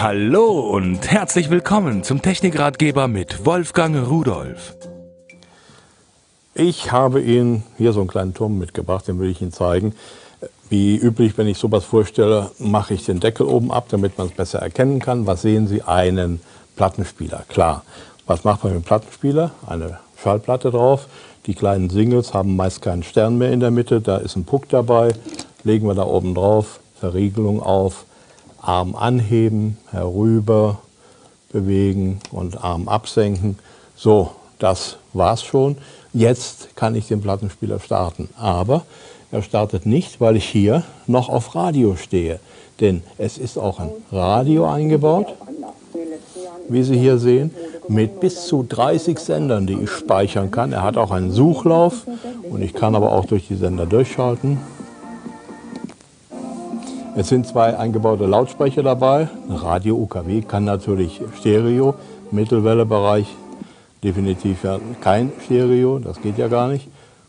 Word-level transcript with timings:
Hallo 0.00 0.60
und 0.60 1.10
herzlich 1.10 1.50
willkommen 1.50 2.04
zum 2.04 2.22
Technikratgeber 2.22 3.08
mit 3.08 3.44
Wolfgang 3.44 4.08
Rudolf. 4.08 4.76
Ich 6.54 6.92
habe 6.92 7.20
Ihnen 7.20 7.64
hier 7.78 7.92
so 7.92 7.98
einen 7.98 8.08
kleinen 8.08 8.32
Turm 8.32 8.58
mitgebracht, 8.58 9.08
den 9.08 9.18
will 9.18 9.28
ich 9.28 9.42
Ihnen 9.42 9.50
zeigen. 9.50 9.96
Wie 10.68 10.94
üblich, 10.94 11.36
wenn 11.36 11.48
ich 11.48 11.58
sowas 11.58 11.84
vorstelle, 11.84 12.52
mache 12.60 12.94
ich 12.94 13.06
den 13.06 13.18
Deckel 13.18 13.46
oben 13.46 13.72
ab, 13.72 13.86
damit 13.88 14.16
man 14.18 14.28
es 14.28 14.34
besser 14.34 14.60
erkennen 14.60 15.00
kann. 15.00 15.26
Was 15.26 15.42
sehen 15.42 15.66
Sie? 15.66 15.82
Einen 15.82 16.38
Plattenspieler, 16.76 17.42
klar. 17.48 17.82
Was 18.24 18.44
macht 18.44 18.62
man 18.62 18.74
mit 18.74 18.84
dem 18.84 18.86
Plattenspieler? 18.86 19.50
Eine 19.66 19.98
Schallplatte 20.22 20.70
drauf. 20.70 21.08
Die 21.46 21.54
kleinen 21.54 21.90
Singles 21.90 22.34
haben 22.34 22.54
meist 22.54 22.82
keinen 22.82 23.02
Stern 23.02 23.36
mehr 23.36 23.50
in 23.50 23.58
der 23.58 23.72
Mitte. 23.72 24.00
Da 24.00 24.18
ist 24.18 24.36
ein 24.36 24.44
Puck 24.44 24.68
dabei. 24.68 25.08
Legen 25.64 25.88
wir 25.88 25.94
da 25.94 26.04
oben 26.04 26.36
drauf, 26.36 26.78
Verriegelung 27.00 27.60
auf, 27.60 28.04
Arm 28.68 28.94
anheben, 28.94 29.78
herüber 29.90 30.80
bewegen 31.50 32.20
und 32.30 32.62
Arm 32.62 32.86
absenken. 32.86 33.58
So, 33.96 34.32
das 34.58 34.98
war's 35.14 35.42
schon. 35.42 35.78
Jetzt 36.12 36.76
kann 36.76 36.94
ich 36.94 37.08
den 37.08 37.22
Plattenspieler 37.22 37.80
starten. 37.80 38.28
Aber 38.36 38.84
er 39.32 39.42
startet 39.42 39.86
nicht, 39.86 40.20
weil 40.20 40.36
ich 40.36 40.44
hier 40.44 40.82
noch 41.06 41.30
auf 41.30 41.54
Radio 41.54 41.96
stehe. 41.96 42.40
Denn 42.78 43.02
es 43.16 43.38
ist 43.38 43.56
auch 43.56 43.80
ein 43.80 43.90
Radio 44.12 44.68
eingebaut, 44.68 45.34
wie 46.68 46.82
Sie 46.82 46.98
hier 46.98 47.16
sehen, 47.16 47.50
mit 47.88 48.20
bis 48.20 48.46
zu 48.46 48.66
30 48.68 49.18
Sendern, 49.18 49.66
die 49.66 49.78
ich 49.82 49.90
speichern 49.90 50.50
kann. 50.50 50.72
Er 50.72 50.82
hat 50.82 50.98
auch 50.98 51.10
einen 51.10 51.30
Suchlauf 51.30 52.06
und 52.50 52.60
ich 52.60 52.74
kann 52.74 52.94
aber 52.94 53.12
auch 53.12 53.24
durch 53.24 53.48
die 53.48 53.56
Sender 53.56 53.86
durchschalten. 53.86 54.58
Es 57.18 57.30
sind 57.30 57.48
zwei 57.48 57.76
eingebaute 57.76 58.26
Lautsprecher 58.26 58.84
dabei. 58.84 59.28
Radio 59.48 59.96
UKW 59.96 60.40
kann 60.42 60.64
natürlich 60.64 61.20
Stereo, 61.36 61.96
Mittelwellebereich 62.30 63.26
definitiv 64.04 64.62
ja 64.62 64.78
kein 65.00 65.32
Stereo, 65.44 65.98
das 65.98 66.22
geht 66.22 66.38
ja 66.38 66.46
gar 66.46 66.68
nicht. 66.68 66.86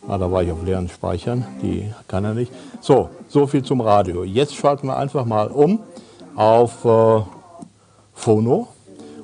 Ah, 0.07 0.19
da 0.19 0.31
war 0.31 0.43
ich 0.43 0.51
auf 0.51 0.63
leeren 0.63 0.89
Speichern, 0.89 1.43
die 1.63 1.91
kann 2.07 2.23
er 2.23 2.35
nicht. 2.35 2.51
So, 2.81 3.09
so 3.29 3.47
viel 3.47 3.63
zum 3.63 3.81
Radio. 3.81 4.23
Jetzt 4.23 4.55
schalten 4.55 4.85
wir 4.85 4.95
einfach 4.95 5.25
mal 5.25 5.47
um 5.47 5.79
auf 6.35 6.85
äh, 6.85 7.21
Phono 8.13 8.67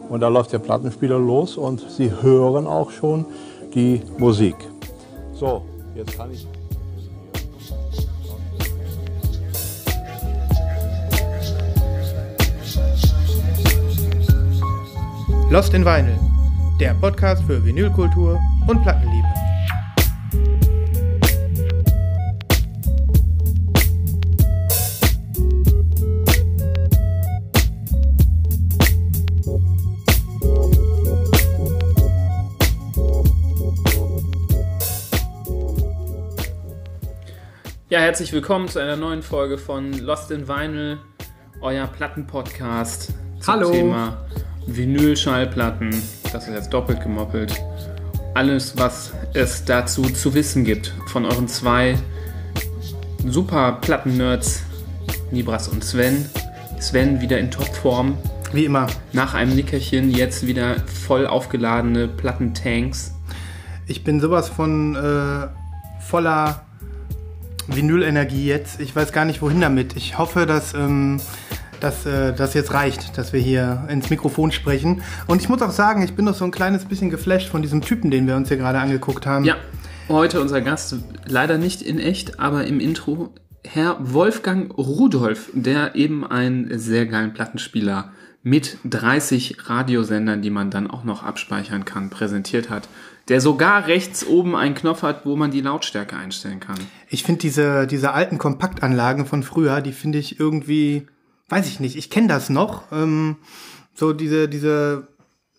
und 0.09 0.21
da 0.21 0.29
läuft 0.29 0.51
der 0.51 0.57
Plattenspieler 0.57 1.19
los 1.19 1.57
und 1.57 1.85
Sie 1.91 2.11
hören 2.23 2.65
auch 2.65 2.89
schon 2.89 3.27
die 3.75 4.01
Musik. 4.17 4.55
So, 5.35 5.61
jetzt 5.93 6.17
kann 6.17 6.31
ich. 6.31 6.47
Lost 15.51 15.75
in 15.75 15.85
Vinyl, 15.85 16.19
der 16.79 16.95
Podcast 16.95 17.43
für 17.43 17.63
Vinylkultur 17.63 18.39
und 18.67 18.81
Plattenliebe. 18.81 19.27
Ja, 37.89 37.99
herzlich 37.99 38.33
willkommen 38.33 38.67
zu 38.67 38.79
einer 38.79 38.95
neuen 38.95 39.21
Folge 39.21 39.59
von 39.59 39.93
Lost 39.93 40.31
in 40.31 40.47
Vinyl, 40.47 40.97
euer 41.61 41.85
Plattenpodcast 41.85 43.13
zum 43.39 43.53
Hallo. 43.53 43.71
Thema 43.71 44.25
Vinylschallplatten. 44.67 45.91
Das 46.31 46.47
ist 46.47 46.53
jetzt 46.53 46.73
doppelt 46.73 47.01
gemoppelt. 47.01 47.53
Alles, 48.33 48.77
was 48.77 49.13
es 49.33 49.65
dazu 49.65 50.03
zu 50.03 50.33
wissen 50.33 50.63
gibt 50.63 50.93
von 51.07 51.25
euren 51.25 51.47
zwei 51.47 51.97
super 53.25 53.79
Platten-Nerds, 53.81 54.63
Nibras 55.31 55.67
und 55.67 55.83
Sven. 55.83 56.29
Sven 56.79 57.21
wieder 57.21 57.39
in 57.39 57.51
Topform. 57.51 58.17
Wie 58.51 58.65
immer. 58.65 58.87
Nach 59.13 59.33
einem 59.33 59.55
Nickerchen 59.55 60.11
jetzt 60.11 60.45
wieder 60.45 60.75
voll 60.81 61.27
aufgeladene 61.27 62.07
Plattentanks. 62.07 63.13
Ich 63.87 64.03
bin 64.03 64.19
sowas 64.19 64.49
von 64.49 64.95
äh, 64.95 65.47
voller 66.01 66.65
Vinylenergie 67.67 68.45
jetzt. 68.45 68.79
Ich 68.79 68.95
weiß 68.95 69.11
gar 69.11 69.25
nicht, 69.25 69.41
wohin 69.41 69.61
damit. 69.61 69.95
Ich 69.95 70.17
hoffe, 70.17 70.45
dass 70.45 70.73
ähm, 70.73 71.19
dass 71.81 72.05
äh, 72.05 72.33
das 72.33 72.53
jetzt 72.53 72.73
reicht, 72.73 73.17
dass 73.17 73.33
wir 73.33 73.39
hier 73.39 73.85
ins 73.89 74.09
Mikrofon 74.09 74.51
sprechen. 74.51 75.01
Und 75.27 75.41
ich 75.41 75.49
muss 75.49 75.61
auch 75.61 75.71
sagen, 75.71 76.03
ich 76.03 76.15
bin 76.15 76.25
doch 76.25 76.35
so 76.35 76.45
ein 76.45 76.51
kleines 76.51 76.85
bisschen 76.85 77.09
geflasht 77.09 77.49
von 77.49 77.61
diesem 77.61 77.81
Typen, 77.81 78.11
den 78.11 78.27
wir 78.27 78.35
uns 78.35 78.47
hier 78.47 78.57
gerade 78.57 78.79
angeguckt 78.79 79.25
haben. 79.25 79.45
Ja, 79.45 79.57
heute 80.09 80.41
unser 80.41 80.61
Gast, 80.61 80.95
leider 81.27 81.57
nicht 81.57 81.81
in 81.81 81.99
echt, 81.99 82.39
aber 82.39 82.65
im 82.65 82.79
Intro, 82.79 83.33
Herr 83.65 83.97
Wolfgang 83.99 84.75
Rudolf, 84.77 85.49
der 85.53 85.95
eben 85.95 86.25
einen 86.25 86.77
sehr 86.77 87.05
geilen 87.05 87.33
Plattenspieler 87.33 88.11
mit 88.45 88.77
30 88.85 89.69
Radiosendern, 89.69 90.43
die 90.43 90.51
man 90.51 90.69
dann 90.69 90.89
auch 90.89 91.03
noch 91.03 91.23
abspeichern 91.23 91.83
kann, 91.83 92.11
präsentiert 92.11 92.69
hat. 92.69 92.87
Der 93.27 93.41
sogar 93.41 93.87
rechts 93.87 94.23
oben 94.23 94.55
einen 94.55 94.75
Knopf 94.75 95.01
hat, 95.01 95.25
wo 95.25 95.35
man 95.35 95.49
die 95.49 95.61
Lautstärke 95.61 96.15
einstellen 96.15 96.59
kann. 96.59 96.77
Ich 97.09 97.23
finde 97.23 97.41
diese, 97.41 97.87
diese 97.87 98.13
alten 98.13 98.37
Kompaktanlagen 98.37 99.25
von 99.25 99.41
früher, 99.41 99.81
die 99.81 99.93
finde 99.93 100.19
ich 100.19 100.39
irgendwie, 100.39 101.07
weiß 101.49 101.67
ich 101.67 101.79
nicht, 101.79 101.95
ich 101.95 102.09
kenne 102.09 102.27
das 102.27 102.49
noch. 102.49 102.91
Ähm, 102.91 103.37
so 103.93 104.13
diese, 104.13 104.49
diese, 104.49 105.07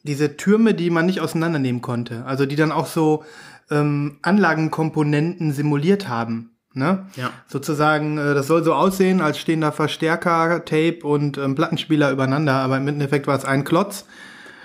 diese 0.03 0.37
Türme, 0.37 0.75
die 0.75 0.91
man 0.91 1.07
nicht 1.07 1.21
auseinandernehmen 1.21 1.83
konnte. 1.83 2.25
Also 2.27 2.47
die 2.47 2.57
dann 2.57 2.73
auch 2.73 2.87
so 2.87 3.25
ähm, 3.71 4.19
Anlagenkomponenten 4.23 5.53
simuliert 5.53 6.09
haben. 6.09 6.51
Ne? 6.75 7.07
Ja. 7.17 7.31
Sozusagen, 7.49 8.19
äh, 8.19 8.35
das 8.35 8.49
soll 8.49 8.63
so 8.63 8.75
aussehen, 8.75 9.21
als 9.21 9.39
stehen 9.39 9.63
da 9.63 9.73
Verstärker, 9.73 10.65
Tape 10.65 10.99
und 11.03 11.39
ähm, 11.39 11.55
Plattenspieler 11.55 12.11
übereinander, 12.11 12.55
aber 12.55 12.77
im 12.77 12.87
Endeffekt 12.87 13.27
war 13.27 13.37
es 13.37 13.47
ein 13.47 13.65
Klotz. 13.65 14.05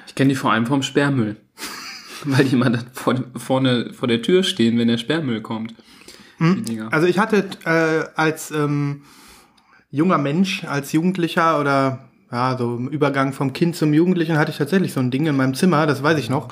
Ich 0.08 0.16
kenne 0.16 0.30
die 0.30 0.36
vor 0.36 0.52
allem 0.52 0.66
vom 0.66 0.84
Sperrmüll. 0.84 1.38
Weil 2.26 2.46
die 2.46 2.54
immer 2.54 2.70
dann 2.70 2.86
vor, 2.92 3.16
vorne 3.38 3.94
vor 3.94 4.08
der 4.08 4.22
Tür 4.22 4.44
stehen, 4.44 4.78
wenn 4.78 4.90
der 4.90 4.98
Sperrmüll 4.98 5.42
kommt. 5.42 5.74
Dinger. 6.40 6.92
Also 6.92 7.06
ich 7.06 7.20
hatte 7.20 7.48
äh, 7.66 8.10
als 8.20 8.52
ähm, 8.52 9.04
junger 9.92 10.18
Mensch, 10.18 10.64
als 10.64 10.92
Jugendlicher 10.94 11.60
oder 11.60 12.00
ja, 12.32 12.58
so 12.58 12.78
im 12.78 12.88
Übergang 12.88 13.34
vom 13.34 13.54
Kind 13.54 13.76
zum 13.76 13.94
Jugendlichen 13.94 14.38
hatte 14.38 14.52
ich 14.52 14.58
tatsächlich 14.58 14.94
so 14.94 15.02
ein 15.02 15.12
Ding 15.12 15.26
in 15.28 15.36
meinem 15.36 15.54
Zimmer, 15.54 15.86
das 15.86 16.02
weiß 16.02 16.18
ich 16.18 16.30
noch. 16.30 16.48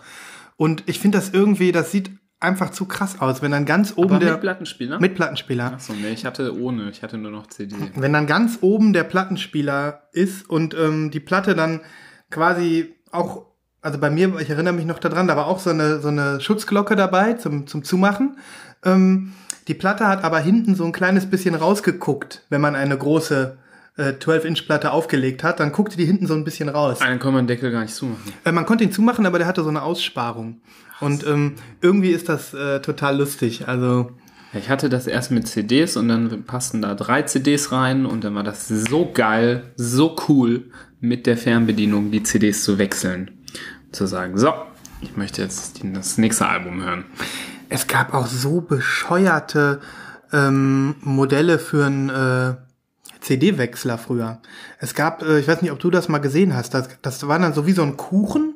Und 0.57 0.83
ich 0.87 0.99
finde 0.99 1.17
das 1.17 1.29
irgendwie, 1.29 1.71
das 1.71 1.91
sieht 1.91 2.11
einfach 2.41 2.71
zu 2.71 2.85
krass 2.85 3.19
aus, 3.21 3.41
wenn 3.41 3.51
dann 3.51 3.65
ganz 3.65 3.93
oben 3.95 4.15
Aber 4.15 4.19
der 4.19 4.33
mit 4.33 4.41
Plattenspieler? 4.41 4.99
mit 4.99 5.15
Plattenspieler. 5.15 5.73
Achso, 5.73 5.93
nee, 5.93 6.11
ich 6.11 6.25
hatte 6.25 6.57
ohne, 6.57 6.89
ich 6.89 7.01
hatte 7.01 7.17
nur 7.17 7.31
noch 7.31 7.47
CD. 7.47 7.75
Wenn 7.95 8.13
dann 8.13 8.27
ganz 8.27 8.59
oben 8.61 8.93
der 8.93 9.03
Plattenspieler 9.03 10.03
ist 10.11 10.49
und 10.49 10.73
ähm, 10.73 11.11
die 11.11 11.19
Platte 11.19 11.55
dann 11.55 11.81
quasi 12.29 12.95
auch, 13.11 13.45
also 13.81 13.99
bei 13.99 14.09
mir, 14.09 14.37
ich 14.39 14.49
erinnere 14.49 14.73
mich 14.73 14.85
noch 14.85 14.99
daran, 14.99 15.27
da 15.27 15.35
war 15.35 15.47
auch 15.47 15.59
so 15.59 15.69
eine, 15.69 15.99
so 15.99 16.09
eine 16.09 16.39
Schutzglocke 16.41 16.95
dabei 16.95 17.33
zum, 17.33 17.67
zum 17.67 17.83
Zumachen. 17.83 18.37
Ähm, 18.83 19.33
die 19.69 19.75
Platte 19.75 20.07
hat 20.07 20.23
aber 20.23 20.39
hinten 20.39 20.73
so 20.73 20.83
ein 20.83 20.91
kleines 20.91 21.27
bisschen 21.27 21.53
rausgeguckt, 21.53 22.41
wenn 22.49 22.59
man 22.59 22.75
eine 22.75 22.97
große 22.97 23.55
äh, 23.97 24.13
12-Inch-Platte 24.13 24.91
aufgelegt 24.91 25.43
hat, 25.43 25.59
dann 25.59 25.71
guckte 25.71 25.95
die 25.95 26.05
hinten 26.05 26.25
so 26.25 26.33
ein 26.33 26.43
bisschen 26.43 26.69
raus. 26.69 27.01
Einen 27.01 27.19
kann 27.19 27.33
man 27.33 27.45
den 27.45 27.55
Deckel 27.55 27.71
gar 27.71 27.81
nicht 27.83 27.93
zumachen. 27.93 28.33
Äh, 28.45 28.51
man 28.51 28.65
konnte 28.65 28.83
ihn 28.83 28.91
zumachen, 28.91 29.27
aber 29.27 29.37
der 29.37 29.45
hatte 29.45 29.61
so 29.61 29.69
eine 29.69 29.83
Aussparung. 29.83 30.61
Und 30.99 31.25
ähm, 31.27 31.53
irgendwie 31.81 32.09
ist 32.09 32.29
das 32.29 32.55
äh, 32.55 32.81
total 32.81 33.19
lustig. 33.19 33.67
Also 33.67 34.09
Ich 34.53 34.69
hatte 34.69 34.89
das 34.89 35.05
erst 35.05 35.29
mit 35.29 35.47
CDs 35.47 35.97
und 35.97 36.07
dann 36.09 36.43
passten 36.45 36.81
da 36.81 36.95
drei 36.95 37.21
CDs 37.21 37.71
rein 37.71 38.07
und 38.07 38.23
dann 38.23 38.33
war 38.33 38.43
das 38.43 38.67
so 38.67 39.11
geil, 39.13 39.71
so 39.75 40.15
cool, 40.27 40.71
mit 40.99 41.27
der 41.27 41.37
Fernbedienung 41.37 42.09
die 42.09 42.23
CDs 42.23 42.63
zu 42.63 42.79
wechseln. 42.79 43.29
Zu 43.91 44.07
sagen, 44.07 44.35
so, 44.35 44.51
ich 45.01 45.15
möchte 45.15 45.43
jetzt 45.43 45.79
das 45.83 46.17
nächste 46.17 46.47
Album 46.47 46.83
hören. 46.83 47.05
Es 47.69 47.87
gab 47.87 48.13
auch 48.13 48.27
so 48.27 48.61
bescheuerte 48.61 49.79
ähm, 50.33 50.95
Modelle 51.01 51.59
für 51.59 51.85
einen 51.85 52.09
äh, 52.09 52.55
CD-Wechsler 53.21 53.97
früher. 53.97 54.41
Es 54.79 54.95
gab, 54.95 55.23
äh, 55.23 55.39
ich 55.39 55.47
weiß 55.47 55.61
nicht, 55.61 55.71
ob 55.71 55.79
du 55.79 55.89
das 55.89 56.09
mal 56.09 56.19
gesehen 56.19 56.55
hast, 56.55 56.73
das, 56.73 56.89
das 57.01 57.27
war 57.27 57.39
dann 57.39 57.53
so 57.53 57.67
wie 57.67 57.71
so 57.71 57.83
ein 57.83 57.97
Kuchen. 57.97 58.55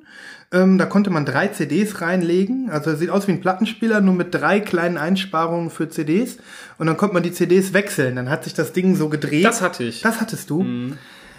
Ähm, 0.51 0.77
da 0.77 0.85
konnte 0.85 1.09
man 1.09 1.25
drei 1.25 1.47
CDs 1.47 2.01
reinlegen. 2.01 2.69
Also 2.69 2.95
sieht 2.95 3.09
aus 3.09 3.27
wie 3.27 3.31
ein 3.31 3.41
Plattenspieler, 3.41 4.01
nur 4.01 4.13
mit 4.13 4.35
drei 4.35 4.59
kleinen 4.59 4.97
Einsparungen 4.97 5.71
für 5.71 5.89
CDs. 5.89 6.37
Und 6.77 6.87
dann 6.87 6.97
konnte 6.97 7.15
man 7.15 7.23
die 7.23 7.31
CDs 7.31 7.73
wechseln. 7.73 8.15
Dann 8.15 8.29
hat 8.29 8.43
sich 8.43 8.53
das 8.53 8.71
Ding 8.71 8.95
so 8.95 9.09
gedreht. 9.09 9.45
Das 9.45 9.61
hatte 9.61 9.83
ich. 9.83 10.01
Das 10.01 10.21
hattest 10.21 10.49
du. 10.51 10.63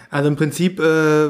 Also 0.09 0.27
im 0.27 0.35
Prinzip 0.35 0.79
äh, 0.79 1.29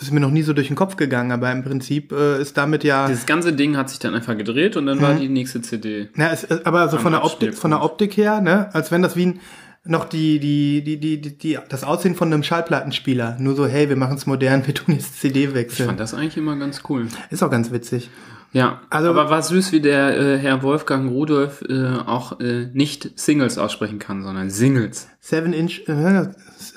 ist 0.00 0.12
mir 0.12 0.20
noch 0.20 0.30
nie 0.30 0.42
so 0.42 0.52
durch 0.52 0.66
den 0.66 0.76
Kopf 0.76 0.96
gegangen, 0.96 1.32
aber 1.32 1.50
im 1.52 1.62
Prinzip 1.64 2.12
äh, 2.12 2.40
ist 2.40 2.56
damit 2.56 2.84
ja. 2.84 3.06
Dieses 3.08 3.26
ganze 3.26 3.52
Ding 3.52 3.76
hat 3.76 3.88
sich 3.90 3.98
dann 3.98 4.14
einfach 4.14 4.36
gedreht 4.36 4.76
und 4.76 4.86
dann 4.86 5.00
war 5.00 5.14
die 5.14 5.28
nächste 5.28 5.62
CD. 5.62 6.08
Ja, 6.16 6.30
es, 6.32 6.44
es- 6.44 6.64
aber 6.66 6.88
so 6.88 6.98
von 6.98 7.12
der 7.12 7.24
Optik, 7.24 7.54
von 7.54 7.70
der 7.70 7.82
Optik 7.82 8.16
her, 8.16 8.40
ne, 8.40 8.68
als 8.74 8.90
wenn 8.92 9.02
das 9.02 9.16
wie 9.16 9.26
ein 9.26 9.40
noch 9.88 10.04
die, 10.06 10.40
die, 10.40 10.82
die, 10.82 10.98
die, 10.98 11.20
die, 11.20 11.38
die, 11.38 11.58
das 11.68 11.84
Aussehen 11.84 12.16
von 12.16 12.32
einem 12.32 12.42
Schallplattenspieler. 12.42 13.36
Nur 13.38 13.54
so, 13.54 13.66
hey, 13.68 13.88
wir 13.88 13.94
machen 13.94 14.16
es 14.16 14.26
modern, 14.26 14.66
wir 14.66 14.74
tun 14.74 14.94
jetzt 14.94 15.20
CD 15.20 15.44
Ich 15.44 15.54
wechseln. 15.54 15.86
fand 15.86 16.00
das 16.00 16.12
eigentlich 16.12 16.36
immer 16.36 16.56
ganz 16.56 16.82
cool. 16.88 17.06
Ist 17.30 17.42
auch 17.44 17.50
ganz 17.50 17.70
witzig. 17.70 18.10
Ja, 18.52 18.80
Also- 18.90 19.10
aber 19.10 19.30
war 19.30 19.42
süß, 19.42 19.70
wie 19.72 19.80
der 19.80 20.18
äh, 20.18 20.38
Herr 20.38 20.62
Wolfgang 20.64 21.10
Rudolf 21.10 21.62
äh, 21.68 21.86
auch 22.04 22.40
äh, 22.40 22.66
nicht 22.72 23.12
Singles 23.18 23.58
aussprechen 23.58 23.98
kann, 24.00 24.22
sondern 24.24 24.50
Singles. 24.50 25.08
Seven 25.20 25.52
Inch, 25.52 25.82
äh, 25.88 26.28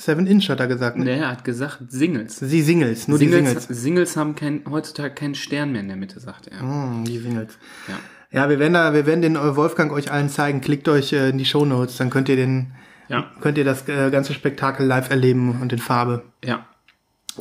Seven 0.09 0.25
Inch 0.25 0.49
hat 0.49 0.59
er 0.59 0.67
gesagt. 0.67 0.97
Ne? 0.97 1.03
Nee, 1.05 1.19
er 1.19 1.29
hat 1.29 1.43
gesagt 1.43 1.79
Singles. 1.89 2.37
Sie 2.37 2.61
Singles, 2.63 3.07
nur 3.07 3.19
Singles, 3.19 3.39
die 3.39 3.45
Singles. 3.45 3.83
Singles 3.83 4.17
haben 4.17 4.33
kein, 4.33 4.63
heutzutage 4.67 5.13
keinen 5.13 5.35
Stern 5.35 5.71
mehr 5.71 5.81
in 5.81 5.87
der 5.87 5.97
Mitte, 5.97 6.19
sagt 6.19 6.47
er. 6.47 6.61
Hm, 6.61 7.05
die 7.05 7.19
Singles. 7.19 7.59
Ja. 7.87 7.99
Ja, 8.31 8.49
wir 8.49 8.57
werden 8.57 8.73
da, 8.73 8.93
wir 8.93 9.05
werden 9.05 9.21
den 9.21 9.35
äh, 9.35 9.55
Wolfgang 9.55 9.91
euch 9.91 10.11
allen 10.11 10.29
zeigen. 10.29 10.61
Klickt 10.61 10.87
euch 10.87 11.13
äh, 11.13 11.29
in 11.29 11.37
die 11.37 11.45
Shownotes, 11.45 11.97
dann 11.97 12.09
könnt 12.09 12.27
ihr 12.27 12.35
den, 12.35 12.71
Ja, 13.07 13.29
könnt 13.39 13.57
ihr 13.59 13.65
das 13.65 13.87
äh, 13.87 14.09
ganze 14.09 14.33
Spektakel 14.33 14.85
live 14.87 15.09
erleben 15.11 15.59
und 15.61 15.71
in 15.73 15.79
Farbe. 15.79 16.23
ja. 16.43 16.65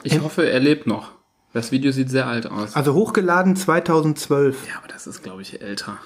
Ich 0.05 0.20
hoffe, 0.20 0.49
er 0.49 0.61
lebt 0.61 0.87
noch. 0.87 1.12
Das 1.55 1.73
Video 1.73 1.91
sieht 1.91 2.11
sehr 2.11 2.26
alt 2.26 2.47
aus. 2.47 2.76
Also 2.76 2.94
hochgeladen 2.94 3.56
2012. 3.56 4.69
Ja, 4.69 4.76
aber 4.79 4.88
das 4.88 5.06
ist, 5.09 5.23
glaube 5.25 5.43
ich, 5.43 5.61
älter. 5.61 5.99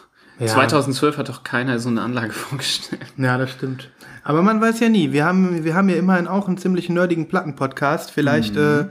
Ja. 0.43 0.55
2012 0.55 1.19
hat 1.19 1.29
doch 1.29 1.44
keiner 1.44 1.79
so 1.79 1.89
eine 1.89 2.03
Anlage 2.03 2.33
vorgestellt. 2.33 3.03
Ja, 3.17 3.39
das 3.39 3.50
stimmt. 3.50 3.91
Aber 4.25 4.43
man 4.43 4.61
weiß 4.61 4.81
ja 4.81 4.89
nie. 4.89 5.12
Wir 5.12 5.25
haben, 5.25 5.65
wir 5.65 5.75
haben 5.75 5.89
ja 5.89 5.97
immerhin 5.97 6.29
auch 6.29 6.49
einen 6.49 6.59
ziemlich 6.59 6.89
nerdigen 6.89 7.29
Plattenpodcast. 7.29 8.11
Vielleicht 8.11 8.56
äh, 8.56 8.87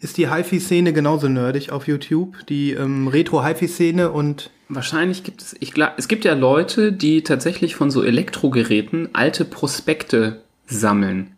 ist 0.00 0.16
die 0.16 0.30
HiFi-Szene 0.30 0.92
genauso 0.92 1.28
nerdig 1.28 1.70
auf 1.72 1.86
YouTube. 1.86 2.46
Die 2.48 2.72
ähm, 2.72 3.08
Retro-HiFi-Szene 3.08 4.10
und 4.10 4.50
Wahrscheinlich 4.68 5.24
gibt 5.24 5.42
es, 5.42 5.56
ich 5.58 5.72
glaube, 5.72 5.94
es 5.96 6.06
gibt 6.06 6.24
ja 6.24 6.32
Leute, 6.34 6.92
die 6.92 7.22
tatsächlich 7.22 7.74
von 7.74 7.90
so 7.90 8.04
Elektrogeräten 8.04 9.08
alte 9.14 9.44
Prospekte 9.44 10.42
sammeln. 10.66 11.32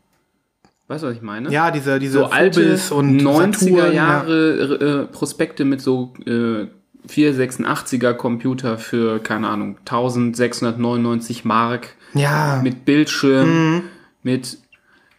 Weißt 0.88 1.02
du, 1.02 1.08
was 1.08 1.16
ich 1.16 1.22
meine? 1.22 1.50
ja, 1.50 1.70
diese, 1.70 1.98
diese 1.98 2.18
so 2.18 2.26
alte 2.26 2.62
Phobis 2.62 2.90
und 2.90 3.22
90er 3.22 3.54
Saturn, 3.54 3.76
ja. 3.76 3.90
Jahre 3.92 5.06
äh, 5.08 5.12
Prospekte 5.12 5.64
mit 5.64 5.80
so 5.80 6.12
äh, 6.26 6.66
486er 7.08 8.14
Computer 8.14 8.78
für, 8.78 9.18
keine 9.18 9.48
Ahnung, 9.48 9.76
1699 9.80 11.44
Mark 11.44 11.88
Ja, 12.14 12.60
mit 12.62 12.84
Bildschirm, 12.84 13.48
Mhm. 13.74 13.82
mit 14.22 14.58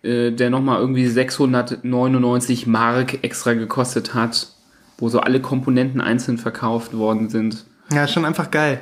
äh, 0.04 0.32
der 0.32 0.50
nochmal 0.50 0.80
irgendwie 0.80 1.08
699 1.08 2.68
Mark 2.68 3.24
extra 3.24 3.54
gekostet 3.54 4.14
hat, 4.14 4.48
wo 4.98 5.10
so 5.10 5.20
alle 5.20 5.40
Komponenten 5.42 6.02
einzeln 6.02 6.38
verkauft 6.38 6.94
worden 6.96 7.30
sind. 7.30 7.66
ja, 7.92 8.08
schon 8.08 8.26
einfach 8.26 8.52
geil. 8.52 8.80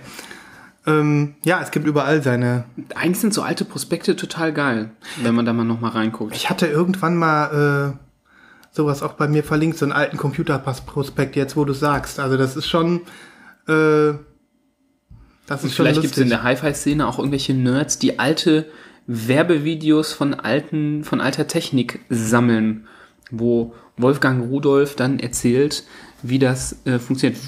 Ähm, 0.88 1.36
ja, 1.44 1.62
es 1.62 1.69
gibt 1.69 1.86
überall 1.86 2.24
seine. 2.24 2.63
Eigentlich 2.95 3.19
sind 3.19 3.36
so 3.36 3.44
alte 3.44 3.65
Prospekte 3.65 4.15
total 4.15 4.51
geil, 4.51 4.89
wenn 5.21 5.36
man 5.36 5.45
da 5.45 5.54
mal 5.54 5.63
nochmal 5.63 5.92
reinguckt. 5.92 6.36
Ich 6.36 6.50
hatte 6.50 6.65
irgendwann 6.65 7.15
mal 7.18 7.94
äh, 7.94 8.11
sowas 8.71 9.03
auch 9.03 9.13
bei 9.13 9.27
mir 9.27 9.44
verlinkt, 9.44 9.77
so 9.77 9.85
einen 9.85 9.91
alten 9.91 10.18
Computerpass-Prospekt, 10.18 11.35
jetzt 11.35 11.56
wo 11.56 11.65
du 11.65 11.73
sagst. 11.73 12.19
Also 12.19 12.38
das 12.38 12.56
ist 12.56 12.68
schon. 12.68 13.01
Äh, 13.68 14.13
das 15.47 15.63
ist 15.65 15.75
schon 15.75 15.85
Vielleicht 15.85 16.01
gibt 16.01 16.13
es 16.13 16.19
in 16.19 16.29
der 16.29 16.44
Hi-Fi-Szene 16.44 17.06
auch 17.06 17.18
irgendwelche 17.19 17.53
Nerds, 17.53 18.00
die 18.00 18.19
alte 18.19 18.68
Werbevideos 19.07 20.13
von 20.13 20.33
alten, 20.33 21.03
von 21.03 21.19
alter 21.19 21.47
Technik 21.47 22.00
sammeln, 22.09 22.88
wo 23.29 23.73
Wolfgang 23.97 24.50
Rudolf 24.50 24.95
dann 24.95 25.19
erzählt, 25.19 25.83
wie 26.21 26.39
das 26.39 26.77
äh, 26.85 27.00
funktioniert. 27.00 27.41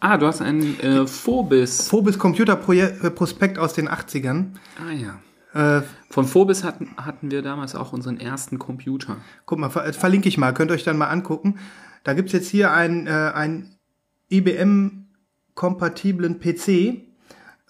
Ah, 0.00 0.16
du 0.16 0.26
hast 0.26 0.42
einen 0.42 0.80
äh, 0.80 1.06
Phobis. 1.06 1.88
Phobis 1.88 2.18
Computer-Prospekt 2.18 3.58
aus 3.58 3.74
den 3.74 3.88
80ern. 3.88 4.46
Ah 4.78 4.92
ja. 4.92 5.20
Äh, 5.54 5.82
Von 6.10 6.26
Phobis 6.26 6.64
hatten, 6.64 6.90
hatten 6.96 7.30
wir 7.30 7.42
damals 7.42 7.74
auch 7.76 7.92
unseren 7.92 8.18
ersten 8.18 8.58
Computer. 8.58 9.16
guck 9.46 9.58
mal, 9.58 9.70
ver 9.70 9.92
verlinke 9.92 10.28
ich 10.28 10.36
mal, 10.36 10.52
könnt 10.52 10.70
ihr 10.70 10.74
euch 10.74 10.84
dann 10.84 10.98
mal 10.98 11.08
angucken. 11.08 11.58
Da 12.02 12.12
gibt's 12.12 12.32
jetzt 12.32 12.48
hier 12.48 12.72
einen, 12.72 13.06
äh, 13.06 13.32
einen 13.34 13.76
IBM-kompatiblen 14.30 16.40
PC 16.40 17.02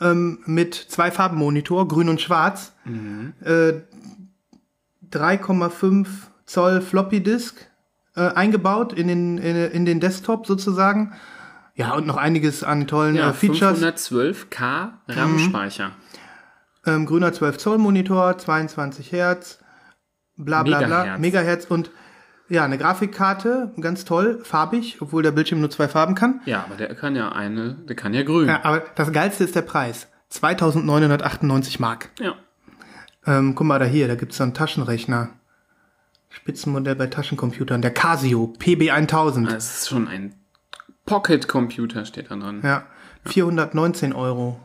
ähm, 0.00 0.38
mit 0.46 0.75
zwei 0.75 1.10
Farbenmonitor, 1.10 1.86
grün 1.86 2.08
und 2.08 2.20
schwarz. 2.20 2.72
Äh, 3.44 3.75
3,5 5.12 6.06
Zoll 6.46 6.80
Floppy 6.80 7.22
Disk 7.22 7.56
äh, 8.16 8.28
eingebaut 8.28 8.92
in 8.92 9.08
den, 9.08 9.38
in, 9.38 9.56
in 9.56 9.84
den 9.84 10.00
Desktop 10.00 10.46
sozusagen. 10.46 11.12
Ja, 11.76 11.94
und 11.94 12.06
noch 12.06 12.16
einiges 12.16 12.62
an 12.62 12.87
tollen 12.87 13.16
Ja, 13.16 13.30
äh, 13.30 13.32
Features. 13.32 13.82
512K 13.82 14.90
RAM-Speicher. 15.08 15.90
Ähm, 16.86 17.06
grüner 17.06 17.32
12 17.32 17.58
Zoll 17.58 17.78
Monitor, 17.78 18.36
22 18.36 19.12
Hertz, 19.12 19.58
bla 20.36 20.62
bla 20.62 20.78
bla, 20.78 20.86
Megahertz. 20.86 21.20
Megahertz 21.20 21.64
und 21.66 21.90
ja, 22.48 22.64
eine 22.64 22.76
Grafikkarte, 22.76 23.72
ganz 23.81 24.04
toll, 24.04 24.40
farbig, 24.44 24.98
obwohl 25.00 25.22
der 25.22 25.32
Bildschirm 25.32 25.60
nur 25.60 25.70
zwei 25.70 25.88
Farben 25.88 26.14
kann. 26.14 26.42
Ja, 26.44 26.64
aber 26.64 26.76
der 26.76 26.94
kann 26.94 27.16
ja 27.16 27.32
eine, 27.32 27.75
der 27.75 27.96
kann 27.96 28.12
ja 28.12 28.22
grün. 28.22 28.48
Ja, 28.48 28.64
aber 28.64 28.82
das 28.94 29.12
geilste 29.12 29.44
ist 29.44 29.56
der 29.56 29.62
Preis. 29.62 30.08
2998 30.28 31.81
Mark. 31.81 32.10
ja. 32.20 32.34
Ähm, 33.26 33.54
guck 33.54 33.66
mal 33.66 33.78
da 33.78 33.87
hier, 33.87 34.06
da 34.06 34.16
gibt's 34.16 34.37
so 34.37 34.42
einen 34.42 34.52
Taschenrechner. 34.52 35.30
Spitzenmodell 36.28 36.94
bei 36.96 37.06
Taschencomputern, 37.06 37.80
der 37.80 37.92
Casio 37.92 38.52
PB1000. 38.58 39.48
Das 39.48 39.78
ist 39.78 39.88
schon 39.88 40.08
ein 40.08 40.34
Pocket-Computer, 41.06 42.04
steht 42.04 42.30
da 42.30 42.37
dran. 42.37 42.60
Ja, 42.62 42.84
419 43.25 44.12
Euro. 44.12 44.60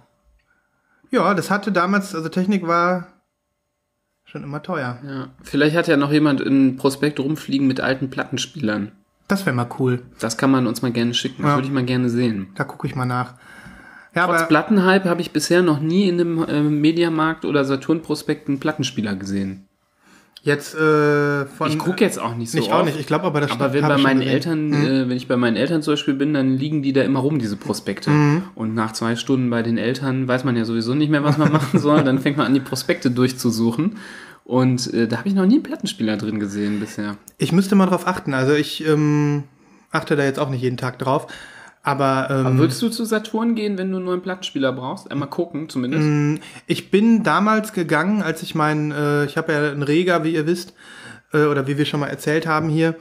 Ja, 1.11 1.33
das 1.33 1.49
hatte 1.49 1.71
damals, 1.71 2.13
also 2.15 2.29
Technik 2.29 2.67
war 2.67 3.07
schon 4.25 4.43
immer 4.43 4.61
teuer. 4.61 4.99
Ja, 5.05 5.29
vielleicht 5.43 5.75
hat 5.75 5.87
ja 5.87 5.97
noch 5.97 6.11
jemand 6.11 6.41
ein 6.41 6.77
Prospekt 6.77 7.19
rumfliegen 7.19 7.67
mit 7.67 7.81
alten 7.81 8.09
Plattenspielern. 8.09 8.91
Das 9.27 9.45
wäre 9.45 9.55
mal 9.55 9.69
cool. 9.79 10.01
Das 10.19 10.37
kann 10.37 10.51
man 10.51 10.67
uns 10.67 10.81
mal 10.81 10.91
gerne 10.91 11.13
schicken. 11.13 11.41
Das 11.43 11.51
Ja. 11.51 11.55
würde 11.57 11.67
ich 11.67 11.73
mal 11.73 11.85
gerne 11.85 12.09
sehen. 12.09 12.49
Da 12.55 12.63
gucke 12.63 12.87
ich 12.87 12.95
mal 12.95 13.05
nach. 13.05 13.35
Ja, 14.15 14.25
Trotz 14.25 14.47
Plattenhype 14.47 15.07
habe 15.07 15.21
ich 15.21 15.31
bisher 15.31 15.61
noch 15.61 15.79
nie 15.79 16.09
in 16.09 16.19
einem 16.19 16.43
äh, 16.43 16.61
Mediamarkt 16.63 17.45
oder 17.45 17.63
Saturn-Prospekt 17.63 18.47
einen 18.47 18.59
Plattenspieler 18.59 19.15
gesehen. 19.15 19.67
Jetzt 20.43 20.75
äh, 20.75 21.45
von 21.45 21.69
Ich 21.69 21.77
gucke 21.77 22.03
jetzt 22.03 22.19
auch 22.19 22.35
nicht 22.35 22.51
so 22.51 22.57
ich 22.57 22.71
auch 22.71 22.83
nicht. 22.83 22.99
Ich 22.99 23.07
glaube, 23.07 23.25
aber 23.25 23.41
das 23.41 23.51
Aber 23.51 23.73
wenn 23.73 23.87
bei 23.87 23.97
meinen. 23.97 24.21
Eltern, 24.21 24.73
äh, 24.73 25.09
wenn 25.09 25.17
ich 25.17 25.27
bei 25.27 25.37
meinen 25.37 25.55
Eltern 25.55 25.81
zum 25.81 25.93
Beispiel 25.93 26.13
bin, 26.13 26.33
dann 26.33 26.57
liegen 26.57 26.81
die 26.81 26.93
da 26.93 27.01
immer 27.01 27.19
rum, 27.19 27.39
diese 27.39 27.55
Prospekte. 27.55 28.09
Mhm. 28.09 28.43
Und 28.55 28.73
nach 28.73 28.93
zwei 28.93 29.15
Stunden 29.15 29.49
bei 29.49 29.61
den 29.61 29.77
Eltern 29.77 30.27
weiß 30.27 30.43
man 30.43 30.55
ja 30.55 30.65
sowieso 30.65 30.95
nicht 30.95 31.09
mehr, 31.09 31.23
was 31.23 31.37
man 31.37 31.51
machen 31.51 31.79
soll. 31.79 32.03
Dann 32.03 32.19
fängt 32.19 32.37
man 32.37 32.47
an, 32.47 32.53
die 32.53 32.59
Prospekte 32.59 33.11
durchzusuchen. 33.11 33.97
Und 34.43 34.91
äh, 34.93 35.07
da 35.07 35.17
habe 35.17 35.27
ich 35.27 35.35
noch 35.35 35.45
nie 35.45 35.55
einen 35.55 35.63
Plattenspieler 35.63 36.17
drin 36.17 36.39
gesehen 36.39 36.79
bisher. 36.79 37.17
Ich 37.37 37.51
müsste 37.51 37.75
mal 37.75 37.85
drauf 37.85 38.07
achten. 38.07 38.33
Also 38.33 38.53
ich 38.53 38.85
ähm, 38.87 39.43
achte 39.91 40.15
da 40.15 40.23
jetzt 40.23 40.39
auch 40.39 40.49
nicht 40.49 40.61
jeden 40.61 40.77
Tag 40.77 40.97
drauf. 40.97 41.27
Aber, 41.81 42.27
ähm, 42.29 42.45
Aber 42.45 42.57
würdest 42.57 42.81
du 42.81 42.89
zu 42.89 43.05
Saturn 43.05 43.55
gehen, 43.55 43.77
wenn 43.77 43.89
du 43.91 43.97
einen 43.97 44.05
neuen 44.05 44.21
Plattenspieler 44.21 44.73
brauchst? 44.73 45.09
Einmal 45.09 45.29
gucken, 45.29 45.69
zumindest. 45.69 46.43
ich 46.67 46.91
bin 46.91 47.23
damals 47.23 47.73
gegangen, 47.73 48.21
als 48.21 48.43
ich 48.43 48.53
meinen, 48.53 48.91
äh, 48.91 49.25
ich 49.25 49.37
habe 49.37 49.53
ja 49.53 49.71
einen 49.71 49.83
Rega, 49.83 50.23
wie 50.23 50.33
ihr 50.33 50.45
wisst, 50.45 50.73
äh, 51.33 51.45
oder 51.45 51.67
wie 51.67 51.77
wir 51.77 51.85
schon 51.85 52.01
mal 52.01 52.07
erzählt 52.07 52.47
haben 52.47 52.69
hier. 52.69 52.95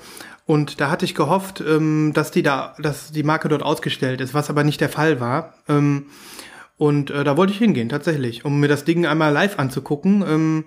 Und 0.46 0.80
da 0.80 0.90
hatte 0.90 1.04
ich 1.04 1.14
gehofft, 1.14 1.60
ähm, 1.60 2.12
dass 2.14 2.30
die 2.30 2.42
da, 2.42 2.74
dass 2.78 3.12
die 3.12 3.22
Marke 3.22 3.48
dort 3.48 3.62
ausgestellt 3.62 4.20
ist, 4.20 4.32
was 4.32 4.48
aber 4.48 4.64
nicht 4.64 4.80
der 4.80 4.88
Fall 4.88 5.20
war. 5.20 5.54
Ähm, 5.68 6.06
und 6.78 7.10
äh, 7.10 7.24
da 7.24 7.36
wollte 7.36 7.52
ich 7.52 7.58
hingehen, 7.58 7.88
tatsächlich, 7.88 8.44
um 8.44 8.60
mir 8.60 8.68
das 8.68 8.84
Ding 8.84 9.04
einmal 9.04 9.32
live 9.32 9.58
anzugucken. 9.58 10.24
Ähm, 10.26 10.64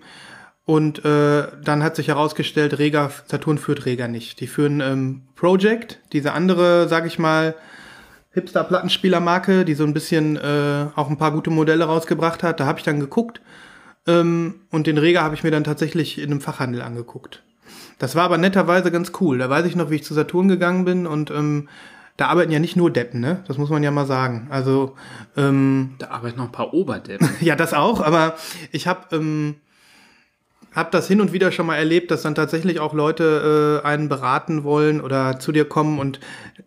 und 0.65 1.03
äh, 1.03 1.47
dann 1.63 1.81
hat 1.81 1.95
sich 1.95 2.09
herausgestellt, 2.09 2.77
Rega, 2.77 3.09
Saturn 3.25 3.57
führt 3.57 3.85
Rega 3.85 4.07
nicht. 4.07 4.39
Die 4.41 4.47
führen 4.47 4.81
ähm, 4.81 5.23
Project, 5.35 5.99
diese 6.13 6.33
andere, 6.33 6.87
sag 6.87 7.07
ich 7.07 7.17
mal, 7.17 7.55
Hipster-Plattenspielermarke, 8.33 9.65
die 9.65 9.73
so 9.73 9.83
ein 9.83 9.93
bisschen 9.93 10.37
äh, 10.37 10.87
auch 10.95 11.09
ein 11.09 11.17
paar 11.17 11.31
gute 11.31 11.49
Modelle 11.49 11.85
rausgebracht 11.85 12.43
hat. 12.43 12.59
Da 12.59 12.65
habe 12.65 12.79
ich 12.79 12.85
dann 12.85 12.99
geguckt 12.99 13.41
ähm, 14.07 14.61
und 14.71 14.87
den 14.87 14.97
Rega 14.97 15.21
habe 15.21 15.35
ich 15.35 15.43
mir 15.43 15.51
dann 15.51 15.63
tatsächlich 15.63 16.17
in 16.17 16.31
einem 16.31 16.41
Fachhandel 16.41 16.81
angeguckt. 16.81 17.43
Das 17.99 18.15
war 18.15 18.23
aber 18.23 18.37
netterweise 18.37 18.91
ganz 18.91 19.11
cool. 19.19 19.37
Da 19.37 19.49
weiß 19.49 19.65
ich 19.65 19.75
noch, 19.75 19.89
wie 19.89 19.95
ich 19.95 20.03
zu 20.03 20.13
Saturn 20.13 20.47
gegangen 20.47 20.85
bin 20.85 21.05
und 21.05 21.29
ähm, 21.29 21.69
da 22.17 22.27
arbeiten 22.27 22.51
ja 22.51 22.59
nicht 22.59 22.75
nur 22.75 22.91
Deppen, 22.91 23.19
ne? 23.19 23.43
Das 23.47 23.57
muss 23.57 23.69
man 23.69 23.83
ja 23.83 23.91
mal 23.91 24.05
sagen. 24.05 24.47
Also 24.49 24.95
ähm, 25.37 25.95
Da 25.99 26.09
arbeiten 26.09 26.37
noch 26.37 26.45
ein 26.45 26.51
paar 26.51 26.73
Oberdeppen. 26.73 27.29
ja, 27.41 27.55
das 27.55 27.73
auch, 27.73 28.01
aber 28.01 28.35
ich 28.71 28.87
habe 28.87 29.15
ähm, 29.15 29.55
hab 30.73 30.91
das 30.91 31.07
hin 31.07 31.19
und 31.19 31.33
wieder 31.33 31.51
schon 31.51 31.65
mal 31.65 31.75
erlebt, 31.75 32.11
dass 32.11 32.21
dann 32.21 32.35
tatsächlich 32.35 32.79
auch 32.79 32.93
Leute 32.93 33.81
äh, 33.83 33.87
einen 33.87 34.07
beraten 34.07 34.63
wollen 34.63 35.01
oder 35.01 35.39
zu 35.39 35.51
dir 35.51 35.65
kommen 35.65 35.99
und 35.99 36.19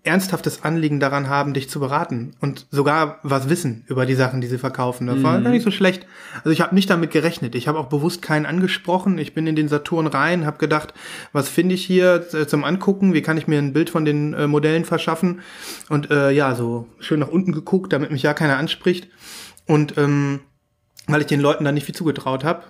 ernsthaftes 0.04 0.62
Anliegen 0.64 1.00
daran 1.00 1.30
haben, 1.30 1.54
dich 1.54 1.70
zu 1.70 1.80
beraten 1.80 2.34
und 2.40 2.66
sogar 2.70 3.20
was 3.22 3.48
wissen 3.48 3.84
über 3.88 4.04
die 4.04 4.14
Sachen, 4.14 4.42
die 4.42 4.46
sie 4.46 4.58
verkaufen. 4.58 5.06
Das 5.06 5.22
war 5.22 5.40
gar 5.40 5.50
nicht 5.50 5.64
so 5.64 5.70
schlecht. 5.70 6.06
Also 6.38 6.50
ich 6.50 6.60
habe 6.60 6.74
nicht 6.74 6.90
damit 6.90 7.10
gerechnet. 7.10 7.54
Ich 7.54 7.68
habe 7.68 7.78
auch 7.78 7.86
bewusst 7.86 8.20
keinen 8.20 8.44
angesprochen. 8.44 9.18
Ich 9.18 9.32
bin 9.32 9.46
in 9.46 9.56
den 9.56 9.68
Saturn 9.68 10.06
rein, 10.06 10.44
habe 10.44 10.58
gedacht, 10.58 10.92
was 11.32 11.48
finde 11.48 11.74
ich 11.74 11.84
hier 11.84 12.26
äh, 12.34 12.46
zum 12.46 12.64
Angucken? 12.64 13.14
Wie 13.14 13.22
kann 13.22 13.38
ich 13.38 13.48
mir 13.48 13.58
ein 13.58 13.72
Bild 13.72 13.88
von 13.88 14.04
den 14.04 14.34
äh, 14.34 14.46
Modellen 14.46 14.84
verschaffen? 14.84 15.40
Und 15.88 16.10
äh, 16.10 16.30
ja, 16.30 16.54
so 16.54 16.86
schön 17.00 17.20
nach 17.20 17.28
unten 17.28 17.52
geguckt, 17.52 17.92
damit 17.92 18.10
mich 18.10 18.22
ja 18.22 18.34
keiner 18.34 18.58
anspricht. 18.58 19.08
Und 19.66 19.96
ähm, 19.96 20.40
weil 21.06 21.22
ich 21.22 21.26
den 21.26 21.40
Leuten 21.40 21.64
da 21.64 21.72
nicht 21.72 21.86
viel 21.86 21.94
zugetraut 21.94 22.44
habe. 22.44 22.64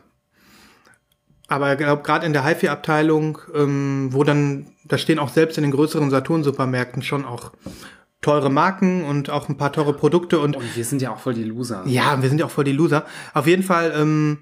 Aber 1.55 1.73
ich 1.73 1.79
glaube, 1.79 2.03
gerade 2.03 2.27
in 2.27 2.33
der 2.33 2.45
HiFi-Abteilung, 2.45 3.39
ähm, 3.55 4.09
wo 4.11 4.25
dann, 4.25 4.67
da 4.85 4.99
stehen 4.99 5.21
auch 5.21 5.29
selbst 5.29 5.57
in 5.57 5.63
den 5.63 5.71
größeren 5.71 6.11
Saturn-Supermärkten 6.11 7.03
schon 7.03 7.25
auch 7.25 7.53
teure 8.21 8.51
Marken 8.51 9.05
und 9.05 9.31
auch 9.31 9.49
ein 9.49 9.57
paar 9.57 9.73
teure 9.73 9.93
Produkte 9.93 10.41
und 10.41 10.57
Und 10.57 10.77
wir 10.77 10.85
sind 10.85 11.01
ja 11.01 11.13
auch 11.13 11.21
voll 11.21 11.35
die 11.35 11.45
Loser. 11.45 11.83
ja, 11.87 12.21
wir 12.21 12.29
sind 12.29 12.39
ja 12.41 12.47
auch 12.47 12.51
voll 12.51 12.65
die 12.65 12.73
Loser. 12.73 13.05
Auf 13.35 13.47
jeden 13.47 13.63
Fall, 13.63 13.93
ähm, 13.97 14.39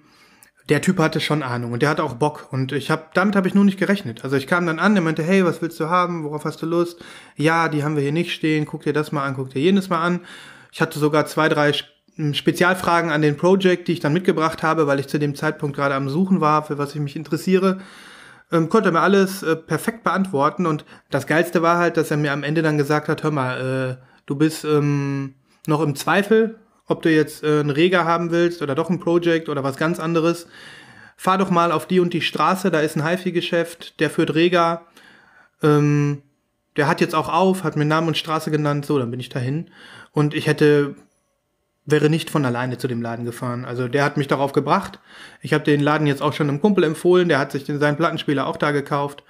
der 0.70 0.80
Typ 0.80 0.98
hatte 1.00 1.20
schon 1.20 1.42
Ahnung 1.42 1.72
und 1.72 1.82
der 1.82 1.90
hatte 1.90 2.04
auch 2.04 2.14
Bock 2.14 2.48
und 2.50 2.72
ich 2.72 2.90
habe 2.90 3.06
damit 3.12 3.36
habe 3.36 3.46
ich 3.48 3.54
nur 3.54 3.64
nicht 3.64 3.78
gerechnet. 3.78 4.24
Also 4.24 4.36
ich 4.36 4.46
kam 4.46 4.64
dann 4.66 4.78
an, 4.78 4.94
der 4.94 5.02
meinte, 5.02 5.22
hey, 5.22 5.44
was 5.44 5.60
willst 5.60 5.78
du 5.80 5.90
haben? 5.90 6.24
Worauf 6.24 6.44
hast 6.44 6.62
du 6.62 6.66
Lust? 6.66 7.04
Ja, 7.36 7.68
die 7.68 7.84
haben 7.84 7.96
wir 7.96 8.02
hier 8.02 8.12
nicht 8.12 8.32
stehen. 8.32 8.64
Guck 8.64 8.84
dir 8.84 8.92
das 8.94 9.12
mal 9.12 9.26
an, 9.26 9.34
guck 9.34 9.50
dir 9.50 9.60
jenes 9.60 9.90
mal 9.90 10.00
an. 10.00 10.20
Ich 10.70 10.80
hatte 10.80 10.98
sogar 10.98 11.26
zwei, 11.26 11.48
drei 11.48 11.74
Spezialfragen 12.32 13.10
an 13.10 13.22
den 13.22 13.36
Project, 13.36 13.88
die 13.88 13.92
ich 13.92 14.00
dann 14.00 14.12
mitgebracht 14.12 14.62
habe, 14.62 14.86
weil 14.86 15.00
ich 15.00 15.08
zu 15.08 15.18
dem 15.18 15.34
Zeitpunkt 15.34 15.76
gerade 15.76 15.94
am 15.94 16.08
Suchen 16.08 16.40
war, 16.40 16.62
für 16.64 16.78
was 16.78 16.94
ich 16.94 17.00
mich 17.00 17.16
interessiere. 17.16 17.80
Ähm, 18.50 18.68
konnte 18.68 18.90
er 18.90 18.92
mir 18.92 19.00
alles 19.00 19.42
äh, 19.42 19.56
perfekt 19.56 20.04
beantworten 20.04 20.66
und 20.66 20.84
das 21.10 21.26
Geilste 21.26 21.62
war 21.62 21.78
halt, 21.78 21.96
dass 21.96 22.10
er 22.10 22.18
mir 22.18 22.32
am 22.32 22.42
Ende 22.42 22.60
dann 22.60 22.76
gesagt 22.76 23.08
hat, 23.08 23.22
hör 23.22 23.30
mal, 23.30 23.98
äh, 23.98 24.04
du 24.26 24.36
bist 24.36 24.64
ähm, 24.64 25.34
noch 25.66 25.80
im 25.80 25.94
Zweifel, 25.96 26.58
ob 26.86 27.00
du 27.00 27.10
jetzt 27.10 27.42
äh, 27.44 27.60
einen 27.60 27.70
Reger 27.70 28.04
haben 28.04 28.30
willst 28.30 28.60
oder 28.60 28.74
doch 28.74 28.90
ein 28.90 29.00
Project 29.00 29.48
oder 29.48 29.64
was 29.64 29.76
ganz 29.78 29.98
anderes. 29.98 30.46
Fahr 31.16 31.38
doch 31.38 31.50
mal 31.50 31.72
auf 31.72 31.86
die 31.86 32.00
und 32.00 32.12
die 32.12 32.20
Straße, 32.20 32.70
da 32.70 32.80
ist 32.80 32.96
ein 32.96 33.06
HiFi-Geschäft, 33.06 34.00
der 34.00 34.10
führt 34.10 34.34
Reger. 34.34 34.82
Ähm, 35.62 36.22
der 36.76 36.88
hat 36.88 37.00
jetzt 37.00 37.14
auch 37.14 37.28
auf, 37.28 37.64
hat 37.64 37.76
mir 37.76 37.84
Namen 37.84 38.08
und 38.08 38.16
Straße 38.16 38.50
genannt, 38.50 38.84
so, 38.84 38.98
dann 38.98 39.10
bin 39.10 39.20
ich 39.20 39.28
dahin. 39.28 39.70
Und 40.12 40.34
ich 40.34 40.46
hätte, 40.46 40.94
wäre 41.84 42.08
nicht 42.08 42.30
von 42.30 42.44
alleine 42.44 42.78
zu 42.78 42.88
dem 42.88 43.02
Laden 43.02 43.24
gefahren. 43.24 43.64
Also 43.64 43.88
der 43.88 44.04
hat 44.04 44.16
mich 44.16 44.28
darauf 44.28 44.52
gebracht. 44.52 45.00
Ich 45.40 45.52
habe 45.52 45.64
den 45.64 45.80
Laden 45.80 46.06
jetzt 46.06 46.22
auch 46.22 46.32
schon 46.32 46.48
einem 46.48 46.60
Kumpel 46.60 46.84
empfohlen, 46.84 47.28
der 47.28 47.38
hat 47.38 47.52
sich 47.52 47.64
den, 47.64 47.80
seinen 47.80 47.96
Plattenspieler 47.96 48.46
auch 48.46 48.56
da 48.56 48.70
gekauft. 48.70 49.24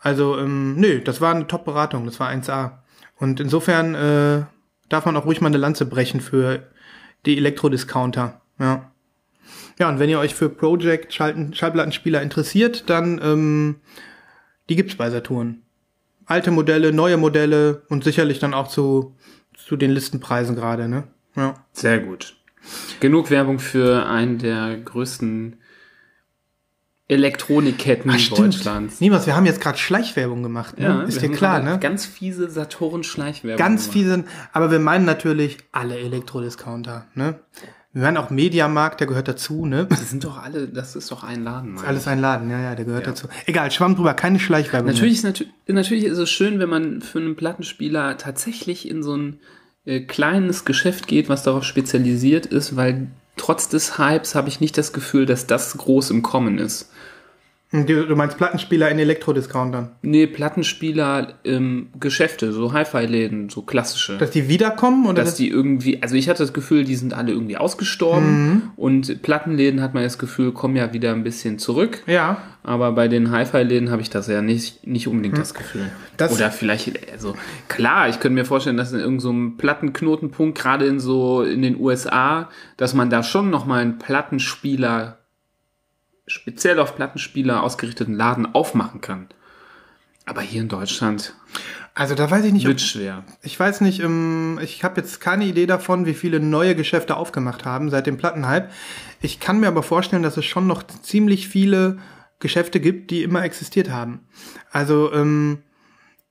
Also, 0.00 0.38
ähm, 0.38 0.76
nö, 0.76 1.00
das 1.00 1.20
war 1.20 1.34
eine 1.34 1.46
Top-Beratung, 1.46 2.04
das 2.04 2.20
war 2.20 2.30
1A. 2.30 2.78
Und 3.16 3.40
insofern 3.40 3.94
äh, 3.94 4.44
darf 4.88 5.04
man 5.04 5.16
auch 5.16 5.24
ruhig 5.24 5.40
mal 5.40 5.48
eine 5.48 5.56
Lanze 5.56 5.86
brechen 5.86 6.20
für 6.20 6.62
die 7.24 7.36
Elektrodiscounter. 7.36 8.40
Ja. 8.58 8.92
Ja, 9.78 9.88
und 9.88 9.98
wenn 9.98 10.08
ihr 10.08 10.18
euch 10.18 10.34
für 10.34 10.48
Project 10.48 11.12
Schallplattenspieler 11.12 12.22
interessiert, 12.22 12.88
dann 12.88 13.20
ähm, 13.22 13.76
die 14.68 14.76
gibt's 14.76 14.96
bei 14.96 15.10
Saturn. 15.10 15.62
Alte 16.24 16.50
Modelle, 16.50 16.92
neue 16.92 17.16
Modelle 17.16 17.82
und 17.88 18.02
sicherlich 18.02 18.38
dann 18.38 18.54
auch 18.54 18.68
zu, 18.68 19.14
zu 19.54 19.76
den 19.76 19.90
Listenpreisen 19.90 20.56
gerade, 20.56 20.88
ne? 20.88 21.04
Ja. 21.36 21.54
Sehr 21.72 22.00
gut. 22.00 22.36
Genug 23.00 23.30
Werbung 23.30 23.58
für 23.58 24.06
einen 24.06 24.38
der 24.38 24.76
größten 24.78 25.56
Elektronikketten 27.08 28.10
Ach. 28.10 28.28
Deutschlands. 28.36 29.00
Niemals, 29.00 29.26
wir 29.26 29.36
haben 29.36 29.46
jetzt 29.46 29.60
gerade 29.60 29.78
Schleichwerbung 29.78 30.42
gemacht, 30.42 30.78
ne? 30.80 31.04
Ist 31.06 31.22
wir 31.22 31.28
dir 31.28 31.36
klar, 31.36 31.62
ne? 31.62 31.78
Ganz 31.78 32.04
fiese 32.04 32.50
Saturn-Schleichwerbung. 32.50 33.58
Ganz 33.58 33.82
gemacht. 33.82 33.92
fiese, 33.92 34.24
aber 34.52 34.72
wir 34.72 34.80
meinen 34.80 35.04
natürlich 35.04 35.58
alle 35.70 35.96
Elektrodiscounter, 35.98 37.06
ne? 37.14 37.38
Wir 37.92 38.02
meinen 38.02 38.16
auch 38.16 38.28
Mediamarkt, 38.30 38.98
der 38.98 39.06
gehört 39.06 39.28
dazu, 39.28 39.66
ne? 39.66 39.86
Die 39.86 39.94
sind 40.04 40.24
doch 40.24 40.42
alle, 40.42 40.66
das 40.66 40.96
ist 40.96 41.12
doch 41.12 41.22
ein 41.22 41.44
Laden. 41.44 41.78
Alles 41.78 42.08
ein 42.08 42.20
Laden, 42.20 42.50
ja, 42.50 42.60
ja, 42.60 42.74
der 42.74 42.84
gehört 42.84 43.06
dazu. 43.06 43.28
Egal, 43.46 43.70
Schwamm 43.70 43.94
drüber, 43.94 44.12
keine 44.14 44.40
Schleichwerbung. 44.40 44.90
Natürlich 44.90 45.14
ist, 45.14 45.22
natü 45.22 45.46
natürlich 45.68 46.04
ist 46.04 46.18
es 46.18 46.28
schön, 46.28 46.58
wenn 46.58 46.68
man 46.68 47.02
für 47.02 47.20
einen 47.20 47.36
Plattenspieler 47.36 48.18
tatsächlich 48.18 48.88
in 48.90 49.04
so 49.04 49.16
ein 49.16 49.38
äh, 49.86 50.00
kleines 50.00 50.64
Geschäft 50.64 51.06
geht, 51.06 51.28
was 51.28 51.42
darauf 51.42 51.64
spezialisiert 51.64 52.46
ist, 52.46 52.76
weil 52.76 53.06
trotz 53.36 53.68
des 53.68 53.98
Hypes 53.98 54.34
habe 54.34 54.48
ich 54.48 54.60
nicht 54.60 54.76
das 54.76 54.92
Gefühl, 54.92 55.26
dass 55.26 55.46
das 55.46 55.78
groß 55.78 56.10
im 56.10 56.22
Kommen 56.22 56.58
ist. 56.58 56.90
Du, 57.72 57.84
du 58.06 58.14
meinst 58.16 58.36
Plattenspieler 58.38 58.88
in 58.90 58.98
Elektrodiscountern. 59.00 59.90
Nee, 60.02 60.28
Plattenspieler, 60.28 61.34
ähm, 61.44 61.88
Geschäfte, 61.98 62.52
so 62.52 62.72
Hi-Fi-Läden, 62.72 63.48
so 63.48 63.62
klassische. 63.62 64.16
Dass 64.18 64.30
die 64.30 64.48
wiederkommen 64.48 65.04
oder 65.06 65.24
dass 65.24 65.34
die 65.34 65.48
irgendwie, 65.50 66.00
also 66.00 66.14
ich 66.14 66.28
hatte 66.28 66.44
das 66.44 66.52
Gefühl, 66.52 66.84
die 66.84 66.94
sind 66.94 67.12
alle 67.12 67.32
irgendwie 67.32 67.56
ausgestorben 67.56 68.70
und 68.76 69.20
Plattenläden 69.22 69.82
hat 69.82 69.94
man 69.94 70.04
das 70.04 70.18
Gefühl, 70.18 70.52
kommen 70.52 70.76
ja 70.76 70.92
wieder 70.92 71.12
ein 71.12 71.24
bisschen 71.24 71.58
zurück. 71.58 72.02
Ja. 72.06 72.40
Aber 72.62 72.92
bei 72.92 73.08
den 73.08 73.32
Hi-Fi-Läden 73.32 73.90
habe 73.90 74.00
ich 74.00 74.10
das 74.10 74.28
ja 74.28 74.42
nicht, 74.42 74.86
nicht 74.86 75.08
unbedingt 75.08 75.36
das 75.36 75.52
Gefühl. 75.52 75.90
Das- 76.16 76.32
Oder 76.32 76.52
vielleicht, 76.52 77.10
also 77.12 77.34
klar, 77.68 78.08
ich 78.08 78.20
könnte 78.20 78.34
mir 78.34 78.44
vorstellen, 78.44 78.76
dass 78.76 78.92
in 78.92 79.00
irgendeinem 79.00 79.50
so 79.50 79.56
Plattenknotenpunkt, 79.58 80.56
gerade 80.56 80.86
in 80.86 81.00
so 81.00 81.42
in 81.42 81.62
den 81.62 81.78
USA, 81.80 82.48
dass 82.76 82.94
man 82.94 83.10
da 83.10 83.22
schon 83.24 83.50
nochmal 83.50 83.82
einen 83.82 83.98
Plattenspieler, 83.98 85.18
speziell 86.26 86.80
auf 86.80 86.96
Plattenspieler 86.96 87.62
ausgerichteten 87.62 88.14
Laden 88.14 88.54
aufmachen 88.54 89.00
kann. 89.00 89.28
Aber 90.24 90.40
hier 90.40 90.60
in 90.60 90.68
Deutschland 90.68 91.34
Also 91.94 92.14
da 92.14 92.30
weiß 92.30 92.44
ich 92.44 92.52
nicht, 92.52 92.66
ob, 92.66 92.70
wird 92.70 92.80
schwer. 92.80 93.24
ich 93.42 93.58
weiß 93.58 93.80
nicht, 93.80 94.00
ähm, 94.00 94.58
ich 94.60 94.82
habe 94.82 95.00
jetzt 95.00 95.20
keine 95.20 95.44
Idee 95.44 95.66
davon, 95.66 96.04
wie 96.04 96.14
viele 96.14 96.40
neue 96.40 96.74
Geschäfte 96.74 97.16
aufgemacht 97.16 97.64
haben 97.64 97.90
seit 97.90 98.06
dem 98.06 98.18
Plattenhype. 98.18 98.68
Ich 99.22 99.38
kann 99.38 99.60
mir 99.60 99.68
aber 99.68 99.84
vorstellen, 99.84 100.24
dass 100.24 100.36
es 100.36 100.44
schon 100.44 100.66
noch 100.66 100.82
ziemlich 100.82 101.48
viele 101.48 101.98
Geschäfte 102.40 102.80
gibt, 102.80 103.10
die 103.10 103.22
immer 103.22 103.44
existiert 103.44 103.88
haben. 103.90 104.26
Also 104.70 105.12
ähm, 105.12 105.62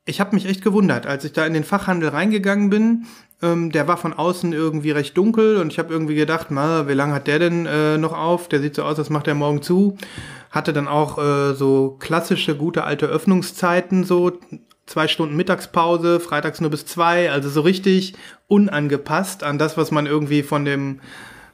ich 0.06 0.20
habe 0.20 0.36
mich 0.36 0.46
echt 0.46 0.62
gewundert, 0.62 1.08
als 1.08 1.24
ich 1.24 1.34
da 1.34 1.46
in 1.46 1.54
den 1.54 1.64
Fachhandel 1.64 2.10
reingegangen 2.10 2.70
bin. 2.70 3.06
Ähm, 3.42 3.72
der 3.72 3.88
war 3.88 3.98
von 3.98 4.14
außen 4.14 4.54
irgendwie 4.54 4.92
recht 4.92 5.18
dunkel 5.18 5.58
und 5.58 5.72
ich 5.72 5.80
habe 5.80 5.94
irgendwie 5.94 6.16
gedacht, 6.16 6.48
na, 6.50 6.88
wie 6.88 6.94
lange 6.94 7.14
hat 7.14 7.28
der 7.28 7.40
denn 7.40 7.66
äh, 7.66 7.98
noch 7.98 8.14
auf? 8.14 8.48
Der 8.48 8.62
sieht 8.62 8.76
so 8.76 8.84
aus, 8.84 8.98
als 8.98 9.10
macht 9.10 9.28
er 9.28 9.36
morgen 9.36 9.62
zu. 9.62 9.98
Hatte 10.52 10.72
dann 10.72 10.88
auch 10.88 11.18
äh, 11.18 11.54
so 11.54 11.98
klassische, 12.00 12.56
gute 12.56 12.86
alte 12.86 13.08
Öffnungszeiten, 13.08 14.04
so 14.06 14.32
zwei 14.86 15.08
Stunden 15.08 15.36
Mittagspause, 15.36 16.20
freitags 16.20 16.62
nur 16.62 16.70
bis 16.70 16.86
zwei, 16.86 17.32
also 17.32 17.50
so 17.50 17.62
richtig 17.62 18.14
unangepasst 18.48 19.44
an 19.44 19.58
das, 19.58 19.78
was 19.78 19.92
man 19.92 20.06
irgendwie 20.06 20.44
von 20.44 20.64
dem 20.64 21.02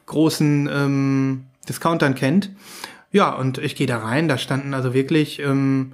großen 0.06 0.68
ähm, 0.72 1.44
Discountern 1.68 2.14
kennt. 2.14 2.50
Ja, 3.10 3.34
und 3.34 3.58
ich 3.58 3.76
gehe 3.76 3.86
da 3.86 3.98
rein, 3.98 4.28
da 4.28 4.38
standen 4.38 4.74
also 4.74 4.94
wirklich 4.94 5.38
ähm, 5.40 5.92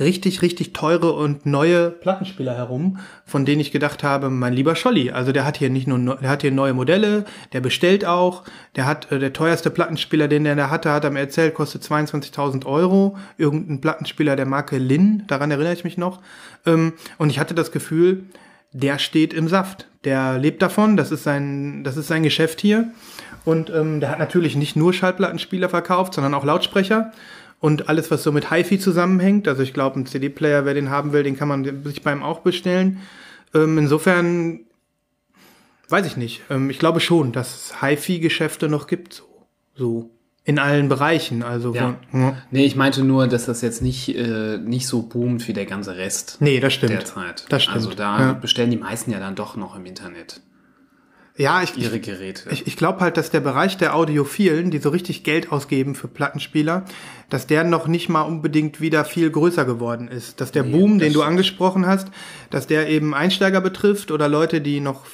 richtig, 0.00 0.42
richtig 0.42 0.72
teure 0.72 1.12
und 1.12 1.46
neue 1.46 1.90
Plattenspieler 1.90 2.54
herum, 2.54 2.98
von 3.24 3.44
denen 3.44 3.60
ich 3.60 3.72
gedacht 3.72 4.02
habe, 4.02 4.30
mein 4.30 4.52
lieber 4.52 4.76
Scholli, 4.76 5.10
also 5.10 5.32
der 5.32 5.44
hat 5.44 5.56
hier 5.56 5.70
nicht 5.70 5.86
nur, 5.86 6.16
der 6.16 6.30
hat 6.30 6.42
hier 6.42 6.52
neue 6.52 6.74
Modelle, 6.74 7.24
der 7.52 7.60
bestellt 7.60 8.04
auch, 8.04 8.44
der 8.76 8.86
hat, 8.86 9.10
äh, 9.10 9.18
der 9.18 9.32
teuerste 9.32 9.70
Plattenspieler, 9.70 10.28
den 10.28 10.44
der 10.44 10.56
da 10.56 10.70
hatte, 10.70 10.92
hat 10.92 11.04
er 11.04 11.10
mir 11.10 11.20
erzählt, 11.20 11.54
kostet 11.54 11.82
22.000 11.82 12.66
Euro, 12.66 13.16
irgendein 13.36 13.80
Plattenspieler 13.80 14.36
der 14.36 14.46
Marke 14.46 14.78
Lin, 14.78 15.24
daran 15.26 15.50
erinnere 15.50 15.72
ich 15.72 15.84
mich 15.84 15.98
noch, 15.98 16.20
ähm, 16.66 16.92
und 17.18 17.30
ich 17.30 17.38
hatte 17.38 17.54
das 17.54 17.72
Gefühl, 17.72 18.24
der 18.72 18.98
steht 18.98 19.32
im 19.32 19.48
Saft, 19.48 19.88
der 20.04 20.38
lebt 20.38 20.62
davon, 20.62 20.96
das 20.96 21.10
ist 21.10 21.24
sein, 21.24 21.82
das 21.84 21.96
ist 21.96 22.08
sein 22.08 22.22
Geschäft 22.22 22.60
hier, 22.60 22.92
und 23.44 23.70
ähm, 23.70 24.00
der 24.00 24.10
hat 24.10 24.18
natürlich 24.18 24.56
nicht 24.56 24.76
nur 24.76 24.92
Schallplattenspieler 24.92 25.68
verkauft, 25.68 26.14
sondern 26.14 26.34
auch 26.34 26.44
Lautsprecher 26.44 27.12
und 27.60 27.88
alles, 27.88 28.10
was 28.10 28.22
so 28.22 28.30
mit 28.32 28.50
HiFi 28.50 28.78
zusammenhängt. 28.78 29.48
Also 29.48 29.62
ich 29.62 29.74
glaube, 29.74 29.98
ein 29.98 30.06
CD-Player, 30.06 30.64
wer 30.64 30.74
den 30.74 30.90
haben 30.90 31.12
will, 31.12 31.22
den 31.22 31.36
kann 31.36 31.48
man 31.48 31.84
sich 31.84 32.02
beim 32.02 32.22
auch 32.22 32.40
bestellen. 32.40 33.00
Ähm, 33.54 33.78
insofern 33.78 34.60
weiß 35.88 36.06
ich 36.06 36.16
nicht. 36.16 36.42
Ähm, 36.50 36.70
ich 36.70 36.78
glaube 36.78 37.00
schon, 37.00 37.32
dass 37.32 37.54
es 37.72 37.82
HiFi-Geschäfte 37.82 38.68
noch 38.68 38.86
gibt, 38.86 39.14
so, 39.14 39.24
so 39.74 40.10
in 40.44 40.58
allen 40.58 40.88
Bereichen. 40.88 41.42
Also 41.42 41.74
Ja. 41.74 41.96
von, 42.10 42.20
ja. 42.20 42.36
Nee, 42.50 42.64
ich 42.64 42.76
meinte 42.76 43.02
nur, 43.04 43.26
dass 43.26 43.46
das 43.46 43.60
jetzt 43.60 43.82
nicht, 43.82 44.14
äh, 44.16 44.56
nicht 44.58 44.86
so 44.86 45.02
boomt 45.02 45.46
wie 45.48 45.52
der 45.52 45.66
ganze 45.66 45.96
Rest 45.96 46.38
Nee, 46.40 46.60
das 46.60 46.72
stimmt. 46.72 46.92
derzeit. 46.92 47.44
Das 47.50 47.64
stimmt. 47.64 47.76
Also 47.76 47.90
da 47.94 48.20
Ja. 48.20 48.32
bestellen 48.34 48.70
die 48.70 48.76
meisten 48.78 49.10
ja 49.10 49.18
dann 49.20 49.34
doch 49.34 49.56
noch 49.56 49.76
im 49.76 49.84
Internet 49.84 50.40
Ja, 51.38 51.62
ich, 51.62 51.78
ihre 51.78 52.00
Geräte. 52.00 52.50
Ich, 52.50 52.66
ich 52.66 52.76
glaube 52.76 52.98
halt, 52.98 53.16
dass 53.16 53.30
der 53.30 53.38
Bereich 53.38 53.76
der 53.76 53.94
Audiophilen, 53.94 54.72
die 54.72 54.78
so 54.78 54.88
richtig 54.88 55.22
Geld 55.22 55.52
ausgeben 55.52 55.94
für 55.94 56.08
Plattenspieler, 56.08 56.84
dass 57.30 57.46
der 57.46 57.62
noch 57.62 57.86
nicht 57.86 58.08
mal 58.08 58.22
unbedingt 58.22 58.80
wieder 58.80 59.04
viel 59.04 59.30
größer 59.30 59.64
geworden 59.64 60.08
ist. 60.08 60.40
Dass 60.40 60.50
der 60.50 60.64
Boom, 60.64 60.98
den 60.98 61.12
du 61.12 61.22
angesprochen 61.22 61.86
hast, 61.86 62.08
dass 62.50 62.66
der 62.66 62.88
eben 62.88 63.14
Einsteiger 63.14 63.60
betrifft 63.60 64.10
oder 64.10 64.28
Leute, 64.28 64.60
die 64.60 64.80
noch, 64.80 65.04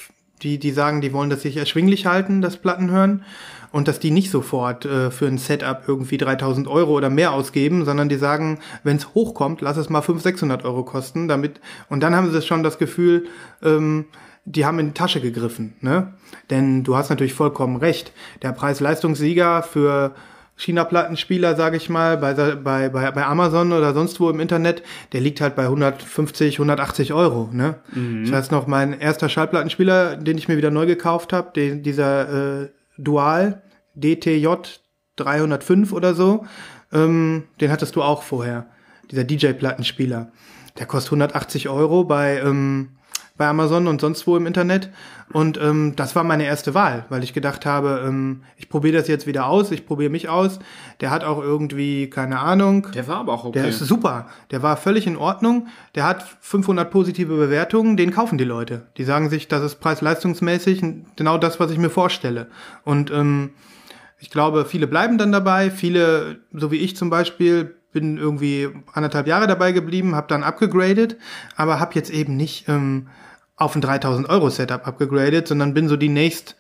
die, 0.43 0.59
die 0.59 0.71
sagen, 0.71 1.03
die 1.03 1.13
wollen 1.13 1.29
das 1.29 1.43
sich 1.43 1.59
erschwinglich 1.59 2.07
halten, 2.07 2.41
das 2.41 2.57
Platten 2.57 2.91
hören. 2.91 3.23
Und 3.71 3.87
dass 3.87 4.01
die 4.01 4.13
nicht 4.13 4.31
sofort 4.31 4.87
äh, 4.87 5.11
für 5.11 5.27
ein 5.27 5.37
Setup 5.37 5.83
irgendwie 5.87 6.17
3000 6.17 6.69
Euro 6.69 6.93
oder 6.93 7.11
mehr 7.11 7.33
ausgeben, 7.33 7.85
sondern 7.85 8.09
die 8.09 8.17
sagen, 8.17 8.61
wenn 8.83 8.97
es 8.97 9.15
hochkommt, 9.15 9.61
lass 9.61 9.77
es 9.77 9.91
mal 9.91 10.01
500, 10.01 10.23
600 10.23 10.65
Euro 10.65 10.85
kosten, 10.85 11.29
damit, 11.29 11.61
und 11.91 12.01
dann 12.01 12.15
haben 12.15 12.33
sie 12.33 12.41
schon 12.41 12.63
das 12.63 12.79
Gefühl, 12.79 13.27
ähm, 13.63 14.07
die 14.45 14.65
haben 14.67 14.79
in 14.79 14.89
die 14.89 14.95
Tasche 14.95 15.21
gegriffen, 15.21 15.75
ne? 15.81 16.15
Denn 16.51 16.85
du 16.85 16.97
hast 16.97 17.11
natürlich 17.11 17.35
vollkommen 17.35 17.77
recht. 17.77 18.13
Der 18.43 18.53
Preis-Leistungssieger 18.53 19.63
für 19.63 20.15
China-Plattenspieler, 20.57 21.57
sage 21.57 21.77
ich 21.77 21.89
mal, 21.89 22.17
bei, 22.17 22.35
bei, 22.35 22.89
bei, 22.89 23.25
Amazon 23.25 23.73
oder 23.73 23.93
sonst 23.93 24.21
wo 24.21 24.31
im 24.31 24.39
Internet, 24.41 24.83
der 25.13 25.21
liegt 25.21 25.41
halt 25.41 25.57
bei 25.57 25.65
150, 25.65 26.57
180 26.57 27.13
Euro. 27.13 27.49
Ne? 27.53 27.77
Ich 28.23 28.31
weiß 28.31 28.51
noch, 28.53 28.67
mein 28.67 28.99
erster 28.99 29.29
Schallplattenspieler, 29.29 30.17
den 30.17 30.39
ich 30.39 30.47
mir 30.47 30.57
wieder 30.57 30.71
neu 30.71 30.87
gekauft 30.87 31.33
habe, 31.33 31.81
dieser 31.81 32.63
äh, 32.63 32.69
Dual 32.99 33.63
DTJ 33.95 34.49
305 35.17 35.93
oder 35.93 36.15
so, 36.15 36.45
Ähm, 36.93 37.45
den 37.61 37.73
hattest 37.73 37.97
du 37.97 38.03
auch 38.03 38.23
vorher. 38.23 38.67
Dieser 39.11 39.25
DJ-Plattenspieler. 39.25 40.31
Der 40.79 40.87
kostet 40.87 41.09
180 41.09 41.69
Euro 41.69 42.05
bei, 42.05 42.39
ähm, 42.39 42.91
bei 43.37 43.49
Amazon 43.49 43.89
und 43.89 44.01
sonst 44.01 44.29
wo 44.29 44.37
im 44.37 44.47
Internet. 44.47 44.91
Und 45.33 45.59
ähm, 45.61 45.95
das 45.97 46.15
war 46.15 46.23
meine 46.23 46.45
erste 46.45 46.73
Wahl, 46.75 47.05
weil 47.09 47.25
ich 47.25 47.33
gedacht 47.33 47.67
habe, 47.67 48.05
ähm, 48.07 48.43
ich 48.57 48.69
probiere 48.69 48.99
das 48.99 49.09
jetzt 49.09 49.27
wieder 49.27 49.47
aus, 49.47 49.73
ich 49.73 49.87
probiere 49.87 50.11
mich 50.11 50.29
aus. 50.29 50.61
Der 51.01 51.11
hat 51.11 51.25
auch 51.25 51.43
irgendwie, 51.43 52.09
keine 52.09 52.39
Ahnung. 52.39 52.87
Der 52.95 53.09
war 53.09 53.19
aber 53.19 53.33
auch 53.33 53.45
okay. 53.45 53.59
Der 53.59 53.69
ist 53.69 53.81
super. 53.81 54.29
Der 54.53 54.63
war 54.63 54.77
völlig 54.77 55.09
in 55.09 55.17
Ordnung. 55.17 55.67
Der 55.97 56.05
hat 56.05 56.25
500 56.41 56.89
positive 56.91 57.35
Bewertungen. 57.35 57.97
Den 57.97 58.13
kaufen 58.13 58.39
die 58.39 58.45
Leute. 58.45 58.87
Die 58.99 59.05
sagen 59.05 59.29
sich, 59.31 59.49
das 59.49 59.65
ist 59.65 59.81
preis-leistungsmäßig 59.81 60.85
genau 61.17 61.37
das, 61.37 61.59
was 61.59 61.73
ich 61.73 61.79
mir 61.79 61.91
vorstelle. 61.91 62.47
Und 62.85 63.11
ähm, 63.11 63.51
ich 64.21 64.31
glaube, 64.31 64.65
viele 64.65 64.87
bleiben 64.87 65.19
dann 65.19 65.33
dabei. 65.33 65.73
Viele, 65.73 66.39
so 66.53 66.71
wie 66.71 66.77
ich 66.77 66.97
zum 66.97 67.11
Beispiel, 67.11 67.75
bin 67.93 68.17
irgendwie 68.17 68.69
anderthalb 68.93 69.27
Jahre 69.27 69.47
dabei 69.47 69.73
geblieben, 69.73 70.15
habe 70.15 70.27
dann 70.29 70.43
abgegradet, 70.43 71.17
aber 71.57 71.81
habe 71.81 71.95
jetzt 71.95 72.11
eben 72.11 72.37
nicht 72.37 72.69
ähm, 72.69 73.09
auf 73.57 73.75
ein 73.75 73.81
3000 73.81 74.29
Euro 74.29 74.51
Setup 74.51 74.87
abgegradet, 74.87 75.49
sondern 75.49 75.75
bin 75.75 75.89
so 75.89 75.97
die 75.97 76.09
nächst, 76.09 76.57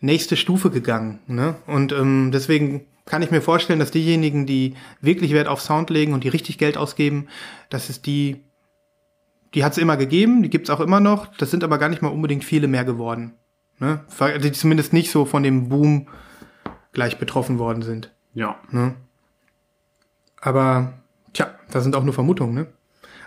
nächste 0.00 0.36
Stufe 0.36 0.70
gegangen. 0.70 1.20
Ne? 1.26 1.56
Und 1.66 1.92
ähm, 1.92 2.30
deswegen 2.32 2.86
kann 3.04 3.22
ich 3.22 3.30
mir 3.30 3.42
vorstellen, 3.42 3.80
dass 3.80 3.90
diejenigen, 3.90 4.46
die 4.46 4.74
wirklich 5.00 5.32
Wert 5.32 5.48
auf 5.48 5.60
Sound 5.60 5.90
legen 5.90 6.12
und 6.12 6.22
die 6.24 6.28
richtig 6.28 6.58
Geld 6.58 6.76
ausgeben, 6.76 7.26
das 7.68 7.90
ist 7.90 8.06
die, 8.06 8.44
die 9.54 9.64
hat 9.64 9.72
es 9.72 9.78
immer 9.78 9.96
gegeben, 9.96 10.42
die 10.42 10.50
gibt's 10.50 10.70
auch 10.70 10.80
immer 10.80 11.00
noch. 11.00 11.34
Das 11.36 11.50
sind 11.50 11.64
aber 11.64 11.78
gar 11.78 11.88
nicht 11.88 12.02
mal 12.02 12.08
unbedingt 12.08 12.44
viele 12.44 12.68
mehr 12.68 12.84
geworden. 12.84 13.34
Ne? 13.80 14.04
Die 14.42 14.52
zumindest 14.52 14.92
nicht 14.92 15.10
so 15.10 15.24
von 15.24 15.42
dem 15.42 15.68
Boom 15.68 16.06
gleich 16.92 17.18
betroffen 17.18 17.58
worden 17.58 17.82
sind. 17.82 18.12
Ja. 18.34 18.56
Ne? 18.70 18.94
Aber, 20.40 20.92
tja, 21.32 21.54
das 21.70 21.82
sind 21.82 21.96
auch 21.96 22.04
nur 22.04 22.14
Vermutungen, 22.14 22.54
ne? 22.54 22.66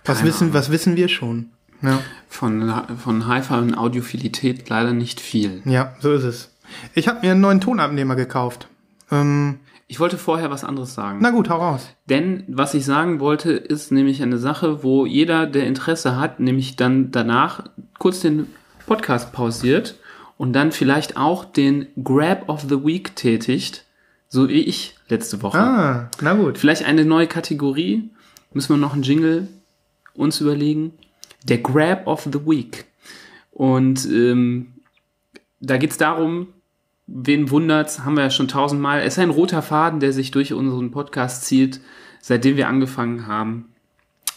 Was 0.06 0.18
Keine 0.18 0.30
wissen, 0.30 0.44
Ahnung. 0.46 0.54
was 0.54 0.72
wissen 0.72 0.96
wir 0.96 1.08
schon? 1.08 1.52
Ja. 1.84 2.00
Von, 2.30 2.74
von 2.98 3.28
Hi-Fi 3.28 3.54
und 3.56 3.78
Audiophilität 3.78 4.68
leider 4.70 4.94
nicht 4.94 5.20
viel. 5.20 5.62
Ja, 5.66 5.94
so 6.00 6.14
ist 6.14 6.24
es. 6.24 6.50
Ich 6.96 7.08
habe 7.08 7.20
mir 7.22 7.32
einen 7.34 7.42
neuen 7.42 7.62
Tonabnehmer 7.62 8.16
gekauft. 8.16 8.68
Ähm, 9.12 9.60
Ich 9.88 10.00
wollte 10.00 10.18
vorher 10.18 10.50
was 10.50 10.64
anderes 10.64 10.94
sagen. 10.96 11.20
na 11.22 11.30
gut, 11.30 11.50
hau 11.50 11.58
raus. 11.58 11.90
Denn 12.10 12.44
was 12.48 12.74
ich 12.74 12.86
sagen 12.86 13.20
wollte, 13.20 13.52
ist 13.52 13.92
nämlich 13.92 14.24
eine 14.24 14.38
Sache, 14.40 14.84
wo 14.84 15.06
jeder, 15.06 15.46
der 15.46 15.68
Interesse 15.68 16.18
hat, 16.18 16.40
nämlich 16.40 16.76
dann 16.76 17.12
danach 17.12 17.66
kurz 18.00 18.22
den 18.22 18.48
Podcast 18.88 19.32
pausiert 19.34 19.96
und 20.38 20.54
dann 20.54 20.72
vielleicht 20.72 21.16
auch 21.18 21.46
den 21.46 21.88
Grab 22.04 22.50
of 22.50 22.62
the 22.62 22.84
Week 22.84 23.16
tätigt, 23.16 23.86
so 24.28 24.50
wie 24.50 24.62
ich 24.62 24.96
letzte 25.10 25.42
Woche. 25.44 25.60
Ah, 25.60 26.10
na 26.22 26.34
gut. 26.34 26.58
Vielleicht 26.58 26.86
eine 26.86 27.06
neue 27.06 27.28
Kategorie. 27.28 28.10
Müssen 28.52 28.70
wir 28.74 28.78
noch 28.78 28.94
einen 28.94 29.04
Jingle 29.04 29.48
uns 30.16 30.42
überlegen. 30.42 30.94
Der 31.44 31.58
Grab 31.58 32.08
of 32.08 32.24
the 32.24 32.46
Week. 32.46 32.86
Und 33.52 34.06
ähm, 34.06 34.74
da 35.60 35.78
geht's 35.78 35.98
darum, 35.98 36.48
wen 37.08 37.50
wundert's, 37.50 38.04
haben 38.04 38.16
wir 38.16 38.24
ja 38.24 38.30
schon 38.30 38.48
tausendmal. 38.48 39.02
Es 39.02 39.14
ist 39.14 39.20
ein 39.20 39.30
roter 39.30 39.62
Faden, 39.62 40.00
der 40.00 40.14
sich 40.14 40.32
durch 40.32 40.54
unseren 40.54 40.92
Podcast 40.92 41.46
zieht, 41.46 41.80
seitdem 42.22 42.58
wir 42.58 42.68
angefangen 42.68 43.28
haben. 43.28 43.70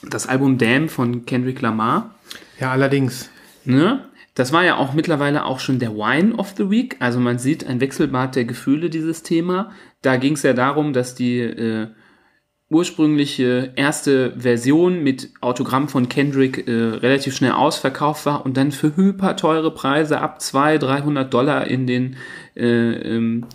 Das 0.02 0.26
Album 0.26 0.58
Damn 0.58 0.88
von 0.88 1.24
Kendrick 1.26 1.60
Lamar. 1.60 2.14
Ja, 2.60 2.70
allerdings. 2.70 3.30
Ne? 3.64 4.04
Das 4.34 4.52
war 4.52 4.64
ja 4.64 4.76
auch 4.76 4.92
mittlerweile 4.92 5.46
auch 5.46 5.60
schon 5.60 5.78
der 5.78 5.94
Wine 5.94 6.34
of 6.34 6.54
the 6.56 6.70
Week. 6.70 6.96
Also 7.00 7.18
man 7.20 7.38
sieht 7.38 7.66
ein 7.66 7.80
Wechselbad 7.80 8.36
der 8.36 8.44
Gefühle, 8.44 8.90
dieses 8.90 9.22
Thema. 9.22 9.72
Da 10.02 10.16
ging 10.16 10.34
es 10.34 10.42
ja 10.42 10.52
darum, 10.52 10.92
dass 10.92 11.14
die 11.14 11.40
äh, 11.40 11.88
ursprüngliche 12.68 13.72
erste 13.76 14.32
Version 14.36 15.02
mit 15.02 15.30
Autogramm 15.40 15.88
von 15.88 16.08
Kendrick 16.08 16.66
äh, 16.66 16.72
relativ 16.72 17.36
schnell 17.36 17.52
ausverkauft 17.52 18.26
war 18.26 18.44
und 18.44 18.56
dann 18.56 18.72
für 18.72 18.96
hyper 18.96 19.36
teure 19.36 19.70
Preise 19.70 20.20
ab 20.20 20.40
200, 20.40 20.82
300 20.82 21.32
Dollar 21.32 21.66
in 21.66 21.86
den 21.86 22.16
äh, 22.56 22.64
ähm, 22.66 23.46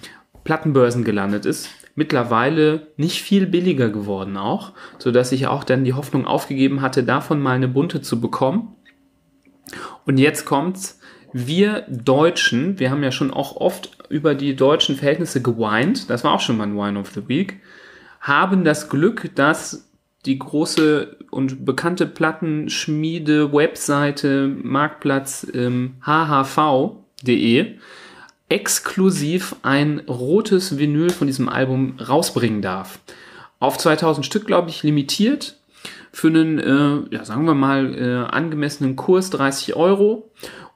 Plattenbörsen 0.45 1.03
gelandet 1.03 1.45
ist. 1.45 1.69
Mittlerweile 1.95 2.87
nicht 2.95 3.21
viel 3.21 3.45
billiger 3.47 3.89
geworden 3.89 4.37
auch, 4.37 4.71
so 4.97 5.11
dass 5.11 5.33
ich 5.33 5.47
auch 5.47 5.65
dann 5.65 5.83
die 5.83 5.93
Hoffnung 5.93 6.25
aufgegeben 6.25 6.81
hatte, 6.81 7.03
davon 7.03 7.41
mal 7.41 7.55
eine 7.55 7.67
bunte 7.67 8.01
zu 8.01 8.21
bekommen. 8.21 8.75
Und 10.05 10.17
jetzt 10.17 10.45
kommt's. 10.45 10.99
Wir 11.33 11.85
Deutschen, 11.89 12.77
wir 12.77 12.91
haben 12.91 13.03
ja 13.03 13.11
schon 13.11 13.31
auch 13.31 13.55
oft 13.55 13.97
über 14.09 14.35
die 14.35 14.53
deutschen 14.53 14.97
Verhältnisse 14.97 15.41
geweint, 15.41 16.09
das 16.09 16.25
war 16.25 16.33
auch 16.33 16.41
schon 16.41 16.57
mal 16.57 16.65
ein 16.65 16.75
Wine 16.75 16.99
of 16.99 17.11
the 17.11 17.25
Week, 17.29 17.61
haben 18.21 18.63
das 18.63 18.89
Glück, 18.89 19.31
dass 19.35 19.89
die 20.25 20.37
große 20.37 21.17
und 21.31 21.65
bekannte 21.65 22.05
Plattenschmiede, 22.05 23.51
Webseite, 23.51 24.47
Marktplatz 24.47 25.47
ähm, 25.53 25.95
hhv.de 26.05 27.75
exklusiv 28.49 29.55
ein 29.63 30.01
rotes 30.07 30.77
Vinyl 30.77 31.09
von 31.09 31.25
diesem 31.25 31.47
Album 31.47 31.95
rausbringen 31.99 32.61
darf. 32.61 32.99
Auf 33.59 33.77
2000 33.77 34.25
Stück, 34.25 34.45
glaube 34.45 34.69
ich, 34.69 34.83
limitiert. 34.83 35.55
Für 36.11 36.27
einen, 36.27 36.59
äh, 36.59 37.15
ja, 37.15 37.23
sagen 37.23 37.45
wir 37.45 37.53
mal, 37.53 37.95
äh, 37.95 38.29
angemessenen 38.29 38.97
Kurs 38.97 39.29
30 39.29 39.77
Euro. 39.77 40.29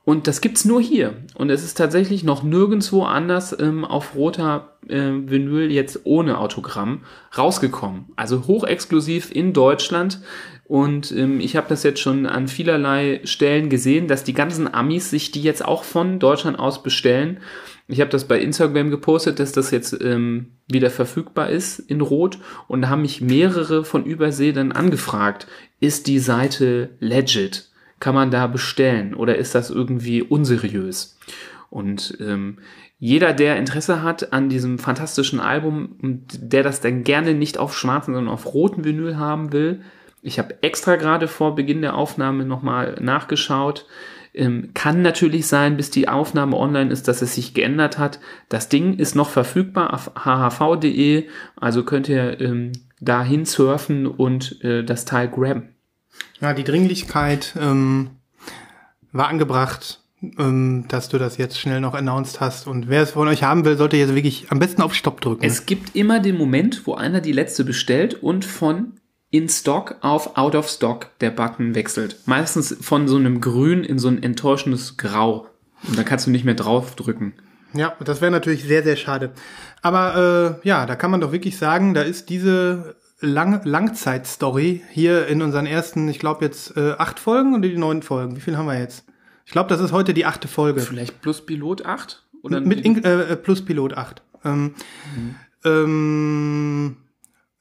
Und 0.06 0.28
das 0.28 0.40
gibt's 0.40 0.66
nur 0.66 0.80
hier. 0.80 1.16
Und 1.34 1.50
es 1.50 1.64
ist 1.64 1.78
tatsächlich 1.78 2.24
noch 2.24 2.44
nirgendwo 2.44 3.04
anders 3.04 3.58
ähm, 3.60 3.84
auf 3.84 4.16
roter 4.16 4.78
äh, 4.88 5.12
Vinyl 5.12 5.72
jetzt 5.72 6.02
ohne 6.04 6.38
Autogramm 6.38 7.02
rausgekommen. 7.36 8.06
Also 8.16 8.46
hochexklusiv 8.46 9.32
in 9.32 9.52
Deutschland. 9.52 10.22
Und 10.68 11.12
ähm, 11.12 11.40
ich 11.40 11.56
habe 11.56 11.68
das 11.70 11.82
jetzt 11.82 12.00
schon 12.00 12.28
an 12.28 12.48
vielerlei 12.48 13.22
Stellen 13.24 13.70
gesehen, 13.70 14.08
dass 14.08 14.24
die 14.24 14.34
ganzen 14.34 14.72
Amis 14.72 15.10
sich 15.10 15.32
die 15.32 15.42
jetzt 15.42 15.66
auch 15.66 15.84
von 15.84 16.20
Deutschland 16.20 16.60
aus 16.60 16.84
bestellen. 16.84 17.40
Ich 17.88 18.00
habe 18.00 18.12
das 18.12 18.26
bei 18.26 18.40
Instagram 18.40 18.92
gepostet, 18.92 19.40
dass 19.40 19.54
das 19.54 19.72
jetzt 19.72 20.00
ähm, 20.02 20.52
wieder 20.68 20.92
verfügbar 20.92 21.50
ist 21.50 21.80
in 21.80 22.02
Rot. 22.02 22.38
Und 22.68 22.84
da 22.84 22.90
haben 22.90 23.02
mich 23.02 23.22
mehrere 23.22 23.84
von 23.84 24.06
Übersee 24.06 24.52
dann 24.52 24.72
angefragt, 24.72 25.48
ist 25.80 26.06
die 26.06 26.20
Seite 26.20 26.92
legit? 27.00 27.72
Kann 28.00 28.16
man 28.16 28.32
da 28.32 28.48
bestellen 28.48 29.14
oder 29.14 29.38
ist 29.38 29.56
das 29.56 29.70
irgendwie 29.70 30.22
unseriös? 30.22 31.18
Und 31.70 32.18
ähm, 32.20 32.58
jeder, 32.98 33.34
der 33.34 33.58
Interesse 33.58 34.04
hat 34.04 34.32
an 34.34 34.50
diesem 34.50 34.80
fantastischen 34.80 35.40
Album 35.40 35.98
und 36.02 36.52
der 36.52 36.64
das 36.64 36.82
dann 36.82 37.04
gerne 37.04 37.34
nicht 37.34 37.58
auf 37.58 37.78
schwarzen, 37.78 38.14
sondern 38.14 38.34
auf 38.34 38.54
roten 38.54 38.84
Vinyl 38.86 39.18
haben 39.18 39.52
will, 39.52 39.82
ich 40.26 40.40
habe 40.40 40.56
extra 40.64 40.96
gerade 40.96 41.28
vor 41.28 41.54
Beginn 41.54 41.84
der 41.84 41.96
Aufnahme 41.96 42.46
nochmal 42.46 42.98
nachgeschaut. 43.00 43.86
Ähm, 44.34 44.72
kann 44.74 45.04
natürlich 45.04 45.46
sein, 45.46 45.78
bis 45.78 45.92
die 45.92 46.10
Aufnahme 46.10 46.58
online 46.58 46.92
ist, 46.92 47.08
dass 47.08 47.22
es 47.22 47.36
sich 47.36 47.54
geändert 47.54 48.00
hat. 48.00 48.20
Das 48.50 48.68
Ding 48.68 48.96
ist 48.98 49.16
noch 49.16 49.30
verfügbar 49.30 49.94
auf 49.94 50.12
hhv.de, 50.16 51.28
also 51.58 51.84
könnt 51.84 52.10
ihr 52.10 52.42
ähm, 52.42 52.72
dahin 53.00 53.46
surfen 53.46 54.08
und 54.08 54.64
äh, 54.64 54.84
das 54.84 55.06
Teil 55.06 55.30
grabben. 55.30 55.75
Ja, 56.42 56.54
die 56.54 56.64
Dringlichkeit 56.64 57.56
ähm, 57.60 58.12
war 59.12 59.28
angebracht, 59.28 60.02
ähm, 60.38 60.86
dass 60.88 61.10
du 61.10 61.18
das 61.18 61.38
jetzt 61.38 61.60
schnell 61.60 61.80
noch 61.80 61.94
announced 61.94 62.42
hast. 62.42 62.68
Und 62.68 62.90
wer 62.90 63.02
es 63.04 63.12
von 63.12 63.28
euch 63.28 63.44
haben 63.44 63.66
will, 63.66 63.78
sollte 63.78 63.98
jetzt 63.98 64.16
wirklich 64.16 64.48
am 64.52 64.60
besten 64.60 64.82
auf 64.82 64.94
Stopp 64.94 65.22
drücken. 65.22 65.44
Es 65.44 65.66
gibt 65.66 65.96
immer 65.96 66.20
den 66.20 66.38
Moment, 66.38 66.86
wo 66.86 66.96
einer 66.96 67.22
die 67.22 67.32
letzte 67.32 67.64
bestellt 67.64 68.16
und 68.22 68.46
von 68.46 68.94
in 69.32 69.50
Stock 69.50 69.96
auf 70.02 70.38
Out 70.38 70.56
of 70.56 70.70
Stock 70.70 71.10
der 71.20 71.32
Button 71.32 71.76
wechselt. 71.76 72.18
Meistens 72.26 72.76
von 72.80 73.08
so 73.08 73.18
einem 73.18 73.42
Grün 73.42 73.84
in 73.84 74.00
so 74.00 74.08
ein 74.08 74.22
enttäuschendes 74.22 74.98
Grau. 74.98 75.48
Und 75.88 75.98
da 75.98 76.04
kannst 76.04 76.28
du 76.28 76.32
nicht 76.32 76.46
mehr 76.46 76.54
draufdrücken. 76.54 77.34
Ja, 77.74 77.96
das 78.04 78.22
wäre 78.22 78.32
natürlich 78.32 78.64
sehr, 78.64 78.84
sehr 78.84 78.96
schade. 78.96 79.32
Aber 79.82 80.60
äh, 80.64 80.68
ja, 80.68 80.86
da 80.86 80.96
kann 80.96 81.12
man 81.12 81.22
doch 81.22 81.32
wirklich 81.32 81.58
sagen, 81.58 81.94
da 81.94 82.02
ist 82.02 82.30
diese 82.30 82.96
Lang 83.22 83.62
Langzeitstory 83.64 84.84
hier 84.92 85.28
in 85.28 85.42
unseren 85.42 85.66
ersten, 85.66 86.08
ich 86.10 86.20
glaube 86.20 86.44
jetzt 86.46 86.76
äh, 86.76 86.96
acht 86.98 87.20
Folgen 87.20 87.54
oder 87.56 87.68
die 87.68 87.78
neun 87.78 88.02
Folgen. 88.02 88.36
Wie 88.36 88.42
viel 88.42 88.58
haben 88.58 88.68
wir 88.68 88.78
jetzt? 88.80 89.06
Ich 89.46 89.52
glaube, 89.52 89.70
das 89.70 89.80
ist 89.80 89.92
heute 89.92 90.14
die 90.14 90.26
achte 90.26 90.48
Folge. 90.48 90.82
Vielleicht 90.82 91.22
plus 91.22 91.46
Pilot 91.46 91.86
8? 91.86 92.24
Oder 92.44 92.62
mit 92.62 92.82
In 92.86 93.04
äh, 93.04 93.36
plus 93.38 93.64
Pilot 93.64 93.96
8. 93.98 94.22
Ähm, 94.44 94.76
ähm, 95.64 96.98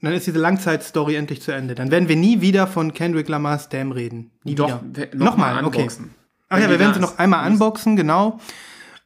dann 0.00 0.12
ist 0.12 0.26
diese 0.26 0.38
Langzeitstory 0.38 1.14
endlich 1.14 1.40
zu 1.40 1.52
Ende. 1.52 1.74
Dann 1.74 1.90
werden 1.90 2.08
wir 2.08 2.16
nie 2.16 2.40
wieder 2.40 2.66
von 2.66 2.92
Kendrick 2.92 3.28
Lamar's 3.28 3.68
Damn 3.68 3.92
reden. 3.92 4.32
Nie 4.44 4.54
Doch, 4.54 4.82
wieder. 4.82 5.08
wir- 5.12 5.18
Nochmal, 5.18 5.54
mal 5.54 5.64
okay. 5.64 5.88
Ach 6.48 6.58
ja, 6.58 6.68
wir 6.68 6.78
werden 6.78 6.94
sie 6.94 7.00
noch 7.00 7.18
einmal 7.18 7.50
unboxen, 7.50 7.96
genau. 7.96 8.38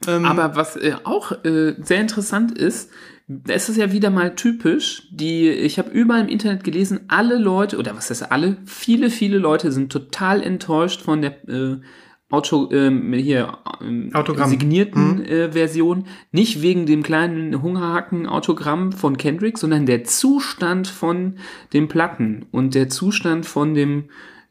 Aber 0.06 0.54
was 0.56 0.76
äh, 0.76 0.94
auch 1.04 1.32
äh, 1.44 1.74
sehr 1.82 2.00
interessant 2.00 2.56
ist, 2.56 2.90
es 3.46 3.68
ist 3.68 3.76
ja 3.76 3.92
wieder 3.92 4.10
mal 4.10 4.34
typisch, 4.34 5.08
die, 5.10 5.50
ich 5.50 5.78
habe 5.78 5.90
überall 5.90 6.22
im 6.22 6.28
Internet 6.28 6.64
gelesen, 6.64 7.00
alle 7.08 7.36
Leute, 7.36 7.76
oder 7.76 7.94
was 7.94 8.08
heißt 8.08 8.32
alle, 8.32 8.56
viele, 8.64 9.10
viele 9.10 9.38
Leute 9.38 9.70
sind 9.70 9.92
total 9.92 10.42
enttäuscht 10.42 11.02
von 11.02 11.20
der 11.20 11.48
äh, 11.48 11.76
Auto, 12.30 12.70
ähm, 12.72 13.12
hier 13.14 13.58
ähm, 13.82 14.10
Autogramm. 14.14 14.50
signierten 14.50 15.24
äh, 15.24 15.52
Version, 15.52 16.04
nicht 16.30 16.60
wegen 16.62 16.84
dem 16.84 17.02
kleinen 17.02 17.62
Hungerhaken-Autogramm 17.62 18.92
von 18.92 19.16
Kendrick, 19.16 19.56
sondern 19.58 19.86
der 19.86 20.04
Zustand 20.04 20.88
von 20.88 21.36
den 21.72 21.88
Platten 21.88 22.46
und 22.50 22.74
der 22.74 22.88
Zustand 22.88 23.46
von 23.46 23.74
dem 23.74 24.04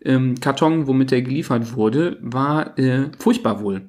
ähm, 0.04 0.40
Karton, 0.40 0.88
womit 0.88 1.12
er 1.12 1.22
geliefert 1.22 1.76
wurde, 1.76 2.18
war 2.22 2.78
äh, 2.80 3.10
furchtbar 3.18 3.62
wohl. 3.62 3.84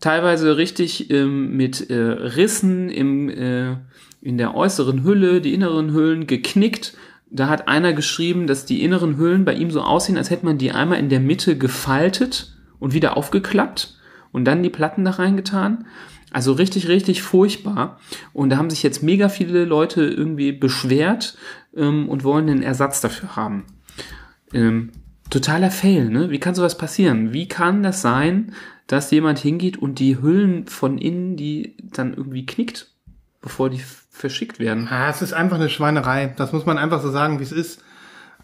Teilweise 0.00 0.56
richtig 0.56 1.10
ähm, 1.10 1.56
mit 1.56 1.90
äh, 1.90 1.96
Rissen 1.96 2.88
im, 2.88 3.28
äh, 3.28 3.76
in 4.28 4.36
der 4.36 4.54
äußeren 4.54 5.04
Hülle, 5.04 5.40
die 5.40 5.54
inneren 5.54 5.92
Hüllen 5.92 6.26
geknickt. 6.26 6.94
Da 7.30 7.48
hat 7.48 7.66
einer 7.66 7.94
geschrieben, 7.94 8.46
dass 8.46 8.66
die 8.66 8.84
inneren 8.84 9.16
Hüllen 9.16 9.44
bei 9.44 9.54
ihm 9.54 9.70
so 9.70 9.80
aussehen, 9.80 10.18
als 10.18 10.28
hätte 10.28 10.44
man 10.44 10.58
die 10.58 10.72
einmal 10.72 10.98
in 10.98 11.08
der 11.08 11.20
Mitte 11.20 11.56
gefaltet 11.56 12.52
und 12.78 12.92
wieder 12.92 13.16
aufgeklappt 13.16 13.96
und 14.30 14.44
dann 14.44 14.62
die 14.62 14.70
Platten 14.70 15.04
da 15.04 15.12
reingetan. 15.12 15.86
Also 16.30 16.52
richtig, 16.52 16.88
richtig 16.88 17.22
furchtbar. 17.22 17.98
Und 18.34 18.50
da 18.50 18.58
haben 18.58 18.68
sich 18.68 18.82
jetzt 18.82 19.02
mega 19.02 19.30
viele 19.30 19.64
Leute 19.64 20.04
irgendwie 20.04 20.52
beschwert 20.52 21.36
ähm, 21.74 22.08
und 22.08 22.22
wollen 22.22 22.50
einen 22.50 22.62
Ersatz 22.62 23.00
dafür 23.00 23.34
haben. 23.34 23.64
Ähm, 24.52 24.90
totaler 25.30 25.70
Fail, 25.70 26.10
ne? 26.10 26.28
Wie 26.30 26.38
kann 26.38 26.54
sowas 26.54 26.76
passieren? 26.76 27.32
Wie 27.32 27.48
kann 27.48 27.82
das 27.82 28.02
sein, 28.02 28.52
dass 28.86 29.10
jemand 29.10 29.38
hingeht 29.38 29.78
und 29.78 29.98
die 29.98 30.20
Hüllen 30.20 30.66
von 30.66 30.98
innen, 30.98 31.36
die 31.36 31.76
dann 31.80 32.12
irgendwie 32.12 32.44
knickt, 32.44 32.88
bevor 33.40 33.70
die 33.70 33.82
verschickt 34.18 34.58
werden? 34.58 34.88
Ah, 34.90 35.08
es 35.10 35.22
ist 35.22 35.32
einfach 35.32 35.56
eine 35.56 35.70
Schweinerei. 35.70 36.34
Das 36.36 36.52
muss 36.52 36.66
man 36.66 36.78
einfach 36.78 37.00
so 37.00 37.10
sagen, 37.10 37.38
wie 37.38 37.44
es 37.44 37.52
ist. 37.52 37.82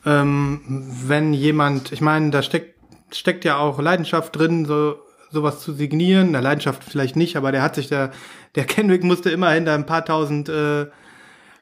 Ähm, 0.06 0.60
wenn 1.06 1.32
jemand, 1.32 1.92
ich 1.92 2.00
meine, 2.00 2.30
da 2.30 2.42
steckt, 2.42 2.74
steckt 3.12 3.44
ja 3.44 3.56
auch 3.56 3.80
Leidenschaft 3.80 4.36
drin, 4.36 4.64
so 4.64 4.96
sowas 5.34 5.60
zu 5.60 5.72
signieren. 5.72 6.30
Na, 6.30 6.40
Leidenschaft 6.40 6.82
vielleicht 6.84 7.16
nicht, 7.16 7.36
aber 7.36 7.52
der 7.52 7.62
hat 7.62 7.74
sich 7.74 7.88
da, 7.88 8.10
der 8.54 8.64
Kendrick 8.64 9.04
musste 9.04 9.30
immerhin 9.30 9.66
da 9.66 9.74
ein 9.74 9.84
paar 9.84 10.04
tausend, 10.04 10.48
äh, 10.48 10.86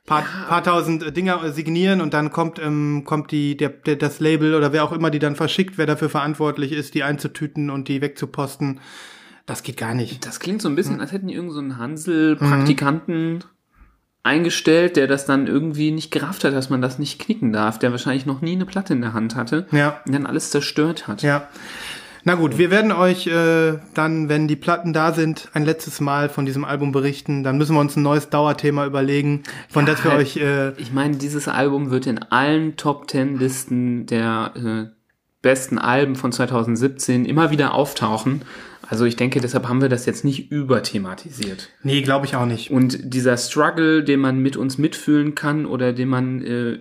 paar, 0.06 0.24
paar 0.48 0.62
tausend 0.62 1.16
Dinger 1.16 1.50
signieren 1.52 2.00
und 2.00 2.14
dann 2.14 2.30
kommt, 2.30 2.60
ähm, 2.60 3.02
kommt 3.04 3.32
die, 3.32 3.56
der, 3.56 3.70
der, 3.70 3.96
das 3.96 4.20
Label 4.20 4.54
oder 4.54 4.72
wer 4.72 4.84
auch 4.84 4.92
immer 4.92 5.10
die 5.10 5.18
dann 5.18 5.36
verschickt, 5.36 5.78
wer 5.78 5.86
dafür 5.86 6.10
verantwortlich 6.10 6.72
ist, 6.72 6.94
die 6.94 7.02
einzutüten 7.02 7.70
und 7.70 7.88
die 7.88 8.00
wegzuposten. 8.00 8.80
Das 9.46 9.64
geht 9.64 9.76
gar 9.76 9.94
nicht. 9.94 10.24
Das 10.24 10.38
klingt 10.38 10.62
so 10.62 10.68
ein 10.68 10.76
bisschen, 10.76 11.00
als 11.00 11.10
hätten 11.10 11.26
die 11.26 11.34
irgendeinen 11.34 11.70
so 11.70 11.74
einen 11.74 11.78
Hansel-Praktikanten 11.78 13.44
eingestellt, 14.24 14.96
der 14.96 15.06
das 15.08 15.26
dann 15.26 15.46
irgendwie 15.46 15.90
nicht 15.90 16.10
gerafft 16.10 16.44
hat, 16.44 16.54
dass 16.54 16.70
man 16.70 16.80
das 16.80 16.98
nicht 16.98 17.18
knicken 17.20 17.52
darf, 17.52 17.78
der 17.78 17.90
wahrscheinlich 17.90 18.26
noch 18.26 18.40
nie 18.40 18.52
eine 18.52 18.66
Platte 18.66 18.92
in 18.92 19.00
der 19.00 19.12
Hand 19.14 19.34
hatte 19.34 19.66
Ja. 19.72 20.00
und 20.06 20.14
dann 20.14 20.26
alles 20.26 20.50
zerstört 20.50 21.08
hat. 21.08 21.22
Ja. 21.22 21.48
Na 22.24 22.36
gut, 22.36 22.56
wir 22.56 22.70
werden 22.70 22.92
euch 22.92 23.26
äh, 23.26 23.78
dann, 23.94 24.28
wenn 24.28 24.46
die 24.46 24.54
Platten 24.54 24.92
da 24.92 25.12
sind, 25.12 25.48
ein 25.54 25.64
letztes 25.64 26.00
Mal 26.00 26.28
von 26.28 26.46
diesem 26.46 26.64
Album 26.64 26.92
berichten. 26.92 27.42
Dann 27.42 27.58
müssen 27.58 27.74
wir 27.74 27.80
uns 27.80 27.96
ein 27.96 28.04
neues 28.04 28.28
Dauerthema 28.30 28.86
überlegen, 28.86 29.42
von 29.68 29.86
das 29.86 30.04
wir 30.04 30.12
halt. 30.12 30.20
euch 30.22 30.36
äh, 30.36 30.70
Ich 30.80 30.92
meine, 30.92 31.16
dieses 31.16 31.48
Album 31.48 31.90
wird 31.90 32.06
in 32.06 32.20
allen 32.22 32.76
Top 32.76 33.08
Ten 33.08 33.40
Listen 33.40 34.06
der 34.06 34.52
äh, 34.54 35.01
besten 35.42 35.78
Alben 35.78 36.16
von 36.16 36.32
2017 36.32 37.24
immer 37.24 37.50
wieder 37.50 37.74
auftauchen. 37.74 38.42
Also 38.88 39.04
ich 39.04 39.16
denke, 39.16 39.40
deshalb 39.40 39.68
haben 39.68 39.80
wir 39.80 39.88
das 39.88 40.06
jetzt 40.06 40.24
nicht 40.24 40.50
überthematisiert. 40.50 41.70
Nee, 41.82 42.02
glaube 42.02 42.26
ich 42.26 42.36
auch 42.36 42.46
nicht. 42.46 42.70
Und 42.70 42.98
dieser 43.14 43.36
Struggle, 43.36 44.04
den 44.04 44.20
man 44.20 44.40
mit 44.40 44.56
uns 44.56 44.76
mitfühlen 44.76 45.34
kann 45.34 45.66
oder 45.66 45.92
den 45.92 46.08
man 46.08 46.42
äh, 46.42 46.78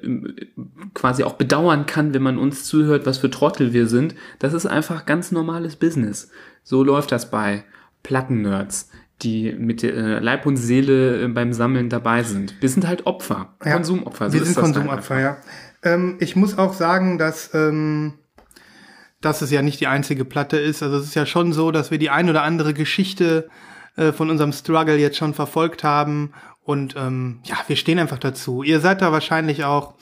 quasi 0.94 1.24
auch 1.24 1.34
bedauern 1.34 1.86
kann, 1.86 2.14
wenn 2.14 2.22
man 2.24 2.38
uns 2.38 2.66
zuhört, 2.66 3.06
was 3.06 3.20
für 3.20 3.30
Trottel 3.30 3.72
wir 3.74 3.88
sind, 3.88 4.16
das 4.40 4.54
ist 4.54 4.66
einfach 4.66 5.06
ganz 5.06 5.32
normales 5.32 5.76
Business. 5.76 6.30
So 6.64 6.84
läuft 6.84 7.12
das 7.12 7.32
bei 7.32 7.64
Plattennerds, 8.04 8.90
die 9.22 9.54
mit 9.54 9.84
äh, 9.84 10.20
Leib 10.20 10.46
und 10.46 10.58
Seele 10.58 11.24
äh, 11.24 11.28
beim 11.28 11.54
Sammeln 11.54 11.90
dabei 11.90 12.24
sind. 12.24 12.56
Wir 12.62 12.70
sind 12.70 12.88
halt 12.88 13.06
Opfer, 13.06 13.54
Ja. 13.64 13.74
Konsumopfer. 13.74 14.30
So 14.30 14.38
wir 14.38 14.46
sind 14.46 14.58
Konsumopfer, 14.58 15.20
ja. 15.20 15.38
Ähm, 15.84 16.18
ich 16.20 16.36
muss 16.36 16.58
auch 16.58 16.74
sagen, 16.74 17.18
dass, 17.18 17.54
ähm, 17.54 18.14
dass 19.22 19.42
es 19.42 19.52
ja 19.52 19.62
nicht 19.62 19.80
die 19.80 19.88
einzige 19.88 20.26
Platte 20.26 20.58
ist. 20.58 20.84
Also 20.84 20.98
es 20.98 21.06
ist 21.06 21.16
ja 21.16 21.26
schon 21.26 21.54
so, 21.54 21.72
dass 21.72 21.92
wir 21.92 21.98
die 21.98 22.10
ein 22.10 22.30
oder 22.30 22.44
andere 22.44 22.74
Geschichte 22.74 23.48
äh, 23.96 24.12
von 24.12 24.30
unserem 24.30 24.52
Struggle 24.52 24.98
jetzt 24.98 25.18
schon 25.18 25.34
verfolgt 25.34 25.84
haben. 25.84 26.34
Und 26.64 26.96
ähm, 26.98 27.40
ja, 27.44 27.58
wir 27.68 27.76
stehen 27.76 28.00
einfach 28.00 28.20
dazu. 28.20 28.64
Ihr 28.64 28.80
seid 28.80 29.02
da 29.02 29.12
wahrscheinlich 29.12 29.64
auch 29.64 29.96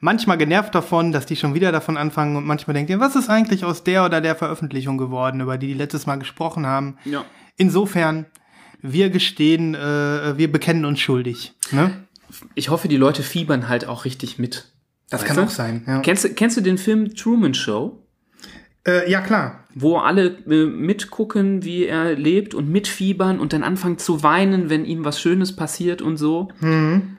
manchmal 0.00 0.38
genervt 0.38 0.74
davon, 0.74 1.12
dass 1.12 1.26
die 1.26 1.36
schon 1.36 1.54
wieder 1.54 1.72
davon 1.72 1.96
anfangen 1.96 2.36
und 2.36 2.46
manchmal 2.46 2.74
denkt 2.74 2.90
ihr, 2.90 3.00
was 3.00 3.16
ist 3.16 3.28
eigentlich 3.30 3.64
aus 3.64 3.84
der 3.84 4.04
oder 4.04 4.20
der 4.20 4.36
Veröffentlichung 4.36 4.98
geworden, 4.98 5.40
über 5.40 5.58
die 5.58 5.68
die 5.68 5.74
letztes 5.74 6.06
Mal 6.06 6.16
gesprochen 6.16 6.66
haben. 6.66 6.98
Ja. 7.04 7.24
Insofern, 7.56 8.26
wir 8.82 9.10
gestehen, 9.10 9.74
äh, 9.74 10.36
wir 10.36 10.50
bekennen 10.52 10.84
uns 10.84 11.00
schuldig. 11.00 11.54
Ne? 11.70 12.04
Ich 12.54 12.68
hoffe, 12.68 12.88
die 12.88 12.96
Leute 12.96 13.22
fiebern 13.22 13.68
halt 13.68 13.86
auch 13.86 14.04
richtig 14.04 14.38
mit. 14.38 14.72
Das 15.10 15.20
Weißt 15.20 15.28
kann 15.28 15.36
du? 15.36 15.42
auch 15.44 15.50
sein. 15.50 15.84
Ja, 15.86 16.00
Kennst, 16.00 16.36
kennst 16.36 16.56
du 16.56 16.60
den 16.60 16.78
Film 16.78 17.14
Truman 17.14 17.54
Show? 17.54 18.05
Äh, 18.86 19.10
ja 19.10 19.20
klar. 19.20 19.64
wo 19.74 19.98
alle 19.98 20.36
äh, 20.48 20.64
mitgucken, 20.66 21.64
wie 21.64 21.84
er 21.86 22.14
lebt 22.14 22.54
und 22.54 22.70
mitfiebern 22.70 23.38
und 23.40 23.52
dann 23.52 23.62
anfangen 23.62 23.98
zu 23.98 24.22
weinen, 24.22 24.70
wenn 24.70 24.84
ihm 24.84 25.04
was 25.04 25.20
Schönes 25.20 25.54
passiert 25.56 26.00
und 26.02 26.16
so. 26.16 26.48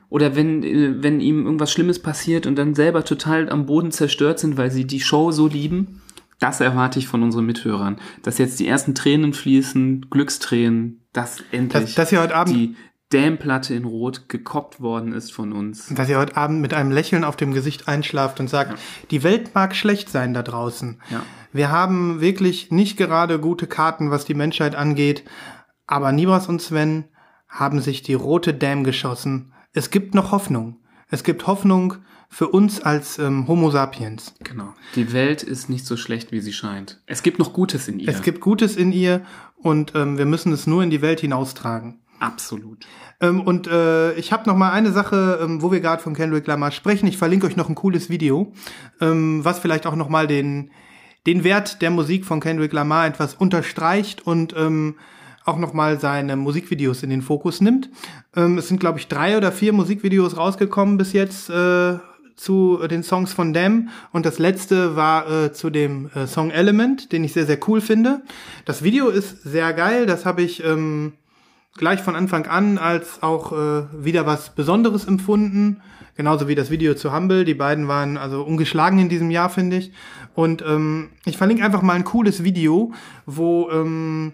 Oder 0.09 0.35
wenn, 0.35 0.63
äh, 0.63 1.03
wenn 1.03 1.19
ihm 1.19 1.45
irgendwas 1.45 1.71
Schlimmes 1.71 2.01
passiert 2.01 2.45
und 2.47 2.55
dann 2.55 2.73
selber 2.75 3.03
total 3.03 3.49
am 3.49 3.65
Boden 3.65 3.91
zerstört 3.91 4.39
sind, 4.39 4.57
weil 4.57 4.71
sie 4.71 4.85
die 4.85 5.01
Show 5.01 5.31
so 5.31 5.47
lieben. 5.47 6.01
Das 6.39 6.61
erwarte 6.61 6.99
ich 6.99 7.07
von 7.07 7.23
unseren 7.23 7.45
Mithörern. 7.45 7.97
Dass 8.23 8.37
jetzt 8.37 8.59
die 8.59 8.67
ersten 8.67 8.93
Tränen 8.95 9.33
fließen, 9.33 10.07
Glückstränen, 10.09 11.01
dass 11.11 11.43
endlich 11.51 11.83
Dass- 11.83 11.95
dass 11.95 12.11
ihr 12.11 12.21
heute 12.21 12.35
Abend- 12.35 12.55
die 12.55 12.75
Dämmplatte 13.13 13.73
in 13.73 13.85
Rot 13.85 14.27
gekoppt 14.27 14.81
worden 14.81 15.13
ist 15.13 15.31
von 15.33 15.53
uns. 15.53 15.87
dass 15.95 16.09
ihr 16.09 16.17
heute 16.19 16.35
Abend 16.35 16.61
mit 16.61 16.73
einem 16.73 16.91
Lächeln 16.91 17.23
auf 17.23 17.37
dem 17.37 17.53
Gesicht 17.53 17.87
einschlaft 17.87 18.39
und 18.41 18.49
sagt, 18.49 18.77
die 19.11 19.23
Welt 19.23 19.55
mag 19.55 19.75
schlecht 19.77 20.09
sein 20.09 20.33
da 20.33 20.43
draußen. 20.43 20.97
Ja. 21.09 21.23
Wir 21.57 21.71
haben 21.71 22.21
wirklich 22.21 22.69
nicht 22.69 22.97
gerade 22.97 23.39
gute 23.39 23.65
Karten, 23.65 24.11
was 24.11 24.25
die 24.25 24.35
Menschheit 24.35 24.75
angeht, 24.75 25.23
aber 25.87 26.11
Nibras 26.11 26.47
und 26.47 26.61
Sven 26.61 27.05
haben 27.47 27.81
sich 27.81 28.03
die 28.03 28.13
rote 28.13 28.53
Dam 28.53 28.83
geschossen. 28.83 29.53
Es 29.73 29.89
gibt 29.89 30.13
noch 30.13 30.31
Hoffnung. 30.31 30.77
Es 31.09 31.23
gibt 31.23 31.47
Hoffnung 31.47 31.95
für 32.29 32.49
uns 32.49 32.79
als 32.79 33.17
ähm, 33.17 33.47
Homo 33.47 33.71
sapiens. 33.71 34.35
Genau. 34.43 34.75
Die 34.95 35.13
Welt 35.13 35.41
ist 35.41 35.67
nicht 35.67 35.87
so 35.87 35.97
schlecht, 35.97 36.31
wie 36.31 36.41
sie 36.41 36.53
scheint. 36.53 37.01
Es 37.07 37.23
gibt 37.23 37.39
noch 37.39 37.53
Gutes 37.53 37.87
in 37.87 37.99
ihr. 37.99 38.09
Es 38.09 38.21
gibt 38.21 38.39
Gutes 38.39 38.75
in 38.75 38.91
ihr 38.91 39.23
und 39.55 39.93
ähm, 39.95 40.19
wir 40.19 40.25
müssen 40.27 40.53
es 40.53 40.67
nur 40.67 40.83
in 40.83 40.91
die 40.91 41.01
Welt 41.01 41.21
hinaustragen. 41.21 42.01
Absolut. 42.19 42.85
Ähm, 43.19 43.41
und 43.41 43.65
äh, 43.65 44.13
ich 44.13 44.31
habe 44.31 44.47
noch 44.47 44.55
mal 44.55 44.73
eine 44.73 44.91
Sache, 44.91 45.39
ähm, 45.41 45.63
wo 45.63 45.71
wir 45.71 45.79
gerade 45.79 46.03
von 46.03 46.13
Kendrick 46.13 46.45
Lamar 46.45 46.69
sprechen. 46.69 47.07
Ich 47.07 47.17
verlinke 47.17 47.47
euch 47.47 47.55
noch 47.55 47.69
ein 47.69 47.75
cooles 47.75 48.11
Video, 48.11 48.53
ähm, 49.01 49.43
was 49.43 49.57
vielleicht 49.57 49.87
auch 49.87 49.95
noch 49.95 50.09
mal 50.09 50.27
den 50.27 50.69
den 51.27 51.43
Wert 51.43 51.81
der 51.81 51.91
Musik 51.91 52.25
von 52.25 52.39
Kendrick 52.39 52.73
Lamar 52.73 53.05
etwas 53.05 53.35
unterstreicht 53.35 54.25
und 54.25 54.55
ähm, 54.57 54.95
auch 55.43 55.57
noch 55.57 55.73
mal 55.73 55.99
seine 55.99 56.37
Musikvideos 56.37 57.03
in 57.03 57.09
den 57.09 57.21
Fokus 57.21 57.61
nimmt. 57.61 57.89
Ähm, 58.35 58.57
es 58.57 58.69
sind 58.69 58.79
glaube 58.79 58.99
ich 58.99 59.09
drei 59.09 59.37
oder 59.37 59.51
vier 59.51 59.73
Musikvideos 59.73 60.37
rausgekommen 60.37 60.97
bis 60.97 61.11
jetzt 61.11 61.49
äh, 61.49 61.97
zu 62.37 62.79
den 62.89 63.03
Songs 63.03 63.33
von 63.33 63.53
Dem 63.53 63.89
und 64.13 64.25
das 64.25 64.39
letzte 64.39 64.95
war 64.95 65.29
äh, 65.29 65.51
zu 65.51 65.69
dem 65.69 66.09
äh, 66.15 66.27
Song 66.27 66.49
Element, 66.49 67.11
den 67.11 67.25
ich 67.25 67.33
sehr 67.33 67.45
sehr 67.45 67.59
cool 67.67 67.81
finde. 67.81 68.21
Das 68.63 68.81
Video 68.81 69.09
ist 69.09 69.43
sehr 69.43 69.73
geil, 69.73 70.05
das 70.05 70.25
habe 70.25 70.43
ich 70.43 70.63
ähm, 70.63 71.13
gleich 71.77 72.01
von 72.01 72.15
Anfang 72.15 72.45
an 72.45 72.77
als 72.77 73.21
auch 73.21 73.51
äh, 73.51 73.83
wieder 73.93 74.25
was 74.25 74.55
Besonderes 74.55 75.05
empfunden. 75.05 75.81
Genauso 76.17 76.47
wie 76.47 76.55
das 76.55 76.71
Video 76.71 76.95
zu 76.95 77.13
Humble. 77.13 77.45
Die 77.45 77.53
beiden 77.53 77.87
waren 77.87 78.17
also 78.17 78.41
ungeschlagen 78.41 78.97
in 78.97 79.07
diesem 79.07 79.29
Jahr, 79.29 79.51
finde 79.51 79.77
ich. 79.77 79.91
Und 80.37 80.61
ähm, 80.61 81.09
ich 81.25 81.35
verlinke 81.35 81.63
einfach 81.63 81.81
mal 81.81 81.93
ein 81.93 82.03
cooles 82.03 82.43
Video, 82.43 82.93
wo, 83.25 83.71
ähm, 83.71 84.33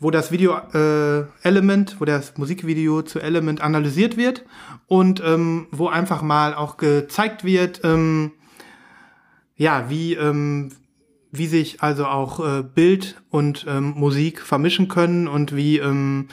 wo 0.00 0.10
das 0.10 0.32
Video 0.32 0.56
äh, 0.72 1.26
Element, 1.42 1.96
wo 2.00 2.06
das 2.06 2.38
Musikvideo 2.38 3.02
zu 3.02 3.20
Element 3.20 3.60
analysiert 3.60 4.16
wird 4.16 4.46
und 4.86 5.22
ähm, 5.22 5.66
wo 5.70 5.88
einfach 5.88 6.22
mal 6.22 6.54
auch 6.54 6.78
gezeigt 6.78 7.44
wird, 7.44 7.82
ähm, 7.84 8.32
ja, 9.54 9.90
wie, 9.90 10.14
ähm, 10.14 10.70
wie 11.32 11.48
sich 11.48 11.82
also 11.82 12.06
auch 12.06 12.40
äh, 12.40 12.62
Bild 12.62 13.20
und 13.28 13.66
ähm, 13.68 13.92
Musik 13.94 14.40
vermischen 14.40 14.88
können 14.88 15.28
und 15.28 15.54
wie, 15.54 15.76
ähm, 15.80 16.28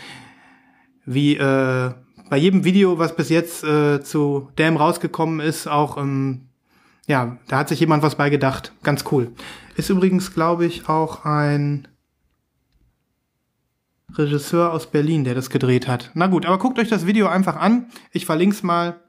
wie 1.04 1.36
äh, 1.36 1.92
bei 2.30 2.38
jedem 2.38 2.64
Video, 2.64 3.00
was 3.00 3.18
bis 3.18 3.28
jetzt 3.28 3.66
äh, 3.66 4.00
zu 4.02 4.48
Damn 4.56 4.78
rausgekommen 4.78 5.42
ist, 5.42 5.68
auch, 5.68 5.98
ähm, 5.98 6.49
ja, 7.10 7.38
da 7.48 7.58
hat 7.58 7.70
sich 7.70 7.80
jemand 7.80 8.04
was 8.04 8.16
bei 8.16 8.30
gedacht. 8.30 8.72
Ganz 8.84 9.04
cool. 9.12 9.32
Ist 9.76 9.90
übrigens, 9.90 10.32
glaube 10.36 10.68
ich, 10.68 10.88
auch 10.88 11.26
ein 11.26 11.88
Regisseur 14.14 14.72
aus 14.72 14.92
Berlin, 14.92 15.24
der 15.24 15.34
das 15.34 15.50
gedreht 15.50 15.88
hat. 15.88 16.12
Na 16.14 16.28
gut, 16.28 16.46
aber 16.46 16.60
guckt 16.60 16.78
euch 16.78 16.88
das 16.88 17.08
Video 17.08 17.28
einfach 17.28 17.56
an. 17.56 17.88
Ich 18.12 18.28
verlink's 18.28 18.62
mal. 18.62 19.00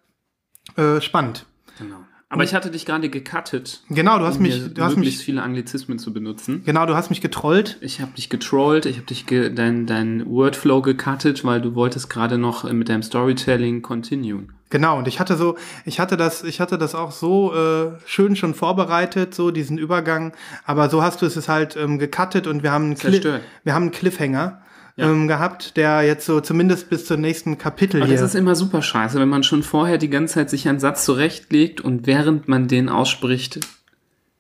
Äh, 0.77 1.03
spannend. 1.03 1.45
Genau. 1.79 1.97
Aber 2.31 2.45
ich 2.45 2.55
hatte 2.55 2.71
dich 2.71 2.87
gerade 2.87 3.11
gecuttet. 3.11 3.83
Genau, 3.89 4.19
du 4.19 4.25
hast 4.25 4.37
um 4.37 4.43
mich, 4.43 4.73
du 4.73 4.83
hast 4.83 4.97
möglichst 4.97 5.19
mich, 5.19 5.25
viele 5.27 5.43
Anglizismen 5.43 5.99
zu 5.99 6.13
benutzen. 6.13 6.63
genau, 6.65 6.87
du 6.87 6.95
hast 6.95 7.11
mich 7.11 7.21
getrollt. 7.21 7.77
Ich 7.81 8.01
habe 8.01 8.13
dich 8.13 8.31
getrollt, 8.31 8.87
ich 8.87 8.97
habe 8.97 9.07
dich 9.07 9.27
ge 9.27 9.53
dein, 9.53 9.87
dein 9.87 10.25
Wordflow 10.27 10.81
gecuttet, 10.81 11.45
weil 11.45 11.61
du 11.61 11.75
wolltest 11.75 12.09
gerade 12.09 12.39
noch 12.39 12.65
äh, 12.65 12.73
mit 12.73 12.89
deinem 12.89 13.03
Storytelling 13.03 13.83
continuen. 13.83 14.53
Genau, 14.71 14.99
und 14.99 15.09
ich 15.09 15.19
hatte 15.19 15.37
so, 15.37 15.57
ich 15.85 15.99
hatte 15.99 16.17
das, 16.17 16.45
ich 16.45 16.61
hatte 16.61 16.79
das 16.79 16.95
auch 16.95 17.11
so 17.11 17.53
äh, 17.55 17.91
schön 18.07 18.37
schon 18.37 18.55
vorbereitet, 18.55 19.35
so 19.35 19.51
diesen 19.51 19.79
Übergang, 19.79 20.33
aber 20.65 20.89
so 20.89 21.03
hast 21.03 21.23
du 21.23 21.27
es 21.27 21.49
halt 21.49 21.77
ähm, 21.77 21.99
gecuttet 21.99 22.47
und 22.47 22.63
wir 22.63 22.71
haben 22.71 22.85
einen, 22.85 22.95
Cli 22.97 23.23
wir 23.65 23.75
haben 23.75 23.83
einen 23.83 23.91
Cliffhanger 23.91 24.63
ähm, 24.97 25.29
gehabt, 25.29 25.77
der 25.77 26.03
jetzt 26.03 26.27
so 26.27 26.41
zumindest 26.41 26.89
bis 26.89 27.05
zum 27.07 27.21
nächsten 27.21 27.59
Kapitel 27.59 28.01
Aber 28.01 28.09
hier. 28.09 28.21
das 28.21 28.31
ist 28.31 28.35
immer 28.35 28.55
super 28.55 28.83
scheiße, 28.83 29.19
wenn 29.19 29.29
man 29.29 29.43
schon 29.43 29.63
vorher 29.63 29.99
die 29.99 30.11
ganze 30.11 30.35
Zeit 30.35 30.51
sich 30.51 30.69
einen 30.69 30.81
Satz 30.81 31.05
zurechtlegt 31.05 31.81
und 31.81 32.07
während 32.07 32.49
man 32.49 32.69
den 32.69 32.89
ausspricht, 32.89 33.61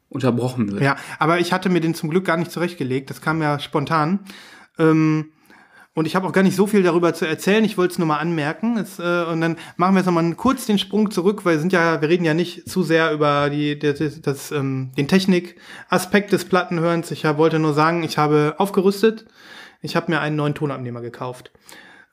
unterbrochen 0.09 0.71
wird. 0.73 0.83
Ja, 0.83 0.97
aber 1.19 1.39
ich 1.39 1.53
hatte 1.53 1.69
mir 1.69 1.81
den 1.81 1.95
zum 1.95 2.11
Glück 2.11 2.25
gar 2.25 2.37
nicht 2.37 2.51
zurechtgelegt. 2.51 3.11
Das 3.11 3.21
kam 3.21 3.41
ja 3.41 3.59
spontan. 3.59 4.21
Ähm, 4.79 5.31
und 5.95 6.07
ich 6.07 6.15
habe 6.15 6.27
auch 6.27 6.33
gar 6.33 6.43
nicht 6.45 6.55
so 6.55 6.69
viel 6.69 6.85
darüber 6.85 7.15
zu 7.15 7.27
erzählen. 7.27 7.65
Ich 7.65 7.77
wollte 7.77 7.93
es 7.93 7.99
nur 7.99 8.07
mal 8.07 8.19
anmerken. 8.19 8.77
Es, 8.77 9.01
äh, 9.01 9.25
und 9.25 9.41
dann 9.41 9.57
machen 9.77 9.95
wir 9.95 10.01
jetzt 10.01 10.07
nochmal 10.07 10.33
kurz 10.35 10.67
den 10.67 10.79
Sprung 10.79 11.11
zurück, 11.11 11.45
weil 11.45 11.57
wir 11.57 11.61
sind 11.61 11.73
ja, 11.73 12.01
wir 12.01 12.09
reden 12.09 12.25
ja 12.25 12.33
nicht 12.33 12.69
zu 12.69 12.85
sehr 12.85 13.13
über 13.13 13.51
die, 13.51 13.77
das, 13.79 14.21
das, 14.21 14.53
ähm, 14.53 14.93
den 14.97 15.09
Technikaspekt 15.09 16.33
des 16.33 16.45
Plattenhörens. 16.45 17.11
Ich 17.11 17.25
hab, 17.25 17.39
wollte 17.39 17.59
nur 17.59 17.75
sagen, 17.75 18.05
ich 18.05 18.19
habe 18.19 18.55
aufgerüstet. 18.59 19.27
Ich 19.83 19.97
habe 19.97 20.13
mir 20.13 20.21
einen 20.21 20.37
neuen 20.37 20.55
Tonabnehmer 20.55 21.01
gekauft. 21.01 21.51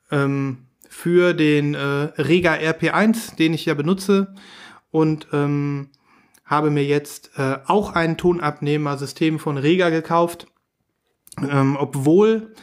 Ähm, 0.09 0.65
für 0.89 1.33
den 1.33 1.75
äh, 1.75 1.77
Rega 1.77 2.53
RP1, 2.53 3.35
den 3.35 3.53
ich 3.53 3.65
ja 3.65 3.75
benutze. 3.75 4.33
Und 4.89 5.27
ähm, 5.33 5.91
habe 6.45 6.71
mir 6.71 6.83
jetzt 6.83 7.31
äh, 7.37 7.57
auch 7.67 7.93
ein 7.93 8.17
Tonabnehmersystem 8.17 9.37
von 9.37 9.57
Rega 9.57 9.89
gekauft, 9.89 10.47
ähm, 11.47 11.77
obwohl 11.79 12.53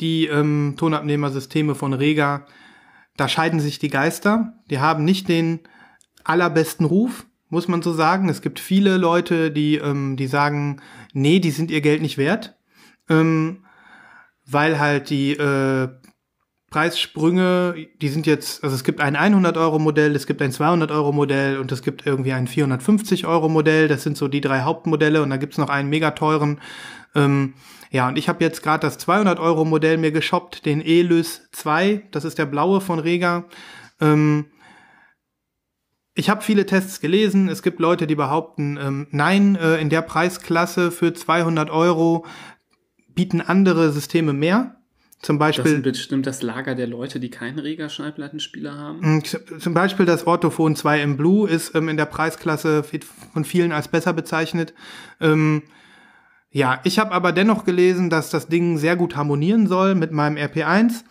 die 0.00 0.26
ähm, 0.26 0.74
Tonabnehmersysteme 0.76 1.74
von 1.74 1.92
Rega, 1.92 2.46
da 3.16 3.28
scheiden 3.28 3.60
sich 3.60 3.78
die 3.78 3.90
Geister. 3.90 4.54
Die 4.70 4.78
haben 4.78 5.04
nicht 5.04 5.28
den 5.28 5.60
allerbesten 6.24 6.86
Ruf, 6.86 7.26
muss 7.48 7.68
man 7.68 7.82
so 7.82 7.92
sagen. 7.92 8.28
Es 8.28 8.42
gibt 8.42 8.58
viele 8.58 8.96
Leute, 8.96 9.50
die, 9.50 9.76
ähm, 9.76 10.16
die 10.16 10.26
sagen, 10.26 10.80
nee, 11.12 11.38
die 11.38 11.50
sind 11.50 11.70
ihr 11.70 11.80
Geld 11.80 12.02
nicht 12.02 12.18
wert, 12.18 12.56
ähm, 13.08 13.64
weil 14.46 14.78
halt 14.78 15.10
die 15.10 15.32
äh, 15.32 15.88
Preissprünge, 16.74 17.86
die 18.02 18.08
sind 18.08 18.26
jetzt, 18.26 18.64
also 18.64 18.74
es 18.74 18.82
gibt 18.82 19.00
ein 19.00 19.16
100-Euro-Modell, 19.16 20.16
es 20.16 20.26
gibt 20.26 20.42
ein 20.42 20.50
200-Euro-Modell 20.50 21.58
und 21.58 21.70
es 21.70 21.82
gibt 21.82 22.04
irgendwie 22.04 22.32
ein 22.32 22.48
450-Euro-Modell. 22.48 23.86
Das 23.86 24.02
sind 24.02 24.16
so 24.16 24.26
die 24.26 24.40
drei 24.40 24.62
Hauptmodelle 24.62 25.22
und 25.22 25.30
da 25.30 25.36
gibt's 25.36 25.56
noch 25.56 25.68
einen 25.68 25.88
mega 25.88 26.10
teuren. 26.10 26.60
Ähm, 27.14 27.54
ja, 27.94 28.08
und 28.08 28.18
ich 28.18 28.28
habe 28.28 28.42
jetzt 28.42 28.60
gerade 28.62 28.80
das 28.80 28.98
200-Euro-Modell 29.06 29.98
mir 29.98 30.10
geshoppt, 30.10 30.66
den 30.66 30.80
Elys 30.80 31.48
2. 31.52 32.02
Das 32.10 32.24
ist 32.24 32.38
der 32.38 32.46
blaue 32.46 32.80
von 32.80 32.98
Rega. 32.98 33.44
Ähm, 34.00 34.46
ich 36.14 36.28
habe 36.28 36.42
viele 36.42 36.66
Tests 36.66 37.00
gelesen. 37.00 37.48
Es 37.48 37.62
gibt 37.62 37.78
Leute, 37.78 38.08
die 38.08 38.16
behaupten, 38.16 38.76
ähm, 38.82 39.06
nein, 39.12 39.54
äh, 39.56 39.76
in 39.80 39.90
der 39.90 40.02
Preisklasse 40.02 40.90
für 40.90 41.14
200 41.14 41.70
Euro 41.70 42.26
bieten 43.14 43.40
andere 43.40 43.92
Systeme 43.92 44.32
mehr. 44.32 44.74
Zum 45.22 45.38
Das 45.38 45.56
Beispiel 45.56 45.74
ist 45.76 45.82
bestimmt 45.84 46.26
das 46.26 46.42
Lager 46.42 46.74
der 46.74 46.88
Leute, 46.88 47.20
die 47.20 47.30
keinen 47.30 47.60
Rega-Schallplattenspieler 47.60 48.76
haben. 48.76 49.24
Z- 49.24 49.60
Zum 49.62 49.72
Beispiel 49.72 50.04
das 50.04 50.26
Orthophon 50.26 50.74
2 50.74 51.00
im 51.00 51.16
Blue 51.16 51.48
ist 51.48 51.74
ähm, 51.76 51.88
in 51.88 51.96
der 51.96 52.06
Preisklasse 52.06 52.82
von 53.32 53.44
vielen 53.44 53.70
als 53.70 53.86
besser 53.86 54.12
bezeichnet. 54.12 54.74
Ähm, 55.20 55.62
ja, 56.54 56.78
ich 56.84 57.00
habe 57.00 57.10
aber 57.10 57.32
dennoch 57.32 57.64
gelesen, 57.64 58.10
dass 58.10 58.30
das 58.30 58.46
Ding 58.46 58.78
sehr 58.78 58.94
gut 58.94 59.16
harmonieren 59.16 59.66
soll 59.66 59.96
mit 59.96 60.12
meinem 60.12 60.36
RP1, 60.36 61.02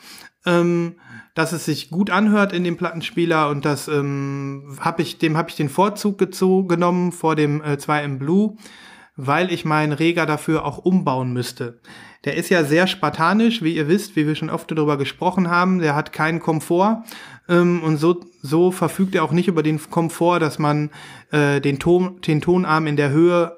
ähm, 0.46 0.96
dass 1.36 1.52
es 1.52 1.66
sich 1.66 1.90
gut 1.90 2.10
anhört 2.10 2.54
in 2.54 2.64
dem 2.64 2.78
Plattenspieler 2.78 3.50
und 3.50 3.66
das 3.66 3.90
ähm, 3.90 4.78
hab 4.80 5.02
ich, 5.02 5.18
dem 5.18 5.36
habe 5.36 5.50
ich 5.50 5.58
den 5.58 5.68
Vorzug 5.68 6.18
genommen 6.70 7.12
vor 7.12 7.36
dem 7.36 7.62
äh, 7.62 7.78
2 7.78 8.06
im 8.06 8.20
Blue, 8.20 8.56
weil 9.18 9.52
ich 9.52 9.66
meinen 9.66 9.92
Rega 9.92 10.26
dafür 10.26 10.64
auch 10.64 10.78
umbauen 10.78 11.34
müsste. 11.34 11.82
Der 12.24 12.38
ist 12.38 12.48
ja 12.50 12.64
sehr 12.64 12.88
spartanisch, 12.88 13.62
wie 13.62 13.76
ihr 13.76 13.90
wisst, 13.90 14.16
wie 14.16 14.26
wir 14.26 14.36
schon 14.36 14.50
oft 14.50 14.72
darüber 14.72 14.98
gesprochen 14.98 15.50
haben. 15.50 15.80
Der 15.80 15.94
hat 15.94 16.14
keinen 16.14 16.40
Komfort 16.40 17.04
ähm, 17.50 17.84
und 17.84 17.98
so, 17.98 18.22
so 18.42 18.72
verfügt 18.72 19.14
er 19.14 19.26
auch 19.26 19.34
nicht 19.34 19.50
über 19.50 19.62
den 19.62 19.82
Komfort, 19.90 20.40
dass 20.40 20.58
man 20.58 20.90
äh, 21.32 21.60
den, 21.60 21.80
Ton, 21.80 22.22
den 22.22 22.40
Tonarm 22.40 22.88
in 22.88 22.96
der 22.96 23.10
Höhe 23.10 23.58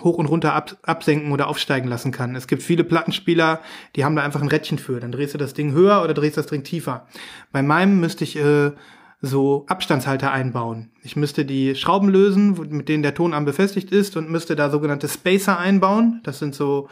hoch 0.00 0.16
und 0.16 0.26
runter 0.26 0.54
ab, 0.54 0.76
absenken 0.82 1.32
oder 1.32 1.48
aufsteigen 1.48 1.88
lassen 1.88 2.12
kann. 2.12 2.34
Es 2.34 2.46
gibt 2.46 2.62
viele 2.62 2.84
Plattenspieler, 2.84 3.60
die 3.94 4.04
haben 4.04 4.16
da 4.16 4.22
einfach 4.22 4.40
ein 4.40 4.48
Rädchen 4.48 4.78
für. 4.78 5.00
Dann 5.00 5.12
drehst 5.12 5.34
du 5.34 5.38
das 5.38 5.54
Ding 5.54 5.72
höher 5.72 6.02
oder 6.02 6.14
drehst 6.14 6.36
das 6.36 6.46
Ding 6.46 6.64
tiefer. 6.64 7.06
Bei 7.52 7.62
meinem 7.62 8.00
müsste 8.00 8.24
ich 8.24 8.36
äh, 8.36 8.72
so 9.20 9.64
Abstandshalter 9.68 10.32
einbauen. 10.32 10.90
Ich 11.02 11.14
müsste 11.14 11.44
die 11.44 11.76
Schrauben 11.76 12.08
lösen, 12.08 12.58
mit 12.70 12.88
denen 12.88 13.02
der 13.02 13.14
Tonarm 13.14 13.44
befestigt 13.44 13.92
ist 13.92 14.16
und 14.16 14.30
müsste 14.30 14.56
da 14.56 14.70
sogenannte 14.70 15.08
Spacer 15.08 15.58
einbauen. 15.58 16.20
Das 16.24 16.40
sind 16.40 16.54
so 16.54 16.88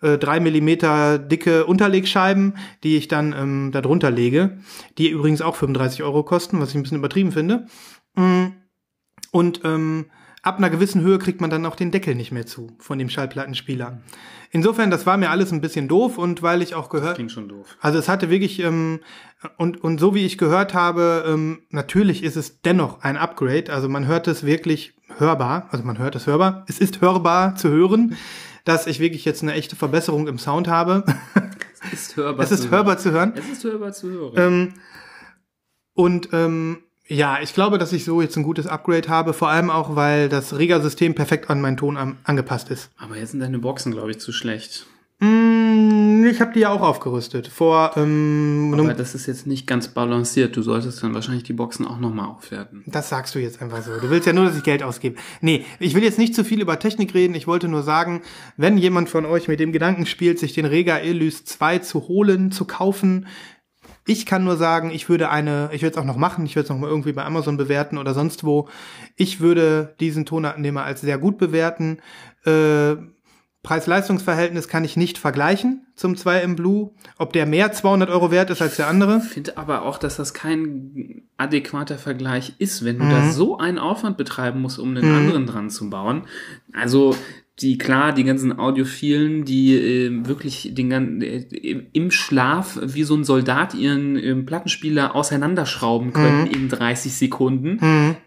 äh, 0.00 0.16
drei 0.16 0.40
Millimeter 0.40 1.18
dicke 1.18 1.66
Unterlegscheiben, 1.66 2.56
die 2.82 2.96
ich 2.96 3.08
dann 3.08 3.32
ähm, 3.32 3.70
da 3.72 3.82
drunter 3.82 4.10
lege, 4.10 4.58
die 4.98 5.10
übrigens 5.10 5.42
auch 5.42 5.56
35 5.56 6.02
Euro 6.02 6.22
kosten, 6.22 6.60
was 6.60 6.70
ich 6.70 6.76
ein 6.76 6.82
bisschen 6.82 6.98
übertrieben 6.98 7.32
finde. 7.32 7.66
Mm. 8.14 8.46
Und 9.32 9.60
ähm, 9.64 10.06
ab 10.46 10.58
einer 10.58 10.70
gewissen 10.70 11.00
Höhe 11.02 11.18
kriegt 11.18 11.40
man 11.40 11.50
dann 11.50 11.66
auch 11.66 11.74
den 11.74 11.90
Deckel 11.90 12.14
nicht 12.14 12.30
mehr 12.30 12.46
zu 12.46 12.70
von 12.78 12.98
dem 12.98 13.08
Schallplattenspieler. 13.08 14.00
Insofern, 14.52 14.92
das 14.92 15.04
war 15.04 15.16
mir 15.16 15.30
alles 15.30 15.52
ein 15.52 15.60
bisschen 15.60 15.88
doof 15.88 16.18
und 16.18 16.40
weil 16.40 16.62
ich 16.62 16.76
auch 16.76 16.88
gehört, 16.88 17.16
Klingt 17.16 17.32
schon 17.32 17.48
doof. 17.48 17.76
also 17.80 17.98
es 17.98 18.08
hatte 18.08 18.30
wirklich, 18.30 18.60
ähm, 18.60 19.00
und, 19.56 19.82
und 19.82 19.98
so 19.98 20.14
wie 20.14 20.24
ich 20.24 20.38
gehört 20.38 20.72
habe, 20.72 21.24
ähm, 21.26 21.62
natürlich 21.70 22.22
ist 22.22 22.36
es 22.36 22.60
dennoch 22.62 23.02
ein 23.02 23.16
Upgrade. 23.16 23.72
Also 23.72 23.88
man 23.88 24.06
hört 24.06 24.28
es 24.28 24.46
wirklich 24.46 24.94
hörbar, 25.18 25.66
also 25.72 25.84
man 25.84 25.98
hört 25.98 26.14
es 26.14 26.28
hörbar. 26.28 26.64
Es 26.68 26.78
ist 26.78 27.00
hörbar 27.00 27.56
zu 27.56 27.68
hören, 27.68 28.16
dass 28.64 28.86
ich 28.86 29.00
wirklich 29.00 29.24
jetzt 29.24 29.42
eine 29.42 29.52
echte 29.52 29.74
Verbesserung 29.74 30.28
im 30.28 30.38
Sound 30.38 30.68
habe. 30.68 31.04
Es 31.92 31.92
ist 31.92 32.16
hörbar, 32.16 32.44
es 32.44 32.52
ist 32.52 32.70
hörbar 32.70 32.98
zu 32.98 33.10
hören. 33.10 33.32
Es 33.36 33.48
ist 33.48 33.64
hörbar 33.64 33.92
zu 33.92 34.08
hören. 34.10 34.32
Ähm, 34.36 34.74
und 35.92 36.28
ähm, 36.32 36.78
ja, 37.08 37.38
ich 37.40 37.54
glaube, 37.54 37.78
dass 37.78 37.92
ich 37.92 38.04
so 38.04 38.20
jetzt 38.20 38.36
ein 38.36 38.42
gutes 38.42 38.66
Upgrade 38.66 39.08
habe, 39.08 39.32
vor 39.32 39.48
allem 39.48 39.70
auch, 39.70 39.94
weil 39.94 40.28
das 40.28 40.58
Rega-System 40.58 41.14
perfekt 41.14 41.50
an 41.50 41.60
meinen 41.60 41.76
Ton 41.76 41.96
am, 41.96 42.16
angepasst 42.24 42.70
ist. 42.70 42.90
Aber 42.96 43.16
jetzt 43.16 43.30
sind 43.30 43.40
deine 43.40 43.58
Boxen, 43.58 43.92
glaube 43.92 44.10
ich, 44.10 44.18
zu 44.18 44.32
schlecht. 44.32 44.86
Mm, 45.20 46.26
ich 46.26 46.40
habe 46.40 46.52
die 46.52 46.60
ja 46.60 46.70
auch 46.70 46.82
aufgerüstet. 46.82 47.46
Vor 47.46 47.92
ähm, 47.96 48.74
Aber 48.78 48.92
das 48.92 49.14
ist 49.14 49.26
jetzt 49.26 49.46
nicht 49.46 49.66
ganz 49.66 49.88
balanciert. 49.88 50.56
Du 50.56 50.62
solltest 50.62 51.02
dann 51.02 51.14
wahrscheinlich 51.14 51.44
die 51.44 51.54
Boxen 51.54 51.86
auch 51.86 51.98
nochmal 51.98 52.26
aufwerten. 52.26 52.82
Das 52.86 53.08
sagst 53.08 53.34
du 53.34 53.38
jetzt 53.38 53.62
einfach 53.62 53.82
so. 53.82 53.92
Du 53.98 54.10
willst 54.10 54.26
ja 54.26 54.34
nur, 54.34 54.44
dass 54.44 54.56
ich 54.56 54.62
Geld 54.62 54.82
ausgebe. 54.82 55.16
Nee, 55.40 55.64
ich 55.78 55.94
will 55.94 56.02
jetzt 56.02 56.18
nicht 56.18 56.34
zu 56.34 56.44
viel 56.44 56.60
über 56.60 56.78
Technik 56.78 57.14
reden. 57.14 57.34
Ich 57.34 57.46
wollte 57.46 57.68
nur 57.68 57.82
sagen, 57.82 58.22
wenn 58.58 58.76
jemand 58.76 59.08
von 59.08 59.24
euch 59.24 59.48
mit 59.48 59.60
dem 59.60 59.72
Gedanken 59.72 60.04
spielt, 60.04 60.38
sich 60.38 60.52
den 60.52 60.66
Rega 60.66 60.98
Elys 60.98 61.44
2 61.44 61.78
zu 61.78 62.08
holen, 62.08 62.52
zu 62.52 62.66
kaufen, 62.66 63.26
ich 64.06 64.24
kann 64.24 64.44
nur 64.44 64.56
sagen, 64.56 64.90
ich 64.90 65.08
würde 65.08 65.28
eine, 65.30 65.68
ich 65.72 65.82
würde 65.82 65.92
es 65.96 65.98
auch 66.00 66.06
noch 66.06 66.16
machen, 66.16 66.46
ich 66.46 66.54
würde 66.56 66.64
es 66.64 66.70
noch 66.70 66.78
mal 66.78 66.88
irgendwie 66.88 67.12
bei 67.12 67.24
Amazon 67.24 67.56
bewerten 67.56 67.98
oder 67.98 68.14
sonst 68.14 68.44
wo. 68.44 68.68
Ich 69.16 69.40
würde 69.40 69.94
diesen 70.00 70.24
Tonabnehmer 70.24 70.84
als 70.84 71.00
sehr 71.00 71.18
gut 71.18 71.38
bewerten. 71.38 71.98
Äh, 72.44 72.96
Preis-Leistungs-Verhältnis 73.62 74.68
kann 74.68 74.84
ich 74.84 74.96
nicht 74.96 75.18
vergleichen 75.18 75.86
zum 75.96 76.16
2 76.16 76.42
im 76.42 76.54
Blue. 76.54 76.92
Ob 77.18 77.32
der 77.32 77.46
mehr 77.46 77.72
200 77.72 78.08
Euro 78.10 78.30
wert 78.30 78.48
ist 78.50 78.62
als 78.62 78.76
der 78.76 78.86
andere. 78.86 79.20
Ich 79.24 79.30
finde 79.32 79.56
aber 79.58 79.82
auch, 79.82 79.98
dass 79.98 80.16
das 80.16 80.32
kein 80.34 81.22
adäquater 81.36 81.98
Vergleich 81.98 82.54
ist, 82.58 82.84
wenn 82.84 82.98
du 83.00 83.06
Mhm. 83.06 83.10
da 83.10 83.30
so 83.32 83.58
einen 83.58 83.78
Aufwand 83.78 84.16
betreiben 84.16 84.60
musst, 84.62 84.78
um 84.78 84.96
einen 84.96 85.12
anderen 85.12 85.46
dran 85.46 85.68
zu 85.70 85.90
bauen. 85.90 86.22
Also 86.72 87.16
die 87.60 87.78
klar, 87.78 88.12
die 88.12 88.24
ganzen 88.24 88.58
Audiophilen, 88.58 89.46
die 89.46 89.74
äh, 89.74 90.26
wirklich 90.26 90.72
den 90.74 90.90
gan- 90.90 91.22
äh, 91.22 91.46
im 91.94 92.10
Schlaf 92.10 92.78
wie 92.82 93.02
so 93.02 93.14
ein 93.16 93.24
Soldat 93.24 93.74
ihren 93.74 94.16
ähm, 94.22 94.44
Plattenspieler 94.44 95.16
auseinanderschrauben 95.16 96.12
können 96.12 96.42
Mhm. 96.42 96.50
in 96.50 96.68
30 96.68 97.14
Sekunden, 97.14 97.78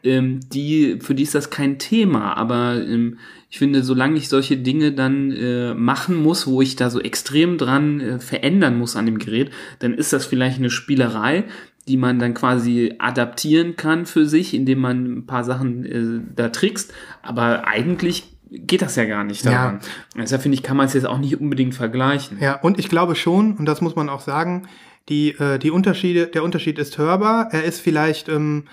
ähm, 0.03 0.39
die 0.51 0.97
für 0.99 1.13
die 1.13 1.23
ist 1.23 1.35
das 1.35 1.51
kein 1.51 1.77
Thema. 1.77 2.37
Aber 2.37 2.81
ähm, 2.83 3.17
ich 3.51 3.59
finde, 3.59 3.83
solange 3.83 4.17
ich 4.17 4.29
solche 4.29 4.57
Dinge 4.57 4.93
dann 4.93 5.31
äh, 5.31 5.75
machen 5.75 6.15
muss, 6.15 6.47
wo 6.47 6.61
ich 6.63 6.75
da 6.75 6.89
so 6.89 6.99
extrem 6.99 7.59
dran 7.59 7.99
äh, 7.99 8.19
verändern 8.19 8.79
muss 8.79 8.95
an 8.95 9.05
dem 9.05 9.19
Gerät, 9.19 9.51
dann 9.77 9.93
ist 9.93 10.11
das 10.11 10.25
vielleicht 10.25 10.57
eine 10.57 10.69
Spielerei, 10.71 11.43
die 11.87 11.97
man 11.97 12.17
dann 12.19 12.33
quasi 12.33 12.93
adaptieren 12.97 13.75
kann 13.75 14.05
für 14.07 14.25
sich, 14.25 14.53
indem 14.55 14.79
man 14.79 15.05
ein 15.19 15.25
paar 15.27 15.43
Sachen 15.43 15.85
äh, 15.85 16.21
da 16.35 16.49
trickst. 16.49 16.93
Aber 17.21 17.67
eigentlich 17.67 18.23
geht 18.51 18.81
das 18.81 18.95
ja 18.95 19.05
gar 19.05 19.23
nicht 19.23 19.45
daran. 19.45 19.79
Deshalb 20.15 20.41
finde 20.41 20.55
ich, 20.55 20.63
kann 20.63 20.77
man 20.77 20.87
es 20.87 20.93
jetzt 20.93 21.05
auch 21.05 21.17
nicht 21.17 21.39
unbedingt 21.39 21.75
vergleichen. 21.75 22.39
Ja, 22.39 22.55
und 22.55 22.79
ich 22.79 22.89
glaube 22.89 23.15
schon, 23.15 23.55
und 23.57 23.65
das 23.65 23.81
muss 23.81 23.95
man 23.95 24.09
auch 24.09 24.21
sagen, 24.21 24.67
die, 25.07 25.31
äh, 25.31 25.57
die 25.59 25.71
Unterschiede, 25.71 26.27
der 26.27 26.43
Unterschied 26.43 26.79
ist 26.79 26.97
hörbar. 26.97 27.49
Er 27.51 27.63
ist 27.63 27.79
vielleicht 27.79 28.29
ähm, 28.29 28.65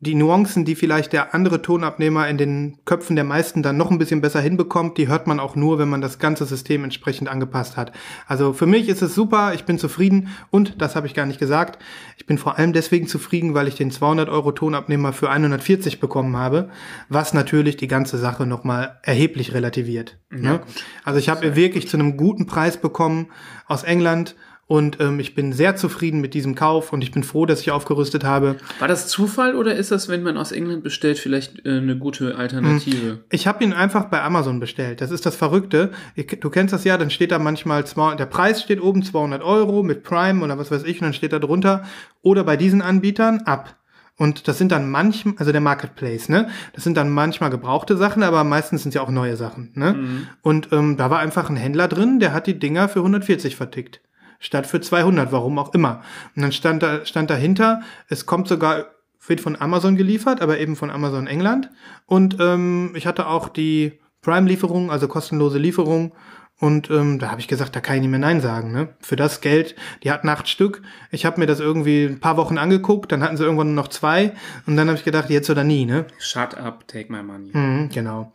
die 0.00 0.14
Nuancen, 0.14 0.64
die 0.64 0.74
vielleicht 0.74 1.12
der 1.12 1.34
andere 1.34 1.62
Tonabnehmer 1.62 2.28
in 2.28 2.36
den 2.36 2.78
Köpfen 2.84 3.16
der 3.16 3.24
meisten 3.24 3.62
dann 3.62 3.76
noch 3.76 3.90
ein 3.90 3.98
bisschen 3.98 4.20
besser 4.20 4.40
hinbekommt, 4.40 4.98
die 4.98 5.08
hört 5.08 5.26
man 5.26 5.40
auch 5.40 5.56
nur, 5.56 5.78
wenn 5.78 5.88
man 5.88 6.00
das 6.00 6.18
ganze 6.18 6.44
System 6.44 6.84
entsprechend 6.84 7.28
angepasst 7.28 7.76
hat. 7.76 7.92
Also 8.26 8.52
für 8.52 8.66
mich 8.66 8.88
ist 8.88 9.02
es 9.02 9.14
super, 9.14 9.54
ich 9.54 9.64
bin 9.64 9.78
zufrieden 9.78 10.28
und, 10.50 10.80
das 10.82 10.94
habe 10.94 11.06
ich 11.06 11.14
gar 11.14 11.26
nicht 11.26 11.38
gesagt, 11.38 11.82
ich 12.18 12.26
bin 12.26 12.38
vor 12.38 12.58
allem 12.58 12.72
deswegen 12.72 13.06
zufrieden, 13.06 13.54
weil 13.54 13.68
ich 13.68 13.76
den 13.76 13.90
200 13.90 14.28
Euro 14.28 14.52
Tonabnehmer 14.52 15.12
für 15.12 15.30
140 15.30 16.00
bekommen 16.00 16.36
habe, 16.36 16.68
was 17.08 17.32
natürlich 17.32 17.76
die 17.76 17.88
ganze 17.88 18.18
Sache 18.18 18.46
nochmal 18.46 18.98
erheblich 19.02 19.54
relativiert. 19.54 20.18
Ja, 20.30 20.38
ne? 20.38 20.60
Also 21.04 21.18
ich 21.18 21.28
habe 21.28 21.56
wirklich 21.56 21.88
zu 21.88 21.96
einem 21.96 22.16
guten 22.16 22.46
Preis 22.46 22.76
bekommen 22.76 23.28
aus 23.66 23.84
England 23.84 24.34
und 24.74 24.98
ähm, 24.98 25.20
ich 25.20 25.36
bin 25.36 25.52
sehr 25.52 25.76
zufrieden 25.76 26.20
mit 26.20 26.34
diesem 26.34 26.56
Kauf 26.56 26.92
und 26.92 27.00
ich 27.00 27.12
bin 27.12 27.22
froh, 27.22 27.46
dass 27.46 27.60
ich 27.60 27.70
aufgerüstet 27.70 28.24
habe. 28.24 28.56
War 28.80 28.88
das 28.88 29.06
Zufall 29.06 29.54
oder 29.54 29.76
ist 29.76 29.92
das, 29.92 30.08
wenn 30.08 30.24
man 30.24 30.36
aus 30.36 30.50
England 30.50 30.82
bestellt, 30.82 31.20
vielleicht 31.20 31.64
äh, 31.64 31.76
eine 31.76 31.96
gute 31.96 32.34
Alternative? 32.34 33.20
Ich 33.30 33.46
habe 33.46 33.62
ihn 33.62 33.72
einfach 33.72 34.06
bei 34.06 34.20
Amazon 34.20 34.58
bestellt. 34.58 35.00
Das 35.00 35.12
ist 35.12 35.24
das 35.26 35.36
Verrückte. 35.36 35.92
Ich, 36.16 36.26
du 36.26 36.50
kennst 36.50 36.74
das 36.74 36.82
ja, 36.82 36.98
dann 36.98 37.10
steht 37.10 37.30
da 37.30 37.38
manchmal, 37.38 37.84
der 37.84 38.26
Preis 38.26 38.62
steht 38.62 38.82
oben 38.82 39.04
200 39.04 39.44
Euro 39.44 39.84
mit 39.84 40.02
Prime 40.02 40.44
oder 40.44 40.58
was 40.58 40.72
weiß 40.72 40.82
ich 40.82 41.00
und 41.00 41.04
dann 41.04 41.14
steht 41.14 41.32
da 41.32 41.38
drunter. 41.38 41.84
Oder 42.22 42.42
bei 42.42 42.56
diesen 42.56 42.82
Anbietern 42.82 43.42
ab. 43.42 43.76
Und 44.16 44.48
das 44.48 44.58
sind 44.58 44.72
dann 44.72 44.90
manchmal, 44.90 45.36
also 45.38 45.52
der 45.52 45.60
Marketplace, 45.60 46.28
ne? 46.28 46.48
Das 46.72 46.82
sind 46.82 46.96
dann 46.96 47.10
manchmal 47.10 47.50
gebrauchte 47.50 47.96
Sachen, 47.96 48.24
aber 48.24 48.42
meistens 48.42 48.82
sind 48.82 48.88
es 48.88 48.96
ja 48.96 49.02
auch 49.02 49.10
neue 49.10 49.36
Sachen, 49.36 49.70
ne? 49.74 50.26
Und 50.42 50.72
ähm, 50.72 50.96
da 50.96 51.10
war 51.10 51.20
einfach 51.20 51.48
ein 51.48 51.56
Händler 51.56 51.86
drin, 51.86 52.18
der 52.18 52.32
hat 52.32 52.48
die 52.48 52.58
Dinger 52.58 52.88
für 52.88 53.00
140 53.00 53.54
vertickt. 53.54 54.00
Statt 54.38 54.66
für 54.66 54.80
200, 54.80 55.32
warum 55.32 55.58
auch 55.58 55.74
immer. 55.74 56.02
Und 56.36 56.42
dann 56.42 56.52
stand 56.52 56.82
da, 56.82 57.04
stand 57.04 57.30
dahinter, 57.30 57.82
es 58.08 58.26
kommt 58.26 58.48
sogar, 58.48 58.86
wird 59.26 59.40
von 59.40 59.60
Amazon 59.60 59.96
geliefert, 59.96 60.42
aber 60.42 60.58
eben 60.58 60.76
von 60.76 60.90
Amazon 60.90 61.26
England. 61.26 61.70
Und 62.06 62.36
ähm, 62.40 62.92
ich 62.94 63.06
hatte 63.06 63.26
auch 63.26 63.48
die 63.48 64.00
Prime-Lieferung, 64.22 64.90
also 64.90 65.08
kostenlose 65.08 65.58
Lieferung. 65.58 66.12
Und 66.60 66.88
ähm, 66.88 67.18
da 67.18 67.30
habe 67.30 67.40
ich 67.40 67.48
gesagt, 67.48 67.74
da 67.74 67.80
kann 67.80 67.96
ich 67.96 68.02
nicht 68.02 68.10
mehr 68.10 68.20
Nein 68.20 68.40
sagen. 68.40 68.72
Ne? 68.72 68.88
Für 69.00 69.16
das 69.16 69.40
Geld, 69.40 69.74
die 70.02 70.10
hatten 70.10 70.28
acht 70.28 70.48
Stück. 70.48 70.82
Ich 71.10 71.24
habe 71.26 71.40
mir 71.40 71.46
das 71.46 71.60
irgendwie 71.60 72.04
ein 72.04 72.20
paar 72.20 72.36
Wochen 72.36 72.58
angeguckt, 72.58 73.10
dann 73.10 73.22
hatten 73.22 73.36
sie 73.36 73.44
irgendwann 73.44 73.74
nur 73.74 73.82
noch 73.82 73.88
zwei. 73.88 74.34
Und 74.66 74.76
dann 74.76 74.88
habe 74.88 74.96
ich 74.96 75.04
gedacht, 75.04 75.30
jetzt 75.30 75.50
oder 75.50 75.64
nie. 75.64 75.84
Ne? 75.84 76.06
Shut 76.18 76.56
up, 76.56 76.86
take 76.86 77.12
my 77.12 77.22
money. 77.22 77.50
Mhm, 77.52 77.90
genau. 77.92 78.32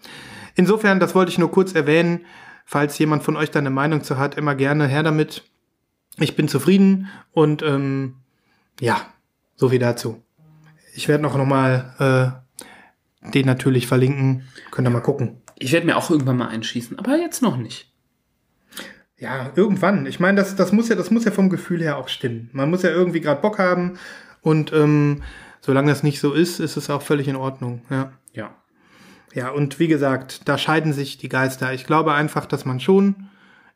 Insofern, 0.56 1.00
das 1.00 1.16
wollte 1.16 1.32
ich 1.32 1.38
nur 1.38 1.50
kurz 1.50 1.74
erwähnen. 1.74 2.26
Falls 2.66 3.00
jemand 3.00 3.24
von 3.24 3.38
euch 3.38 3.50
da 3.50 3.60
eine 3.60 3.70
Meinung 3.72 4.04
zu 4.04 4.18
hat, 4.18 4.36
immer 4.36 4.54
gerne 4.54 4.86
her 4.86 5.02
damit. 5.02 5.44
Ich 6.20 6.36
bin 6.36 6.48
zufrieden 6.48 7.08
und 7.32 7.62
ähm, 7.62 8.16
ja, 8.80 9.02
so 9.56 9.70
viel 9.70 9.80
dazu. 9.80 10.22
Ich 10.96 11.08
werde 11.08 11.24
noch, 11.24 11.36
mal 11.46 12.44
äh, 13.24 13.30
den 13.34 13.46
natürlich 13.46 13.88
verlinken. 13.88 14.48
Könnt 14.72 14.88
ihr 14.88 14.92
mal 14.92 15.02
gucken. 15.02 15.42
Ich 15.58 15.72
werde 15.72 15.86
mir 15.86 15.98
auch 15.98 16.10
irgendwann 16.10 16.38
mal 16.38 16.48
einschießen, 16.48 16.98
aber 17.00 17.18
jetzt 17.18 17.42
noch 17.42 17.58
nicht. 17.58 17.92
Ja, 19.18 19.52
irgendwann. 19.56 20.06
Ich 20.06 20.20
meine, 20.20 20.38
das, 20.38 20.56
das 20.56 20.72
muss 20.72 20.88
ja, 20.88 20.96
das 20.96 21.12
muss 21.12 21.26
ja 21.26 21.32
vom 21.32 21.50
Gefühl 21.50 21.82
her 21.82 21.98
auch 21.98 22.08
stimmen. 22.08 22.50
Man 22.54 22.70
muss 22.70 22.84
ja 22.84 22.90
irgendwie 22.90 23.20
gerade 23.20 23.42
Bock 23.42 23.60
haben 23.60 24.00
und 24.42 24.72
ähm, 24.72 25.24
solange 25.60 25.90
das 25.90 26.04
nicht 26.04 26.22
so 26.22 26.34
ist, 26.34 26.60
ist 26.60 26.78
es 26.78 26.90
auch 26.90 27.02
völlig 27.02 27.28
in 27.28 27.36
Ordnung. 27.36 27.82
Ja. 27.90 28.14
Ja. 28.34 28.56
Ja, 29.34 29.50
und 29.50 29.80
wie 29.80 29.88
gesagt, 29.88 30.48
da 30.48 30.58
scheiden 30.58 30.94
sich 30.94 31.18
die 31.18 31.30
Geister. 31.30 31.74
Ich 31.74 31.86
glaube 31.86 32.14
einfach, 32.14 32.46
dass 32.46 32.66
man 32.66 32.80
schon 32.80 33.28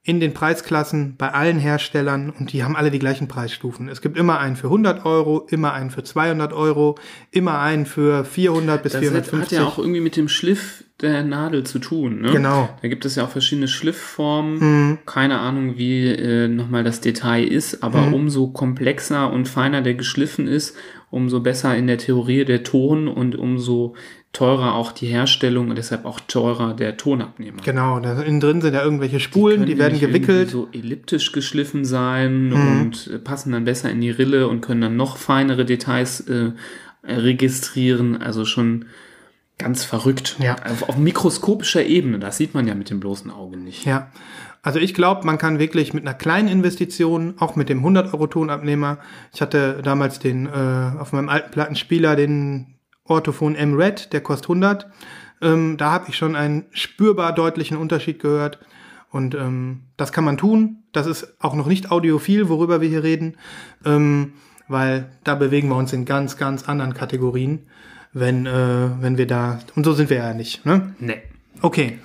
in 0.06 0.20
den 0.20 0.34
Preisklassen 0.34 1.16
bei 1.18 1.32
allen 1.32 1.58
Herstellern, 1.60 2.30
und 2.30 2.52
die 2.52 2.64
haben 2.64 2.76
alle 2.76 2.92
die 2.92 3.00
gleichen 3.00 3.30
Preisstufen. 3.30 3.88
Es 3.88 4.02
gibt 4.02 4.18
immer 4.18 4.38
einen 4.38 4.58
für 4.58 4.68
100 4.68 5.06
Euro, 5.06 5.48
immer 5.50 5.72
einen 5.72 5.92
für 5.92 6.04
200 6.04 6.52
Euro, 6.52 6.96
immer 7.32 7.60
einen 7.60 7.86
für 7.86 8.26
400 8.26 8.84
bis 8.84 8.92
Das 8.92 9.02
hat, 9.02 9.08
450. 9.08 9.58
hat 9.58 9.64
ja 9.64 9.68
auch 9.68 9.78
irgendwie 9.78 10.02
mit 10.02 10.18
dem 10.18 10.28
Schliff 10.28 10.84
der 11.00 11.24
Nadel 11.24 11.64
zu 11.64 11.80
tun. 11.80 12.22
Ne? 12.22 12.32
Genau. 12.32 12.70
Da 12.82 12.88
gibt 12.90 13.06
es 13.06 13.16
ja 13.16 13.24
auch 13.24 13.30
verschiedene 13.30 13.70
Schliffformen. 13.70 15.00
Keine 15.06 15.40
Ahnung, 15.40 15.78
wie 15.78 16.08
äh, 16.08 16.50
nochmal 16.50 16.84
das 16.84 17.00
Detail 17.00 17.46
ist, 17.46 17.82
aber 17.82 18.14
umso 18.14 18.48
komplexer 18.48 19.32
und 19.32 19.48
feiner 19.48 19.82
der 19.82 19.94
geschliffen 19.94 20.48
ist, 20.48 20.76
umso 21.12 21.40
besser 21.40 21.78
in 21.78 21.88
der 21.88 21.98
Theorie 21.98 22.44
der 22.44 22.64
Ton 22.64 23.08
und 23.08 23.36
umso 23.36 23.96
teurer 24.34 24.74
auch 24.74 24.92
die 24.92 25.06
Herstellung 25.06 25.70
und 25.70 25.78
deshalb 25.78 26.06
auch 26.06 26.20
teurer 26.20 26.74
der 26.74 26.98
Tonabnehmer. 26.98 27.62
Genau, 27.64 28.00
da 28.00 28.20
innen 28.22 28.40
drin 28.40 28.62
sind 28.62 28.74
ja 28.74 28.84
irgendwelche 28.84 29.20
Spulen, 29.20 29.62
die, 29.68 29.76
können 29.76 29.80
werden 29.80 30.00
gewickelt. 30.00 30.50
so 30.50 30.68
elliptisch 30.74 31.32
geschliffen 31.32 31.86
sein 31.86 32.50
Mhm. 32.50 32.82
und 32.82 33.08
äh, 33.14 33.20
passen 33.20 33.52
dann 33.52 33.64
besser 33.64 33.92
in 33.92 34.02
die 34.02 34.10
Rille 34.10 34.48
und 34.48 34.62
können 34.62 34.82
dann 34.82 34.96
noch 34.98 35.18
feinere 35.18 35.66
Details 35.66 36.20
äh, 36.22 36.52
registrieren. 37.08 38.22
Also 38.22 38.46
schon 38.46 38.86
ganz 39.58 39.84
verrückt. 39.84 40.36
Ja. 40.42 40.56
Auf, 40.66 40.90
auf 40.90 40.98
mikroskopischer 40.98 41.86
Ebene, 41.86 42.18
das 42.20 42.38
sieht 42.38 42.54
man 42.54 42.68
ja 42.68 42.74
mit 42.76 42.90
dem 42.90 43.00
bloßen 43.00 43.30
Auge 43.30 43.58
nicht. 43.58 43.86
Ja, 43.86 44.12
also 44.64 44.80
ich 44.80 44.94
glaube, 44.94 45.26
man 45.26 45.38
kann 45.38 45.60
wirklich 45.60 45.94
mit 45.94 46.06
einer 46.08 46.16
kleinen 46.16 46.48
Investition, 46.48 47.36
auch 47.38 47.56
mit 47.56 47.70
dem 47.70 47.86
100-Euro-Tonabnehmer, 47.86 48.98
ich 49.34 49.42
hatte 49.42 49.82
damals 49.84 50.20
den 50.20 50.48
äh, 50.48 50.50
auf 51.00 51.12
meinem 51.12 51.30
alten 51.30 51.52
Plattenspieler 51.52 52.16
den 52.16 52.73
Orthophon 53.06 53.56
M-Red, 53.56 54.14
der 54.14 54.22
kostet 54.22 54.50
100. 54.50 54.88
Ähm, 55.42 55.78
da 55.78 55.92
habe 55.92 56.10
ich 56.10 56.18
schon 56.18 56.36
einen 56.36 56.66
spürbar 56.72 57.34
deutlichen 57.34 57.78
Unterschied 57.78 58.20
gehört. 58.20 58.60
Und 59.10 59.36
ähm, 59.36 59.82
das 59.96 60.12
kann 60.12 60.24
man 60.24 60.38
tun. 60.38 60.84
Das 60.92 61.06
ist 61.06 61.36
auch 61.40 61.54
noch 61.54 61.68
nicht 61.68 61.92
audiophil, 61.92 62.50
worüber 62.50 62.82
wir 62.82 62.90
hier 62.90 63.04
reden, 63.04 63.38
ähm, 63.86 64.34
weil 64.68 65.12
da 65.24 65.36
bewegen 65.36 65.70
wir 65.70 65.76
uns 65.76 65.94
in 65.94 66.06
ganz, 66.06 66.38
ganz 66.38 66.68
anderen 66.68 66.94
Kategorien, 66.94 67.68
wenn, 68.12 68.46
äh, 68.46 68.90
wenn 69.02 69.18
wir 69.18 69.28
da, 69.28 69.60
und 69.76 69.84
so 69.84 69.94
sind 69.94 70.10
wir 70.10 70.18
ja 70.18 70.34
nicht. 70.34 70.66
Ne? 70.66 70.96
Nee. 71.00 71.22
Okay. 71.62 72.00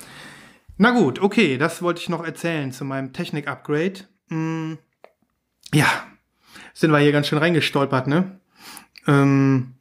Na 0.77 0.91
gut, 0.91 1.21
okay, 1.21 1.59
das 1.59 1.81
wollte 1.83 2.01
ich 2.01 2.09
noch 2.09 2.25
erzählen 2.25 2.73
zu 2.73 2.85
meinem 2.85 3.13
Technik-Upgrade. 3.13 4.01
Mm, 4.29 4.75
ja, 5.75 5.87
sind 6.75 6.91
wir 6.91 6.99
hier 6.99 7.13
ganz 7.13 7.27
schön 7.27 7.39
reingestolpert, 7.39 8.07
ne? 8.07 8.39
Ähm, 9.07 9.75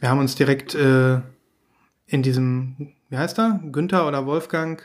wir 0.00 0.08
haben 0.08 0.18
uns 0.18 0.34
direkt 0.34 0.74
äh, 0.74 1.20
in 2.06 2.22
diesem, 2.22 2.92
wie 3.08 3.16
heißt 3.16 3.38
er? 3.38 3.60
Günther 3.70 4.06
oder 4.08 4.26
Wolfgang? 4.26 4.82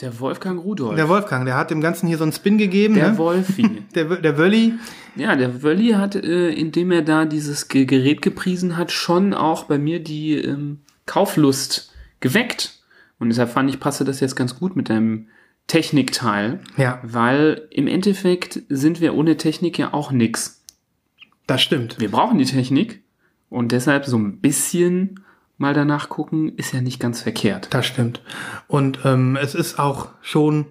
Der 0.00 0.20
Wolfgang 0.20 0.62
Rudolf. 0.62 0.94
Der 0.96 1.08
Wolfgang, 1.08 1.46
der 1.46 1.56
hat 1.56 1.70
dem 1.70 1.80
Ganzen 1.80 2.06
hier 2.06 2.18
so 2.18 2.24
einen 2.24 2.32
Spin 2.32 2.58
gegeben, 2.58 2.94
Der 2.94 3.12
ne? 3.12 3.18
Wolfi. 3.18 3.82
Der, 3.94 4.04
der 4.16 4.36
Wölli. 4.36 4.74
ja, 5.14 5.34
der 5.36 5.62
Wölli 5.62 5.92
hat, 5.92 6.14
äh, 6.16 6.50
indem 6.50 6.90
er 6.90 7.00
da 7.00 7.24
dieses 7.24 7.68
Ge 7.68 7.86
Gerät 7.86 8.20
gepriesen 8.20 8.76
hat, 8.76 8.92
schon 8.92 9.32
auch 9.32 9.64
bei 9.64 9.78
mir 9.78 10.00
die 10.04 10.34
ähm, 10.34 10.80
Kauflust 11.06 11.94
geweckt. 12.20 12.78
Und 13.18 13.30
deshalb 13.30 13.48
fand 13.48 13.70
ich, 13.70 13.80
passte 13.80 14.04
das 14.04 14.20
jetzt 14.20 14.36
ganz 14.36 14.58
gut 14.58 14.76
mit 14.76 14.90
deinem 14.90 15.28
Technikteil. 15.66 16.60
Ja, 16.76 17.00
Weil 17.02 17.66
im 17.70 17.86
Endeffekt 17.86 18.60
sind 18.68 19.00
wir 19.00 19.14
ohne 19.14 19.38
Technik 19.38 19.78
ja 19.78 19.94
auch 19.94 20.10
nix. 20.12 20.62
das 21.46 21.62
stimmt. 21.62 21.98
Wir 21.98 22.10
brauchen 22.10 22.36
die 22.36 22.44
Technik 22.44 23.02
und 23.48 23.72
deshalb 23.72 24.04
so 24.06 24.16
ein 24.16 24.40
bisschen 24.40 25.20
mal 25.58 25.74
danach 25.74 26.08
gucken, 26.08 26.56
ist 26.56 26.72
ja 26.72 26.80
nicht 26.80 27.00
ganz 27.00 27.22
verkehrt. 27.22 27.68
Das 27.70 27.86
stimmt. 27.86 28.22
Und 28.68 29.00
ähm, 29.04 29.36
es 29.40 29.54
ist 29.54 29.78
auch 29.78 30.08
schon 30.20 30.66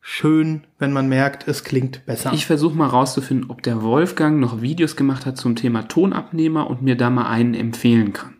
schön, 0.00 0.66
wenn 0.78 0.92
man 0.92 1.08
merkt, 1.08 1.48
es 1.48 1.64
klingt 1.64 2.04
besser. 2.06 2.32
Ich 2.32 2.46
versuche 2.46 2.76
mal 2.76 2.88
rauszufinden, 2.88 3.50
ob 3.50 3.62
der 3.62 3.82
Wolfgang 3.82 4.38
noch 4.38 4.60
Videos 4.60 4.96
gemacht 4.96 5.24
hat 5.26 5.36
zum 5.36 5.56
Thema 5.56 5.88
Tonabnehmer 5.88 6.68
und 6.68 6.82
mir 6.82 6.96
da 6.96 7.10
mal 7.10 7.28
einen 7.28 7.54
empfehlen 7.54 8.12
kann. 8.12 8.36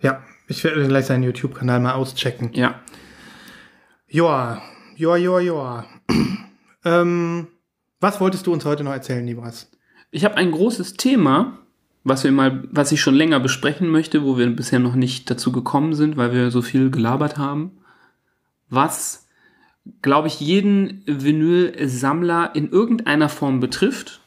ja, 0.00 0.22
ich 0.46 0.62
werde 0.64 0.86
gleich 0.86 1.06
seinen 1.06 1.22
YouTube-Kanal 1.24 1.80
mal 1.80 1.94
auschecken. 1.94 2.50
Ja, 2.54 2.80
Joa, 4.12 4.60
joa, 4.96 5.16
joa, 5.18 5.40
joa. 5.40 5.84
ähm, 6.84 7.46
was 8.00 8.20
wolltest 8.20 8.44
du 8.44 8.52
uns 8.52 8.64
heute 8.64 8.82
noch 8.82 8.90
erzählen, 8.90 9.24
Libras? 9.24 9.70
ich 10.10 10.24
habe 10.24 10.36
ein 10.36 10.50
großes 10.50 10.94
Thema, 10.94 11.58
was 12.04 12.24
wir 12.24 12.32
mal, 12.32 12.64
was 12.70 12.92
ich 12.92 13.00
schon 13.00 13.14
länger 13.14 13.40
besprechen 13.40 13.88
möchte, 13.88 14.24
wo 14.24 14.38
wir 14.38 14.48
bisher 14.48 14.78
noch 14.78 14.94
nicht 14.94 15.30
dazu 15.30 15.52
gekommen 15.52 15.94
sind, 15.94 16.16
weil 16.16 16.32
wir 16.32 16.50
so 16.50 16.62
viel 16.62 16.90
gelabert 16.90 17.36
haben. 17.36 17.72
Was, 18.70 19.26
glaube 20.00 20.28
ich, 20.28 20.40
jeden 20.40 21.02
Vinyl-Sammler 21.06 22.52
in 22.54 22.70
irgendeiner 22.70 23.28
Form 23.28 23.60
betrifft. 23.60 24.20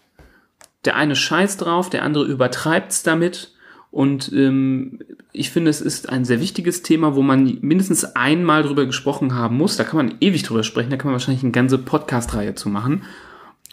Der 0.86 0.96
eine 0.96 1.16
scheißt 1.16 1.62
drauf, 1.62 1.90
der 1.90 2.04
andere 2.04 2.26
übertreibt's 2.26 3.04
damit. 3.04 3.54
Und 3.90 4.32
ähm, 4.34 5.00
ich 5.32 5.50
finde, 5.50 5.70
es 5.70 5.80
ist 5.80 6.10
ein 6.10 6.26
sehr 6.26 6.42
wichtiges 6.42 6.82
Thema, 6.82 7.16
wo 7.16 7.22
man 7.22 7.60
mindestens 7.62 8.04
einmal 8.16 8.64
drüber 8.64 8.86
gesprochen 8.86 9.34
haben 9.36 9.58
muss. 9.58 9.78
Da 9.78 9.84
kann 9.84 9.98
man 9.98 10.16
ewig 10.20 10.44
drüber 10.44 10.64
sprechen, 10.64 10.90
da 10.90 10.98
kann 10.98 11.08
man 11.08 11.14
wahrscheinlich 11.14 11.44
eine 11.44 11.52
ganze 11.52 11.78
Podcast-Reihe 11.78 12.56
zu 12.56 12.70
machen. 12.70 13.04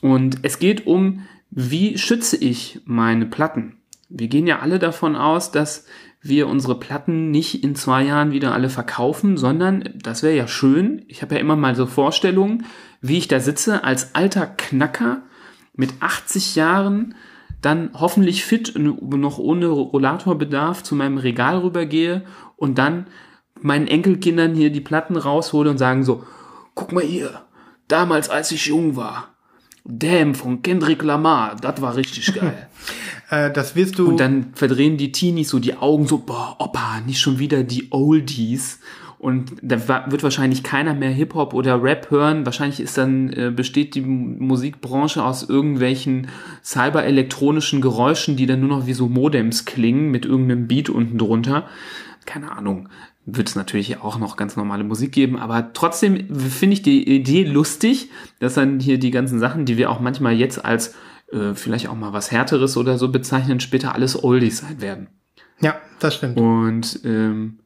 Und 0.00 0.38
es 0.42 0.58
geht 0.58 0.86
um, 0.86 1.26
wie 1.50 1.98
schütze 1.98 2.36
ich 2.36 2.80
meine 2.84 3.26
Platten? 3.26 3.79
Wir 4.10 4.28
gehen 4.28 4.46
ja 4.46 4.58
alle 4.58 4.78
davon 4.78 5.16
aus, 5.16 5.52
dass 5.52 5.86
wir 6.20 6.48
unsere 6.48 6.78
Platten 6.78 7.30
nicht 7.30 7.64
in 7.64 7.74
zwei 7.74 8.02
Jahren 8.04 8.32
wieder 8.32 8.52
alle 8.52 8.68
verkaufen, 8.68 9.38
sondern 9.38 9.88
das 9.94 10.22
wäre 10.22 10.36
ja 10.36 10.46
schön. 10.46 11.04
Ich 11.08 11.22
habe 11.22 11.36
ja 11.36 11.40
immer 11.40 11.56
mal 11.56 11.74
so 11.74 11.86
Vorstellungen, 11.86 12.66
wie 13.00 13.16
ich 13.16 13.28
da 13.28 13.40
sitze 13.40 13.84
als 13.84 14.14
alter 14.14 14.46
Knacker 14.46 15.22
mit 15.74 15.94
80 16.00 16.56
Jahren 16.56 17.14
dann 17.62 17.90
hoffentlich 17.94 18.44
fit, 18.44 18.74
noch 18.76 19.38
ohne 19.38 19.66
Rollatorbedarf 19.66 20.82
zu 20.82 20.94
meinem 20.94 21.18
Regal 21.18 21.58
rübergehe 21.58 22.24
und 22.56 22.78
dann 22.78 23.06
meinen 23.60 23.86
Enkelkindern 23.86 24.54
hier 24.54 24.70
die 24.70 24.80
Platten 24.80 25.16
raushole 25.16 25.70
und 25.70 25.78
sagen 25.78 26.04
so, 26.04 26.24
guck 26.74 26.92
mal 26.92 27.04
hier, 27.04 27.42
damals 27.88 28.30
als 28.30 28.50
ich 28.52 28.66
jung 28.66 28.96
war, 28.96 29.34
Damn 29.84 30.34
von 30.34 30.62
Kendrick 30.62 31.02
Lamar, 31.02 31.56
das 31.56 31.80
war 31.80 31.96
richtig 31.96 32.34
geil. 32.40 32.68
Äh, 33.30 33.50
das 33.50 33.76
wirst 33.76 33.98
du. 33.98 34.08
Und 34.08 34.20
dann 34.20 34.52
verdrehen 34.54 34.96
die 34.96 35.12
Teenies 35.12 35.50
so 35.50 35.58
die 35.58 35.76
Augen 35.76 36.06
so, 36.06 36.18
boah, 36.18 36.56
Opa, 36.58 37.00
nicht 37.06 37.20
schon 37.20 37.38
wieder 37.38 37.62
die 37.62 37.88
Oldies. 37.90 38.80
Und 39.20 39.52
da 39.60 40.10
wird 40.10 40.22
wahrscheinlich 40.22 40.62
keiner 40.62 40.94
mehr 40.94 41.10
Hip-Hop 41.10 41.52
oder 41.52 41.82
Rap 41.82 42.10
hören. 42.10 42.46
Wahrscheinlich 42.46 42.80
ist 42.80 42.96
dann, 42.96 43.30
äh, 43.34 43.52
besteht 43.54 43.94
die 43.94 44.00
Musikbranche 44.00 45.22
aus 45.22 45.46
irgendwelchen 45.46 46.28
cyberelektronischen 46.64 47.82
Geräuschen, 47.82 48.36
die 48.36 48.46
dann 48.46 48.60
nur 48.60 48.70
noch 48.70 48.86
wie 48.86 48.94
so 48.94 49.08
Modems 49.10 49.66
klingen 49.66 50.10
mit 50.10 50.24
irgendeinem 50.24 50.68
Beat 50.68 50.88
unten 50.88 51.18
drunter. 51.18 51.68
Keine 52.24 52.52
Ahnung. 52.52 52.88
Wird 53.26 53.48
es 53.48 53.54
natürlich 53.54 54.00
auch 54.00 54.18
noch 54.18 54.36
ganz 54.36 54.56
normale 54.56 54.82
Musik 54.82 55.12
geben, 55.12 55.38
aber 55.38 55.72
trotzdem 55.72 56.34
finde 56.36 56.74
ich 56.74 56.82
die 56.82 57.08
Idee 57.08 57.44
lustig, 57.44 58.10
dass 58.38 58.54
dann 58.54 58.80
hier 58.80 58.98
die 58.98 59.10
ganzen 59.10 59.38
Sachen, 59.38 59.66
die 59.66 59.76
wir 59.76 59.90
auch 59.90 60.00
manchmal 60.00 60.34
jetzt 60.34 60.64
als 60.64 60.94
äh, 61.32 61.54
vielleicht 61.54 61.88
auch 61.88 61.96
mal 61.96 62.12
was 62.12 62.30
Härteres 62.30 62.76
oder 62.76 62.98
so 62.98 63.10
bezeichnen, 63.10 63.60
später 63.60 63.94
alles 63.94 64.22
Oldies 64.22 64.58
sein 64.58 64.80
werden. 64.80 65.08
Ja, 65.60 65.76
das 65.98 66.14
stimmt. 66.16 66.38
Und 66.38 67.00
ähm, 67.04 67.60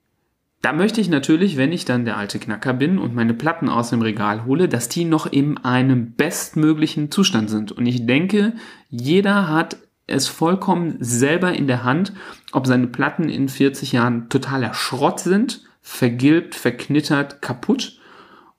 da 0.61 0.73
möchte 0.73 1.01
ich 1.01 1.09
natürlich, 1.09 1.57
wenn 1.57 1.73
ich 1.73 1.85
dann 1.85 2.05
der 2.05 2.17
alte 2.17 2.39
Knacker 2.39 2.73
bin 2.73 2.99
und 2.99 3.15
meine 3.15 3.35
Platten 3.35 3.69
aus 3.69 3.91
dem 3.91 4.03
Regal 4.03 4.47
hole, 4.47 4.69
dass 4.69 4.89
die 4.89 5.05
noch 5.05 5.27
in 5.27 5.59
einem 5.59 6.13
bestmöglichen 6.13 7.11
Zustand 7.11 7.51
sind. 7.51 7.71
Und 7.71 7.87
ich 7.87 8.07
denke, 8.07 8.55
jeder 8.89 9.49
hat 9.49 9.77
es 10.07 10.29
vollkommen 10.29 10.97
selber 11.01 11.53
in 11.53 11.67
der 11.67 11.85
Hand, 11.85 12.13
ob 12.53 12.67
seine 12.67 12.87
Platten 12.87 13.29
in 13.29 13.49
40 13.49 13.93
Jahren 13.93 14.29
totaler 14.29 14.75
Schrott 14.75 15.21
sind, 15.21 15.63
vergilbt, 15.81 16.55
verknittert, 16.55 17.43
kaputt 17.43 17.99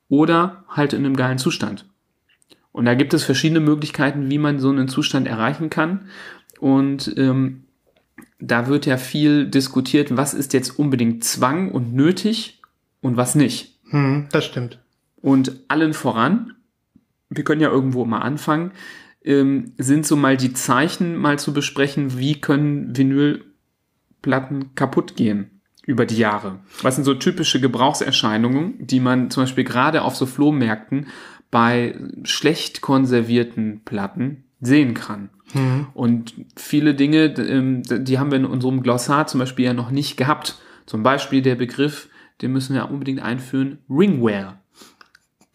oder 0.10 0.64
halt 0.70 0.94
in 0.94 1.06
einem 1.06 1.16
geilen 1.16 1.38
Zustand. 1.38 1.86
Und 2.72 2.86
da 2.86 2.94
gibt 2.94 3.14
es 3.14 3.24
verschiedene 3.24 3.62
Möglichkeiten, 3.62 4.30
wie 4.30 4.38
man 4.38 4.60
so 4.60 4.70
einen 4.70 4.88
Zustand 4.88 5.28
erreichen 5.28 5.70
kann. 5.70 6.10
Und 6.60 7.14
ähm, 7.18 7.64
da 8.40 8.68
wird 8.68 8.86
ja 8.86 8.98
viel 8.98 9.48
diskutiert, 9.48 10.16
was 10.18 10.34
ist 10.34 10.54
jetzt 10.54 10.78
unbedingt 10.78 11.24
Zwang 11.24 11.72
und 11.72 11.94
nötig 11.94 12.62
und 13.02 13.18
was 13.18 13.36
nicht. 13.36 13.80
Hm, 13.90 14.28
das 14.32 14.46
stimmt. 14.46 14.80
Und 15.22 15.62
allen 15.68 15.94
voran, 15.94 16.54
wir 17.30 17.44
können 17.44 17.62
ja 17.62 17.70
irgendwo 17.70 18.06
mal 18.06 18.20
anfangen, 18.20 18.72
ähm, 19.26 19.74
sind 19.78 20.06
so 20.06 20.16
mal 20.16 20.38
die 20.38 20.54
Zeichen 20.54 21.18
mal 21.18 21.38
zu 21.40 21.54
besprechen, 21.54 22.18
wie 22.18 22.40
können 22.40 22.96
Vinylplatten 22.96 24.76
kaputt 24.76 25.16
gehen 25.16 25.62
über 25.86 26.06
die 26.06 26.18
Jahre. 26.18 26.60
Was 26.82 26.96
sind 26.96 27.04
so 27.04 27.14
typische 27.14 27.60
Gebrauchserscheinungen, 27.60 28.76
die 28.80 29.00
man 29.00 29.30
zum 29.30 29.44
Beispiel 29.44 29.64
gerade 29.64 30.04
auf 30.04 30.16
so 30.16 30.26
Flohmärkten 30.26 31.08
bei 31.52 32.00
schlecht 32.24 32.82
konservierten 32.82 33.82
Platten 33.84 34.46
sehen 34.62 34.94
kann. 34.94 35.30
Und 35.94 36.34
viele 36.58 36.96
Dinge, 36.96 37.26
ähm, 37.38 37.84
die 37.84 38.20
haben 38.20 38.32
wir 38.32 38.38
in 38.38 38.46
unserem 38.46 38.82
Glossar 38.82 39.28
zum 39.28 39.40
Beispiel 39.40 39.66
ja 39.66 39.74
noch 39.74 39.92
nicht 39.92 40.18
gehabt. 40.18 40.58
Zum 40.86 41.04
Beispiel 41.04 41.42
der 41.42 41.56
Begriff, 41.56 42.10
den 42.42 42.52
müssen 42.52 42.74
wir 42.74 42.90
unbedingt 42.90 43.22
einführen, 43.22 43.80
Ringware. 43.90 44.60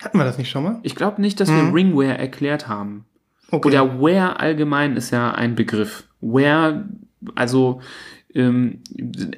Hatten 0.02 0.18
wir 0.18 0.24
das 0.24 0.38
nicht 0.38 0.50
schon 0.50 0.64
mal? 0.64 0.80
Ich 0.82 0.94
glaube 0.94 1.20
nicht, 1.20 1.40
dass 1.40 1.50
wir 1.50 1.74
Ringware 1.74 2.16
erklärt 2.16 2.68
haben. 2.68 3.04
Okay. 3.50 3.68
Oder 3.68 4.00
Wear 4.00 4.40
allgemein 4.40 4.96
ist 4.96 5.10
ja 5.10 5.32
ein 5.32 5.54
Begriff. 5.54 6.04
Wear, 6.20 6.84
also 7.34 7.80
ähm, 8.34 8.80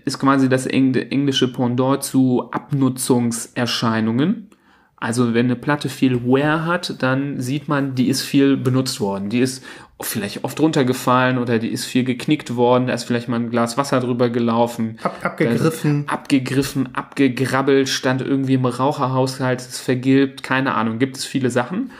ist 0.04 0.18
quasi 0.18 0.48
das 0.48 0.66
Eng 0.66 0.94
englische 0.94 1.52
Pendant 1.52 2.02
zu 2.02 2.50
Abnutzungserscheinungen. 2.52 4.48
Also 4.96 5.34
wenn 5.34 5.46
eine 5.46 5.56
Platte 5.56 5.88
viel 5.88 6.24
Wear 6.24 6.64
hat, 6.64 7.02
dann 7.02 7.40
sieht 7.40 7.66
man, 7.66 7.96
die 7.96 8.08
ist 8.08 8.22
viel 8.22 8.56
benutzt 8.56 9.00
worden. 9.00 9.30
Die 9.30 9.40
ist 9.40 9.64
vielleicht 10.00 10.44
oft 10.44 10.60
runtergefallen 10.60 11.38
oder 11.38 11.58
die 11.58 11.70
ist 11.70 11.86
viel 11.86 12.04
geknickt 12.04 12.54
worden. 12.54 12.86
Da 12.86 12.94
ist 12.94 13.04
vielleicht 13.04 13.28
mal 13.28 13.40
ein 13.40 13.50
Glas 13.50 13.76
Wasser 13.76 13.98
drüber 13.98 14.30
gelaufen. 14.30 14.98
Ab, 15.02 15.18
abgegriffen. 15.22 16.04
Abgegriffen, 16.06 16.94
abgegrabbelt, 16.94 17.88
stand 17.88 18.22
irgendwie 18.22 18.54
im 18.54 18.64
Raucherhaushalt, 18.64 19.60
ist 19.60 19.80
vergilbt, 19.80 20.42
keine 20.44 20.74
Ahnung, 20.74 20.98
gibt 20.98 21.16
es 21.16 21.24
viele 21.24 21.50
Sachen. 21.50 21.90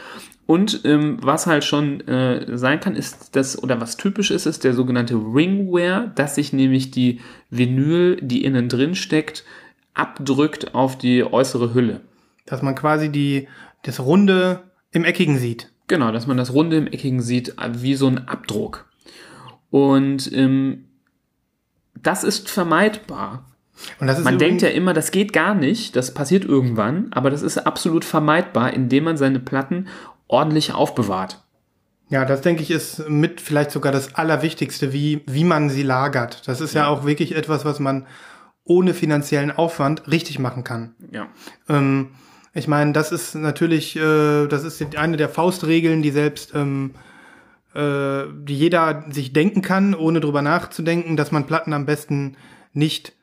Und 0.47 0.81
ähm, 0.85 1.19
was 1.23 1.47
halt 1.47 1.65
schon 1.65 2.01
äh, 2.09 2.59
sein 2.59 2.81
kann, 2.81 2.97
ist 2.97 3.37
das, 3.37 3.63
oder 3.63 3.81
was 3.81 3.97
typisch 3.97 4.31
ist, 4.31 4.47
ist 4.47 4.65
der 4.65 4.75
sogenannte 4.75 5.15
Ringware, 5.15 6.11
dass 6.15 6.35
sich 6.35 6.53
nämlich 6.53 6.91
die 6.91 7.21
Vinyl, 7.51 8.19
die 8.21 8.45
innen 8.45 8.69
drin 8.69 8.95
steckt, 8.95 9.45
abdrückt 9.95 10.75
auf 10.75 10.99
die 10.99 11.25
äußere 11.25 11.75
Hülle. 11.75 12.01
Dass 12.45 12.63
man 12.63 12.75
quasi 12.75 13.11
die, 13.11 13.49
das 13.83 14.01
Runde 14.01 14.65
im 14.91 15.05
Eckigen 15.05 15.39
sieht. 15.39 15.71
Genau, 15.87 16.11
dass 16.11 16.27
man 16.27 16.37
das 16.37 16.53
Runde 16.53 16.77
im 16.77 16.87
Eckigen 16.87 17.23
sieht, 17.23 17.55
wie 17.79 17.95
so 17.95 18.09
ein 18.09 18.27
Abdruck. 18.27 18.87
Und 19.71 20.31
ähm, 20.33 20.85
das 21.95 22.25
ist 22.25 22.51
vermeidbar. 22.51 23.47
Das 23.99 24.23
Man 24.23 24.39
denkt 24.39 24.63
ja 24.63 24.69
immer, 24.69 24.93
das 24.93 25.11
geht 25.11 25.33
gar 25.33 25.55
nicht, 25.55 25.97
das 25.97 26.15
passiert 26.15 26.45
irgendwann, 26.45 27.09
aber 27.13 27.31
das 27.31 27.43
ist 27.43 27.59
absolut 27.59 28.05
vermeidbar, 28.05 28.73
indem 28.73 29.05
man 29.05 29.17
seine 29.17 29.41
Platten 29.41 29.89
ordentlich 30.33 30.73
aufbewahrt. 30.73 31.45
Ja, 32.09 32.25
das 32.25 32.41
denke 32.41 32.63
ich 32.63 32.71
ist 32.71 33.09
mit 33.09 33.41
vielleicht 33.41 33.71
sogar 33.71 33.93
das 33.93 34.15
Allerwichtigste, 34.15 34.93
wie, 34.93 35.23
wie 35.27 35.45
man 35.45 35.71
sie 35.71 35.83
lagert. 35.83 36.47
Das 36.47 36.61
ist 36.61 36.75
ja, 36.75 36.89
auch 36.89 37.05
wirklich 37.05 37.35
etwas, 37.35 37.65
was 37.65 37.81
man 37.81 38.07
ohne 38.65 38.95
finanziellen 38.95 39.51
Aufwand 39.51 40.11
richtig 40.11 40.39
machen 40.39 40.65
kann. 40.65 40.95
Ja. 41.11 41.29
Ähm, 41.69 42.11
ich 42.55 42.69
meine, 42.69 42.93
das 42.93 43.13
ist 43.13 43.35
natürlich, 43.35 43.97
äh, 43.97 44.47
das 44.47 44.65
ist 44.65 44.97
eine 44.97 45.17
der 45.17 45.29
Faustregeln, 45.29 46.03
die 46.03 46.11
selbst, 46.11 46.55
ähm, 46.55 46.93
äh, 47.75 48.25
die 48.43 48.59
jeder 48.59 49.05
sich 49.11 49.33
denken 49.33 49.63
kann, 49.63 49.95
ohne 49.95 50.21
drüber 50.21 50.43
nachzudenken, 50.43 51.17
dass 51.17 51.33
man 51.33 51.47
Platten 51.47 51.73
am 51.73 51.87
besten 51.87 52.37
nicht, 52.75 53.15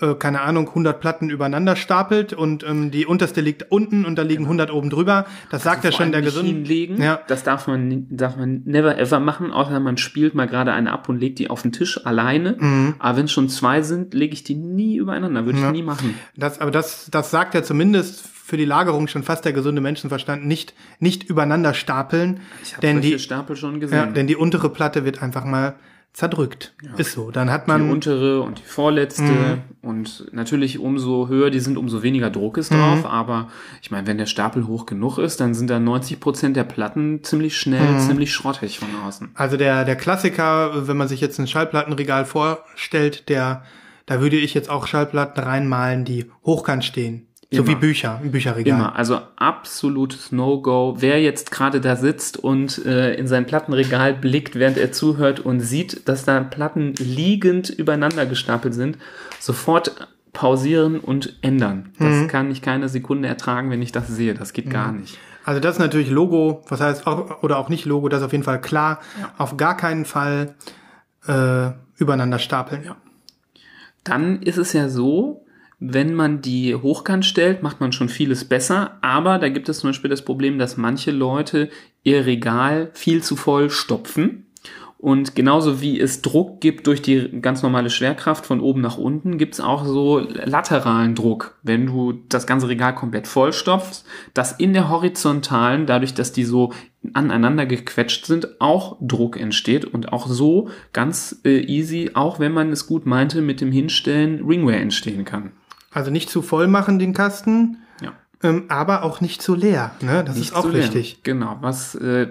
äh, 0.00 0.14
keine 0.14 0.42
Ahnung, 0.42 0.68
100 0.68 1.00
Platten 1.00 1.28
übereinander 1.28 1.74
stapelt 1.74 2.32
und 2.32 2.62
ähm, 2.64 2.90
die 2.90 3.04
unterste 3.04 3.40
liegt 3.40 3.70
unten 3.72 4.04
und 4.04 4.16
da 4.16 4.22
liegen 4.22 4.44
100 4.44 4.70
oben 4.70 4.90
drüber. 4.90 5.26
Das 5.50 5.64
sagt 5.64 5.84
ja 5.84 5.90
schon 5.92 6.12
der 6.12 6.22
hinlegen. 6.22 7.02
Ja. 7.02 7.20
Das 7.26 7.42
darf 7.42 7.66
man, 7.66 8.06
darf 8.10 8.36
man 8.36 8.62
never 8.64 8.96
ever 8.98 9.18
machen, 9.20 9.52
außer 9.52 9.80
man 9.80 9.96
spielt 9.96 10.34
mal 10.34 10.46
gerade 10.46 10.72
eine 10.72 10.92
ab 10.92 11.08
und 11.08 11.18
legt 11.18 11.38
die 11.40 11.50
auf 11.50 11.62
den 11.62 11.72
Tisch 11.72 12.06
alleine. 12.06 12.94
Aber 13.00 13.18
wenn 13.18 13.24
es 13.24 13.32
schon 13.32 13.48
zwei 13.48 13.82
sind, 13.82 14.14
lege 14.14 14.34
ich 14.34 14.44
die 14.44 14.54
nie 14.54 14.96
übereinander. 14.96 15.44
Würde 15.46 15.58
Mhm. 15.58 15.64
Ja. 15.64 15.70
ich 15.70 15.76
nie 15.76 15.82
machen. 15.82 16.14
Das, 16.36 16.60
aber 16.60 16.70
das, 16.70 17.08
das 17.10 17.30
sagt 17.30 17.54
ja 17.54 17.62
zumindest 17.62 18.24
für 18.26 18.56
die 18.56 18.64
Lagerung 18.64 19.08
schon 19.08 19.22
fast 19.24 19.44
der 19.44 19.52
gesunde 19.52 19.80
Menschenverstand, 19.82 20.46
nicht, 20.46 20.72
nicht 21.00 21.24
übereinander 21.24 21.74
stapeln. 21.74 22.40
Ich 22.62 22.76
habe 22.76 22.86
solche 22.86 23.00
die, 23.00 23.18
Stapel 23.18 23.56
schon 23.56 23.74
ja, 23.74 23.78
gesehen. 23.80 24.14
denn 24.14 24.26
die 24.26 24.36
untere 24.36 24.70
Platte 24.70 25.04
wird 25.04 25.22
einfach 25.22 25.44
mal 25.44 25.74
zerdrückt. 26.18 26.74
Ist 26.96 27.12
so. 27.12 27.30
Dann 27.30 27.48
hat 27.48 27.66
die 27.68 27.70
man, 27.70 27.90
untere 27.92 28.42
und 28.42 28.58
die 28.58 28.64
vorletzte 28.64 29.22
Mhm. 29.22 29.58
und 29.82 30.26
natürlich 30.32 30.80
umso 30.80 31.28
höher 31.28 31.50
die 31.50 31.60
sind, 31.60 31.78
umso 31.78 32.02
weniger 32.02 32.28
Druck 32.28 32.58
ist 32.58 32.72
Mhm. 32.72 32.76
drauf. 32.76 33.06
Aber 33.06 33.48
ich 33.82 33.92
meine, 33.92 34.08
wenn 34.08 34.18
der 34.18 34.26
Stapel 34.26 34.66
hoch 34.66 34.84
genug 34.84 35.18
ist, 35.18 35.40
dann 35.40 35.54
sind 35.54 35.70
da 35.70 35.78
90 35.78 36.18
Prozent 36.18 36.56
der 36.56 36.64
Platten 36.64 37.22
ziemlich 37.22 37.56
schnell, 37.56 37.92
Mhm. 37.92 38.00
ziemlich 38.00 38.32
schrottig 38.34 38.80
von 38.80 38.88
außen. 39.06 39.28
also 39.34 39.56
der, 39.56 39.84
der 39.84 39.94
Klassiker, 39.94 40.88
wenn 40.88 40.96
man 40.96 41.06
sich 41.06 41.20
jetzt 41.20 41.38
ein 41.38 41.46
Schallplattenregal 41.46 42.24
vorstellt, 42.24 43.28
der, 43.28 43.62
da 44.06 44.20
würde 44.20 44.36
ich 44.38 44.54
jetzt 44.54 44.70
auch 44.70 44.88
Schallplatten 44.88 45.40
reinmalen, 45.44 46.04
die 46.04 46.26
hochkant 46.44 46.84
stehen. 46.84 47.27
So 47.50 47.62
Immer. 47.62 47.68
wie 47.68 47.74
Bücher, 47.76 48.20
im 48.22 48.30
Bücherregal. 48.30 48.78
Immer, 48.78 48.94
also 48.96 49.20
absolutes 49.36 50.32
No-Go. 50.32 50.96
Wer 50.98 51.22
jetzt 51.22 51.50
gerade 51.50 51.80
da 51.80 51.96
sitzt 51.96 52.36
und 52.36 52.84
äh, 52.84 53.14
in 53.14 53.26
sein 53.26 53.46
Plattenregal 53.46 54.12
blickt, 54.12 54.54
während 54.56 54.76
er 54.76 54.92
zuhört 54.92 55.40
und 55.40 55.60
sieht, 55.60 56.06
dass 56.10 56.26
da 56.26 56.40
Platten 56.40 56.92
liegend 56.98 57.70
übereinander 57.70 58.26
gestapelt 58.26 58.74
sind, 58.74 58.98
sofort 59.40 60.08
pausieren 60.34 61.00
und 61.00 61.38
ändern. 61.40 61.90
Das 61.98 62.14
Mhm. 62.16 62.28
kann 62.28 62.50
ich 62.50 62.60
keine 62.60 62.90
Sekunde 62.90 63.28
ertragen, 63.28 63.70
wenn 63.70 63.80
ich 63.80 63.92
das 63.92 64.08
sehe. 64.08 64.34
Das 64.34 64.52
geht 64.52 64.68
gar 64.68 64.92
nicht. 64.92 65.16
Also 65.44 65.58
das 65.58 65.76
ist 65.76 65.80
natürlich 65.80 66.10
Logo, 66.10 66.62
was 66.68 66.82
heißt 66.82 67.06
auch, 67.06 67.42
oder 67.42 67.56
auch 67.56 67.70
nicht 67.70 67.86
Logo, 67.86 68.10
das 68.10 68.20
ist 68.20 68.26
auf 68.26 68.32
jeden 68.32 68.44
Fall 68.44 68.60
klar. 68.60 69.00
Auf 69.38 69.56
gar 69.56 69.74
keinen 69.78 70.04
Fall 70.04 70.54
äh, 71.26 71.70
übereinander 71.96 72.38
stapeln. 72.38 72.84
Ja. 72.84 72.96
Dann 74.04 74.42
ist 74.42 74.58
es 74.58 74.74
ja 74.74 74.90
so, 74.90 75.46
wenn 75.80 76.14
man 76.14 76.42
die 76.42 76.74
hochkant 76.74 77.24
stellt, 77.24 77.62
macht 77.62 77.80
man 77.80 77.92
schon 77.92 78.08
vieles 78.08 78.44
besser, 78.44 78.98
aber 79.00 79.38
da 79.38 79.48
gibt 79.48 79.68
es 79.68 79.78
zum 79.78 79.90
Beispiel 79.90 80.10
das 80.10 80.24
Problem, 80.24 80.58
dass 80.58 80.76
manche 80.76 81.12
Leute 81.12 81.70
ihr 82.02 82.26
Regal 82.26 82.90
viel 82.94 83.22
zu 83.22 83.36
voll 83.36 83.70
stopfen. 83.70 84.44
Und 85.00 85.36
genauso 85.36 85.80
wie 85.80 86.00
es 86.00 86.22
Druck 86.22 86.60
gibt 86.60 86.88
durch 86.88 87.00
die 87.00 87.40
ganz 87.40 87.62
normale 87.62 87.88
Schwerkraft 87.88 88.44
von 88.44 88.58
oben 88.60 88.80
nach 88.80 88.98
unten, 88.98 89.38
gibt 89.38 89.54
es 89.54 89.60
auch 89.60 89.84
so 89.84 90.18
lateralen 90.18 91.14
Druck, 91.14 91.56
wenn 91.62 91.86
du 91.86 92.14
das 92.28 92.48
ganze 92.48 92.68
Regal 92.68 92.96
komplett 92.96 93.28
vollstopfst, 93.28 94.04
dass 94.34 94.50
in 94.50 94.72
der 94.72 94.88
horizontalen, 94.88 95.86
dadurch, 95.86 96.14
dass 96.14 96.32
die 96.32 96.42
so 96.42 96.72
aneinander 97.12 97.64
gequetscht 97.64 98.26
sind, 98.26 98.60
auch 98.60 98.96
Druck 99.00 99.38
entsteht 99.40 99.84
und 99.84 100.12
auch 100.12 100.26
so 100.26 100.68
ganz 100.92 101.42
äh, 101.44 101.60
easy, 101.60 102.10
auch 102.14 102.40
wenn 102.40 102.50
man 102.50 102.72
es 102.72 102.88
gut 102.88 103.06
meinte, 103.06 103.40
mit 103.40 103.60
dem 103.60 103.70
Hinstellen 103.70 104.44
Ringwear 104.44 104.80
entstehen 104.80 105.24
kann. 105.24 105.52
Also 105.90 106.10
nicht 106.10 106.28
zu 106.30 106.42
voll 106.42 106.68
machen 106.68 106.98
den 106.98 107.12
Kasten, 107.14 107.78
Ja. 108.02 108.12
ähm, 108.42 108.64
aber 108.68 109.02
auch 109.02 109.20
nicht 109.20 109.40
zu 109.42 109.54
leer. 109.54 109.92
Ne? 110.00 110.22
Das 110.24 110.36
Nicht 110.36 110.50
ist 110.50 110.54
auch 110.56 110.72
wichtig. 110.72 111.20
Genau. 111.22 111.56
Was 111.60 111.94
äh, 111.94 112.28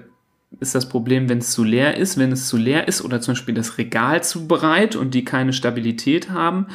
ist 0.60 0.76
das 0.76 0.88
Problem, 0.90 1.28
wenn 1.30 1.40
es 1.40 1.52
zu 1.52 1.64
leer 1.64 1.98
ist? 1.98 2.18
Wenn 2.18 2.32
es 2.32 2.48
zu 2.48 2.58
leer 2.58 2.88
ist 2.88 3.04
oder 3.04 3.20
zum 3.22 3.34
Beispiel 3.34 3.56
das 3.56 3.78
Regal 3.78 4.24
zu 4.24 4.48
breit 4.48 4.96
und 4.96 5.14
die 5.14 5.26
keine 5.26 5.54
Stabilität 5.54 6.30
haben, 6.30 6.68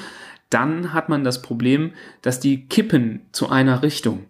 dann 0.50 0.92
hat 0.92 1.08
man 1.08 1.24
das 1.24 1.40
Problem, 1.40 1.92
dass 2.20 2.38
die 2.40 2.66
kippen 2.66 3.20
zu 3.32 3.48
einer 3.48 3.82
Richtung. 3.82 4.24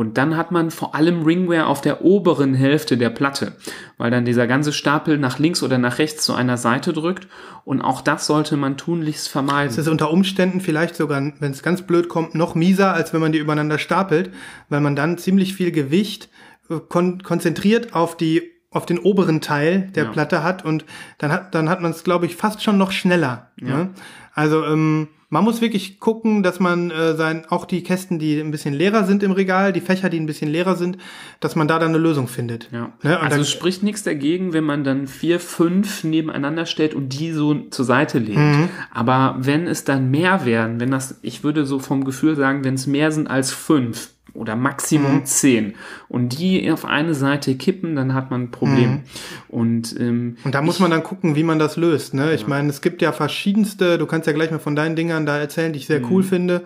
Und 0.00 0.16
dann 0.16 0.34
hat 0.38 0.50
man 0.50 0.70
vor 0.70 0.94
allem 0.94 1.24
Ringwear 1.24 1.66
auf 1.66 1.82
der 1.82 2.02
oberen 2.02 2.54
Hälfte 2.54 2.96
der 2.96 3.10
Platte, 3.10 3.52
weil 3.98 4.10
dann 4.10 4.24
dieser 4.24 4.46
ganze 4.46 4.72
Stapel 4.72 5.18
nach 5.18 5.38
links 5.38 5.62
oder 5.62 5.76
nach 5.76 5.98
rechts 5.98 6.24
zu 6.24 6.32
einer 6.32 6.56
Seite 6.56 6.94
drückt. 6.94 7.28
Und 7.66 7.82
auch 7.82 8.00
das 8.00 8.26
sollte 8.26 8.56
man 8.56 8.78
tunlichst 8.78 9.28
vermeiden. 9.28 9.70
Es 9.70 9.76
ist 9.76 9.88
unter 9.88 10.10
Umständen 10.10 10.62
vielleicht 10.62 10.96
sogar, 10.96 11.20
wenn 11.38 11.50
es 11.52 11.62
ganz 11.62 11.82
blöd 11.82 12.08
kommt, 12.08 12.34
noch 12.34 12.54
mieser, 12.54 12.94
als 12.94 13.12
wenn 13.12 13.20
man 13.20 13.32
die 13.32 13.40
übereinander 13.40 13.76
stapelt, 13.76 14.30
weil 14.70 14.80
man 14.80 14.96
dann 14.96 15.18
ziemlich 15.18 15.52
viel 15.52 15.70
Gewicht 15.70 16.30
äh, 16.70 16.78
kon 16.88 17.22
konzentriert 17.22 17.92
auf 17.92 18.16
die 18.16 18.40
auf 18.70 18.86
den 18.86 19.00
oberen 19.00 19.42
Teil 19.42 19.90
der 19.94 20.04
Ja. 20.04 20.10
Platte 20.12 20.42
hat 20.42 20.64
und 20.64 20.86
dann 21.18 21.30
hat 21.30 21.54
dann 21.54 21.68
hat 21.68 21.82
man 21.82 21.90
es 21.90 22.04
glaube 22.04 22.24
ich 22.24 22.36
fast 22.36 22.62
schon 22.62 22.78
noch 22.78 22.92
schneller. 22.92 23.50
Ne? 23.56 23.90
Also 24.32 24.64
ähm, 24.64 25.08
man 25.30 25.44
muss 25.44 25.60
wirklich 25.60 26.00
gucken, 26.00 26.42
dass 26.42 26.58
man 26.58 26.90
äh, 26.90 27.14
sein 27.14 27.44
auch 27.48 27.64
die 27.64 27.84
Kästen, 27.84 28.18
die 28.18 28.38
ein 28.40 28.50
bisschen 28.50 28.74
leerer 28.74 29.04
sind 29.04 29.22
im 29.22 29.30
Regal, 29.30 29.72
die 29.72 29.80
Fächer, 29.80 30.10
die 30.10 30.18
ein 30.18 30.26
bisschen 30.26 30.50
leerer 30.50 30.74
sind, 30.74 30.98
dass 31.38 31.54
man 31.54 31.68
da 31.68 31.78
dann 31.78 31.90
eine 31.90 31.98
Lösung 31.98 32.26
findet. 32.26 32.68
Ja. 32.72 32.92
Ne? 33.02 33.16
Also 33.16 33.30
dann, 33.30 33.40
es 33.40 33.50
spricht 33.50 33.84
nichts 33.84 34.02
dagegen, 34.02 34.52
wenn 34.52 34.64
man 34.64 34.82
dann 34.82 35.06
vier, 35.06 35.38
fünf 35.38 36.02
nebeneinander 36.02 36.66
stellt 36.66 36.94
und 36.94 37.10
die 37.10 37.30
so 37.30 37.54
zur 37.70 37.84
Seite 37.84 38.18
legt. 38.18 38.38
Mhm. 38.38 38.68
Aber 38.90 39.36
wenn 39.38 39.68
es 39.68 39.84
dann 39.84 40.10
mehr 40.10 40.44
werden, 40.44 40.80
wenn 40.80 40.90
das, 40.90 41.20
ich 41.22 41.44
würde 41.44 41.64
so 41.64 41.78
vom 41.78 42.04
Gefühl 42.04 42.34
sagen, 42.34 42.64
wenn 42.64 42.74
es 42.74 42.88
mehr 42.88 43.12
sind 43.12 43.30
als 43.30 43.52
fünf 43.52 44.10
oder 44.34 44.56
Maximum 44.56 45.16
Mhm. 45.16 45.24
zehn 45.24 45.74
und 46.08 46.38
die 46.38 46.70
auf 46.70 46.84
eine 46.84 47.14
Seite 47.14 47.54
kippen, 47.56 47.96
dann 47.96 48.14
hat 48.14 48.30
man 48.30 48.42
ein 48.44 48.50
Problem. 48.50 48.90
Mhm. 48.90 49.00
Und, 49.48 49.98
ähm, 50.00 50.36
Und 50.44 50.54
da 50.54 50.62
muss 50.62 50.78
man 50.78 50.90
dann 50.90 51.02
gucken, 51.02 51.36
wie 51.36 51.42
man 51.44 51.58
das 51.58 51.76
löst. 51.76 52.14
Ne? 52.14 52.32
Ich 52.34 52.46
meine, 52.46 52.68
es 52.68 52.80
gibt 52.80 53.02
ja 53.02 53.12
verschiedenste, 53.12 53.98
du 53.98 54.06
kannst 54.06 54.26
ja 54.26 54.32
gleich 54.32 54.50
mal 54.50 54.58
von 54.58 54.76
deinen 54.76 54.96
Dingern 54.96 55.26
da 55.26 55.38
erzählen, 55.38 55.72
die 55.72 55.78
ich 55.78 55.86
sehr 55.86 56.02
cool 56.10 56.22
finde. 56.22 56.64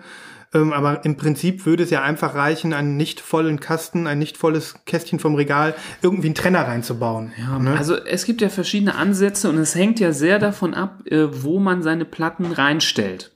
Ähm, 0.53 0.71
aber 0.71 1.03
im 1.03 1.17
Prinzip 1.17 1.65
würde 1.65 1.83
es 1.83 1.89
ja 1.89 2.01
einfach 2.03 2.35
reichen, 2.35 2.71
einen 2.71 2.95
nicht 2.95 3.19
vollen 3.19 3.59
Kasten, 3.59 4.07
ein 4.07 4.19
nicht 4.19 4.37
volles 4.37 4.75
Kästchen 4.85 5.19
vom 5.19 5.35
Regal, 5.35 5.73
irgendwie 6.01 6.27
einen 6.27 6.35
Trenner 6.35 6.61
reinzubauen. 6.61 7.33
Ja, 7.37 7.59
ne? 7.59 7.75
Also 7.77 7.95
es 7.97 8.25
gibt 8.25 8.41
ja 8.41 8.49
verschiedene 8.49 8.95
Ansätze 8.95 9.49
und 9.49 9.57
es 9.57 9.75
hängt 9.75 9.99
ja 9.99 10.13
sehr 10.13 10.39
davon 10.39 10.73
ab, 10.73 11.01
äh, 11.07 11.25
wo 11.43 11.59
man 11.59 11.81
seine 11.83 12.05
Platten 12.05 12.45
reinstellt. 12.51 13.31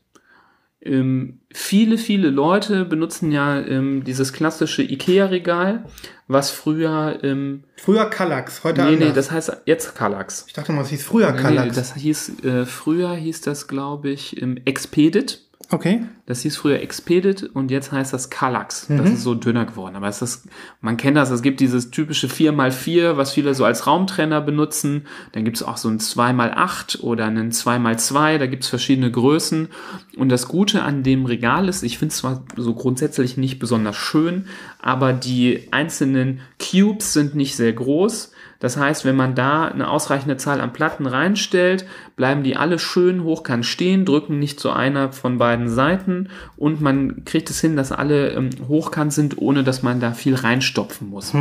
Ähm, 0.81 1.39
viele, 1.51 1.97
viele 1.97 2.29
Leute 2.29 2.85
benutzen 2.85 3.31
ja 3.33 3.59
ähm, 3.59 4.03
dieses 4.05 4.31
klassische 4.31 4.81
Ikea-Regal, 4.81 5.83
was 6.27 6.51
früher, 6.51 7.19
ähm, 7.21 7.63
Früher 7.75 8.05
Kallax, 8.09 8.63
heute 8.63 8.81
nee, 8.83 8.93
anders. 8.93 9.09
nee, 9.09 9.13
das 9.13 9.29
heißt 9.31 9.57
jetzt 9.65 9.95
Kallax. 9.95 10.45
ich 10.47 10.53
dachte 10.53 10.71
mal, 10.71 10.81
es 10.83 10.89
hieß 10.89 11.03
früher 11.03 11.31
Nee, 11.33 11.41
Kallax. 11.41 11.75
das 11.75 11.95
hieß, 11.95 12.43
äh, 12.45 12.65
früher 12.65 13.13
hieß 13.15 13.41
das, 13.41 13.67
glaube 13.67 14.09
ich, 14.09 14.41
ähm, 14.41 14.57
Expedit. 14.63 15.48
Okay. 15.71 16.01
Das 16.25 16.41
hieß 16.41 16.57
früher 16.57 16.79
Expedit 16.79 17.41
und 17.43 17.71
jetzt 17.71 17.91
heißt 17.91 18.13
das 18.13 18.29
Kallax. 18.29 18.85
Das 18.87 19.07
Mhm. 19.07 19.13
ist 19.13 19.23
so 19.23 19.33
dünner 19.33 19.65
geworden. 19.65 19.95
Aber 19.95 20.07
es 20.07 20.21
ist, 20.21 20.47
man 20.79 20.95
kennt 20.95 21.17
das, 21.17 21.31
es 21.31 21.41
gibt 21.41 21.59
dieses 21.59 21.89
typische 21.89 22.27
4x4, 22.27 23.17
was 23.17 23.31
viele 23.31 23.55
so 23.55 23.65
als 23.65 23.87
Raumtrenner 23.87 24.39
benutzen. 24.41 25.07
Dann 25.31 25.43
gibt 25.43 25.57
es 25.57 25.63
auch 25.63 25.77
so 25.77 25.89
ein 25.89 25.99
2x8 25.99 27.01
oder 27.01 27.25
einen 27.25 27.51
2x2, 27.51 28.37
da 28.37 28.45
gibt 28.45 28.63
es 28.63 28.69
verschiedene 28.69 29.09
Größen. 29.09 29.69
Und 30.17 30.29
das 30.29 30.47
Gute 30.47 30.83
an 30.83 31.01
dem 31.01 31.25
Regal 31.25 31.67
ist, 31.67 31.81
ich 31.81 31.97
finde 31.97 32.11
es 32.13 32.17
zwar 32.19 32.43
so 32.55 32.75
grundsätzlich 32.75 33.37
nicht 33.37 33.57
besonders 33.57 33.95
schön, 33.95 34.45
aber 34.79 35.13
die 35.13 35.67
einzelnen 35.71 36.41
Cubes 36.59 37.13
sind 37.13 37.33
nicht 37.33 37.55
sehr 37.55 37.73
groß. 37.73 38.31
Das 38.59 38.75
heißt, 38.75 39.05
wenn 39.05 39.15
man 39.15 39.35
da 39.35 39.65
eine 39.65 39.89
ausreichende 39.89 40.35
Zahl 40.35 40.59
an 40.59 40.73
Platten 40.73 41.05
reinstellt, 41.05 41.85
bleiben 42.17 42.43
die 42.43 42.57
alle 42.57 42.77
schön 42.77 43.23
hochkant 43.23 43.65
stehen, 43.65 44.03
drücken 44.03 44.37
nicht 44.37 44.59
zu 44.59 44.71
einer 44.71 45.13
von 45.13 45.37
beiden 45.37 45.69
Seiten 45.69 46.29
und 46.57 46.81
man 46.81 47.23
kriegt 47.23 47.49
es 47.49 47.61
hin, 47.61 47.77
dass 47.77 47.93
alle 47.93 48.31
ähm, 48.31 48.49
hochkant 48.67 49.13
sind, 49.13 49.37
ohne 49.37 49.63
dass 49.63 49.81
man 49.81 50.01
da 50.01 50.11
viel 50.11 50.35
reinstopfen 50.35 51.09
muss. 51.09 51.33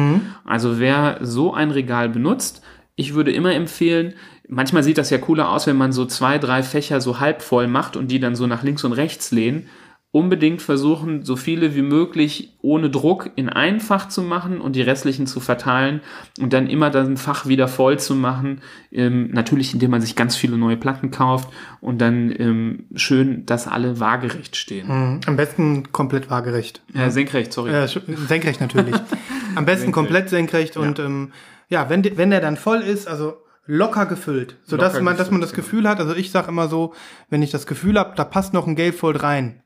Also 0.45 0.79
wer 0.79 1.19
so 1.21 1.53
ein 1.53 1.73
Regal 1.73 2.09
benutzt, 2.09 2.63
ich 2.95 3.15
würde 3.15 3.33
immer 3.33 3.53
empfehlen, 3.53 4.15
manchmal 4.49 4.83
sieht 4.85 4.99
das 4.99 5.11
ja 5.11 5.19
cooler 5.19 5.51
aus, 5.51 5.67
wenn 5.67 5.77
man 5.77 5.93
so 5.93 6.05
zwei, 6.05 6.39
drei 6.39 6.63
Fächer 6.63 7.01
so 7.01 7.21
halb 7.21 7.43
voll 7.43 7.67
macht 7.67 7.97
und 7.97 8.11
die 8.11 8.21
dann 8.21 8.37
so 8.37 8.47
nach 8.47 8.63
links 8.63 8.85
und 8.85 8.93
rechts 8.93 9.33
lehnen 9.33 9.67
unbedingt 10.11 10.63
versuchen, 10.63 11.23
so 11.23 11.37
viele 11.37 11.75
wie 11.75 11.83
möglich 11.83 12.57
ohne 12.63 12.89
Druck 12.89 13.31
in 13.37 13.51
ein 13.51 13.79
Fach 13.79 14.09
zu 14.09 14.23
machen 14.23 14.59
und 14.59 14.75
die 14.75 14.81
restlichen 14.81 15.27
zu 15.27 15.39
verteilen 15.39 16.01
und 16.41 16.55
dann 16.55 16.67
immer 16.67 16.89
das 16.89 17.09
Fach 17.21 17.47
wieder 17.47 17.69
voll 17.69 17.99
zu 17.99 18.15
machen. 18.15 18.63
Ähm, 18.91 19.31
natürlich, 19.33 19.75
indem 19.75 19.91
man 19.91 20.01
sich 20.01 20.17
ganz 20.17 20.35
viele 20.35 20.57
neue 20.57 20.79
Platten 20.79 21.11
kauft 21.11 21.51
und 21.81 22.01
dann 22.01 22.35
ähm, 22.39 22.87
schön, 22.95 23.45
dass 23.45 23.69
alle 23.69 24.01
waagerecht 24.01 24.57
stehen. 24.57 24.89
Mhm. 24.89 25.21
Am 25.27 25.37
besten 25.37 25.93
komplett 25.93 26.31
waagerecht. 26.31 26.81
Äh, 26.95 27.11
senkrecht, 27.11 27.53
sorry. 27.53 27.73
Äh, 27.73 27.87
senkrecht 27.87 28.63
natürlich. 28.63 28.95
Am 29.57 29.67
besten 29.67 29.93
komplett 29.93 30.31
senkrecht 30.31 30.77
und 30.79 30.99
ähm, 30.99 31.33
ja, 31.69 31.91
wenn, 31.91 32.03
wenn 32.17 32.31
der 32.31 32.41
dann 32.41 32.57
voll 32.57 32.81
ist, 32.81 33.09
also 33.09 33.35
locker 33.67 34.07
gefüllt, 34.07 34.57
so 34.65 34.79
dass 34.79 34.99
man, 35.01 35.19
dass 35.19 35.31
man 35.31 35.43
das 35.43 35.51
gefüllt, 35.51 35.67
Gefühl 35.67 35.89
hat. 35.89 36.01
Also 36.01 36.15
ich 36.15 36.31
sage 36.31 36.49
immer 36.49 36.69
so, 36.69 36.95
wenn 37.29 37.43
ich 37.43 37.51
das 37.51 37.67
Gefühl 37.67 37.99
habe, 37.99 38.15
da 38.17 38.25
passt 38.25 38.55
noch 38.55 38.67
ein 38.67 38.75
Gatefold 38.75 39.23
rein, 39.23 39.63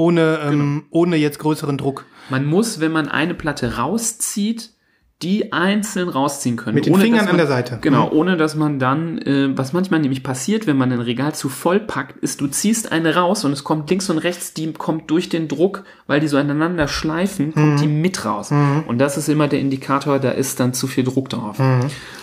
ohne 0.00 0.38
ähm, 0.42 0.50
Genau. 0.50 0.82
ohne 0.90 1.16
jetzt 1.16 1.38
größeren 1.38 1.76
Druck. 1.78 2.04
Man 2.30 2.46
muss, 2.46 2.80
wenn 2.80 2.92
man 2.92 3.08
eine 3.08 3.34
Platte 3.34 3.76
rauszieht, 3.76 4.70
die 5.22 5.52
einzeln 5.52 6.08
rausziehen 6.08 6.56
können. 6.56 6.76
Mit 6.76 6.86
den 6.86 6.94
ohne, 6.94 7.02
Fingern 7.02 7.26
man, 7.26 7.32
an 7.32 7.36
der 7.36 7.46
Seite. 7.46 7.76
Genau, 7.82 8.10
ohne 8.10 8.38
dass 8.38 8.54
man 8.54 8.78
dann, 8.78 9.18
äh, 9.18 9.50
was 9.54 9.74
manchmal 9.74 10.00
nämlich 10.00 10.22
passiert, 10.22 10.66
wenn 10.66 10.78
man 10.78 10.90
ein 10.92 11.00
Regal 11.00 11.34
zu 11.34 11.50
voll 11.50 11.78
packt, 11.78 12.16
ist, 12.24 12.40
du 12.40 12.46
ziehst 12.46 12.90
eine 12.90 13.14
raus 13.16 13.44
und 13.44 13.52
es 13.52 13.62
kommt 13.62 13.90
links 13.90 14.08
und 14.08 14.16
rechts, 14.16 14.54
die 14.54 14.72
kommt 14.72 15.10
durch 15.10 15.28
den 15.28 15.46
Druck, 15.46 15.84
weil 16.06 16.20
die 16.20 16.28
so 16.28 16.38
aneinander 16.38 16.88
schleifen, 16.88 17.52
kommt 17.52 17.80
die 17.82 17.86
Mhm. 17.86 18.00
mit 18.00 18.24
raus. 18.24 18.50
Und 18.86 18.96
das 18.96 19.18
ist 19.18 19.28
immer 19.28 19.46
der 19.46 19.60
Indikator, 19.60 20.20
da 20.20 20.30
ist 20.30 20.58
dann 20.58 20.72
zu 20.72 20.86
viel 20.86 21.04
Druck 21.04 21.28
drauf. 21.28 21.58
Mhm. 21.58 21.80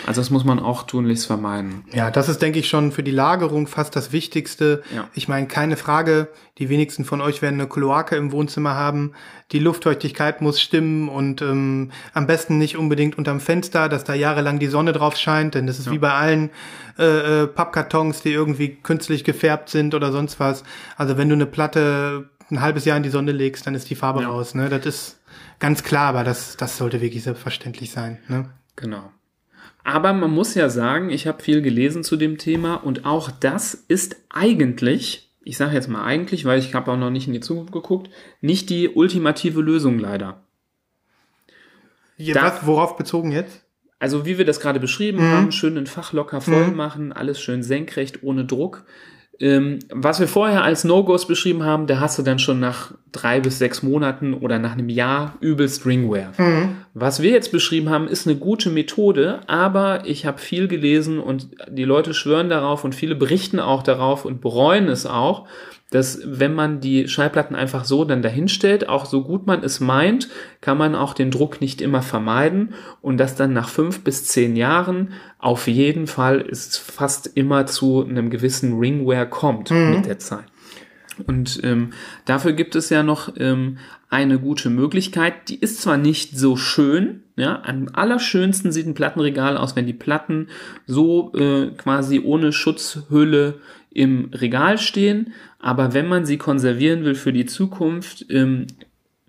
Also 0.08 0.20
das 0.22 0.32
muss 0.32 0.44
man 0.44 0.58
auch 0.60 0.82
tunlichst 0.82 1.28
vermeiden. 1.28 1.84
Ja, 1.94 2.10
das 2.10 2.30
ist, 2.30 2.42
denke 2.42 2.58
ich, 2.58 2.68
schon 2.68 2.92
für 2.92 3.04
die 3.04 3.12
Lagerung 3.12 3.68
fast 3.68 3.96
das 3.96 4.12
Wichtigste. 4.12 4.82
Ja. 4.96 5.08
Ich 5.14 5.28
meine, 5.28 5.46
keine 5.46 5.78
Frage, 5.78 6.30
die 6.58 6.70
wenigsten 6.70 7.06
von 7.06 7.22
euch 7.22 7.42
werden 7.42 7.60
eine 7.60 7.70
Kloake 7.70 8.16
im 8.16 8.32
Wohnzimmer 8.32 8.74
haben. 8.76 9.14
Die 9.52 9.60
Luftfeuchtigkeit 9.60 10.42
muss 10.42 10.60
stimmen 10.60 11.08
und 11.10 11.42
ähm, 11.42 11.92
am 12.14 12.28
besten 12.28 12.58
nicht 12.58 12.78
unbedingt 12.78 13.18
unterm 13.18 13.40
Fenster, 13.40 13.90
dass 13.90 14.04
da 14.04 14.14
jahrelang 14.14 14.60
die 14.60 14.68
Sonne 14.68 14.94
drauf 14.94 15.16
scheint, 15.16 15.56
denn 15.56 15.68
das 15.68 15.80
ist 15.80 15.92
wie 15.92 16.00
bei 16.00 16.12
allen 16.14 16.50
äh, 16.98 17.44
äh, 17.44 17.48
Pappkartons, 17.48 18.22
die 18.22 18.32
irgendwie 18.32 18.76
künstlich 18.76 19.24
gefärbt 19.24 19.70
sind 19.70 19.94
oder 19.94 20.12
sonst 20.12 20.40
was. 20.40 20.64
Also 20.96 21.18
wenn 21.18 21.30
du 21.30 21.36
eine 21.36 21.46
Platte 21.46 22.30
ein 22.50 22.62
halbes 22.62 22.86
Jahr 22.86 22.98
in 22.98 23.04
die 23.04 23.10
Sonne 23.10 23.32
legst, 23.34 23.68
dann 23.68 23.76
ist 23.76 23.90
die 23.90 23.96
Farbe 23.96 24.22
Ja. 24.22 24.30
raus. 24.30 24.56
Ne? 24.56 24.70
Das 24.70 24.86
ist 24.86 25.20
ganz 25.60 25.84
klar, 25.84 26.10
aber 26.10 26.24
das, 26.24 26.58
das 26.58 26.78
sollte 26.78 27.02
wirklich 27.02 27.24
selbstverständlich 27.24 27.92
sein. 27.92 28.20
Ne? 28.28 28.50
Genau. 28.76 29.12
Aber 29.84 30.12
man 30.14 30.32
muss 30.32 30.54
ja 30.56 30.70
sagen, 30.70 31.10
ich 31.10 31.28
habe 31.28 31.42
viel 31.42 31.62
gelesen 31.62 32.04
zu 32.04 32.16
dem 32.18 32.38
Thema 32.38 32.76
und 32.76 33.06
auch 33.06 33.32
das 33.32 33.74
ist 33.74 34.18
eigentlich, 34.30 35.27
ich 35.48 35.56
sage 35.58 35.74
jetzt 35.74 35.88
mal 35.88 36.04
eigentlich, 36.04 36.44
weil 36.46 36.60
ich 36.60 36.74
habe 36.76 36.92
auch 36.92 36.98
noch 36.98 37.10
nicht 37.10 37.28
in 37.28 37.34
die 37.34 37.40
Zukunft 37.40 37.72
geguckt, 37.72 38.10
nicht 38.42 38.70
die 38.70 38.90
ultimative 38.90 39.62
Lösung 39.62 39.98
leider. 39.98 40.42
Ja, 42.18 42.34
Da- 42.34 42.44
was, 42.44 42.66
worauf 42.66 42.98
bezogen 42.98 43.32
jetzt? 43.32 43.64
Also 44.00 44.26
wie 44.26 44.38
wir 44.38 44.46
das 44.46 44.60
gerade 44.60 44.80
beschrieben 44.80 45.20
Mhm. 45.20 45.32
haben, 45.32 45.52
schön 45.52 45.78
ein 45.78 45.88
Fach 45.88 46.14
locker 46.14 46.42
voll 46.42 46.68
machen, 46.72 47.12
alles 47.14 47.40
schön 47.42 47.64
senkrecht, 47.64 48.22
ohne 48.24 48.46
Druck. 48.46 48.84
Ähm, 49.40 49.80
was 49.92 50.20
wir 50.20 50.28
vorher 50.28 50.64
als 50.64 50.84
No-Gos 50.84 51.28
beschrieben 51.28 51.64
haben, 51.64 51.86
da 51.86 52.00
hast 52.00 52.18
du 52.18 52.24
dann 52.24 52.40
schon 52.40 52.60
nach 52.60 52.94
drei 53.12 53.40
bis 53.40 53.60
sechs 53.60 53.84
Monaten 53.84 54.34
oder 54.34 54.60
nach 54.60 54.74
einem 54.74 54.90
Jahr 54.90 55.36
übelst 55.40 55.86
Ringwear. 55.86 56.32
Was 56.94 57.22
wir 57.22 57.32
jetzt 57.32 57.52
beschrieben 57.52 57.90
haben, 57.90 58.08
ist 58.08 58.28
eine 58.28 58.38
gute 58.38 58.70
Methode, 58.70 59.42
aber 59.48 60.06
ich 60.06 60.26
habe 60.26 60.40
viel 60.40 60.68
gelesen 60.68 61.20
und 61.20 61.50
die 61.70 61.84
Leute 61.84 62.14
schwören 62.14 62.50
darauf 62.50 62.84
und 62.84 62.96
viele 62.96 63.16
berichten 63.16 63.60
auch 63.60 63.84
darauf 63.84 64.26
und 64.26 64.42
bereuen 64.42 64.88
es 64.88 65.06
auch, 65.06 65.48
dass 65.90 66.20
wenn 66.26 66.54
man 66.54 66.82
die 66.82 67.08
Schallplatten 67.08 67.56
einfach 67.56 67.86
so 67.86 68.04
dann 68.04 68.22
dahinstellt, 68.22 68.90
auch 68.90 69.06
so 69.06 69.24
gut 69.24 69.48
man 69.48 69.64
es 69.64 69.80
meint, 69.80 70.28
kann 70.60 70.78
man 70.78 70.96
auch 70.96 71.14
den 71.14 71.32
Druck 71.32 71.62
nicht 71.62 71.82
immer 71.82 72.02
vermeiden 72.02 72.74
und 73.02 73.18
dass 73.18 73.36
dann 73.36 73.54
nach 73.54 73.70
fünf 73.70 74.04
bis 74.04 74.26
zehn 74.26 74.56
Jahren 74.56 75.14
auf 75.40 75.68
jeden 75.68 76.08
Fall 76.08 76.42
es 76.42 76.78
fast 76.78 77.28
immer 77.36 77.66
zu 77.68 78.04
einem 78.04 78.30
gewissen 78.30 78.78
Ringware 78.80 79.30
kommt 79.30 79.72
mit 79.72 80.06
der 80.06 80.20
Zeit. 80.20 80.46
Und 81.26 81.62
ähm, 81.64 81.92
dafür 82.26 82.54
gibt 82.54 82.76
es 82.76 82.90
ja 82.90 83.02
noch 83.02 83.34
ähm, 83.38 83.78
eine 84.10 84.40
gute 84.40 84.70
Möglichkeit. 84.70 85.50
Die 85.50 85.60
ist 85.60 85.82
zwar 85.82 85.98
nicht 85.98 86.38
so 86.38 86.56
schön, 86.56 87.24
ja, 87.36 87.62
am 87.64 87.90
allerschönsten 87.94 88.72
sieht 88.72 88.88
ein 88.88 88.94
Plattenregal 88.94 89.58
aus, 89.58 89.76
wenn 89.76 89.88
die 89.88 89.94
Platten 89.94 90.48
so 90.86 91.34
äh, 91.34 91.72
quasi 91.78 92.20
ohne 92.24 92.52
Schutzhülle 92.52 93.60
im 93.92 94.30
Regal 94.34 94.78
stehen. 94.78 95.34
Aber 95.60 95.94
wenn 95.94 96.08
man 96.08 96.26
sie 96.26 96.38
konservieren 96.38 97.04
will 97.04 97.16
für 97.16 97.34
die 97.34 97.46
Zukunft, 97.46 98.26
ähm, 98.30 98.68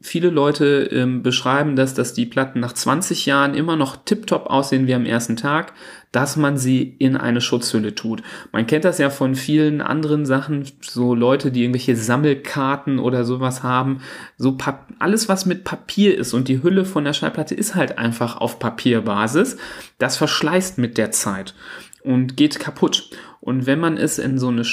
viele 0.01 0.31
Leute 0.31 0.89
ähm, 0.93 1.22
beschreiben 1.22 1.74
das, 1.74 1.95
dass 1.95 2.14
die 2.14 2.26
Platten 2.26 2.61
nach 2.61 2.72
20 2.72 3.26
Jahren 3.26 3.55
immer 3.55 3.76
noch 3.76 3.97
tiptop 3.97 4.47
aussehen 4.47 4.87
wie 4.87 4.95
am 4.95 5.05
ersten 5.05 5.37
Tag, 5.37 5.72
dass 6.12 6.37
man 6.37 6.57
sie 6.57 6.95
in 6.99 7.16
eine 7.16 7.41
Schutzhülle 7.41 7.95
tut. 7.95 8.22
Man 8.53 8.66
kennt 8.66 8.85
das 8.85 8.99
ja 8.99 9.11
von 9.11 9.35
vielen 9.35 9.81
anderen 9.81 10.24
Sachen, 10.24 10.64
so 10.81 11.14
Leute, 11.14 11.51
die 11.51 11.62
irgendwelche 11.62 11.97
Sammelkarten 11.97 12.99
oder 12.99 13.24
sowas 13.24 13.62
haben, 13.62 14.01
so 14.37 14.57
Pap 14.57 14.87
alles 15.01 15.29
was 15.29 15.47
mit 15.47 15.64
Papier 15.64 16.16
ist 16.16 16.33
und 16.33 16.49
die 16.49 16.62
Hülle 16.62 16.85
von 16.85 17.05
der 17.05 17.12
Schallplatte 17.12 17.55
ist 17.55 17.74
halt 17.74 17.99
einfach 17.99 18.37
auf 18.37 18.59
Papierbasis, 18.59 19.57
das 19.99 20.16
verschleißt 20.16 20.79
mit 20.79 20.97
der 20.97 21.11
Zeit 21.11 21.55
und 22.03 22.37
geht 22.37 22.59
kaputt. 22.59 23.11
Und 23.41 23.66
wenn 23.66 23.81
man 23.81 23.97
es 23.97 24.18
in 24.18 24.39
so 24.39 24.49
eine 24.49 24.64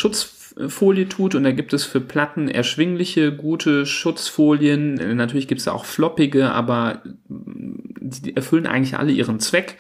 Schutzfolie 0.58 1.10
tut, 1.10 1.36
und 1.36 1.44
da 1.44 1.52
gibt 1.52 1.74
es 1.74 1.84
für 1.84 2.00
Platten 2.02 2.48
erschwingliche, 2.48 3.34
gute 3.34 3.86
Schutzfolien, 3.86 5.00
äh, 5.00 5.14
natürlich 5.14 5.48
gibt 5.48 5.62
es 5.62 5.68
auch 5.68 5.86
floppige, 5.86 6.52
aber 6.52 7.02
die 7.28 8.36
erfüllen 8.36 8.68
eigentlich 8.68 8.98
alle 8.98 9.12
ihren 9.12 9.40
Zweck. 9.40 9.78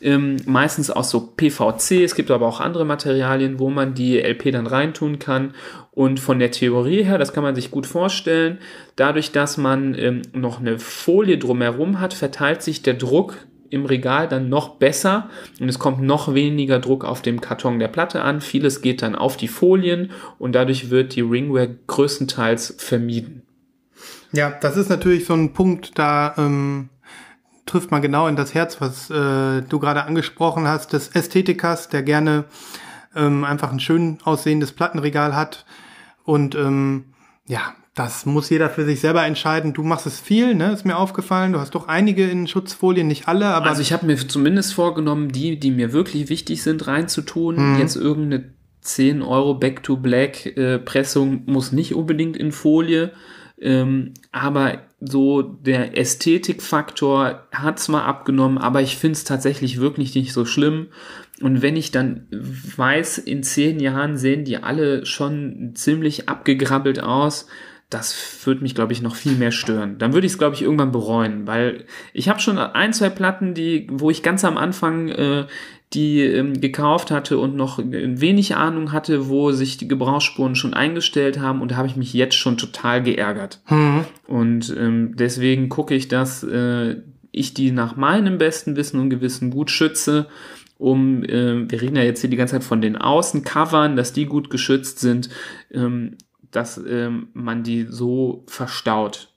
Ähm, 0.00 0.36
meistens 0.44 0.90
aus 0.90 1.10
so 1.10 1.20
PVC, 1.20 2.04
es 2.04 2.14
gibt 2.14 2.30
aber 2.30 2.46
auch 2.46 2.60
andere 2.60 2.84
Materialien, 2.84 3.58
wo 3.58 3.70
man 3.70 3.94
die 3.94 4.18
LP 4.18 4.52
dann 4.52 4.66
reintun 4.66 5.18
kann. 5.18 5.54
Und 5.92 6.20
von 6.20 6.38
der 6.38 6.50
Theorie 6.50 7.02
her, 7.02 7.16
das 7.16 7.32
kann 7.32 7.42
man 7.42 7.54
sich 7.54 7.70
gut 7.70 7.86
vorstellen, 7.86 8.58
dadurch, 8.96 9.32
dass 9.32 9.56
man 9.56 9.94
ähm, 9.94 10.22
noch 10.34 10.60
eine 10.60 10.78
Folie 10.78 11.38
drumherum 11.38 11.98
hat, 11.98 12.12
verteilt 12.12 12.62
sich 12.62 12.82
der 12.82 12.94
Druck 12.94 13.38
im 13.70 13.84
Regal 13.86 14.28
dann 14.28 14.48
noch 14.48 14.76
besser 14.76 15.30
und 15.60 15.68
es 15.68 15.78
kommt 15.78 16.02
noch 16.02 16.34
weniger 16.34 16.78
Druck 16.78 17.04
auf 17.04 17.22
dem 17.22 17.40
Karton 17.40 17.78
der 17.78 17.88
Platte 17.88 18.22
an. 18.22 18.40
Vieles 18.40 18.82
geht 18.82 19.02
dann 19.02 19.14
auf 19.14 19.36
die 19.36 19.48
Folien 19.48 20.10
und 20.38 20.54
dadurch 20.54 20.90
wird 20.90 21.14
die 21.14 21.22
Ringware 21.22 21.76
größtenteils 21.86 22.76
vermieden. 22.78 23.42
Ja, 24.32 24.50
das 24.50 24.76
ist 24.76 24.90
natürlich 24.90 25.24
so 25.24 25.34
ein 25.34 25.52
Punkt, 25.52 25.98
da 25.98 26.34
ähm, 26.36 26.90
trifft 27.64 27.90
man 27.90 28.02
genau 28.02 28.28
in 28.28 28.36
das 28.36 28.54
Herz, 28.54 28.80
was 28.80 29.10
äh, 29.10 29.62
du 29.62 29.78
gerade 29.78 30.04
angesprochen 30.04 30.68
hast, 30.68 30.92
des 30.92 31.08
Ästhetikers, 31.08 31.88
der 31.88 32.02
gerne 32.02 32.44
ähm, 33.14 33.44
einfach 33.44 33.72
ein 33.72 33.80
schön 33.80 34.18
aussehendes 34.24 34.72
Plattenregal 34.72 35.34
hat. 35.34 35.64
Und 36.24 36.54
ähm, 36.54 37.06
ja, 37.46 37.74
das 37.96 38.26
muss 38.26 38.50
jeder 38.50 38.68
für 38.68 38.84
sich 38.84 39.00
selber 39.00 39.24
entscheiden. 39.24 39.72
Du 39.72 39.82
machst 39.82 40.06
es 40.06 40.20
viel, 40.20 40.54
ne? 40.54 40.70
Ist 40.70 40.84
mir 40.84 40.98
aufgefallen. 40.98 41.54
Du 41.54 41.60
hast 41.60 41.74
doch 41.74 41.88
einige 41.88 42.28
in 42.28 42.46
Schutzfolien, 42.46 43.08
nicht 43.08 43.26
alle, 43.26 43.46
aber. 43.46 43.70
Also 43.70 43.80
ich 43.80 43.94
habe 43.94 44.04
mir 44.04 44.16
zumindest 44.16 44.74
vorgenommen, 44.74 45.32
die, 45.32 45.58
die 45.58 45.70
mir 45.70 45.94
wirklich 45.94 46.28
wichtig 46.28 46.62
sind, 46.62 46.86
reinzutun. 46.86 47.72
Mhm. 47.72 47.78
Jetzt 47.78 47.96
irgendeine 47.96 48.52
10 48.82 49.22
Euro 49.22 49.54
Back 49.54 49.82
to 49.82 49.96
Black 49.96 50.44
äh, 50.58 50.78
Pressung 50.78 51.44
muss 51.46 51.72
nicht 51.72 51.94
unbedingt 51.94 52.36
in 52.36 52.52
Folie. 52.52 53.12
Ähm, 53.58 54.12
aber 54.30 54.82
so 55.00 55.40
der 55.40 55.96
Ästhetikfaktor 55.96 57.46
hat 57.50 57.78
zwar 57.78 58.04
abgenommen, 58.04 58.58
aber 58.58 58.82
ich 58.82 58.98
finde 58.98 59.12
es 59.12 59.24
tatsächlich 59.24 59.80
wirklich 59.80 60.14
nicht 60.14 60.34
so 60.34 60.44
schlimm. 60.44 60.88
Und 61.40 61.62
wenn 61.62 61.76
ich 61.76 61.92
dann 61.92 62.26
weiß, 62.30 63.16
in 63.16 63.42
zehn 63.42 63.80
Jahren 63.80 64.18
sehen 64.18 64.44
die 64.44 64.58
alle 64.58 65.06
schon 65.06 65.72
ziemlich 65.74 66.28
abgegrabbelt 66.28 67.02
aus, 67.02 67.46
das 67.90 68.44
würde 68.44 68.62
mich, 68.62 68.74
glaube 68.74 68.92
ich, 68.92 69.00
noch 69.00 69.14
viel 69.14 69.36
mehr 69.36 69.52
stören. 69.52 69.98
Dann 69.98 70.12
würde 70.12 70.26
ich 70.26 70.32
es, 70.32 70.38
glaube 70.38 70.56
ich, 70.56 70.62
irgendwann 70.62 70.90
bereuen, 70.90 71.46
weil 71.46 71.84
ich 72.12 72.28
habe 72.28 72.40
schon 72.40 72.58
ein, 72.58 72.92
zwei 72.92 73.10
Platten, 73.10 73.54
die, 73.54 73.86
wo 73.90 74.10
ich 74.10 74.24
ganz 74.24 74.44
am 74.44 74.56
Anfang 74.56 75.08
äh, 75.08 75.46
die 75.92 76.20
ähm, 76.20 76.60
gekauft 76.60 77.12
hatte 77.12 77.38
und 77.38 77.54
noch 77.54 77.78
wenig 77.78 78.56
Ahnung 78.56 78.90
hatte, 78.90 79.28
wo 79.28 79.52
sich 79.52 79.76
die 79.76 79.86
Gebrauchsspuren 79.86 80.56
schon 80.56 80.74
eingestellt 80.74 81.38
haben 81.38 81.60
und 81.62 81.70
da 81.70 81.76
habe 81.76 81.86
ich 81.86 81.96
mich 81.96 82.12
jetzt 82.12 82.34
schon 82.34 82.58
total 82.58 83.02
geärgert. 83.02 83.60
Und 84.26 84.74
ähm, 84.76 85.14
deswegen 85.14 85.68
gucke 85.68 85.94
ich, 85.94 86.08
dass 86.08 86.42
äh, 86.42 86.96
ich 87.30 87.54
die 87.54 87.70
nach 87.70 87.94
meinem 87.94 88.38
besten 88.38 88.74
Wissen 88.74 88.98
und 88.98 89.10
Gewissen 89.10 89.50
gut 89.50 89.70
schütze, 89.70 90.26
um, 90.78 91.22
äh, 91.24 91.70
wir 91.70 91.80
reden 91.80 91.96
ja 91.96 92.02
jetzt 92.02 92.20
hier 92.20 92.30
die 92.30 92.36
ganze 92.36 92.54
Zeit 92.54 92.64
von 92.64 92.80
den 92.80 92.96
Außencovern, 92.96 93.96
dass 93.96 94.12
die 94.12 94.26
gut 94.26 94.50
geschützt 94.50 94.98
sind, 94.98 95.30
ähm, 95.72 96.18
dass 96.50 96.78
ähm, 96.78 97.28
man 97.32 97.62
die 97.62 97.86
so 97.88 98.44
verstaut. 98.46 99.28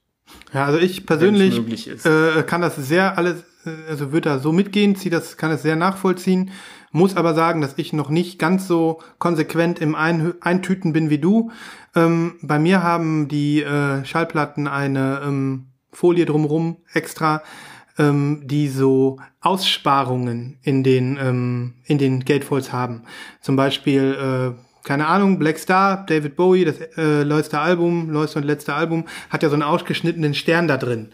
Ja, 0.54 0.66
also 0.66 0.80
ich 0.80 1.06
persönlich 1.06 1.88
äh, 2.06 2.44
kann 2.44 2.62
das 2.62 2.76
sehr 2.76 3.18
alles, 3.18 3.44
äh, 3.66 3.90
also 3.90 4.12
würde 4.12 4.30
da 4.30 4.40
so 4.40 4.52
mitgehen, 4.52 4.96
zieh 4.96 5.10
das, 5.10 5.38
kann 5.38 5.52
es 5.52 5.62
sehr 5.62 5.76
nachvollziehen, 5.76 6.52
muss 6.92 7.16
aber 7.16 7.34
sagen, 7.34 7.62
dass 7.62 7.78
ich 7.78 7.94
noch 7.94 8.10
nicht 8.10 8.40
ganz 8.40 8.68
so 8.68 9.00
konsequent 9.20 9.80
im 9.80 9.96
Ein 9.96 10.34
Eintüten 10.42 10.94
bin 10.94 11.10
wie 11.10 11.20
du. 11.20 11.52
Ähm, 11.96 12.36
bei 12.42 12.60
mir 12.60 12.84
haben 12.84 13.28
die 13.28 13.62
äh, 13.62 14.04
Schallplatten 14.06 14.68
eine 14.68 15.22
ähm, 15.24 15.68
Folie 15.92 16.26
drumrum 16.26 16.78
extra, 16.94 17.44
ähm, 17.98 18.42
die 18.46 18.70
so 18.70 19.20
Aussparungen 19.42 20.58
in 20.64 20.84
den 20.84 21.18
ähm, 21.22 21.74
in 21.86 21.98
den 21.98 22.26
Gatefolds 22.26 22.72
haben. 22.72 23.04
Zum 23.42 23.56
Beispiel 23.56 24.56
äh, 24.56 24.69
keine 24.90 25.06
Ahnung, 25.06 25.38
Black 25.38 25.60
Star, 25.60 26.04
David 26.08 26.36
Bowie, 26.36 26.66
das 26.66 26.82
äh, 26.98 27.24
neueste 27.24 27.60
Album, 27.60 28.12
neueste 28.12 28.40
und 28.40 28.46
letzte 28.46 28.74
Album, 28.74 29.06
hat 29.30 29.44
ja 29.44 29.50
so 29.50 29.54
einen 29.54 29.62
ausgeschnittenen 29.62 30.34
Stern 30.34 30.68
da 30.68 30.78
drin. 30.78 31.10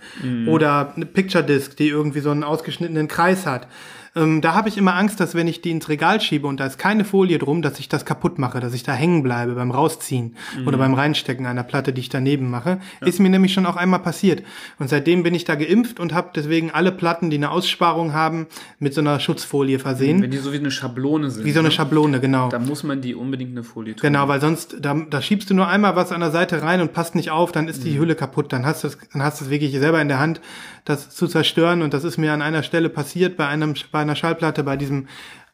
Oder 0.47 0.93
eine 0.95 1.05
Picture 1.05 1.43
Disc, 1.43 1.76
die 1.76 1.89
irgendwie 1.89 2.21
so 2.21 2.32
einen 2.32 2.45
ausgeschnittenen 2.45 3.09
Kreis 3.09 3.45
hat. 3.45 3.67
Ähm, 4.16 4.39
da 4.39 4.53
habe 4.53 4.70
ich 4.70 4.78
immer 4.78 4.95
Angst, 4.95 5.20
dass 5.20 5.36
wenn 5.36 5.47
ich 5.47 5.59
die 5.59 5.72
ins 5.72 5.89
Regal 5.89 6.22
schiebe 6.22 6.47
und 6.47 6.59
da 6.59 6.66
ist 6.66 6.78
keine 6.78 7.03
Folie 7.03 7.38
drum, 7.38 7.61
dass 7.61 7.80
ich 7.80 7.89
das 7.89 8.05
kaputt 8.05 8.39
mache, 8.39 8.61
dass 8.61 8.74
ich 8.74 8.84
da 8.84 8.93
hängen 8.93 9.24
bleibe 9.24 9.55
beim 9.55 9.72
Rausziehen 9.72 10.38
oder 10.66 10.78
beim 10.78 10.93
Reinstecken 10.93 11.45
einer 11.45 11.63
Platte, 11.63 11.91
die 11.91 11.99
ich 11.99 12.07
daneben 12.07 12.49
mache. 12.49 12.80
Ist 13.01 13.20
mir 13.20 13.30
nämlich 13.30 13.53
schon 13.53 13.66
auch 13.66 13.76
einmal 13.76 13.99
passiert. 13.99 14.41
Und 14.80 14.89
seitdem 14.89 15.24
bin 15.24 15.36
ich 15.36 15.43
da 15.43 15.55
geimpft 15.55 15.99
und 15.99 16.13
habe 16.13 16.30
deswegen 16.34 16.72
alle 16.72 16.93
Platten, 16.93 17.30
die 17.30 17.36
eine 17.36 17.51
Aussparung 17.51 18.13
haben, 18.13 18.47
mit 18.80 18.93
so 18.93 19.01
einer 19.01 19.20
Schutzfolie 19.20 19.80
versehen. 19.80 20.22
Wenn 20.22 20.32
die 20.32 20.38
so 20.38 20.53
wie 20.53 20.59
eine 20.59 20.72
Schablone 20.72 21.30
sind. 21.30 21.43
Wie 21.43 21.51
so 21.51 21.59
eine 21.59 21.68
ne? 21.68 21.74
Schablone, 21.74 22.22
genau. 22.22 22.47
Da 22.47 22.59
muss 22.59 22.84
man 22.84 23.01
die 23.01 23.16
unbedingt 23.16 23.51
eine 23.51 23.63
Folie 23.63 23.95
tun. 23.95 24.01
Genau, 24.01 24.30
weil 24.30 24.39
sonst, 24.39 24.78
da, 24.80 24.93
da 24.93 25.22
schiebst 25.22 25.49
du 25.49 25.53
nur 25.53 25.68
einmal 25.68 25.97
was 25.97 26.13
an 26.13 26.22
der 26.22 26.32
Seite 26.32 26.61
rein 26.61 26.80
und 26.80 26.93
passt 26.93 27.16
nicht 27.16 27.32
auf, 27.32 27.51
dann 27.51 27.68
ist 27.68 27.84
die 27.84 27.99
Hülle 27.99 28.16
kaputt. 28.16 28.53
Dann 28.53 28.66
hast 28.66 28.86
du 28.86 28.88
es, 28.88 28.97
dann 29.11 29.24
hast 29.24 29.41
du 29.41 29.45
es 29.45 29.51
wirklich 29.51 29.74
selber 29.74 30.01
in 30.01 30.07
der 30.07 30.20
Hand, 30.20 30.39
das 30.86 31.09
zu 31.09 31.28
zerstören. 31.28 31.82
Und 31.82 31.93
das 31.93 32.05
ist 32.05 32.18
mir 32.18 32.32
an 32.32 32.41
einer 32.41 32.63
Stelle 32.63 32.88
passiert, 32.88 33.36
bei 33.36 33.47
einem, 33.47 33.74
bei 33.91 34.04
einer 34.05 34.15
Schallplatte, 34.15 34.63
bei 34.63 34.77
diesem 34.77 35.07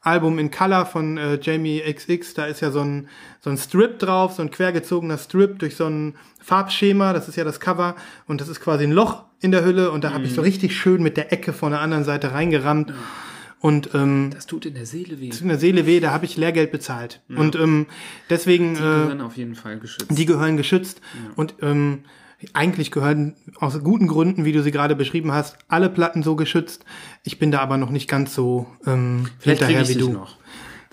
Album 0.03 0.39
in 0.39 0.49
Color 0.51 0.85
von 0.87 1.17
äh, 1.17 1.39
Jamie 1.41 1.79
XX. 1.81 2.33
Da 2.33 2.45
ist 2.45 2.59
ja 2.61 2.71
so 2.71 2.81
ein, 2.81 3.07
so 3.39 3.49
ein 3.49 3.57
Strip 3.57 3.99
drauf, 3.99 4.33
so 4.33 4.41
ein 4.41 4.49
quergezogener 4.51 5.17
Strip 5.17 5.59
durch 5.59 5.75
so 5.75 5.85
ein 5.85 6.15
Farbschema. 6.41 7.13
Das 7.13 7.27
ist 7.27 7.35
ja 7.35 7.43
das 7.43 7.59
Cover. 7.59 7.95
Und 8.27 8.41
das 8.41 8.47
ist 8.47 8.59
quasi 8.61 8.83
ein 8.85 8.91
Loch 8.91 9.23
in 9.41 9.51
der 9.51 9.63
Hülle. 9.63 9.91
Und 9.91 10.03
da 10.03 10.13
habe 10.13 10.23
ich 10.25 10.33
so 10.33 10.41
richtig 10.41 10.75
schön 10.75 11.03
mit 11.03 11.17
der 11.17 11.31
Ecke 11.31 11.53
von 11.53 11.71
der 11.71 11.81
anderen 11.81 12.03
Seite 12.03 12.31
reingerammt. 12.33 12.93
Und 13.59 13.91
ähm, 13.93 14.31
Das 14.33 14.47
tut 14.47 14.65
in 14.65 14.73
der 14.73 14.87
Seele 14.87 15.21
weh. 15.21 15.29
in 15.39 15.47
der 15.47 15.59
Seele 15.59 15.85
weh, 15.85 15.99
da 15.99 16.09
habe 16.11 16.25
ich 16.25 16.35
Lehrgeld 16.35 16.71
bezahlt. 16.71 17.21
Und 17.29 17.55
ähm, 17.55 17.85
deswegen 18.27 18.73
Die 18.73 18.79
äh, 18.79 18.83
gehören 18.83 19.21
auf 19.21 19.37
jeden 19.37 19.53
Fall 19.53 19.77
geschützt. 19.77 20.07
die 20.17 20.25
gehören 20.25 20.57
geschützt. 20.57 20.99
Und 21.35 21.53
ähm, 21.61 21.99
eigentlich 22.53 22.91
gehören 22.91 23.35
aus 23.59 23.79
guten 23.83 24.07
Gründen, 24.07 24.45
wie 24.45 24.51
du 24.51 24.61
sie 24.63 24.71
gerade 24.71 24.95
beschrieben 24.95 25.31
hast, 25.31 25.57
alle 25.67 25.89
Platten 25.89 26.23
so 26.23 26.35
geschützt. 26.35 26.85
Ich 27.23 27.39
bin 27.39 27.51
da 27.51 27.59
aber 27.59 27.77
noch 27.77 27.89
nicht 27.89 28.09
ganz 28.09 28.33
so 28.33 28.67
ähm, 28.85 29.25
Vielleicht 29.39 29.63
hinterher 29.63 29.87
wie 29.87 29.95
du. 29.95 30.09
noch. 30.11 30.37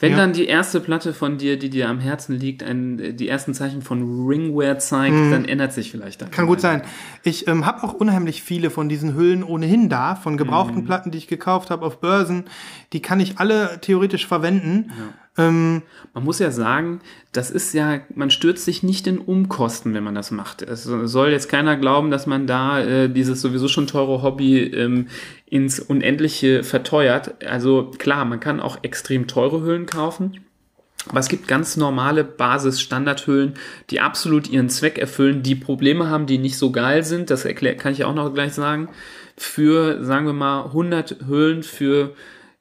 Wenn 0.01 0.13
Ja. 0.13 0.19
dann 0.19 0.33
die 0.33 0.47
erste 0.47 0.79
Platte 0.79 1.13
von 1.13 1.39
dir, 1.39 1.59
die 1.59 1.71
dir 1.71 1.89
am 1.89 1.99
Herzen 1.99 2.39
liegt, 2.39 2.63
ein, 2.63 3.17
die 3.17 3.29
ersten 3.29 3.53
Zeichen 3.53 3.83
von 3.83 4.29
Ringware 4.29 4.79
zeigt, 4.79 5.17
dann 5.33 5.45
ändert 5.45 5.73
sich 5.73 5.91
vielleicht 5.91 6.23
dann. 6.23 6.29
Mhm. 6.29 6.33
Kann 6.33 6.47
gut 6.47 6.61
sein. 6.61 6.83
Ich 7.25 7.49
ähm, 7.49 7.67
habe 7.67 7.83
auch 7.83 7.95
unheimlich 7.95 8.43
viele 8.45 8.71
von 8.71 8.89
diesen 8.89 9.17
Hüllen 9.17 9.43
ohnehin 9.43 9.89
da, 9.89 10.15
von 10.15 10.37
gebrauchten 10.37 10.85
Platten, 10.85 11.11
die 11.11 11.19
ich 11.19 11.27
gekauft 11.27 11.71
habe 11.71 11.85
auf 11.85 12.01
Börsen. 12.01 12.45
Die 12.93 13.03
kann 13.03 13.19
ich 13.19 13.41
alle 13.41 13.81
theoretisch 13.81 14.25
verwenden. 14.29 14.93
Ähm, 15.39 15.83
Man 16.13 16.25
muss 16.25 16.41
ja 16.41 16.51
sagen, 16.51 17.01
das 17.33 17.51
ist 17.51 17.73
ja, 17.73 18.01
man 18.15 18.31
stürzt 18.31 18.65
sich 18.65 18.83
nicht 18.83 19.07
in 19.07 19.19
Umkosten, 19.19 19.95
wenn 19.95 20.03
man 20.03 20.17
das 20.17 20.33
macht. 20.33 20.63
Es 20.63 20.83
soll 20.83 21.31
jetzt 21.31 21.49
keiner 21.49 21.77
glauben, 21.77 22.11
dass 22.11 22.27
man 22.27 22.47
da 22.47 22.81
äh, 22.81 23.09
dieses 23.09 23.41
sowieso 23.41 23.69
schon 23.69 23.87
teure 23.87 24.23
Hobby 24.23 24.65
ähm, 24.65 25.07
ins 25.47 25.79
Unendliche 25.79 26.65
verteuert. 26.65 27.45
Also 27.45 27.93
klar, 27.99 28.25
man 28.25 28.41
kann 28.41 28.61
auch 28.61 28.79
extrem 28.83 29.29
teure 29.29 29.63
Hüllen 29.63 29.87
kaufen. 29.87 30.41
Aber 31.09 31.21
es 31.21 31.29
gibt 31.29 31.49
ganz 31.49 31.77
normale 31.77 32.25
Basis-Standardhüllen, 32.25 33.55
die 33.91 34.01
absolut 34.01 34.49
ihren 34.51 34.69
Zweck 34.69 34.99
erfüllen, 34.99 35.43
die 35.43 35.55
Probleme 35.55 36.11
haben, 36.11 36.27
die 36.27 36.39
nicht 36.39 36.59
so 36.59 36.73
geil 36.73 37.05
sind. 37.05 37.31
Das 37.31 37.45
erklär, 37.45 37.77
kann 37.77 37.93
ich 37.93 38.05
auch 38.05 38.15
noch 38.15 38.35
gleich 38.35 38.53
sagen. 38.53 38.89
Für, 39.37 40.05
sagen 40.05 40.27
wir 40.27 40.33
mal, 40.33 40.65
100 40.65 41.29
Hüllen 41.29 41.63
für 41.63 42.15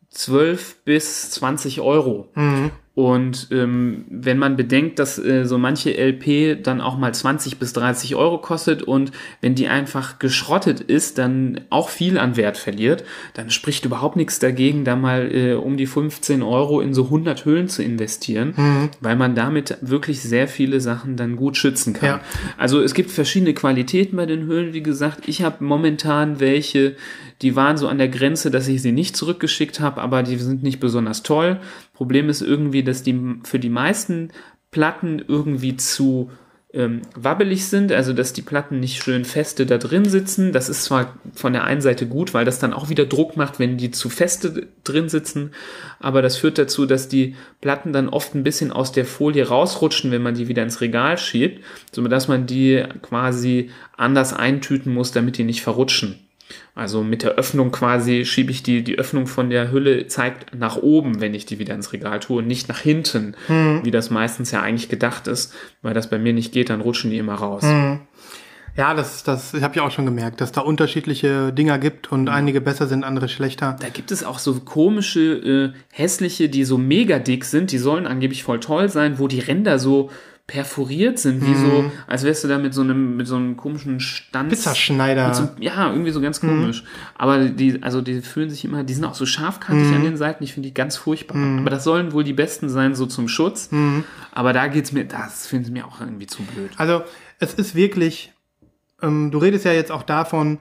12 0.10 0.78
bis 0.86 1.32
20 1.32 1.82
Euro. 1.82 2.30
Mhm. 2.36 2.72
Und 2.96 3.50
ähm, 3.52 4.06
wenn 4.10 4.40
man 4.40 4.56
bedenkt, 4.58 4.98
dass 4.98 5.20
äh, 5.20 5.46
so 5.46 5.60
manche 5.60 5.96
LP 5.96 6.64
dann 6.64 6.82
auch 6.82 6.98
mal 6.98 7.14
20 7.14 7.60
bis 7.60 7.72
30 7.74 8.16
Euro 8.16 8.40
kostet 8.40 8.82
und 8.82 9.12
wenn 9.40 9.54
die 9.54 9.68
einfach 9.68 10.18
geschrottet 10.18 10.82
ist, 10.82 11.20
dann 11.20 11.62
auch 11.70 11.90
viel 11.90 12.18
an 12.18 12.38
Wert 12.38 12.58
verliert, 12.58 13.04
dann 13.36 13.52
spricht 13.52 13.86
überhaupt 13.86 14.16
nichts 14.16 14.40
dagegen, 14.40 14.84
da 14.84 14.96
mal 14.96 15.32
äh, 15.32 15.54
um 15.54 15.78
die 15.78 15.86
15 15.86 16.42
Euro 16.42 16.82
in 16.82 16.96
so 16.96 17.04
100 17.04 17.46
Hüllen 17.46 17.70
zu 17.70 17.84
investieren, 17.84 18.56
Mhm. 18.58 18.90
weil 19.00 19.16
man 19.16 19.36
damit 19.36 19.78
wirklich 19.82 20.20
sehr 20.24 20.48
viele 20.48 20.82
Sachen 20.82 21.18
dann 21.18 21.36
gut 21.36 21.56
schützen 21.56 21.94
kann. 21.94 22.10
Ja. 22.10 22.22
Also 22.58 22.82
es 22.82 22.96
gibt 22.96 23.12
verschiedene 23.12 23.54
Qualitäten 23.54 24.18
bei 24.18 24.26
den 24.26 24.48
Hüllen, 24.48 24.74
wie 24.74 24.82
gesagt. 24.82 25.28
Ich 25.28 25.44
habe 25.44 25.64
momentan 25.64 26.40
welche, 26.40 26.96
die 27.42 27.56
waren 27.56 27.78
so 27.78 27.88
an 27.88 27.98
der 27.98 28.10
Grenze, 28.10 28.52
dass 28.52 28.68
ich 28.68 28.82
sie 28.82 28.92
nicht 28.92 29.16
zurückgeschickt 29.16 29.80
habe, 29.80 30.02
aber 30.02 30.24
die 30.24 30.38
sind 30.38 30.64
nicht 30.64 30.80
besonders 30.80 31.24
toll. 31.24 31.60
Problem 31.94 32.30
ist 32.30 32.42
irgendwie, 32.42 32.84
dass 32.84 33.04
die 33.04 33.40
für 33.44 33.60
die 33.60 33.70
meisten 33.70 34.30
Platten 34.72 35.24
irgendwie 35.28 35.78
zu 35.78 36.30
ähm, 36.74 37.02
wabbelig 37.16 37.68
sind, 37.68 37.92
also 37.92 38.12
dass 38.12 38.34
die 38.34 38.42
Platten 38.42 38.80
nicht 38.80 39.02
schön 39.02 39.24
feste 39.24 39.66
da 39.66 39.78
drin 39.78 40.06
sitzen. 40.06 40.52
Das 40.52 40.68
ist 40.68 40.84
zwar 40.84 41.16
von 41.34 41.54
der 41.54 41.64
einen 41.64 41.82
Seite 41.82 42.08
gut, 42.08 42.34
weil 42.34 42.46
das 42.46 42.60
dann 42.60 42.74
auch 42.74 42.90
wieder 42.90 43.06
Druck 43.06 43.38
macht, 43.38 43.58
wenn 43.58 43.78
die 43.78 43.92
zu 43.92 44.10
feste 44.10 44.68
drin 44.84 45.08
sitzen, 45.08 45.52
aber 46.00 46.22
das 46.22 46.38
führt 46.38 46.58
dazu, 46.58 46.86
dass 46.86 47.08
die 47.08 47.36
Platten 47.62 47.94
dann 47.94 48.10
oft 48.10 48.36
ein 48.36 48.44
bisschen 48.44 48.72
aus 48.72 48.92
der 48.92 49.06
Folie 49.06 49.48
rausrutschen, 49.48 50.12
wenn 50.12 50.22
man 50.22 50.36
die 50.36 50.50
wieder 50.50 50.64
ins 50.64 50.82
Regal 50.82 51.18
schiebt, 51.18 51.64
sodass 51.92 52.28
man 52.28 52.46
die 52.46 52.84
quasi 53.02 53.72
anders 53.96 54.34
eintüten 54.34 54.94
muss, 54.94 55.12
damit 55.12 55.38
die 55.38 55.46
nicht 55.46 55.62
verrutschen. 55.62 56.27
Also 56.76 57.04
mit 57.04 57.24
der 57.24 57.32
Öffnung 57.32 57.72
quasi 57.72 58.26
schiebe 58.26 58.52
ich 58.52 58.64
die, 58.64 58.84
die 58.84 58.98
Öffnung 58.98 59.28
von 59.28 59.50
der 59.50 59.72
Hülle 59.72 60.08
zeigt 60.08 60.56
nach 60.56 60.78
oben, 60.78 61.22
wenn 61.22 61.34
ich 61.34 61.46
die 61.46 61.60
wieder 61.60 61.74
ins 61.76 61.94
Regal 61.94 62.20
tue 62.20 62.40
und 62.40 62.48
nicht 62.48 62.70
nach 62.70 62.80
hinten, 62.80 63.36
wie 63.84 63.92
das 63.92 64.10
meistens 64.10 64.52
ja 64.52 64.62
eigentlich 64.62 64.90
gedacht 64.90 65.28
ist, 65.28 65.54
weil 65.82 65.94
das 65.94 66.10
bei 66.10 66.20
mir 66.20 66.34
nicht 66.34 66.52
geht, 66.52 66.70
dann 66.70 66.82
rutschen 66.82 67.12
die 67.12 67.18
immer 67.18 67.36
raus. 67.36 67.64
Ja, 68.78 68.94
das, 68.94 69.24
das 69.24 69.56
ich 69.56 69.64
habe 69.64 69.76
ja 69.76 69.84
auch 69.84 69.92
schon 69.92 70.06
gemerkt, 70.06 70.40
dass 70.40 70.52
da 70.52 70.62
unterschiedliche 70.62 71.52
Dinger 71.52 71.80
gibt 71.80 72.12
und 72.12 72.30
einige 72.30 72.62
besser 72.62 72.86
sind, 72.86 73.04
andere 73.04 73.28
schlechter. 73.28 73.76
Da 73.82 73.90
gibt 73.90 74.12
es 74.12 74.24
auch 74.24 74.38
so 74.38 74.60
komische, 74.60 75.74
äh, 75.74 75.74
hässliche, 75.92 76.48
die 76.48 76.64
so 76.64 76.78
mega 76.78 77.18
dick 77.18 77.44
sind, 77.44 77.72
die 77.72 77.80
sollen 77.80 78.06
angeblich 78.06 78.44
voll 78.44 78.60
toll 78.60 78.88
sein, 78.90 79.18
wo 79.18 79.28
die 79.28 79.40
Ränder 79.40 79.80
so 79.80 80.12
perforiert 80.48 81.20
sind, 81.20 81.46
wie 81.46 81.56
so, 81.56 81.92
als 82.08 82.24
wärst 82.24 82.46
du 82.46 82.48
da 82.48 82.58
mit 82.58 82.74
so 82.74 82.80
einem, 82.80 83.18
mit 83.18 83.28
so 83.28 83.36
einem 83.36 83.58
komischen 83.58 84.00
Stanz. 84.00 84.50
Pizzaschneider. 84.50 85.34
So, 85.34 85.50
ja, 85.60 85.92
irgendwie 85.92 86.12
so 86.12 86.22
ganz 86.22 86.40
komisch. 86.40 86.86
Aber 87.16 87.50
die, 87.50 87.84
also 87.84 88.02
die 88.02 88.22
fühlen 88.22 88.50
sich 88.50 88.64
immer, 88.64 88.86
die 88.86 88.94
sind 88.94 89.04
auch 89.04 89.14
so 89.14 89.26
scharfkantig 89.26 89.94
an 89.94 90.04
den 90.04 90.16
Seiten, 90.16 90.42
ich 90.46 90.54
finde 90.54 90.70
die 90.70 90.74
ganz 90.74 90.96
furchtbar. 90.96 91.38
Aber 91.60 91.70
das 91.70 91.84
sollen 91.84 92.14
wohl 92.14 92.24
die 92.24 92.32
besten 92.32 92.70
sein, 92.70 92.96
so 92.96 93.06
zum 93.06 93.28
Schutz. 93.28 93.70
Aber 94.32 94.54
da 94.54 94.68
geht's 94.68 94.94
mir, 94.94 95.04
das 95.04 95.48
finden 95.48 95.66
sie 95.66 95.72
mir 95.72 95.86
auch 95.86 96.00
irgendwie 96.00 96.28
zu 96.28 96.42
blöd. 96.44 96.72
Also 96.78 97.04
es 97.40 97.54
ist 97.54 97.76
wirklich, 97.76 98.32
ähm, 99.02 99.32
du 99.32 99.40
redest 99.40 99.66
ja 99.66 99.74
jetzt 99.74 99.92
auch 99.92 100.04
davon, 100.04 100.60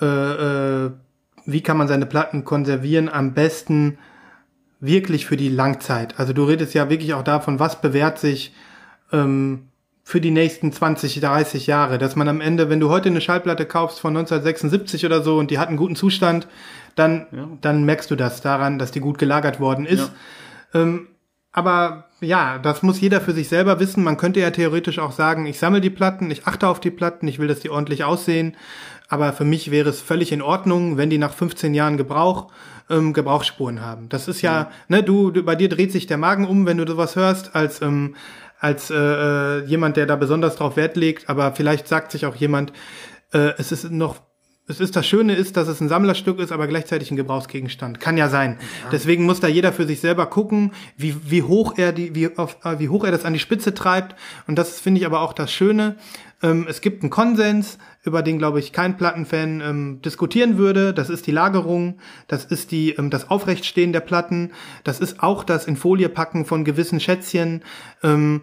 äh, 0.00 0.04
äh, 0.04 0.90
wie 1.46 1.62
kann 1.62 1.76
man 1.76 1.86
seine 1.86 2.06
Platten 2.06 2.44
konservieren, 2.44 3.08
am 3.08 3.34
besten 3.34 3.98
wirklich 4.80 5.26
für 5.26 5.36
die 5.36 5.48
Langzeit. 5.48 6.18
Also 6.18 6.32
du 6.32 6.42
redest 6.42 6.74
ja 6.74 6.90
wirklich 6.90 7.14
auch 7.14 7.24
davon, 7.24 7.60
was 7.60 7.80
bewährt 7.80 8.18
sich 8.18 8.52
ähm, 9.12 9.68
für 10.04 10.20
die 10.20 10.30
nächsten 10.30 10.72
20, 10.72 11.20
30 11.20 11.66
Jahre, 11.66 11.98
dass 11.98 12.16
man 12.16 12.28
am 12.28 12.40
Ende, 12.40 12.70
wenn 12.70 12.80
du 12.80 12.88
heute 12.88 13.10
eine 13.10 13.20
Schallplatte 13.20 13.66
kaufst 13.66 14.00
von 14.00 14.16
1976 14.16 15.04
oder 15.04 15.22
so 15.22 15.36
und 15.36 15.50
die 15.50 15.58
hat 15.58 15.68
einen 15.68 15.76
guten 15.76 15.96
Zustand, 15.96 16.48
dann, 16.94 17.58
dann 17.60 17.84
merkst 17.84 18.10
du 18.10 18.16
das 18.16 18.40
daran, 18.40 18.78
dass 18.78 18.90
die 18.90 19.00
gut 19.00 19.18
gelagert 19.18 19.60
worden 19.60 19.84
ist. 19.84 20.10
Ähm, 20.72 21.08
aber 21.52 22.04
ja, 22.20 22.58
das 22.58 22.82
muss 22.82 23.00
jeder 23.00 23.20
für 23.20 23.32
sich 23.32 23.48
selber 23.48 23.80
wissen. 23.80 24.02
Man 24.02 24.16
könnte 24.16 24.40
ja 24.40 24.50
theoretisch 24.50 24.98
auch 24.98 25.12
sagen, 25.12 25.46
ich 25.46 25.58
sammle 25.58 25.80
die 25.80 25.90
Platten, 25.90 26.30
ich 26.30 26.46
achte 26.46 26.68
auf 26.68 26.80
die 26.80 26.90
Platten, 26.90 27.28
ich 27.28 27.38
will, 27.38 27.48
dass 27.48 27.60
die 27.60 27.70
ordentlich 27.70 28.04
aussehen. 28.04 28.56
Aber 29.08 29.32
für 29.32 29.44
mich 29.44 29.70
wäre 29.70 29.88
es 29.88 30.00
völlig 30.00 30.32
in 30.32 30.42
Ordnung, 30.42 30.96
wenn 30.96 31.10
die 31.10 31.18
nach 31.18 31.32
15 31.32 31.74
Jahren 31.74 31.96
Gebrauch 31.96 32.50
ähm, 32.90 33.12
Gebrauchsspuren 33.12 33.80
haben. 33.80 34.08
Das 34.08 34.28
ist 34.28 34.42
ja, 34.42 34.70
ne, 34.88 35.02
du, 35.02 35.30
du, 35.30 35.42
bei 35.42 35.54
dir 35.54 35.68
dreht 35.68 35.92
sich 35.92 36.06
der 36.06 36.18
Magen 36.18 36.46
um, 36.46 36.66
wenn 36.66 36.78
du 36.78 36.86
sowas 36.86 37.16
hörst, 37.16 37.54
als 37.54 37.82
ähm, 37.82 38.14
als 38.58 38.90
äh, 38.90 38.94
äh, 38.96 39.64
jemand, 39.64 39.96
der 39.96 40.06
da 40.06 40.16
besonders 40.16 40.56
drauf 40.56 40.76
Wert 40.76 40.96
legt. 40.96 41.28
Aber 41.28 41.52
vielleicht 41.52 41.88
sagt 41.88 42.12
sich 42.12 42.26
auch 42.26 42.36
jemand, 42.36 42.72
äh, 43.32 43.52
es 43.58 43.72
ist 43.72 43.90
noch 43.90 44.20
es 44.70 44.80
ist 44.80 44.96
das 44.96 45.06
Schöne 45.06 45.34
ist, 45.34 45.56
dass 45.56 45.66
es 45.66 45.80
ein 45.80 45.88
Sammlerstück 45.88 46.38
ist, 46.38 46.52
aber 46.52 46.66
gleichzeitig 46.66 47.10
ein 47.10 47.16
Gebrauchsgegenstand. 47.16 48.00
Kann 48.00 48.18
ja 48.18 48.28
sein. 48.28 48.58
Deswegen 48.92 49.24
muss 49.24 49.40
da 49.40 49.48
jeder 49.48 49.72
für 49.72 49.86
sich 49.86 50.00
selber 50.00 50.26
gucken, 50.26 50.72
wie, 50.94 51.16
wie 51.24 51.42
hoch 51.42 51.78
er 51.78 51.92
die, 51.92 52.14
wie, 52.14 52.36
auf, 52.36 52.58
äh, 52.64 52.78
wie 52.78 52.90
hoch 52.90 53.04
er 53.04 53.10
das 53.10 53.24
an 53.24 53.32
die 53.32 53.38
Spitze 53.38 53.72
treibt. 53.72 54.14
Und 54.46 54.56
das 54.56 54.78
finde 54.78 55.00
ich 55.00 55.06
aber 55.06 55.22
auch 55.22 55.32
das 55.32 55.50
Schöne. 55.50 55.96
Ähm, 56.42 56.66
es 56.68 56.82
gibt 56.82 57.02
einen 57.02 57.08
Konsens, 57.08 57.78
über 58.08 58.22
den, 58.22 58.38
glaube 58.38 58.58
ich, 58.58 58.72
kein 58.72 58.96
Plattenfan 58.96 59.60
ähm, 59.60 60.02
diskutieren 60.02 60.58
würde. 60.58 60.92
Das 60.92 61.10
ist 61.10 61.26
die 61.26 61.30
Lagerung, 61.30 61.98
das 62.26 62.44
ist 62.44 62.72
die, 62.72 62.90
ähm, 62.92 63.10
das 63.10 63.30
Aufrechtstehen 63.30 63.92
der 63.92 64.00
Platten, 64.00 64.50
das 64.82 64.98
ist 64.98 65.22
auch 65.22 65.44
das 65.44 65.66
in 65.66 65.76
Folie 65.76 66.08
packen 66.08 66.44
von 66.44 66.64
gewissen 66.64 66.98
Schätzchen. 66.98 67.62
Ähm, 68.02 68.42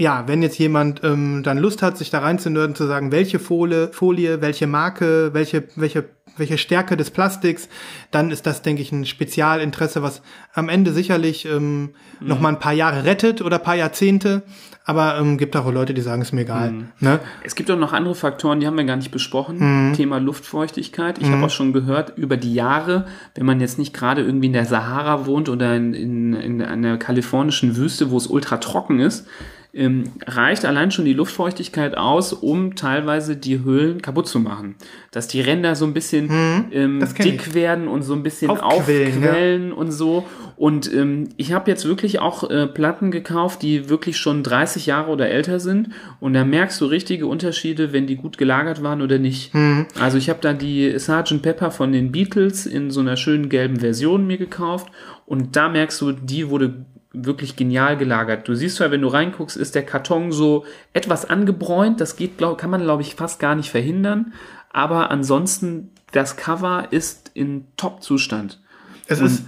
ja, 0.00 0.26
wenn 0.26 0.40
jetzt 0.40 0.58
jemand 0.58 1.04
ähm, 1.04 1.42
dann 1.42 1.58
Lust 1.58 1.82
hat, 1.82 1.98
sich 1.98 2.08
da 2.08 2.20
reinzunörden, 2.20 2.74
zu 2.74 2.86
sagen, 2.86 3.12
welche 3.12 3.38
Folie, 3.38 3.88
Folie, 3.92 4.40
welche 4.40 4.66
Marke, 4.66 5.34
welche, 5.34 5.64
welche, 5.76 6.08
welche 6.38 6.56
Stärke 6.56 6.96
des 6.96 7.10
Plastiks, 7.10 7.68
dann 8.10 8.30
ist 8.30 8.46
das, 8.46 8.62
denke 8.62 8.80
ich, 8.80 8.92
ein 8.92 9.04
Spezialinteresse, 9.04 10.02
was 10.02 10.22
am 10.54 10.70
Ende 10.70 10.94
sicherlich 10.94 11.44
ähm, 11.44 11.90
noch 12.18 12.40
mal 12.40 12.48
ein 12.48 12.58
paar 12.58 12.72
Jahre 12.72 13.04
rettet 13.04 13.42
oder 13.42 13.58
ein 13.58 13.62
paar 13.62 13.76
Jahrzehnte. 13.76 14.42
Aber 14.86 15.18
ähm, 15.18 15.36
gibt 15.36 15.54
auch 15.54 15.70
Leute, 15.70 15.92
die 15.92 16.00
sagen, 16.00 16.22
ist 16.22 16.32
mir 16.32 16.40
egal. 16.40 16.86
Ne? 16.98 17.20
Es 17.44 17.54
gibt 17.54 17.70
auch 17.70 17.76
noch 17.76 17.92
andere 17.92 18.14
Faktoren, 18.14 18.58
die 18.58 18.66
haben 18.66 18.78
wir 18.78 18.84
gar 18.84 18.96
nicht 18.96 19.10
besprochen. 19.10 19.92
Thema 19.94 20.18
Luftfeuchtigkeit. 20.18 21.18
Ich 21.18 21.28
habe 21.28 21.44
auch 21.44 21.50
schon 21.50 21.74
gehört, 21.74 22.16
über 22.16 22.38
die 22.38 22.54
Jahre, 22.54 23.04
wenn 23.34 23.44
man 23.44 23.60
jetzt 23.60 23.78
nicht 23.78 23.92
gerade 23.92 24.22
irgendwie 24.22 24.46
in 24.46 24.54
der 24.54 24.64
Sahara 24.64 25.26
wohnt 25.26 25.50
oder 25.50 25.76
in, 25.76 25.92
in, 25.92 26.32
in 26.32 26.62
einer 26.62 26.96
kalifornischen 26.96 27.76
Wüste, 27.76 28.10
wo 28.10 28.16
es 28.16 28.26
ultra 28.26 28.56
trocken 28.56 28.98
ist, 28.98 29.26
ähm, 29.72 30.10
reicht 30.26 30.64
allein 30.64 30.90
schon 30.90 31.04
die 31.04 31.12
Luftfeuchtigkeit 31.12 31.96
aus, 31.96 32.32
um 32.32 32.74
teilweise 32.74 33.36
die 33.36 33.62
Höhlen 33.62 34.02
kaputt 34.02 34.26
zu 34.26 34.40
machen. 34.40 34.74
Dass 35.12 35.28
die 35.28 35.40
Ränder 35.40 35.76
so 35.76 35.84
ein 35.84 35.94
bisschen 35.94 36.28
ähm, 36.72 37.00
das 37.00 37.14
kenn 37.14 37.26
dick 37.26 37.46
ich. 37.48 37.54
werden 37.54 37.86
und 37.86 38.02
so 38.02 38.14
ein 38.14 38.22
bisschen 38.22 38.50
Aufquellen, 38.50 39.24
aufquellen 39.24 39.72
und 39.72 39.92
so. 39.92 40.26
Und 40.56 40.92
ähm, 40.92 41.28
ich 41.36 41.52
habe 41.52 41.70
jetzt 41.70 41.86
wirklich 41.86 42.18
auch 42.18 42.50
äh, 42.50 42.66
Platten 42.66 43.10
gekauft, 43.10 43.62
die 43.62 43.88
wirklich 43.88 44.18
schon 44.18 44.42
30 44.42 44.86
Jahre 44.86 45.10
oder 45.10 45.28
älter 45.28 45.60
sind. 45.60 45.90
Und 46.18 46.34
da 46.34 46.44
merkst 46.44 46.80
du 46.80 46.86
richtige 46.86 47.26
Unterschiede, 47.26 47.92
wenn 47.92 48.06
die 48.06 48.16
gut 48.16 48.38
gelagert 48.38 48.82
waren 48.82 49.00
oder 49.02 49.18
nicht. 49.18 49.54
Also 49.98 50.18
ich 50.18 50.28
habe 50.28 50.40
da 50.42 50.52
die 50.52 50.98
Sgt. 50.98 51.40
Pepper 51.42 51.70
von 51.70 51.92
den 51.92 52.12
Beatles 52.12 52.66
in 52.66 52.90
so 52.90 53.00
einer 53.00 53.16
schönen 53.16 53.48
gelben 53.48 53.76
Version 53.76 54.26
mir 54.26 54.36
gekauft. 54.36 54.88
Und 55.26 55.56
da 55.56 55.68
merkst 55.68 56.00
du, 56.00 56.12
die 56.12 56.50
wurde 56.50 56.84
wirklich 57.12 57.56
genial 57.56 57.96
gelagert. 57.96 58.46
Du 58.46 58.54
siehst 58.54 58.76
zwar, 58.76 58.90
wenn 58.90 59.02
du 59.02 59.08
reinguckst, 59.08 59.56
ist 59.56 59.74
der 59.74 59.84
Karton 59.84 60.32
so 60.32 60.64
etwas 60.92 61.28
angebräunt. 61.28 62.00
Das 62.00 62.16
geht, 62.16 62.38
glaub, 62.38 62.58
kann 62.58 62.70
man, 62.70 62.82
glaube 62.82 63.02
ich, 63.02 63.14
fast 63.14 63.40
gar 63.40 63.54
nicht 63.54 63.70
verhindern. 63.70 64.32
Aber 64.72 65.10
ansonsten, 65.10 65.90
das 66.12 66.36
Cover 66.36 66.88
ist 66.90 67.30
in 67.34 67.66
Top-Zustand. 67.76 68.60
Es 69.06 69.20
ist, 69.20 69.44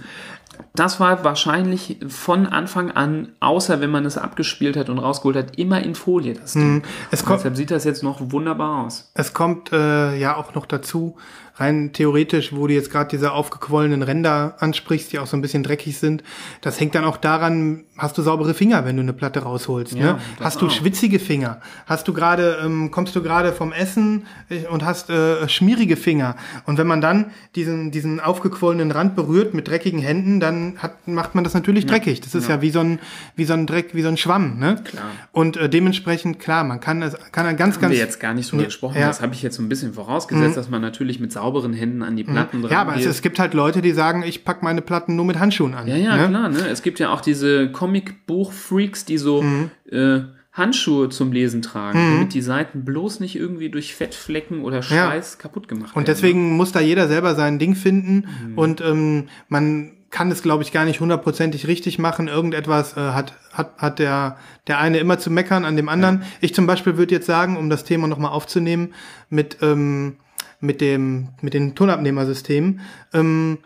Das 0.75 0.99
war 0.99 1.23
wahrscheinlich 1.23 1.97
von 2.07 2.47
Anfang 2.47 2.91
an, 2.91 3.33
außer 3.39 3.79
wenn 3.79 3.91
man 3.91 4.05
es 4.05 4.17
abgespielt 4.17 4.75
hat 4.75 4.89
und 4.89 4.99
rausgeholt 4.99 5.35
hat, 5.37 5.57
immer 5.57 5.83
in 5.83 5.95
Folie 5.95 6.33
das 6.33 6.53
Ding. 6.53 6.83
es 7.11 7.23
kommt, 7.25 7.39
Deshalb 7.39 7.55
sieht 7.55 7.71
das 7.71 7.83
jetzt 7.83 8.03
noch 8.03 8.31
wunderbar 8.31 8.85
aus. 8.85 9.11
Es 9.13 9.33
kommt 9.33 9.71
äh, 9.71 10.17
ja 10.17 10.35
auch 10.35 10.55
noch 10.55 10.65
dazu, 10.65 11.15
rein 11.55 11.93
theoretisch, 11.93 12.53
wo 12.53 12.67
du 12.67 12.73
jetzt 12.73 12.91
gerade 12.91 13.09
diese 13.09 13.31
aufgequollenen 13.31 14.01
Ränder 14.01 14.55
ansprichst, 14.59 15.11
die 15.13 15.19
auch 15.19 15.27
so 15.27 15.37
ein 15.37 15.41
bisschen 15.41 15.63
dreckig 15.63 15.97
sind. 15.99 16.23
Das 16.61 16.79
hängt 16.79 16.95
dann 16.95 17.05
auch 17.05 17.17
daran, 17.17 17.83
hast 17.97 18.17
du 18.17 18.23
saubere 18.23 18.53
Finger, 18.53 18.85
wenn 18.85 18.95
du 18.95 19.03
eine 19.03 19.13
Platte 19.13 19.41
rausholst. 19.41 19.93
Ja, 19.93 20.13
ne? 20.13 20.19
Hast 20.39 20.61
du 20.61 20.67
auch. 20.67 20.71
schwitzige 20.71 21.19
Finger? 21.19 21.61
Hast 21.85 22.07
du 22.07 22.13
gerade, 22.13 22.57
ähm, 22.63 22.89
kommst 22.89 23.15
du 23.15 23.21
gerade 23.21 23.53
vom 23.53 23.71
Essen 23.71 24.25
äh, 24.49 24.65
und 24.67 24.83
hast 24.83 25.09
äh, 25.11 25.47
schmierige 25.47 25.95
Finger? 25.95 26.35
Und 26.65 26.77
wenn 26.77 26.87
man 26.87 27.01
dann 27.01 27.31
diesen 27.55 27.91
diesen 27.91 28.19
aufgequollenen 28.19 28.91
Rand 28.91 29.15
berührt 29.15 29.53
mit 29.53 29.67
dreckigen 29.67 29.99
Händen, 29.99 30.39
dann 30.39 30.77
hat, 30.79 31.07
macht 31.07 31.35
man 31.35 31.43
das 31.43 31.53
natürlich 31.53 31.85
dreckig. 31.85 32.21
Das 32.21 32.33
ist 32.33 32.49
ja. 32.49 32.61
wie 32.61 32.71
so 32.71 32.79
ein 32.79 32.99
wie 33.35 33.45
so 33.45 33.53
ein 33.53 33.67
Dreck, 33.67 33.93
wie 33.93 34.01
so 34.01 34.07
ein 34.07 34.17
Schwamm. 34.17 34.57
Ne? 34.57 34.81
Klar. 34.83 35.05
Und 35.31 35.57
äh, 35.57 35.69
dementsprechend 35.69 36.39
klar, 36.39 36.63
man 36.63 36.79
kann 36.79 37.03
es 37.03 37.15
kann 37.31 37.45
ein 37.45 37.57
ganz 37.57 37.75
Haben 37.75 37.81
ganz 37.81 37.93
wir 37.93 37.99
jetzt 37.99 38.19
gar 38.19 38.33
nicht 38.33 38.51
Ja, 38.51 38.63
gesprochen. 38.63 38.99
ja. 38.99 39.07
Das 39.07 39.21
habe 39.21 39.33
ich 39.35 39.43
jetzt 39.43 39.55
so 39.57 39.61
ein 39.61 39.69
bisschen 39.69 39.93
vorausgesetzt, 39.93 40.57
dass 40.57 40.69
man 40.69 40.81
natürlich 40.81 41.19
mit 41.19 41.31
sauberen 41.43 41.73
Händen 41.73 42.03
an 42.03 42.15
die 42.15 42.23
Platten 42.23 42.61
dran 42.61 42.71
Ja, 42.71 42.81
aber 42.81 42.95
es, 42.95 43.05
es 43.05 43.21
gibt 43.21 43.37
halt 43.37 43.53
Leute, 43.53 43.81
die 43.81 43.91
sagen, 43.91 44.23
ich 44.25 44.45
pack 44.45 44.63
meine 44.63 44.81
Platten 44.81 45.15
nur 45.17 45.25
mit 45.25 45.39
Handschuhen 45.39 45.73
an. 45.73 45.87
Ja, 45.87 45.97
ja, 45.97 46.15
ne? 46.15 46.29
klar. 46.29 46.49
Ne? 46.49 46.67
Es 46.69 46.81
gibt 46.81 46.99
ja 46.99 47.11
auch 47.11 47.19
diese 47.21 47.69
Comicbuch-Freaks, 47.71 49.05
die 49.05 49.17
so 49.17 49.41
Mhm. 49.41 49.69
äh, 49.91 50.21
Handschuhe 50.53 51.09
zum 51.09 51.31
Lesen 51.31 51.61
tragen, 51.63 51.97
damit 52.13 52.33
die 52.35 52.41
Seiten 52.41 52.85
bloß 52.85 53.19
nicht 53.19 53.35
irgendwie 53.35 53.69
durch 53.69 53.95
Fettflecken 53.95 54.61
oder 54.61 54.83
Schweiß 54.83 55.39
kaputt 55.39 55.67
gemacht 55.67 55.89
Und 55.89 55.95
werden. 55.95 56.05
deswegen 56.05 56.55
muss 56.55 56.71
da 56.71 56.79
jeder 56.79 57.07
selber 57.07 57.33
sein 57.35 57.57
Ding 57.59 57.73
finden 57.75 58.27
Mhm. 58.51 58.57
und 58.57 58.79
ähm, 58.81 59.25
man 59.49 59.91
kann 60.11 60.29
es, 60.29 60.43
glaube 60.43 60.61
ich, 60.61 60.71
gar 60.71 60.85
nicht 60.85 60.99
hundertprozentig 60.99 61.65
richtig 61.67 61.97
machen. 61.97 62.27
Irgendetwas 62.27 62.95
äh, 62.95 62.99
hat, 62.99 63.33
hat, 63.51 63.77
hat 63.79 63.97
der, 63.97 64.37
der 64.67 64.77
eine 64.79 64.99
immer 64.99 65.17
zu 65.17 65.31
meckern 65.31 65.65
an 65.65 65.75
dem 65.75 65.89
anderen. 65.89 66.21
Ich 66.39 66.53
zum 66.53 66.67
Beispiel 66.67 66.97
würde 66.97 67.15
jetzt 67.15 67.25
sagen, 67.25 67.57
um 67.57 67.67
das 67.71 67.83
Thema 67.83 68.07
nochmal 68.07 68.31
aufzunehmen, 68.31 68.93
mit, 69.31 69.57
ähm, 69.63 70.17
mit, 70.63 70.81
dem, 70.81 71.29
mit 71.41 71.53
den 71.53 71.75
Tonabnehmersystemen, 71.75 72.79
ähm, 73.13 73.59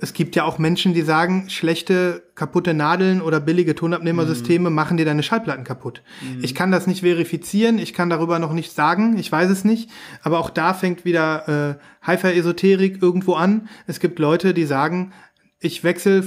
es 0.00 0.12
gibt 0.12 0.36
ja 0.36 0.44
auch 0.44 0.58
Menschen, 0.58 0.94
die 0.94 1.02
sagen, 1.02 1.50
schlechte, 1.50 2.22
kaputte 2.36 2.72
Nadeln 2.72 3.20
oder 3.20 3.40
billige 3.40 3.74
Tonabnehmersysteme 3.74 4.70
machen 4.70 4.96
dir 4.96 5.04
deine 5.04 5.24
Schallplatten 5.24 5.64
kaputt. 5.64 6.04
Ich 6.40 6.54
kann 6.54 6.70
das 6.70 6.86
nicht 6.86 7.00
verifizieren, 7.00 7.80
ich 7.80 7.94
kann 7.94 8.08
darüber 8.08 8.38
noch 8.38 8.52
nichts 8.52 8.76
sagen, 8.76 9.18
ich 9.18 9.32
weiß 9.32 9.50
es 9.50 9.64
nicht. 9.64 9.90
Aber 10.22 10.38
auch 10.38 10.50
da 10.50 10.72
fängt 10.72 11.04
wieder 11.04 11.80
äh, 11.80 12.06
Hi-Fi-Esoterik 12.06 13.02
irgendwo 13.02 13.34
an. 13.34 13.68
Es 13.88 13.98
gibt 13.98 14.20
Leute, 14.20 14.54
die 14.54 14.66
sagen, 14.66 15.12
ich 15.58 15.82
wechsle 15.82 16.22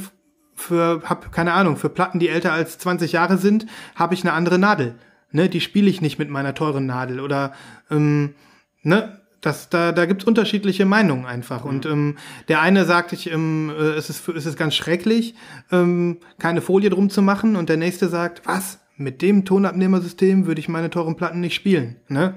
für, 0.53 1.01
hab 1.05 1.31
keine 1.31 1.53
Ahnung, 1.53 1.77
für 1.77 1.87
Platten, 1.87 2.19
die 2.19 2.27
älter 2.27 2.51
als 2.51 2.77
20 2.77 3.13
Jahre 3.13 3.37
sind, 3.37 3.67
habe 3.95 4.15
ich 4.15 4.23
eine 4.23 4.33
andere 4.33 4.59
Nadel. 4.59 4.95
Ne, 5.31 5.47
die 5.47 5.61
spiele 5.61 5.89
ich 5.89 6.01
nicht 6.01 6.19
mit 6.19 6.29
meiner 6.29 6.53
teuren 6.53 6.87
Nadel. 6.87 7.21
Oder 7.21 7.53
ähm, 7.89 8.35
ne, 8.83 9.20
das, 9.41 9.69
da, 9.69 9.91
da 9.91 10.05
gibt's 10.05 10.23
unterschiedliche 10.23 10.85
Meinungen 10.85 11.25
einfach. 11.25 11.65
Und 11.65 11.85
ähm, 11.87 12.17
der 12.47 12.61
eine 12.61 12.85
sagt, 12.85 13.11
ich, 13.11 13.31
ähm, 13.31 13.71
äh, 13.75 13.93
es, 13.93 14.09
ist, 14.09 14.27
es 14.29 14.45
ist 14.45 14.57
ganz 14.57 14.75
schrecklich, 14.75 15.33
ähm, 15.71 16.17
keine 16.37 16.61
Folie 16.61 16.91
drum 16.91 17.09
zu 17.09 17.23
machen. 17.23 17.55
Und 17.55 17.67
der 17.67 17.77
nächste 17.77 18.07
sagt, 18.07 18.43
was? 18.45 18.79
Mit 18.97 19.23
dem 19.23 19.45
Tonabnehmersystem 19.45 20.45
würde 20.45 20.59
ich 20.59 20.69
meine 20.69 20.91
teuren 20.91 21.15
Platten 21.15 21.39
nicht 21.39 21.55
spielen. 21.55 21.95
Ne? 22.07 22.35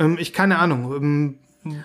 Ähm, 0.00 0.16
ich 0.18 0.32
keine 0.32 0.58
Ahnung, 0.58 0.92
ähm, 0.96 1.38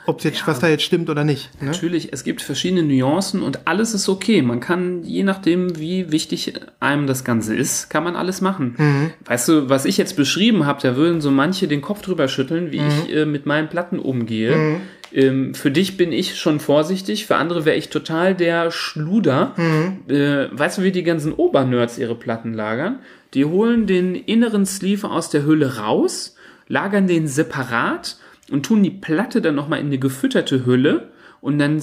ob's 0.06 0.24
jetzt, 0.24 0.48
was 0.48 0.60
da 0.60 0.68
jetzt 0.68 0.84
stimmt 0.84 1.10
oder 1.10 1.24
nicht. 1.24 1.50
Ne? 1.62 1.68
Natürlich, 1.68 2.12
es 2.12 2.24
gibt 2.24 2.42
verschiedene 2.42 2.84
Nuancen 2.84 3.44
und 3.44 3.68
alles 3.68 3.94
ist 3.94 4.10
okay. 4.10 4.42
Man 4.42 4.60
kann, 4.60 5.04
je 5.04 5.24
nachdem, 5.24 5.78
wie 5.80 6.12
wichtig 6.12 6.54
einem 6.80 7.06
das 7.08 7.24
Ganze 7.24 7.56
ist, 7.56 7.90
kann 7.90 8.04
man 8.04 8.16
alles 8.16 8.42
machen. 8.42 8.76
Mhm. 8.78 9.12
Weißt 9.26 9.48
du, 9.50 9.70
was 9.70 9.86
ich 9.86 9.98
jetzt 9.98 10.16
beschrieben 10.16 10.66
habe, 10.66 10.82
da 10.82 10.96
würden 10.96 11.22
so 11.22 11.30
manche 11.32 11.68
den 11.68 11.82
Kopf 11.82 12.02
drüber 12.02 12.28
schütteln, 12.28 12.72
wie 12.72 12.80
Mhm. 12.80 12.88
ich 13.06 13.16
äh, 13.16 13.26
mit 13.26 13.46
meinen 13.46 13.68
Platten 13.70 14.00
umgehe. 14.00 14.80
Ähm, 15.14 15.54
für 15.54 15.72
dich 15.72 15.96
bin 15.96 16.12
ich 16.12 16.38
schon 16.38 16.60
vorsichtig, 16.60 17.28
für 17.28 17.36
andere 17.38 17.64
wäre 17.64 17.78
ich 17.78 17.90
total 17.90 18.36
der 18.36 18.72
Schluder. 18.72 19.54
Mhm. 19.56 20.14
Äh, 20.14 20.48
weißt 20.58 20.80
du, 20.80 20.84
wie 20.84 20.92
die 20.92 21.04
ganzen 21.04 21.34
Obernerds 21.34 21.98
ihre 21.98 22.16
Platten 22.16 22.54
lagern? 22.54 23.00
Die 23.34 23.46
holen 23.46 23.88
den 23.88 24.16
inneren 24.16 24.66
Sleeve 24.66 25.10
aus 25.10 25.30
der 25.30 25.46
Hülle 25.46 25.78
raus, 25.78 26.36
lagern 26.68 27.08
den 27.08 27.28
separat 27.28 28.18
und 28.52 28.66
tun 28.66 28.84
die 28.84 28.92
Platte 28.92 29.42
dann 29.42 29.56
nochmal 29.56 29.80
in 29.80 29.88
eine 29.88 30.00
gefütterte 30.00 30.66
Hülle 30.66 31.12
und 31.42 31.60
dann 31.60 31.82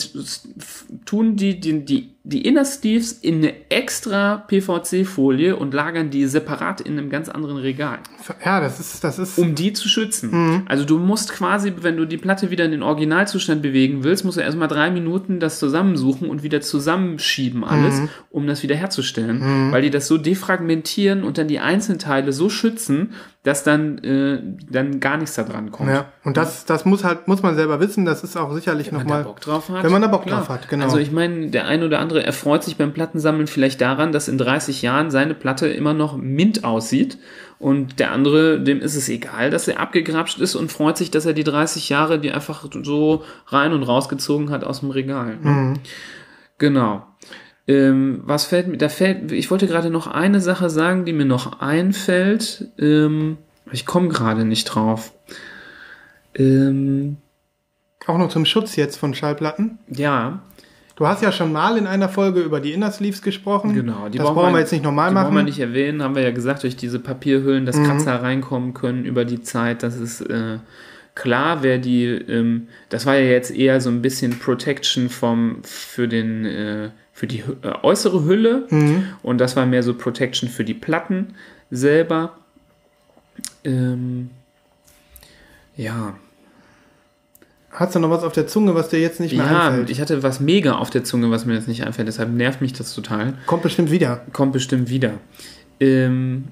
tun 1.04 1.36
die 1.36 1.60
die, 1.60 1.84
die, 1.84 2.13
die 2.26 2.40
Inner 2.40 2.64
Sleeves 2.64 3.12
in 3.12 3.36
eine 3.36 3.52
extra 3.70 4.38
PVC-Folie 4.48 5.56
und 5.56 5.74
lagern 5.74 6.08
die 6.08 6.24
separat 6.26 6.80
in 6.80 6.98
einem 6.98 7.10
ganz 7.10 7.28
anderen 7.28 7.58
Regal 7.58 7.98
Ja, 8.42 8.60
das 8.60 8.80
ist, 8.80 9.04
das 9.04 9.18
ist. 9.18 9.36
um 9.36 9.54
die 9.54 9.74
zu 9.74 9.88
schützen. 9.88 10.62
Also 10.66 10.86
du 10.86 10.98
musst 10.98 11.32
quasi, 11.32 11.74
wenn 11.82 11.98
du 11.98 12.06
die 12.06 12.16
Platte 12.16 12.50
wieder 12.50 12.64
in 12.64 12.70
den 12.70 12.82
Originalzustand 12.82 13.60
bewegen 13.60 14.04
willst, 14.04 14.24
musst 14.24 14.38
du 14.38 14.40
erstmal 14.40 14.68
drei 14.68 14.90
Minuten 14.90 15.38
das 15.38 15.58
zusammensuchen 15.58 16.30
und 16.30 16.42
wieder 16.42 16.62
zusammenschieben 16.62 17.62
alles, 17.62 18.00
um 18.30 18.46
das 18.46 18.62
wieder 18.62 18.74
herzustellen, 18.74 19.70
weil 19.70 19.82
die 19.82 19.90
das 19.90 20.06
so 20.06 20.16
defragmentieren 20.16 21.24
und 21.24 21.36
dann 21.36 21.46
die 21.48 21.60
Einzelteile 21.60 22.32
so 22.32 22.48
schützen, 22.48 23.12
dass 23.44 23.62
dann, 23.62 23.98
äh, 23.98 24.38
dann 24.70 25.00
gar 25.00 25.18
nichts 25.18 25.34
da 25.34 25.42
dran 25.42 25.70
kommt. 25.70 25.90
ja, 25.90 26.06
und 26.24 26.38
das, 26.38 26.64
das 26.64 26.86
muss 26.86 27.04
halt, 27.04 27.28
muss 27.28 27.42
man 27.42 27.54
selber 27.54 27.78
wissen. 27.78 28.06
Das 28.06 28.24
ist 28.24 28.38
auch 28.38 28.54
sicherlich 28.54 28.86
Wenn 28.86 28.94
man 28.96 29.06
da 29.06 29.18
nochmal. 29.18 29.24
Bock 29.24 29.40
drauf 29.42 29.68
hat. 29.68 29.84
Wenn 29.84 29.92
man 29.92 30.00
da 30.00 30.08
Bock 30.08 30.24
klar. 30.24 30.38
drauf 30.38 30.48
hat, 30.48 30.68
genau. 30.70 30.86
Also 30.86 30.96
ich 30.96 31.12
meine, 31.12 31.50
der 31.50 31.66
ein 31.66 31.82
oder 31.82 31.98
andere 31.98 32.13
erfreut 32.22 32.62
sich 32.62 32.76
beim 32.76 32.92
Plattensammeln 32.92 33.46
vielleicht 33.46 33.80
daran, 33.80 34.12
dass 34.12 34.28
in 34.28 34.38
30 34.38 34.82
Jahren 34.82 35.10
seine 35.10 35.34
Platte 35.34 35.66
immer 35.68 35.94
noch 35.94 36.16
mint 36.16 36.64
aussieht 36.64 37.18
und 37.58 37.98
der 37.98 38.12
andere, 38.12 38.60
dem 38.60 38.80
ist 38.80 38.94
es 38.94 39.08
egal, 39.08 39.50
dass 39.50 39.68
er 39.68 39.80
abgegrapscht 39.80 40.38
ist 40.40 40.54
und 40.54 40.70
freut 40.70 40.96
sich, 40.98 41.10
dass 41.10 41.26
er 41.26 41.32
die 41.32 41.44
30 41.44 41.88
Jahre, 41.88 42.18
die 42.18 42.30
einfach 42.32 42.66
so 42.82 43.24
rein 43.46 43.72
und 43.72 43.82
rausgezogen 43.82 44.50
hat 44.50 44.64
aus 44.64 44.80
dem 44.80 44.90
Regal. 44.90 45.36
Mhm. 45.40 45.74
Genau. 46.58 47.06
Ähm, 47.66 48.20
was 48.24 48.44
fällt 48.44 48.68
mir, 48.68 48.76
da 48.76 48.88
fällt, 48.90 49.32
ich 49.32 49.50
wollte 49.50 49.66
gerade 49.66 49.88
noch 49.88 50.06
eine 50.06 50.40
Sache 50.40 50.68
sagen, 50.68 51.04
die 51.06 51.14
mir 51.14 51.24
noch 51.24 51.60
einfällt. 51.60 52.68
Ähm, 52.78 53.38
ich 53.72 53.86
komme 53.86 54.08
gerade 54.08 54.44
nicht 54.44 54.64
drauf. 54.64 55.12
Ähm, 56.34 57.16
Auch 58.06 58.18
noch 58.18 58.28
zum 58.28 58.44
Schutz 58.44 58.76
jetzt 58.76 58.96
von 58.96 59.14
Schallplatten. 59.14 59.78
ja, 59.88 60.42
Du 60.96 61.08
hast 61.08 61.22
ja 61.22 61.32
schon 61.32 61.52
mal 61.52 61.76
in 61.76 61.86
einer 61.88 62.08
Folge 62.08 62.40
über 62.40 62.60
die 62.60 62.72
Inner 62.72 62.92
Sleeves 62.92 63.20
gesprochen. 63.20 63.74
Genau, 63.74 64.08
die 64.08 64.18
das 64.18 64.28
brauchen 64.28 64.52
wir 64.52 64.60
jetzt 64.60 64.72
nicht 64.72 64.84
nochmal 64.84 65.10
machen. 65.10 65.24
Mhm. 65.24 65.26
brauchen 65.26 65.36
wir 65.38 65.42
nicht 65.42 65.58
erwähnen, 65.58 66.02
haben 66.02 66.14
wir 66.14 66.22
ja 66.22 66.30
gesagt, 66.30 66.62
durch 66.62 66.76
diese 66.76 67.00
Papierhüllen, 67.00 67.66
dass 67.66 67.76
Kratzer 67.82 68.22
reinkommen 68.22 68.74
können 68.74 69.04
über 69.04 69.24
die 69.24 69.42
Zeit. 69.42 69.82
Das 69.82 69.96
ist 69.96 70.20
äh, 70.20 70.58
klar, 71.16 71.62
wer 71.62 71.78
die, 71.78 72.06
ähm, 72.06 72.68
das 72.90 73.06
war 73.06 73.16
ja 73.16 73.24
jetzt 73.28 73.50
eher 73.50 73.80
so 73.80 73.90
ein 73.90 74.02
bisschen 74.02 74.38
Protection 74.38 75.08
vom, 75.08 75.56
für 75.64 76.06
den, 76.06 76.44
äh, 76.44 76.90
für 77.12 77.26
die 77.26 77.40
äh, 77.40 77.72
äußere 77.82 78.24
Hülle 78.24 78.66
Mhm. 78.70 79.06
und 79.22 79.38
das 79.38 79.56
war 79.56 79.66
mehr 79.66 79.82
so 79.82 79.94
Protection 79.94 80.48
für 80.48 80.64
die 80.64 80.74
Platten 80.74 81.34
selber. 81.70 82.36
Ähm, 83.64 84.30
ja, 85.76 86.14
Hast 87.74 87.96
du 87.96 87.98
noch 87.98 88.10
was 88.10 88.22
auf 88.22 88.32
der 88.32 88.46
Zunge, 88.46 88.76
was 88.76 88.88
dir 88.88 89.00
jetzt 89.00 89.18
nicht 89.18 89.36
mehr 89.36 89.46
ja, 89.46 89.68
einfällt? 89.68 89.90
ich 89.90 90.00
hatte 90.00 90.22
was 90.22 90.38
mega 90.38 90.76
auf 90.76 90.90
der 90.90 91.02
Zunge, 91.02 91.32
was 91.32 91.44
mir 91.44 91.54
jetzt 91.54 91.66
nicht 91.66 91.84
einfällt, 91.84 92.06
deshalb 92.06 92.30
nervt 92.30 92.60
mich 92.60 92.72
das 92.72 92.94
total. 92.94 93.34
Kommt 93.46 93.64
bestimmt 93.64 93.90
wieder. 93.90 94.22
Kommt 94.32 94.52
bestimmt 94.52 94.90
wieder. 94.90 95.14
Ähm, 95.80 96.44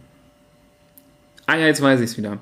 ah 1.47 1.57
ja, 1.57 1.67
jetzt 1.67 1.81
weiß 1.81 2.01
ich 2.01 2.11
es 2.11 2.19
wieder. 2.19 2.39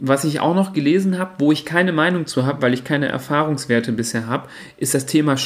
Was 0.00 0.24
ich 0.24 0.40
auch 0.40 0.56
noch 0.56 0.72
gelesen 0.72 1.16
habe, 1.16 1.30
wo 1.38 1.52
ich 1.52 1.64
keine 1.64 1.92
Meinung 1.92 2.26
zu 2.26 2.44
habe, 2.44 2.60
weil 2.60 2.74
ich 2.74 2.82
keine 2.82 3.06
Erfahrungswerte 3.06 3.92
bisher 3.92 4.26
habe, 4.26 4.48
ist 4.78 4.94
das 4.94 5.06
Thema 5.06 5.36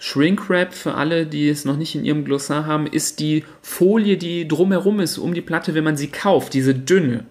Shrink-Wrap. 0.00 0.72
Für 0.72 0.94
alle, 0.94 1.26
die 1.26 1.48
es 1.48 1.64
noch 1.64 1.76
nicht 1.76 1.94
in 1.94 2.04
ihrem 2.04 2.24
Glossar 2.24 2.66
haben, 2.66 2.86
ist 2.86 3.20
die 3.20 3.44
Folie, 3.62 4.16
die 4.16 4.48
drumherum 4.48 4.98
ist 4.98 5.18
um 5.18 5.34
die 5.34 5.42
Platte, 5.42 5.74
wenn 5.74 5.84
man 5.84 5.96
sie 5.96 6.08
kauft, 6.08 6.54
diese 6.54 6.74
dünne. 6.74 7.24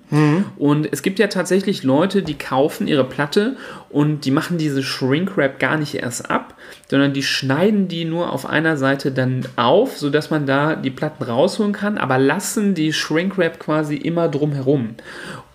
Und 0.58 0.88
es 0.92 1.02
gibt 1.02 1.20
ja 1.20 1.28
tatsächlich 1.28 1.84
Leute, 1.84 2.22
die 2.22 2.36
kaufen 2.36 2.88
ihre 2.88 3.04
Platte 3.04 3.58
und 3.90 4.24
die 4.24 4.32
machen 4.32 4.60
diese 4.60 4.84
Shrink-Wrap 4.84 5.60
gar 5.60 5.78
nicht 5.78 5.96
erst 5.96 6.30
ab, 6.30 6.56
sondern 6.90 7.14
die 7.14 7.24
schneiden 7.24 7.88
die 7.88 8.06
nur 8.06 8.32
auf 8.32 8.46
einer 8.46 8.78
Seite 8.78 9.12
dann 9.12 9.48
auf, 9.56 9.98
sodass 9.98 10.30
man 10.30 10.46
da 10.46 10.76
die 10.76 10.92
Platten 10.92 11.24
rausholen 11.24 11.74
kann, 11.74 11.98
aber 11.98 12.20
lassen 12.20 12.76
die 12.76 12.94
Shrink-Wrap 12.94 13.60
quasi 13.60 13.96
immer 13.96 14.30
drumherum. 14.30 14.92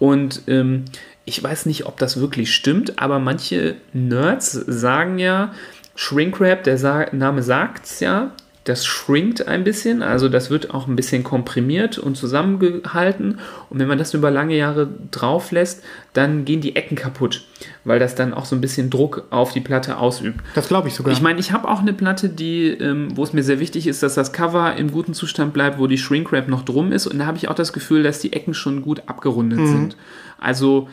Und 0.01 0.43
ähm, 0.49 0.85
ich 1.27 1.43
weiß 1.43 1.67
nicht, 1.67 1.87
ob 1.87 1.99
das 1.99 2.21
wirklich 2.21 2.55
stimmt, 2.55 2.99
aber 2.99 3.19
manche 3.19 3.77
Nerds 3.93 4.53
sagen 4.53 5.19
ja, 5.19 5.55
Shrinkwrap, 5.97 6.65
der 6.65 6.79
Sa 6.79 7.07
Name 7.13 7.43
sagt's 7.43 8.01
ja, 8.01 8.33
das 8.65 8.87
shrinkt 8.87 9.47
ein 9.47 9.63
bisschen, 9.63 10.03
also 10.03 10.31
das 10.31 10.49
wird 10.49 10.73
auch 10.73 10.89
ein 10.89 10.97
bisschen 10.97 11.23
komprimiert 11.23 11.99
und 11.99 12.17
zusammengehalten. 12.17 13.39
Und 13.69 13.79
wenn 13.79 13.87
man 13.89 13.99
das 13.99 14.15
über 14.15 14.31
lange 14.31 14.57
Jahre 14.57 14.89
drauf 15.11 15.51
lässt, 15.53 15.83
dann 16.15 16.47
gehen 16.47 16.63
die 16.63 16.75
Ecken 16.75 16.97
kaputt, 16.97 17.45
weil 17.85 17.99
das 17.99 18.15
dann 18.15 18.33
auch 18.33 18.47
so 18.47 18.57
ein 18.57 18.63
bisschen 18.63 18.89
Druck 18.89 19.25
auf 19.29 19.53
die 19.53 19.61
Platte 19.61 19.99
ausübt. 19.99 20.41
Das 20.55 20.69
glaube 20.69 20.89
ich 20.89 20.95
sogar. 20.95 21.13
Ich 21.13 21.21
meine, 21.21 21.41
ich 21.41 21.53
habe 21.53 21.69
auch 21.69 21.81
eine 21.81 21.93
Platte, 21.93 22.31
die, 22.31 22.69
ähm, 22.69 23.09
wo 23.15 23.23
es 23.23 23.35
mir 23.35 23.43
sehr 23.43 23.61
wichtig 23.61 23.87
ist, 23.87 24.03
dass 24.03 24.15
das 24.15 24.33
Cover 24.33 24.75
im 24.77 24.91
guten 24.91 25.13
Zustand 25.13 25.53
bleibt, 25.53 25.79
wo 25.79 25.87
die 25.87 25.99
Shrinkwrap 25.99 26.49
noch 26.49 26.65
drum 26.65 26.91
ist. 26.91 27.07
Und 27.07 27.19
da 27.19 27.27
habe 27.27 27.37
ich 27.37 27.49
auch 27.49 27.55
das 27.55 27.75
Gefühl, 27.75 28.03
dass 28.03 28.21
die 28.21 28.33
Ecken 28.33 28.55
schon 28.55 28.81
gut 28.81 29.03
abgerundet 29.09 29.59
Mhm. 29.59 29.67
sind. 29.67 29.97
Also 30.39 30.89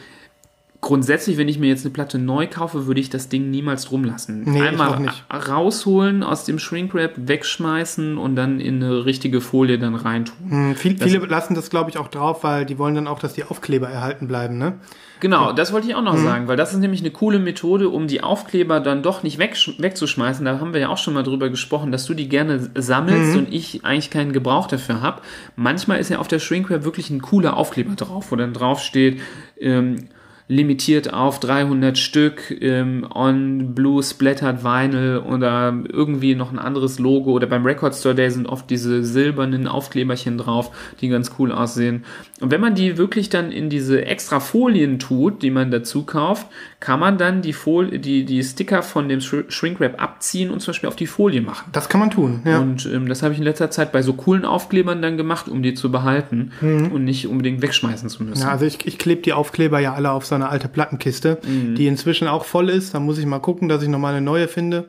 grundsätzlich, 0.82 1.38
wenn 1.38 1.48
ich 1.48 1.60
mir 1.60 1.68
jetzt 1.68 1.86
eine 1.86 1.94
Platte 1.94 2.18
neu 2.18 2.48
kaufe, 2.48 2.88
würde 2.88 3.00
ich 3.00 3.10
das 3.12 3.30
Ding 3.30 3.52
niemals 3.52 3.86
drum 3.86 4.04
lassen. 4.04 4.44
Nee, 4.46 4.62
Einmal 4.62 4.90
auch 4.90 5.00
nicht. 5.00 5.24
ra- 5.30 5.38
rausholen 5.56 6.24
aus 6.24 6.44
dem 6.44 6.58
Shrinkwrap, 6.60 7.14
wegschmeißen 7.18 8.18
und 8.18 8.36
dann 8.36 8.60
in 8.60 8.84
eine 8.84 9.06
richtige 9.06 9.42
Folie 9.42 9.78
dann 9.78 9.94
reintun. 9.96 10.36
Hm, 10.50 10.76
viel, 10.76 10.98
viele 10.98 11.20
lassen 11.28 11.54
das, 11.54 11.70
glaube 11.70 11.92
ich, 11.92 11.98
auch 12.00 12.08
drauf, 12.08 12.44
weil 12.44 12.66
die 12.66 12.78
wollen 12.80 12.96
dann 12.96 13.08
auch, 13.08 13.20
dass 13.20 13.34
die 13.34 13.44
Aufkleber 13.44 13.90
erhalten 13.90 14.28
bleiben, 14.28 14.58
ne? 14.58 14.74
Genau, 15.20 15.54
das 15.54 15.72
wollte 15.72 15.88
ich 15.88 15.94
auch 15.94 16.02
noch 16.02 16.16
Mhm. 16.18 16.24
sagen, 16.24 16.48
weil 16.48 16.58
das 16.58 16.74
ist 16.74 16.80
nämlich 16.80 17.02
eine 17.02 17.12
coole 17.12 17.38
Methode, 17.38 17.90
um 17.90 18.08
die 18.08 18.24
Aufkleber 18.24 18.80
dann 18.80 19.04
doch 19.04 19.22
nicht 19.22 19.38
weg, 19.38 19.56
wegzuschmeißen. 19.78 20.44
Da 20.44 20.60
haben 20.60 20.74
wir 20.74 20.82
ja 20.82 20.90
auch 20.90 20.98
schon 20.98 21.14
mal 21.14 21.22
drüber 21.22 21.50
gesprochen, 21.50 21.92
dass 21.92 22.08
du 22.08 22.16
die 22.16 22.28
gerne 22.28 22.72
sammelst 22.74 23.34
Mhm. 23.34 23.38
und 23.38 23.54
ich 23.54 23.86
eigentlich 23.86 24.10
keinen 24.10 24.34
Gebrauch 24.34 24.66
dafür 24.66 25.02
habe. 25.04 25.22
Manchmal 25.56 26.00
ist 26.00 26.10
ja 26.10 26.18
auf 26.18 26.28
der 26.28 26.40
Shrinkwrap 26.40 26.84
wirklich 26.86 27.12
ein 27.12 27.22
cooler 27.22 27.56
Aufkleber 27.56 27.94
drauf, 27.94 28.32
wo 28.32 28.36
dann 28.36 28.54
drauf 28.54 28.82
steht, 28.82 29.22
ähm, 29.60 30.08
limitiert 30.52 31.14
auf 31.14 31.40
300 31.40 31.98
Stück 31.98 32.54
ähm, 32.62 33.08
on 33.10 33.74
Blue 33.74 34.04
Splattered 34.04 34.66
Vinyl 34.66 35.20
oder 35.20 35.74
irgendwie 35.88 36.36
noch 36.36 36.52
ein 36.52 36.60
anderes 36.60 37.00
Logo 37.00 37.32
oder 37.32 37.48
beim 37.48 37.66
Record 37.66 37.96
Store 37.96 38.14
Day 38.14 38.30
sind 38.30 38.48
oft 38.48 38.70
diese 38.70 39.02
silbernen 39.06 39.66
Aufkleberchen 39.66 40.38
drauf, 40.38 40.72
die 41.00 41.08
ganz 41.08 41.32
cool 41.40 41.54
aussehen. 41.54 42.04
Und 42.42 42.52
wenn 42.52 42.60
man 42.60 42.76
die 42.76 42.98
wirklich 42.98 43.30
dann 43.30 43.54
in 43.54 43.70
diese 43.70 44.06
extra 44.06 44.42
Folien 44.42 45.00
tut, 45.00 45.42
die 45.42 45.52
man 45.52 45.72
dazu 45.72 46.04
kauft, 46.04 46.48
kann 46.82 47.00
man 47.00 47.18
dann 47.18 47.42
die, 47.42 47.54
Folie, 47.54 48.00
die, 48.00 48.26
die 48.26 48.44
Sticker 48.44 48.84
von 48.84 49.08
dem 49.08 49.22
Sh 49.22 49.46
Shrinkwrap 49.48 50.02
abziehen 50.02 50.50
und 50.50 50.60
zum 50.60 50.74
Beispiel 50.74 50.90
auf 50.90 50.98
die 50.98 51.08
Folie 51.08 51.42
machen. 51.42 51.70
Das 51.72 51.88
kann 51.88 52.02
man 52.02 52.10
tun, 52.10 52.42
ja. 52.44 52.60
Und 52.60 52.86
ähm, 52.88 53.08
das 53.08 53.24
habe 53.24 53.34
ich 53.34 53.40
in 53.40 53.46
letzter 53.46 53.72
Zeit 53.72 53.94
bei 53.94 54.02
so 54.02 54.14
coolen 54.14 54.44
Aufklebern 54.44 55.02
dann 55.02 55.16
gemacht, 55.16 55.48
um 55.48 55.64
die 55.64 55.76
zu 55.76 55.92
behalten 55.92 56.52
und 56.62 57.06
nicht 57.06 57.28
unbedingt 57.28 57.62
wegschmeißen 57.62 58.10
zu 58.10 58.24
müssen. 58.24 58.42
Mhm. 58.42 58.48
Ja, 58.48 58.52
also 58.52 58.66
ich, 58.66 58.86
ich 58.86 58.98
klebe 58.98 59.22
die 59.22 59.32
Aufkleber 59.32 59.80
ja 59.80 59.94
alle 59.94 60.12
auf 60.12 60.26
so 60.26 60.41
eine 60.42 60.50
alte 60.50 60.68
Plattenkiste, 60.68 61.38
Mhm. 61.46 61.76
die 61.76 61.88
inzwischen 61.88 62.28
auch 62.28 62.46
voll 62.46 62.70
ist. 62.70 62.94
Da 62.94 63.00
muss 63.00 63.18
ich 63.18 63.26
mal 63.26 63.40
gucken, 63.40 63.70
dass 63.70 63.82
ich 63.84 63.90
noch 63.90 64.00
mal 64.00 64.14
eine 64.14 64.22
neue 64.22 64.48
finde. 64.48 64.86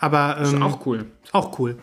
Aber 0.00 0.36
ähm, 0.38 0.44
ist 0.44 0.62
auch 0.62 0.86
cool. 0.86 1.06
Ist 1.24 1.34
auch 1.34 1.58
cool. 1.58 1.76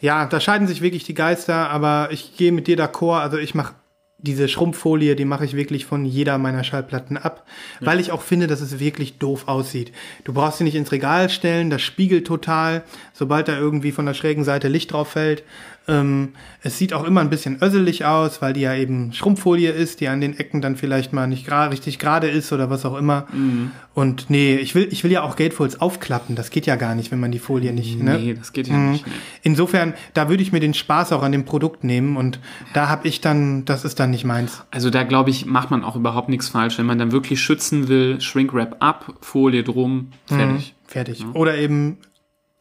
Ja, 0.00 0.26
da 0.26 0.38
scheiden 0.40 0.68
sich 0.68 0.80
wirklich 0.80 1.04
die 1.04 1.14
Geister, 1.14 1.70
aber 1.70 2.08
ich 2.12 2.36
gehe 2.36 2.52
mit 2.52 2.66
dir 2.66 2.76
d'accord. 2.78 3.20
Also 3.20 3.36
ich 3.38 3.54
mache 3.54 3.74
diese 4.20 4.48
Schrumpffolie, 4.48 5.14
die 5.14 5.24
mache 5.24 5.44
ich 5.44 5.54
wirklich 5.54 5.86
von 5.86 6.04
jeder 6.04 6.38
meiner 6.38 6.64
Schallplatten 6.64 7.16
ab, 7.16 7.46
weil 7.80 8.00
ich 8.00 8.10
auch 8.10 8.22
finde, 8.22 8.48
dass 8.48 8.60
es 8.60 8.80
wirklich 8.80 9.18
doof 9.18 9.46
aussieht. 9.46 9.92
Du 10.24 10.32
brauchst 10.32 10.58
sie 10.58 10.64
nicht 10.64 10.74
ins 10.74 10.90
Regal 10.90 11.30
stellen, 11.30 11.70
das 11.70 11.82
spiegelt 11.82 12.26
total, 12.26 12.82
sobald 13.12 13.46
da 13.46 13.56
irgendwie 13.56 13.92
von 13.92 14.06
der 14.06 14.14
schrägen 14.14 14.42
Seite 14.42 14.66
Licht 14.66 14.92
drauf 14.92 15.08
fällt. 15.10 15.44
Ähm, 15.88 16.34
es 16.62 16.76
sieht 16.76 16.92
auch 16.92 17.04
immer 17.04 17.22
ein 17.22 17.30
bisschen 17.30 17.62
össelig 17.62 18.04
aus, 18.04 18.42
weil 18.42 18.52
die 18.52 18.60
ja 18.60 18.74
eben 18.74 19.12
Schrumpffolie 19.14 19.70
ist, 19.70 20.00
die 20.00 20.08
an 20.08 20.20
den 20.20 20.38
Ecken 20.38 20.60
dann 20.60 20.76
vielleicht 20.76 21.12
mal 21.14 21.26
nicht 21.26 21.46
gra 21.46 21.66
richtig 21.66 21.98
gerade 21.98 22.28
ist 22.28 22.52
oder 22.52 22.68
was 22.68 22.84
auch 22.84 22.96
immer. 22.96 23.26
Mhm. 23.32 23.70
Und 23.94 24.28
nee, 24.28 24.56
ich 24.56 24.74
will, 24.74 24.86
ich 24.92 25.02
will 25.02 25.10
ja 25.10 25.22
auch 25.22 25.34
Gatefolds 25.34 25.80
aufklappen. 25.80 26.36
Das 26.36 26.50
geht 26.50 26.66
ja 26.66 26.76
gar 26.76 26.94
nicht, 26.94 27.10
wenn 27.10 27.18
man 27.20 27.32
die 27.32 27.38
Folie 27.38 27.72
nicht. 27.72 28.00
Ne? 28.02 28.18
Nee, 28.18 28.34
das 28.34 28.52
geht 28.52 28.68
ja 28.68 28.74
Mhm. 28.76 28.92
nicht. 28.92 29.04
Insofern, 29.42 29.94
da 30.14 30.28
würde 30.28 30.42
ich 30.42 30.52
mir 30.52 30.60
den 30.60 30.74
Spaß 30.74 31.12
auch 31.12 31.22
an 31.22 31.32
dem 31.32 31.44
Produkt 31.44 31.82
nehmen 31.84 32.16
und 32.16 32.38
da 32.74 32.88
habe 32.88 33.08
ich 33.08 33.20
dann, 33.20 33.64
das 33.64 33.84
ist 33.84 33.98
dann 33.98 34.10
nicht 34.10 34.24
meins. 34.24 34.62
Also 34.70 34.90
da 34.90 35.02
glaube 35.04 35.30
ich, 35.30 35.46
macht 35.46 35.70
man 35.70 35.82
auch 35.84 35.96
überhaupt 35.96 36.28
nichts 36.28 36.48
falsch. 36.50 36.78
Wenn 36.78 36.86
man 36.86 36.98
dann 36.98 37.12
wirklich 37.12 37.40
schützen 37.40 37.88
will, 37.88 38.20
Shrink-Wrap 38.20 38.76
ab, 38.80 39.14
Folie 39.20 39.64
drum, 39.64 40.08
fertig. 40.26 40.74
Fertig. 40.86 41.24
Oder 41.34 41.56
eben 41.58 41.98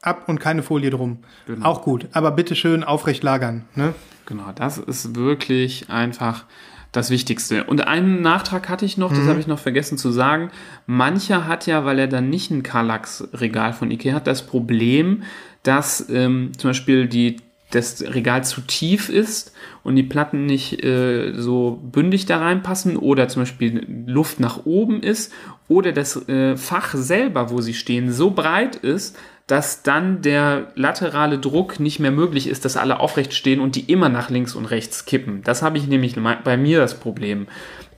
ab 0.02 0.24
und 0.28 0.40
keine 0.40 0.64
Folie 0.64 0.90
drum. 0.90 1.20
Genau. 1.46 1.66
Auch 1.66 1.82
gut. 1.82 2.08
Aber 2.14 2.32
bitte 2.32 2.56
schön 2.56 2.84
aufrecht 2.84 3.24
lagern. 3.24 3.66
Ne? 3.76 3.94
Genau, 4.26 4.52
das 4.54 4.78
ist 4.78 5.16
wirklich 5.16 5.90
einfach 5.90 6.46
das 6.92 7.10
Wichtigste. 7.10 7.66
Und 7.66 7.88
einen 7.88 8.22
Nachtrag 8.22 8.70
hatte 8.70 8.86
ich 8.86 8.98
noch, 8.98 9.12
das 9.12 9.28
habe 9.28 9.40
ich 9.40 9.48
noch 9.48 9.60
vergessen 9.60 9.98
zu 9.98 10.12
sagen. 10.12 10.52
Mancher 10.86 11.48
hat 11.48 11.68
ja, 11.68 11.86
weil 11.86 12.00
er 12.00 12.08
dann 12.08 12.30
nicht 12.30 12.50
ein 12.50 12.64
Kallax-Regal 12.64 13.74
von 13.74 13.92
Ikea 13.92 14.16
hat, 14.16 14.28
das 14.28 14.46
Problem, 14.46 15.24
dass 15.64 16.10
ähm, 16.10 16.52
zum 16.58 16.70
Beispiel 16.70 17.08
die 17.08 17.38
das 17.70 18.02
Regal 18.02 18.46
zu 18.46 18.62
tief 18.62 19.10
ist 19.10 19.52
und 19.84 19.98
die 19.98 20.04
Platten 20.04 20.46
nicht 20.46 20.84
äh, 20.86 21.34
so 21.36 21.82
bündig 21.84 22.26
da 22.26 22.40
reinpassen 22.40 22.96
oder 22.96 23.28
zum 23.28 23.42
Beispiel 23.42 23.86
Luft 24.08 24.40
nach 24.40 24.66
oben 24.66 25.04
ist 25.04 25.34
oder 25.68 25.92
das 25.92 26.30
äh, 26.30 26.56
Fach 26.56 26.94
selber, 26.94 27.50
wo 27.50 27.60
sie 27.60 27.74
stehen, 27.74 28.12
so 28.12 28.32
breit 28.32 28.78
ist, 28.78 29.18
dass 29.48 29.82
dann 29.82 30.22
der 30.22 30.68
laterale 30.76 31.40
Druck 31.40 31.80
nicht 31.80 32.00
mehr 32.00 32.12
möglich 32.12 32.48
ist, 32.48 32.66
dass 32.66 32.76
alle 32.76 33.00
aufrecht 33.00 33.34
stehen 33.34 33.62
und 33.62 33.76
die 33.76 33.92
immer 33.92 34.10
nach 34.10 34.30
links 34.30 34.56
und 34.56 34.66
rechts 34.66 35.06
kippen. 35.06 35.42
Das 35.44 35.62
habe 35.62 35.78
ich 35.78 35.88
nämlich 35.88 36.16
bei 36.44 36.58
mir 36.58 36.80
das 36.80 37.00
Problem, 37.00 37.48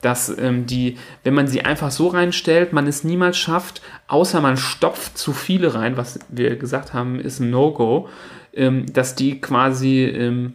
dass 0.00 0.36
ähm, 0.38 0.66
die, 0.66 0.96
wenn 1.24 1.34
man 1.34 1.48
sie 1.48 1.62
einfach 1.62 1.90
so 1.90 2.06
reinstellt, 2.06 2.72
man 2.72 2.86
es 2.86 3.02
niemals 3.02 3.36
schafft, 3.36 3.82
außer 4.06 4.40
man 4.40 4.56
stopft 4.56 5.18
zu 5.18 5.32
viele 5.32 5.74
rein, 5.74 5.96
was 5.96 6.20
wir 6.28 6.54
gesagt 6.56 6.94
haben, 6.94 7.18
ist 7.18 7.40
ein 7.40 7.50
No-Go, 7.50 8.08
ähm, 8.54 8.86
dass 8.92 9.16
die 9.16 9.40
quasi 9.40 10.04
ähm, 10.04 10.54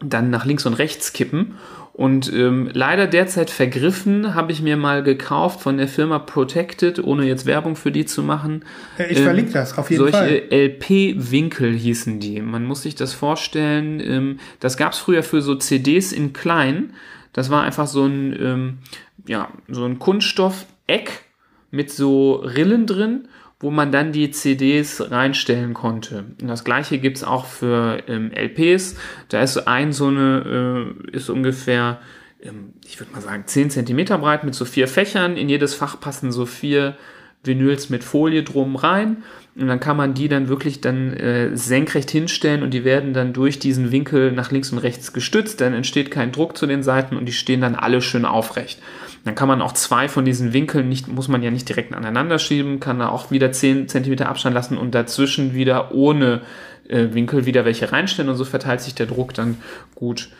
dann 0.00 0.30
nach 0.30 0.44
links 0.44 0.66
und 0.66 0.74
rechts 0.74 1.12
kippen. 1.12 1.56
Und 1.98 2.32
ähm, 2.32 2.70
leider 2.74 3.08
derzeit 3.08 3.50
vergriffen 3.50 4.36
habe 4.36 4.52
ich 4.52 4.62
mir 4.62 4.76
mal 4.76 5.02
gekauft 5.02 5.60
von 5.60 5.78
der 5.78 5.88
Firma 5.88 6.20
Protected, 6.20 7.02
ohne 7.02 7.26
jetzt 7.26 7.44
Werbung 7.44 7.74
für 7.74 7.90
die 7.90 8.04
zu 8.04 8.22
machen. 8.22 8.64
Ich 9.10 9.18
verlinke 9.18 9.50
das, 9.50 9.76
auf 9.76 9.90
jeden 9.90 10.04
solche 10.04 10.16
Fall. 10.16 10.42
LP-Winkel 10.48 11.74
hießen 11.74 12.20
die. 12.20 12.40
Man 12.40 12.66
muss 12.66 12.82
sich 12.82 12.94
das 12.94 13.14
vorstellen. 13.14 13.98
Ähm, 13.98 14.38
das 14.60 14.76
gab 14.76 14.92
es 14.92 15.00
früher 15.00 15.24
für 15.24 15.42
so 15.42 15.56
CDs 15.56 16.12
in 16.12 16.32
klein. 16.32 16.92
Das 17.32 17.50
war 17.50 17.64
einfach 17.64 17.88
so 17.88 18.06
ein, 18.06 18.32
ähm, 18.40 18.78
ja, 19.26 19.48
so 19.66 19.84
ein 19.84 19.98
Kunststoff-Eck 19.98 21.24
mit 21.72 21.90
so 21.90 22.34
Rillen 22.36 22.86
drin, 22.86 23.26
wo 23.60 23.70
man 23.70 23.90
dann 23.90 24.12
die 24.12 24.30
CDs 24.30 25.10
reinstellen 25.10 25.74
konnte. 25.74 26.26
Und 26.40 26.48
das 26.48 26.64
gleiche 26.64 26.98
gibt's 26.98 27.24
auch 27.24 27.44
für 27.44 28.02
ähm, 28.06 28.30
LPs. 28.32 28.96
Da 29.28 29.42
ist 29.42 29.56
ein 29.66 29.92
so 29.92 30.06
eine, 30.06 30.94
äh, 31.10 31.16
ist 31.16 31.28
ungefähr, 31.28 31.98
ähm, 32.40 32.74
ich 32.86 33.00
würde 33.00 33.12
mal 33.12 33.20
sagen, 33.20 33.44
10 33.46 33.70
Zentimeter 33.70 34.18
breit 34.18 34.44
mit 34.44 34.54
so 34.54 34.64
vier 34.64 34.86
Fächern. 34.86 35.36
In 35.36 35.48
jedes 35.48 35.74
Fach 35.74 35.98
passen 35.98 36.30
so 36.30 36.46
vier 36.46 36.96
Vinyls 37.42 37.90
mit 37.90 38.04
Folie 38.04 38.44
drum 38.44 38.76
rein. 38.76 39.24
Und 39.56 39.66
dann 39.66 39.80
kann 39.80 39.96
man 39.96 40.14
die 40.14 40.28
dann 40.28 40.46
wirklich 40.46 40.80
dann 40.80 41.12
äh, 41.14 41.56
senkrecht 41.56 42.12
hinstellen 42.12 42.62
und 42.62 42.72
die 42.72 42.84
werden 42.84 43.12
dann 43.12 43.32
durch 43.32 43.58
diesen 43.58 43.90
Winkel 43.90 44.30
nach 44.30 44.52
links 44.52 44.70
und 44.70 44.78
rechts 44.78 45.12
gestützt. 45.12 45.60
Dann 45.60 45.74
entsteht 45.74 46.12
kein 46.12 46.30
Druck 46.30 46.56
zu 46.56 46.66
den 46.66 46.84
Seiten 46.84 47.16
und 47.16 47.26
die 47.26 47.32
stehen 47.32 47.60
dann 47.60 47.74
alle 47.74 48.00
schön 48.00 48.24
aufrecht. 48.24 48.80
Dann 49.24 49.34
kann 49.34 49.48
man 49.48 49.62
auch 49.62 49.72
zwei 49.72 50.08
von 50.08 50.24
diesen 50.24 50.52
Winkeln 50.52 50.88
nicht, 50.88 51.08
muss 51.08 51.28
man 51.28 51.42
ja 51.42 51.50
nicht 51.50 51.68
direkt 51.68 51.94
aneinander 51.94 52.38
schieben, 52.38 52.80
kann 52.80 52.98
da 52.98 53.08
auch 53.08 53.30
wieder 53.30 53.52
10 53.52 53.88
cm 53.88 54.22
Abstand 54.22 54.54
lassen 54.54 54.78
und 54.78 54.94
dazwischen 54.94 55.54
wieder 55.54 55.92
ohne 55.92 56.42
äh, 56.88 57.08
Winkel 57.12 57.46
wieder 57.46 57.64
welche 57.64 57.92
reinstellen 57.92 58.30
und 58.30 58.36
so 58.36 58.44
verteilt 58.44 58.80
sich 58.80 58.94
der 58.94 59.06
Druck 59.06 59.34
dann 59.34 59.58
gut 59.94 60.30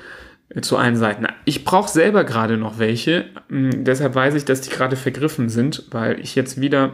äh, 0.50 0.60
zu 0.60 0.76
allen 0.76 0.96
Seiten. 0.96 1.26
Ich 1.44 1.64
brauche 1.64 1.90
selber 1.90 2.24
gerade 2.24 2.56
noch 2.56 2.78
welche, 2.78 3.26
mh, 3.48 3.78
deshalb 3.78 4.14
weiß 4.14 4.34
ich, 4.34 4.44
dass 4.44 4.60
die 4.60 4.70
gerade 4.70 4.96
vergriffen 4.96 5.48
sind, 5.48 5.84
weil 5.90 6.20
ich 6.20 6.34
jetzt 6.34 6.60
wieder 6.60 6.92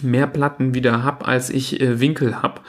mehr 0.00 0.26
Platten 0.26 0.74
wieder 0.74 1.02
habe, 1.02 1.26
als 1.26 1.50
ich 1.50 1.80
äh, 1.80 2.00
Winkel 2.00 2.42
habe. 2.42 2.60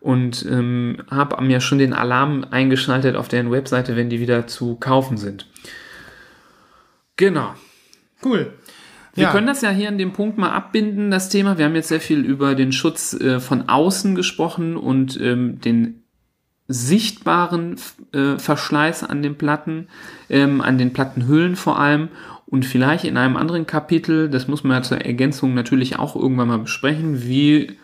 Und 0.00 0.46
ähm, 0.50 1.02
habe 1.10 1.42
mir 1.42 1.60
schon 1.60 1.76
den 1.76 1.92
Alarm 1.92 2.46
eingeschaltet 2.50 3.16
auf 3.16 3.28
deren 3.28 3.50
Webseite, 3.50 3.96
wenn 3.96 4.08
die 4.08 4.18
wieder 4.18 4.46
zu 4.46 4.76
kaufen 4.76 5.18
sind. 5.18 5.46
Genau. 7.16 7.54
Cool. 8.24 8.52
Wir 9.14 9.24
Ja. 9.24 9.32
können 9.32 9.46
das 9.46 9.60
ja 9.60 9.70
hier 9.70 9.88
an 9.88 9.98
dem 9.98 10.12
Punkt 10.12 10.38
mal 10.38 10.50
abbinden, 10.50 11.10
das 11.10 11.28
Thema. 11.28 11.58
Wir 11.58 11.64
haben 11.64 11.74
jetzt 11.74 11.88
sehr 11.88 12.00
viel 12.00 12.20
über 12.20 12.54
den 12.54 12.72
Schutz 12.72 13.12
äh, 13.14 13.40
von 13.40 13.68
außen 13.68 14.14
gesprochen 14.14 14.76
und 14.76 15.20
ähm, 15.20 15.60
den 15.60 16.02
sichtbaren 16.68 17.76
äh, 18.12 18.38
Verschleiß 18.38 19.02
an 19.04 19.22
den 19.22 19.36
Platten, 19.36 19.88
ähm, 20.28 20.60
an 20.60 20.78
den 20.78 20.92
Plattenhüllen 20.92 21.56
vor 21.56 21.78
allem. 21.80 22.08
Und 22.46 22.64
vielleicht 22.64 23.04
in 23.04 23.16
einem 23.16 23.36
anderen 23.36 23.66
Kapitel, 23.66 24.28
das 24.28 24.48
muss 24.48 24.64
man 24.64 24.78
ja 24.78 24.82
zur 24.82 24.98
Ergänzung 25.00 25.54
natürlich 25.54 25.98
auch 25.98 26.16
irgendwann 26.16 26.48
mal 26.48 26.58
besprechen, 26.58 27.24
wie 27.24 27.76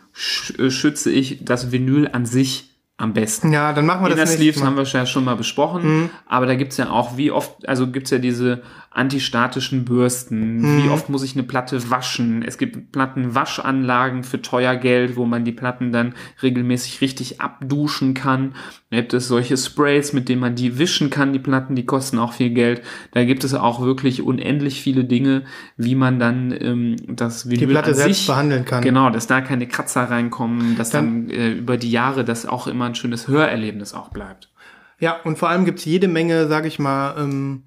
äh, 0.58 0.70
schütze 0.70 1.10
ich 1.10 1.44
das 1.44 1.72
Vinyl 1.72 2.08
an 2.12 2.26
sich 2.26 2.70
am 2.96 3.12
besten. 3.12 3.52
Ja, 3.52 3.72
dann 3.72 3.84
machen 3.86 4.02
wir 4.04 4.06
Inner 4.12 4.22
das 4.22 4.34
Sleeves 4.34 4.62
haben 4.62 4.76
wir 4.76 4.84
ja 4.84 5.04
schon 5.04 5.24
mal 5.24 5.36
besprochen, 5.36 6.08
aber 6.26 6.46
da 6.46 6.54
gibt's 6.54 6.78
ja 6.78 6.88
auch, 6.88 7.18
wie 7.18 7.30
oft, 7.30 7.68
also 7.68 7.88
gibt's 7.88 8.10
ja 8.10 8.18
diese 8.18 8.62
antistatischen 8.96 9.84
Bürsten, 9.84 10.82
wie 10.82 10.88
oft 10.88 11.10
muss 11.10 11.22
ich 11.22 11.34
eine 11.34 11.42
Platte 11.42 11.90
waschen. 11.90 12.42
Es 12.42 12.56
gibt 12.56 12.92
Plattenwaschanlagen 12.92 14.24
für 14.24 14.40
teuer 14.40 14.74
Geld, 14.76 15.16
wo 15.16 15.26
man 15.26 15.44
die 15.44 15.52
Platten 15.52 15.92
dann 15.92 16.14
regelmäßig 16.42 17.00
richtig 17.02 17.40
abduschen 17.40 18.14
kann. 18.14 18.54
Da 18.90 18.96
gibt 18.96 19.12
es 19.14 19.28
solche 19.28 19.56
Sprays, 19.56 20.12
mit 20.12 20.28
denen 20.28 20.40
man 20.40 20.54
die 20.54 20.78
wischen 20.78 21.10
kann, 21.10 21.32
die 21.32 21.38
Platten, 21.38 21.74
die 21.74 21.84
kosten 21.84 22.18
auch 22.18 22.32
viel 22.32 22.50
Geld. 22.50 22.82
Da 23.12 23.24
gibt 23.24 23.44
es 23.44 23.52
auch 23.52 23.82
wirklich 23.82 24.22
unendlich 24.22 24.80
viele 24.80 25.04
Dinge, 25.04 25.42
wie 25.76 25.94
man 25.94 26.18
dann 26.18 26.54
ähm, 26.58 26.96
das 27.08 27.50
Vinyl 27.50 27.68
Platte 27.68 27.90
an 27.90 27.94
selbst 27.96 28.18
sich, 28.20 28.26
behandeln 28.26 28.64
kann. 28.64 28.82
Genau, 28.82 29.10
dass 29.10 29.26
da 29.26 29.42
keine 29.42 29.66
Kratzer 29.68 30.04
reinkommen, 30.04 30.76
dass 30.76 30.90
Dann- 30.90 31.28
dann, 31.28 31.30
äh, 31.30 31.50
über 31.52 31.76
die 31.76 31.90
Jahre 31.90 32.24
das 32.24 32.46
auch 32.46 32.66
immer 32.66 32.86
ein 32.86 32.94
schönes 32.94 33.28
Hörerlebnis 33.28 33.92
auch 33.92 34.08
bleibt. 34.08 34.50
Ja, 34.98 35.16
und 35.24 35.36
vor 35.36 35.50
allem 35.50 35.66
gibt's 35.66 35.84
jede 35.84 36.08
Menge, 36.08 36.46
sag 36.48 36.64
ich 36.64 36.78
mal, 36.78 37.14
ähm, 37.18 37.64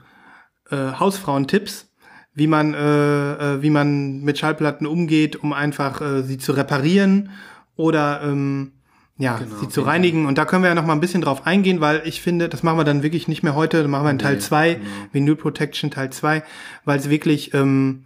äh, 0.71 0.93
Hausfrauentipps, 0.99 1.91
wie 2.33 2.47
man, 2.47 2.73
äh, 2.73 3.55
äh, 3.55 3.61
wie 3.61 3.69
man 3.69 4.21
mit 4.21 4.37
Schallplatten 4.37 4.87
umgeht, 4.87 5.35
um 5.35 5.53
einfach 5.53 6.01
äh, 6.01 6.23
sie 6.23 6.37
zu 6.37 6.53
reparieren 6.53 7.31
oder 7.75 8.21
ähm, 8.23 8.73
ja, 9.17 9.37
Genau, 9.37 9.57
sie 9.57 9.67
zu 9.67 9.81
reinigen. 9.81 10.25
Und 10.25 10.37
da 10.37 10.45
können 10.45 10.63
wir 10.63 10.69
ja 10.69 10.75
noch 10.75 10.85
mal 10.85 10.93
ein 10.93 11.01
bisschen 11.01 11.21
drauf 11.21 11.45
eingehen, 11.45 11.81
weil 11.81 12.01
ich 12.05 12.21
finde, 12.21 12.47
das 12.47 12.63
machen 12.63 12.77
wir 12.77 12.85
dann 12.85 13.03
wirklich 13.03 13.27
nicht 13.27 13.43
mehr 13.43 13.53
heute, 13.53 13.81
dann 13.81 13.91
machen 13.91 14.05
wir 14.05 14.11
in 14.11 14.19
Teil 14.19 14.39
2, 14.39 14.75
genau. 14.75 14.85
Vinyl 15.11 15.35
Protection 15.35 15.91
Teil 15.91 16.09
2, 16.09 16.41
weil 16.85 16.97
es 16.97 17.09
wirklich, 17.09 17.53
ähm, 17.53 18.05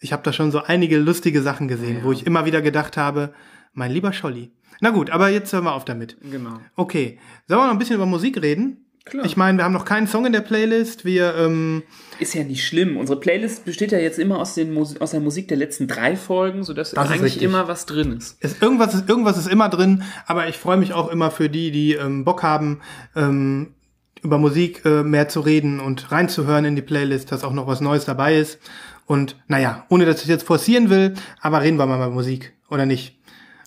ich 0.00 0.14
habe 0.14 0.22
da 0.22 0.32
schon 0.32 0.50
so 0.50 0.62
einige 0.62 0.98
lustige 0.98 1.42
Sachen 1.42 1.68
gesehen, 1.68 2.00
wo 2.02 2.12
ich 2.12 2.26
immer 2.26 2.46
wieder 2.46 2.62
gedacht 2.62 2.96
habe, 2.96 3.34
mein 3.74 3.92
lieber 3.92 4.14
Scholli. 4.14 4.50
Na 4.80 4.90
gut, 4.90 5.10
aber 5.10 5.28
jetzt 5.28 5.52
hören 5.52 5.64
wir 5.64 5.74
auf 5.74 5.84
damit. 5.84 6.16
Genau. 6.22 6.60
Okay, 6.76 7.18
sollen 7.46 7.60
wir 7.60 7.66
noch 7.66 7.72
ein 7.72 7.78
bisschen 7.78 7.96
über 7.96 8.06
Musik 8.06 8.40
reden? 8.40 8.87
Klar. 9.10 9.24
Ich 9.24 9.36
meine, 9.36 9.58
wir 9.58 9.64
haben 9.64 9.72
noch 9.72 9.84
keinen 9.84 10.06
Song 10.06 10.26
in 10.26 10.32
der 10.32 10.40
Playlist. 10.40 11.04
Wir 11.04 11.34
ähm, 11.36 11.82
ist 12.18 12.34
ja 12.34 12.44
nicht 12.44 12.66
schlimm. 12.66 12.96
Unsere 12.96 13.18
Playlist 13.18 13.64
besteht 13.64 13.92
ja 13.92 13.98
jetzt 13.98 14.18
immer 14.18 14.38
aus, 14.38 14.54
den 14.54 14.72
Mus 14.72 15.00
aus 15.00 15.12
der 15.12 15.20
Musik 15.20 15.48
der 15.48 15.56
letzten 15.56 15.86
drei 15.86 16.16
Folgen, 16.16 16.64
sodass 16.64 16.92
das 16.92 17.10
eigentlich 17.10 17.42
immer 17.42 17.68
was 17.68 17.86
drin 17.86 18.16
ist. 18.16 18.42
ist. 18.42 18.62
irgendwas, 18.62 18.94
ist. 18.94 19.08
Irgendwas 19.08 19.38
ist 19.38 19.48
immer 19.48 19.68
drin, 19.68 20.02
aber 20.26 20.48
ich 20.48 20.56
freue 20.56 20.76
mich 20.76 20.92
auch 20.92 21.08
immer 21.08 21.30
für 21.30 21.48
die, 21.48 21.70
die 21.70 21.94
ähm, 21.94 22.24
Bock 22.24 22.42
haben, 22.42 22.80
ähm, 23.16 23.74
über 24.22 24.38
Musik 24.38 24.84
äh, 24.84 25.02
mehr 25.02 25.28
zu 25.28 25.40
reden 25.40 25.80
und 25.80 26.10
reinzuhören 26.10 26.64
in 26.64 26.76
die 26.76 26.82
Playlist, 26.82 27.30
dass 27.32 27.44
auch 27.44 27.52
noch 27.52 27.66
was 27.66 27.80
Neues 27.80 28.04
dabei 28.04 28.36
ist. 28.36 28.58
Und 29.06 29.36
naja, 29.46 29.86
ohne 29.88 30.04
dass 30.04 30.22
ich 30.22 30.28
jetzt 30.28 30.44
forcieren 30.44 30.90
will, 30.90 31.14
aber 31.40 31.62
reden 31.62 31.78
wir 31.78 31.86
mal 31.86 31.96
über 31.96 32.10
Musik, 32.10 32.52
oder 32.68 32.84
nicht? 32.84 33.16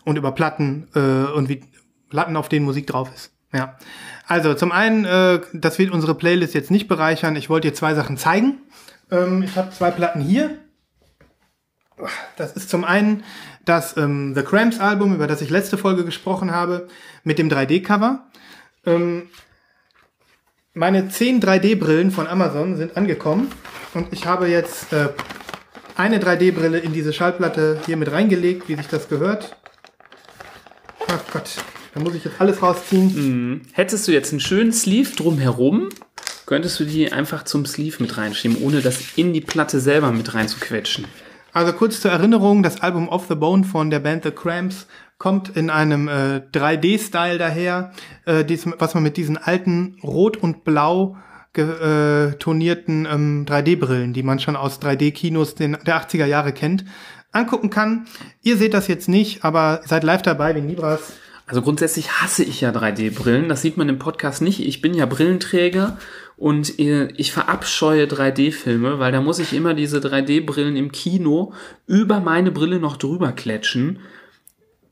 Und 0.03 0.17
über 0.17 0.31
Platten 0.33 0.87
äh, 0.93 0.99
und 0.99 1.49
wie 1.49 1.61
Platten, 2.09 2.35
auf 2.35 2.49
denen 2.49 2.65
Musik 2.65 2.87
drauf 2.87 3.09
ist. 3.13 3.31
Ja. 3.53 3.77
Also 4.31 4.53
zum 4.53 4.71
einen, 4.71 5.03
äh, 5.03 5.41
das 5.51 5.77
wird 5.77 5.91
unsere 5.91 6.15
Playlist 6.15 6.53
jetzt 6.53 6.71
nicht 6.71 6.87
bereichern. 6.87 7.35
Ich 7.35 7.49
wollte 7.49 7.67
dir 7.67 7.73
zwei 7.73 7.95
Sachen 7.95 8.15
zeigen. 8.15 8.59
Ähm, 9.11 9.43
ich 9.43 9.57
habe 9.57 9.71
zwei 9.71 9.91
Platten 9.91 10.21
hier. 10.21 10.57
Das 12.37 12.53
ist 12.53 12.69
zum 12.69 12.85
einen 12.85 13.25
das 13.65 13.97
ähm, 13.97 14.33
The 14.33 14.43
Cramps 14.43 14.79
Album, 14.79 15.13
über 15.13 15.27
das 15.27 15.41
ich 15.41 15.49
letzte 15.49 15.77
Folge 15.77 16.05
gesprochen 16.05 16.51
habe, 16.51 16.87
mit 17.25 17.39
dem 17.39 17.49
3D-Cover. 17.49 18.25
Ähm, 18.85 19.27
meine 20.73 21.09
10 21.09 21.41
3D-Brillen 21.41 22.11
von 22.11 22.25
Amazon 22.25 22.77
sind 22.77 22.95
angekommen 22.95 23.51
und 23.93 24.13
ich 24.13 24.27
habe 24.27 24.47
jetzt 24.47 24.93
äh, 24.93 25.09
eine 25.97 26.19
3D-Brille 26.19 26.79
in 26.79 26.93
diese 26.93 27.11
Schallplatte 27.11 27.81
hier 27.85 27.97
mit 27.97 28.09
reingelegt, 28.09 28.69
wie 28.69 28.75
sich 28.75 28.87
das 28.87 29.09
gehört. 29.09 29.57
Ach 31.09 31.19
Gott, 31.33 31.49
da 31.93 31.99
muss 31.99 32.15
ich 32.15 32.23
jetzt 32.23 32.39
alles 32.39 32.61
rausziehen. 32.61 33.13
Mhm. 33.13 33.61
Hättest 33.73 34.07
du 34.07 34.11
jetzt 34.11 34.31
einen 34.31 34.39
schönen 34.39 34.73
Sleeve 34.73 35.15
drumherum, 35.15 35.89
könntest 36.45 36.79
du 36.79 36.85
die 36.85 37.11
einfach 37.11 37.43
zum 37.43 37.65
Sleeve 37.65 37.97
mit 37.99 38.17
reinschieben, 38.17 38.57
ohne 38.61 38.81
das 38.81 38.99
in 39.15 39.33
die 39.33 39.41
Platte 39.41 39.79
selber 39.79 40.11
mit 40.11 40.33
reinzuquetschen. 40.33 41.05
Also 41.53 41.73
kurz 41.73 41.99
zur 41.99 42.11
Erinnerung, 42.11 42.63
das 42.63 42.81
Album 42.81 43.09
Off 43.09 43.25
the 43.27 43.35
Bone 43.35 43.65
von 43.65 43.89
der 43.89 43.99
Band 43.99 44.23
The 44.23 44.31
Cramps 44.31 44.87
kommt 45.17 45.55
in 45.55 45.69
einem 45.69 46.07
äh, 46.07 46.41
3D-Style 46.51 47.37
daher, 47.37 47.91
äh, 48.25 48.43
dies, 48.43 48.65
was 48.79 48.93
man 48.93 49.03
mit 49.03 49.17
diesen 49.17 49.37
alten 49.37 49.97
Rot 50.01 50.37
und 50.37 50.63
Blau 50.63 51.17
äh, 51.53 52.31
tonierten 52.39 53.05
ähm, 53.05 53.45
3D-Brillen, 53.45 54.13
die 54.13 54.23
man 54.23 54.39
schon 54.39 54.55
aus 54.55 54.81
3D-Kinos 54.81 55.55
der 55.55 55.69
80er 55.69 56.25
Jahre 56.25 56.53
kennt, 56.53 56.85
angucken 57.31 57.69
kann. 57.69 58.07
Ihr 58.41 58.57
seht 58.57 58.73
das 58.73 58.87
jetzt 58.87 59.09
nicht, 59.09 59.43
aber 59.43 59.81
seid 59.85 60.03
live 60.03 60.21
dabei 60.21 60.55
wegen 60.55 60.69
Libras. 60.69 61.13
Also 61.51 61.63
grundsätzlich 61.63 62.21
hasse 62.21 62.45
ich 62.45 62.61
ja 62.61 62.69
3D-Brillen. 62.71 63.49
Das 63.49 63.61
sieht 63.61 63.75
man 63.75 63.89
im 63.89 63.99
Podcast 63.99 64.41
nicht. 64.41 64.65
Ich 64.65 64.79
bin 64.79 64.93
ja 64.93 65.05
Brillenträger 65.05 65.97
und 66.37 66.79
ich 66.79 67.33
verabscheue 67.33 68.05
3D-Filme, 68.05 68.99
weil 68.99 69.11
da 69.11 69.19
muss 69.19 69.37
ich 69.37 69.51
immer 69.51 69.73
diese 69.73 69.97
3D-Brillen 69.97 70.77
im 70.77 70.93
Kino 70.93 71.51
über 71.87 72.21
meine 72.21 72.51
Brille 72.51 72.79
noch 72.79 72.95
drüber 72.95 73.33
klatschen. 73.33 73.99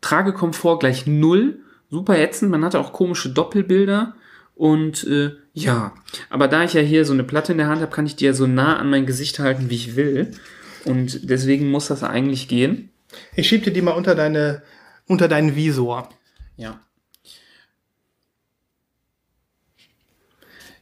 Tragekomfort 0.01 0.79
gleich 0.79 1.07
null. 1.07 1.61
Super 1.89 2.19
ätzend. 2.19 2.51
Man 2.51 2.65
hatte 2.65 2.81
auch 2.81 2.91
komische 2.91 3.29
Doppelbilder. 3.29 4.15
Und 4.53 5.07
äh, 5.07 5.31
ja, 5.53 5.93
aber 6.29 6.49
da 6.49 6.65
ich 6.65 6.73
ja 6.73 6.81
hier 6.81 7.05
so 7.05 7.13
eine 7.13 7.23
Platte 7.23 7.53
in 7.53 7.57
der 7.57 7.67
Hand 7.67 7.81
habe, 7.81 7.95
kann 7.95 8.05
ich 8.05 8.17
die 8.17 8.25
ja 8.25 8.33
so 8.33 8.47
nah 8.47 8.75
an 8.75 8.89
mein 8.89 9.05
Gesicht 9.05 9.39
halten, 9.39 9.69
wie 9.69 9.75
ich 9.75 9.95
will. 9.95 10.31
Und 10.83 11.29
deswegen 11.29 11.71
muss 11.71 11.87
das 11.87 12.03
eigentlich 12.03 12.49
gehen. 12.49 12.89
Ich 13.33 13.47
schieb 13.47 13.63
dir 13.63 13.71
die 13.71 13.81
mal 13.81 13.91
unter 13.91 14.13
deine 14.13 14.61
unter 15.07 15.29
deinen 15.29 15.55
Visor. 15.55 16.09
Ja. 16.59 16.81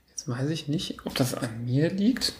Jetzt 0.10 0.28
weiß 0.28 0.50
ich 0.50 0.68
nicht, 0.68 1.06
ob 1.06 1.14
das 1.14 1.36
an 1.36 1.66
mir 1.66 1.92
liegt. 1.92 2.34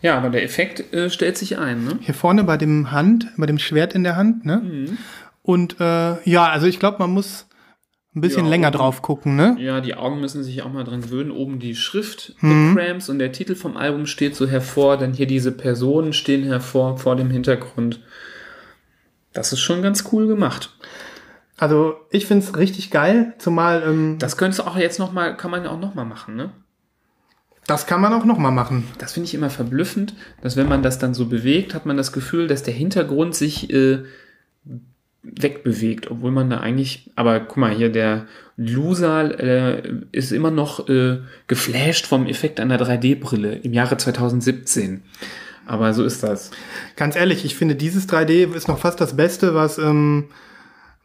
Ja, 0.00 0.16
aber 0.16 0.30
der 0.30 0.42
Effekt 0.42 0.92
äh, 0.94 1.10
stellt 1.10 1.36
sich 1.36 1.58
ein. 1.58 1.84
Ne? 1.84 1.98
Hier 2.00 2.14
vorne 2.14 2.44
bei 2.44 2.56
dem 2.56 2.90
Hand, 2.92 3.28
bei 3.36 3.44
dem 3.44 3.58
Schwert 3.58 3.94
in 3.94 4.04
der 4.04 4.16
Hand. 4.16 4.46
Ne? 4.46 4.56
Mhm. 4.56 4.98
Und 5.42 5.80
äh, 5.80 6.22
ja, 6.28 6.48
also 6.48 6.66
ich 6.66 6.78
glaube, 6.78 6.98
man 6.98 7.10
muss 7.10 7.46
ein 8.14 8.22
bisschen 8.22 8.46
ja, 8.46 8.50
länger 8.50 8.68
oben, 8.68 8.78
drauf 8.78 9.02
gucken, 9.02 9.36
ne? 9.36 9.56
Ja, 9.58 9.82
die 9.82 9.94
Augen 9.94 10.20
müssen 10.20 10.42
sich 10.42 10.62
auch 10.62 10.72
mal 10.72 10.84
dran 10.84 11.02
gewöhnen. 11.02 11.30
Oben 11.30 11.58
die 11.58 11.74
Schrift 11.74 12.34
mhm. 12.40 12.70
The 12.70 12.74
Cramps 12.74 13.10
und 13.10 13.18
der 13.18 13.32
Titel 13.32 13.54
vom 13.54 13.76
Album 13.76 14.06
steht 14.06 14.34
so 14.34 14.48
hervor. 14.48 14.96
Dann 14.96 15.12
hier 15.12 15.26
diese 15.26 15.52
Personen 15.52 16.14
stehen 16.14 16.44
hervor 16.44 16.96
vor 16.96 17.16
dem 17.16 17.30
Hintergrund. 17.30 18.00
Das 19.34 19.52
ist 19.52 19.60
schon 19.60 19.82
ganz 19.82 20.08
cool 20.12 20.26
gemacht. 20.26 20.70
Also 21.58 21.96
ich 22.10 22.26
finde 22.26 22.44
es 22.44 22.56
richtig 22.56 22.90
geil, 22.90 23.34
zumal. 23.38 23.82
Ähm, 23.86 24.16
das 24.18 24.36
könntest 24.36 24.60
du 24.60 24.64
auch 24.64 24.76
jetzt 24.76 24.98
noch 24.98 25.12
mal, 25.12 25.36
kann 25.36 25.50
man 25.50 25.66
auch 25.66 25.80
noch 25.80 25.94
mal 25.94 26.04
machen, 26.04 26.36
ne? 26.36 26.50
Das 27.66 27.86
kann 27.86 28.00
man 28.00 28.12
auch 28.12 28.24
noch 28.24 28.38
mal 28.38 28.52
machen. 28.52 28.86
Das 28.98 29.14
finde 29.14 29.26
ich 29.26 29.34
immer 29.34 29.50
verblüffend, 29.50 30.14
dass 30.40 30.56
wenn 30.56 30.68
man 30.68 30.82
das 30.82 31.00
dann 31.00 31.14
so 31.14 31.26
bewegt, 31.26 31.74
hat 31.74 31.84
man 31.84 31.96
das 31.96 32.12
Gefühl, 32.12 32.46
dass 32.46 32.62
der 32.62 32.74
Hintergrund 32.74 33.34
sich 33.34 33.72
äh, 33.72 34.04
wegbewegt, 35.22 36.10
obwohl 36.10 36.30
man 36.30 36.48
da 36.48 36.58
eigentlich, 36.58 37.10
aber 37.16 37.40
guck 37.40 37.56
mal 37.56 37.74
hier, 37.74 37.90
der 37.90 38.26
Loser 38.56 39.40
äh, 39.40 39.82
ist 40.12 40.30
immer 40.30 40.52
noch 40.52 40.88
äh, 40.88 41.18
geflasht 41.48 42.06
vom 42.06 42.26
Effekt 42.26 42.60
einer 42.60 42.78
3D-Brille 42.78 43.56
im 43.56 43.72
Jahre 43.72 43.96
2017. 43.96 45.02
Aber 45.66 45.92
so 45.92 46.04
ist 46.04 46.22
das. 46.22 46.52
Ganz 46.94 47.16
ehrlich, 47.16 47.44
ich 47.44 47.56
finde 47.56 47.74
dieses 47.74 48.08
3D 48.08 48.54
ist 48.54 48.68
noch 48.68 48.78
fast 48.78 49.00
das 49.00 49.16
Beste, 49.16 49.54
was 49.54 49.78
ähm, 49.78 50.26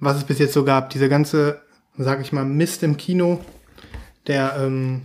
was 0.02 0.18
es 0.18 0.26
bis 0.26 0.40
jetzt 0.40 0.54
so 0.54 0.66
gab. 0.66 0.90
Diese 0.90 1.08
ganze, 1.08 1.62
sag 1.98 2.20
ich 2.20 2.34
mal, 2.34 2.44
Mist 2.44 2.84
im 2.84 2.98
Kino, 2.98 3.40
der 4.28 4.58
ähm, 4.60 5.04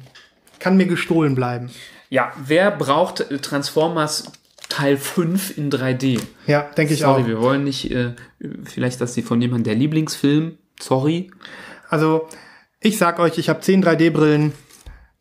kann 0.58 0.76
mir 0.76 0.86
gestohlen 0.86 1.36
bleiben. 1.36 1.70
Ja, 2.10 2.32
wer 2.44 2.70
braucht 2.72 3.24
Transformers 3.42 4.32
Teil 4.68 4.96
5 4.96 5.58
in 5.58 5.70
3D? 5.70 6.20
Ja, 6.46 6.62
denke 6.76 6.94
ich 6.94 7.00
Sorry, 7.00 7.22
auch. 7.22 7.26
wir 7.28 7.40
wollen 7.40 7.62
nicht, 7.64 7.90
äh, 7.90 8.14
vielleicht, 8.64 9.00
dass 9.00 9.14
sie 9.14 9.22
von 9.22 9.40
jemandem 9.40 9.64
der 9.64 9.74
Lieblingsfilm, 9.74 10.58
sorry. 10.80 11.30
Also, 11.88 12.28
ich 12.80 12.98
sag 12.98 13.18
euch, 13.20 13.38
ich 13.38 13.48
habe 13.48 13.60
10 13.60 13.84
3D-Brillen, 13.84 14.52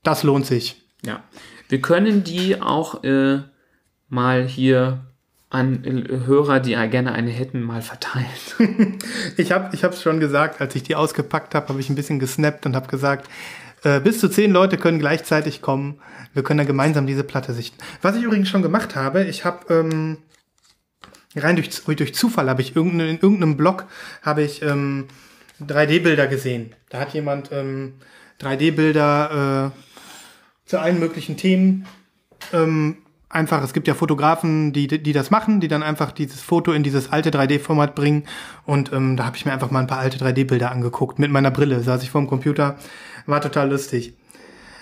das 0.04 0.24
lohnt 0.24 0.46
sich. 0.46 0.82
Ja, 1.04 1.24
wir 1.70 1.82
können 1.82 2.24
die 2.24 2.62
auch 2.62 3.04
äh, 3.04 3.40
mal 4.08 4.46
hier 4.48 5.06
an 5.50 5.84
Hörer, 6.26 6.60
die 6.60 6.72
gerne 6.72 7.14
eine 7.14 7.32
hätten, 7.32 7.62
mal 7.62 7.82
verteilen. 7.82 8.26
ich 9.38 9.52
habe 9.52 9.74
ich 9.74 9.84
es 9.84 10.02
schon 10.02 10.20
gesagt, 10.20 10.60
als 10.60 10.76
ich 10.76 10.84
die 10.84 10.96
ausgepackt 10.96 11.56
habe, 11.56 11.70
habe 11.70 11.80
ich 11.80 11.90
ein 11.90 11.96
bisschen 11.96 12.20
gesnappt 12.20 12.66
und 12.66 12.76
habe 12.76 12.88
gesagt, 12.88 13.30
äh, 13.84 14.00
bis 14.00 14.20
zu 14.20 14.28
zehn 14.28 14.52
Leute 14.52 14.78
können 14.78 15.00
gleichzeitig 15.00 15.62
kommen. 15.62 16.00
Wir 16.34 16.44
können 16.44 16.58
dann 16.58 16.68
gemeinsam 16.68 17.08
diese 17.08 17.24
Platte 17.24 17.54
sichten. 17.54 17.78
Was 18.02 18.16
ich 18.16 18.24
übrigens 18.24 18.50
schon 18.50 18.64
gemacht 18.64 18.96
habe, 18.96 19.24
ich 19.24 19.46
habe 19.46 19.74
ähm, 19.74 20.18
rein 21.36 21.56
durch, 21.56 21.70
durch 21.84 22.16
Zufall 22.16 22.50
habe 22.50 22.62
ich 22.62 22.76
irgendein, 22.76 23.10
in 23.10 23.20
irgendeinem 23.20 23.58
Blog 23.58 23.86
habe 24.22 24.44
ich 24.44 24.62
ähm, 24.62 25.08
3D-Bilder 25.62 26.28
gesehen. 26.28 26.74
Da 26.90 27.00
hat 27.00 27.14
jemand 27.14 27.52
ähm, 27.52 27.94
3D-Bilder 28.42 29.72
äh, 29.74 30.70
zu 30.70 30.80
allen 30.80 31.00
möglichen 31.00 31.38
Themen 31.38 31.86
ähm, 32.52 32.98
einfach, 33.36 33.64
es 33.64 33.74
gibt 33.74 33.88
ja 33.88 33.94
Fotografen, 33.94 34.74
die, 34.74 34.88
die 34.88 35.14
das 35.14 35.30
machen, 35.30 35.60
die 35.60 35.68
dann 35.68 35.84
einfach 35.84 36.12
dieses 36.12 36.42
Foto 36.42 36.72
in 36.72 36.82
dieses 36.82 37.12
alte 37.12 37.30
3D-Format 37.30 37.94
bringen. 37.94 38.24
Und 38.66 38.92
ähm, 38.94 39.18
da 39.18 39.26
habe 39.26 39.38
ich 39.38 39.46
mir 39.46 39.52
einfach 39.52 39.70
mal 39.70 39.82
ein 39.82 39.88
paar 39.88 40.00
alte 40.00 40.18
3D-Bilder 40.18 40.72
angeguckt. 40.72 41.20
Mit 41.20 41.32
meiner 41.32 41.52
Brille 41.52 41.82
saß 41.82 42.02
ich 42.02 42.10
vor 42.10 42.22
dem 42.22 42.28
Computer. 42.28 42.78
War 43.26 43.42
total 43.42 43.70
lustig. 43.70 44.16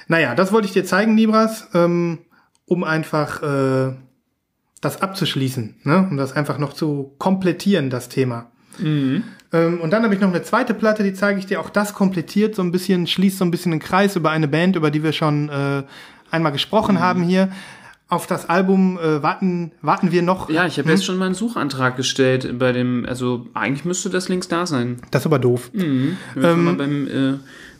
Naja, 0.08 0.36
das 0.36 0.52
wollte 0.52 0.68
ich 0.68 0.74
dir 0.74 0.86
zeigen, 0.86 1.18
Libras, 1.18 1.68
ähm, 1.74 2.20
um 2.66 2.84
einfach 2.84 3.42
äh, 3.42 3.94
das 4.82 5.02
abzuschließen, 5.02 5.76
ne? 5.84 6.08
um 6.10 6.18
das 6.18 6.34
einfach 6.34 6.58
noch 6.58 6.74
zu 6.74 7.16
komplettieren, 7.18 7.90
das 7.90 8.10
Thema. 8.10 8.52
Mhm. 8.78 9.24
Ähm, 9.52 9.82
und 9.82 9.92
dann 9.92 10.04
habe 10.04 10.14
ich 10.14 10.20
noch 10.20 10.30
eine 10.30 10.44
zweite 10.44 10.74
Platte, 10.74 11.04
die 11.04 11.14
zeige 11.14 11.40
ich 11.40 11.46
dir. 11.46 11.60
Auch 11.60 11.70
das 11.70 11.94
komplettiert 11.94 12.56
so 12.56 12.62
ein 12.62 12.72
bisschen, 12.72 13.08
schließt 13.08 13.38
so 13.38 13.46
ein 13.46 13.52
bisschen 13.52 13.72
den 13.72 13.80
Kreis 13.80 14.16
über 14.16 14.32
eine 14.32 14.48
Band, 14.48 14.76
über 14.76 14.92
die 14.92 15.04
wir 15.04 15.14
schon 15.14 15.50
äh, 15.50 15.84
einmal 16.30 16.52
gesprochen 16.52 16.96
mhm. 16.96 17.00
haben 17.00 17.24
hier 17.24 17.50
auf 18.14 18.28
das 18.28 18.50
Album 18.50 18.98
äh, 18.98 19.22
warten, 19.22 19.72
warten 19.82 20.12
wir 20.12 20.22
noch. 20.22 20.50
Ja, 20.50 20.66
ich 20.66 20.78
habe 20.78 20.90
hm? 20.90 20.96
jetzt 20.96 21.06
schon 21.06 21.18
meinen 21.18 21.36
Suchantrag 21.36 21.98
gestellt 21.98 22.58
bei 22.60 22.72
dem, 22.72 23.06
also 23.08 23.48
eigentlich 23.54 23.86
müsste 23.86 24.10
das 24.10 24.30
links 24.30 24.48
da 24.48 24.66
sein. 24.66 25.02
Das 25.12 25.24
ist 25.24 25.26
aber 25.26 25.40
doof. 25.40 25.72
Mhm. 25.74 26.18
Ähm, 26.42 26.78
beim 26.78 27.08
äh, 27.08 27.34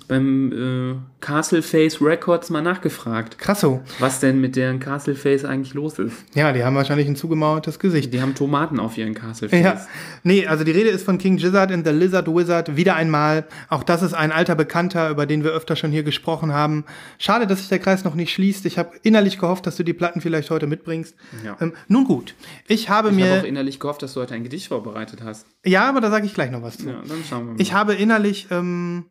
beim 0.08 0.52
äh, 0.52 0.96
Castle 1.22 1.62
Face 1.62 2.02
Records 2.02 2.50
mal 2.50 2.62
nachgefragt. 2.62 3.38
Krasso. 3.38 3.82
Was 4.00 4.20
denn 4.20 4.42
mit 4.42 4.56
deren 4.56 4.80
Castle 4.80 5.16
Face 5.16 5.46
eigentlich 5.46 5.74
los 5.74 6.00
ist. 6.00 6.26
Ja, 6.36 6.52
die 6.52 6.64
haben 6.64 6.76
wahrscheinlich 6.76 7.08
ein 7.08 7.16
zugemauertes 7.16 7.80
Gesicht. 7.80 8.14
Die 8.14 8.22
haben 8.22 8.36
Tomaten 8.36 8.80
auf 8.80 8.98
ihren 8.98 9.14
Castle 9.14 9.50
Face. 9.50 9.64
Ja. 9.64 9.88
Nee, 10.24 10.48
also 10.48 10.64
die 10.64 10.72
Rede 10.72 10.90
ist 10.90 11.06
von 11.06 11.18
King 11.18 11.38
Gizzard 11.38 11.72
and 11.72 11.88
the 11.88 11.94
Lizard 11.94 12.28
Wizard. 12.28 12.76
Wieder 12.76 12.96
einmal. 12.96 13.46
Auch 13.70 13.84
das 13.84 14.02
ist 14.02 14.14
ein 14.14 14.32
alter 14.32 14.56
Bekannter, 14.56 15.10
über 15.10 15.26
den 15.26 15.44
wir 15.44 15.52
öfter 15.52 15.76
schon 15.76 15.92
hier 15.92 16.04
gesprochen 16.04 16.54
haben. 16.54 16.86
Schade, 17.18 17.48
dass 17.48 17.60
sich 17.60 17.70
der 17.70 17.80
Kreis 17.80 18.04
noch 18.04 18.16
nicht 18.16 18.34
schließt. 18.34 18.66
Ich 18.66 18.78
habe 18.78 18.92
innerlich 19.04 19.40
gehofft, 19.40 19.66
dass 19.66 19.78
du 19.78 19.84
die 19.84 19.94
Platten 19.94 20.22
vielleicht 20.22 20.50
heute 20.50 20.68
mitbringst. 20.68 21.16
Ja. 21.46 21.58
Ähm, 21.62 21.74
nun 21.88 22.06
gut. 22.06 22.36
Ich 22.68 22.90
habe 22.90 23.10
ich 23.10 23.16
mir. 23.16 23.26
Ich 23.26 23.32
habe 23.32 23.42
auch 23.42 23.48
innerlich 23.48 23.80
gehofft, 23.80 24.02
dass 24.02 24.14
du 24.14 24.22
heute 24.22 24.34
ein 24.34 24.44
Gedicht 24.44 24.68
vorbereitet 24.68 25.22
hast. 25.24 25.46
Ja, 25.66 25.88
aber 25.88 26.02
da 26.02 26.12
sage 26.12 26.26
ich 26.26 26.34
gleich 26.34 26.52
noch 26.52 26.62
was 26.62 26.78
zu. 26.78 26.90
Ja, 26.90 27.02
dann 27.08 27.24
schauen 27.28 27.46
wir 27.46 27.54
mal. 27.54 27.62
Ich 27.62 27.74
habe 27.74 27.94
innerlich 27.94 28.48
ähm, 28.52 29.06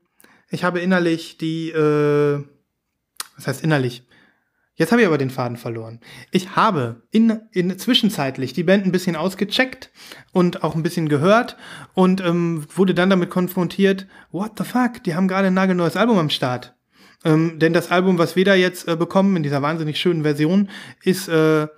ich 0.53 0.65
habe 0.65 0.81
innerlich 0.81 1.39
die 1.39 1.71
äh, 1.71 2.45
was 3.37 3.47
heißt 3.47 3.65
innerlich? 3.65 4.05
Jetzt 4.75 4.91
habe 4.91 5.03
ich 5.03 5.07
aber 5.07 5.19
den 5.19 5.31
Faden 5.31 5.59
verloren. 5.59 6.01
Ich 6.31 6.57
habe 6.57 7.03
in, 7.11 7.41
in 7.53 7.79
zwischenzeitlich 7.79 8.55
die 8.55 8.63
Band 8.63 8.87
ein 8.87 8.93
bisschen 8.93 9.17
ausgecheckt 9.17 9.91
und 10.33 10.65
auch 10.65 10.75
ein 10.75 10.83
bisschen 10.83 11.09
gehört 11.09 11.57
und 11.93 12.23
ähm, 12.23 12.67
wurde 12.75 12.95
dann 12.95 13.11
damit 13.11 13.29
konfrontiert, 13.29 14.07
what 14.31 14.53
the 14.57 14.65
fuck, 14.65 15.03
die 15.05 15.15
haben 15.15 15.29
gerade 15.29 15.49
ein 15.49 15.55
nagelneues 15.55 15.97
Album 15.97 16.19
am 16.19 16.31
Start. 16.31 16.75
Ähm, 17.25 17.59
denn 17.59 17.75
das 17.75 17.91
Album, 17.91 18.19
was 18.19 18.35
wir 18.35 18.45
da 18.45 18.55
jetzt 18.55 18.89
äh, 18.89 18.97
bekommen, 18.97 19.37
in 19.37 19.43
dieser 19.43 19.61
wahnsinnig 19.61 20.01
schönen 20.01 20.23
Version, 20.23 20.71
ist 21.05 21.29
äh, 21.29 21.69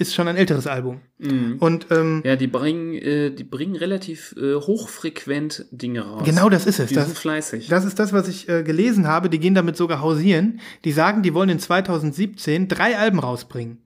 ist 0.00 0.14
schon 0.14 0.26
ein 0.28 0.36
älteres 0.36 0.66
Album. 0.66 1.00
Mhm. 1.18 1.56
Und 1.60 1.86
ähm, 1.90 2.22
Ja, 2.24 2.36
die 2.36 2.46
bringen, 2.46 2.94
äh, 2.94 3.30
die 3.30 3.44
bringen 3.44 3.76
relativ 3.76 4.34
äh, 4.36 4.54
hochfrequent 4.54 5.66
Dinge 5.70 6.02
raus. 6.02 6.22
Genau 6.24 6.48
das 6.48 6.66
ist 6.66 6.80
es. 6.80 6.88
Die 6.88 6.94
Das- 6.94 7.06
sind 7.06 7.18
fleißig. 7.18 7.68
das 7.68 7.84
ist 7.84 7.98
das, 7.98 8.12
was 8.12 8.28
ich 8.28 8.48
äh, 8.48 8.62
gelesen 8.62 9.06
habe. 9.06 9.28
Die 9.30 9.38
gehen 9.38 9.54
damit 9.54 9.76
sogar 9.76 10.00
hausieren. 10.00 10.60
Die 10.84 10.92
sagen, 10.92 11.22
die 11.22 11.34
wollen 11.34 11.50
in 11.50 11.58
2017 11.58 12.68
drei 12.68 12.96
Alben 12.98 13.18
rausbringen. 13.18 13.78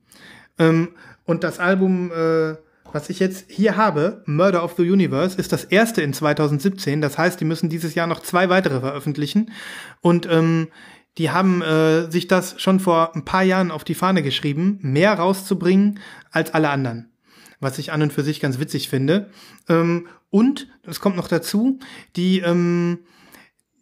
Ähm, 0.58 0.88
und 1.24 1.42
das 1.44 1.58
Album, 1.58 2.12
äh, 2.12 2.54
was 2.92 3.10
ich 3.10 3.18
jetzt 3.18 3.46
hier 3.50 3.76
habe, 3.76 4.22
Murder 4.26 4.62
of 4.62 4.74
the 4.76 4.88
Universe, 4.88 5.36
ist 5.36 5.52
das 5.52 5.64
erste 5.64 6.00
in 6.02 6.12
2017. 6.12 7.00
Das 7.00 7.18
heißt, 7.18 7.40
die 7.40 7.44
müssen 7.44 7.68
dieses 7.68 7.94
Jahr 7.96 8.06
noch 8.06 8.20
zwei 8.20 8.48
weitere 8.48 8.78
veröffentlichen. 8.78 9.50
Und 10.00 10.28
ähm, 10.30 10.68
die 11.18 11.30
haben 11.30 11.62
äh, 11.62 12.10
sich 12.10 12.26
das 12.26 12.60
schon 12.60 12.80
vor 12.80 13.14
ein 13.14 13.24
paar 13.24 13.42
Jahren 13.42 13.70
auf 13.70 13.84
die 13.84 13.94
Fahne 13.94 14.22
geschrieben, 14.22 14.78
mehr 14.82 15.14
rauszubringen 15.14 16.00
als 16.30 16.52
alle 16.54 16.70
anderen. 16.70 17.10
Was 17.60 17.78
ich 17.78 17.92
an 17.92 18.02
und 18.02 18.12
für 18.12 18.24
sich 18.24 18.40
ganz 18.40 18.58
witzig 18.58 18.88
finde. 18.88 19.30
Ähm, 19.68 20.08
und, 20.30 20.66
es 20.82 21.00
kommt 21.00 21.16
noch 21.16 21.28
dazu, 21.28 21.78
die, 22.16 22.40
ähm, 22.40 22.98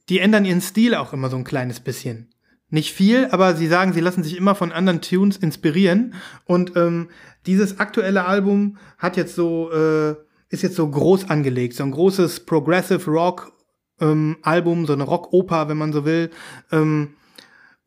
die 0.08 0.18
ändern 0.18 0.44
ihren 0.44 0.60
Stil 0.60 0.94
auch 0.94 1.12
immer 1.14 1.30
so 1.30 1.36
ein 1.36 1.44
kleines 1.44 1.80
bisschen. 1.80 2.28
Nicht 2.68 2.92
viel, 2.92 3.28
aber 3.30 3.54
sie 3.56 3.66
sagen, 3.66 3.92
sie 3.92 4.00
lassen 4.00 4.22
sich 4.22 4.36
immer 4.36 4.54
von 4.54 4.72
anderen 4.72 5.00
Tunes 5.00 5.38
inspirieren. 5.38 6.14
Und 6.44 6.76
ähm, 6.76 7.08
dieses 7.46 7.80
aktuelle 7.80 8.24
Album 8.26 8.76
hat 8.98 9.16
jetzt 9.16 9.34
so, 9.34 9.70
äh, 9.72 10.14
ist 10.50 10.62
jetzt 10.62 10.76
so 10.76 10.88
groß 10.88 11.30
angelegt, 11.30 11.74
so 11.74 11.82
ein 11.82 11.90
großes 11.90 12.40
Progressive 12.40 13.10
Rock 13.10 13.52
ähm, 14.00 14.36
Album, 14.42 14.86
so 14.86 14.92
eine 14.92 15.04
Rockoper, 15.04 15.68
wenn 15.68 15.78
man 15.78 15.92
so 15.92 16.04
will. 16.04 16.30
Ähm, 16.70 17.14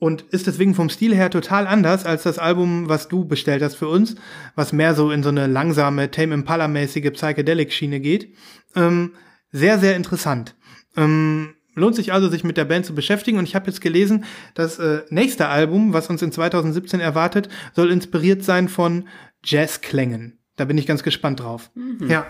und 0.05 0.21
ist 0.21 0.45
deswegen 0.45 0.75
vom 0.75 0.89
Stil 0.89 1.15
her 1.15 1.31
total 1.31 1.65
anders 1.65 2.05
als 2.05 2.21
das 2.21 2.37
Album, 2.37 2.87
was 2.87 3.07
du 3.07 3.25
bestellt 3.25 3.63
hast 3.63 3.73
für 3.73 3.87
uns, 3.87 4.13
was 4.53 4.71
mehr 4.71 4.93
so 4.93 5.09
in 5.09 5.23
so 5.23 5.29
eine 5.29 5.47
langsame 5.47 6.11
Tame 6.11 6.35
Impala-mäßige 6.35 7.09
Psychedelic-Schiene 7.11 7.99
geht. 7.99 8.35
Ähm, 8.75 9.13
sehr, 9.51 9.79
sehr 9.79 9.95
interessant. 9.95 10.55
Ähm, 10.95 11.55
lohnt 11.73 11.95
sich 11.95 12.13
also, 12.13 12.29
sich 12.29 12.43
mit 12.43 12.55
der 12.55 12.65
Band 12.65 12.85
zu 12.85 12.93
beschäftigen. 12.93 13.39
Und 13.39 13.45
ich 13.45 13.55
habe 13.55 13.65
jetzt 13.65 13.81
gelesen, 13.81 14.25
das 14.53 14.77
äh, 14.77 15.01
nächste 15.09 15.47
Album, 15.47 15.91
was 15.91 16.07
uns 16.07 16.21
in 16.21 16.31
2017 16.31 16.99
erwartet, 16.99 17.49
soll 17.73 17.91
inspiriert 17.91 18.43
sein 18.43 18.69
von 18.69 19.07
Jazzklängen. 19.43 20.37
Da 20.55 20.65
bin 20.65 20.77
ich 20.77 20.85
ganz 20.85 21.01
gespannt 21.01 21.39
drauf. 21.39 21.71
Ja, 22.07 22.27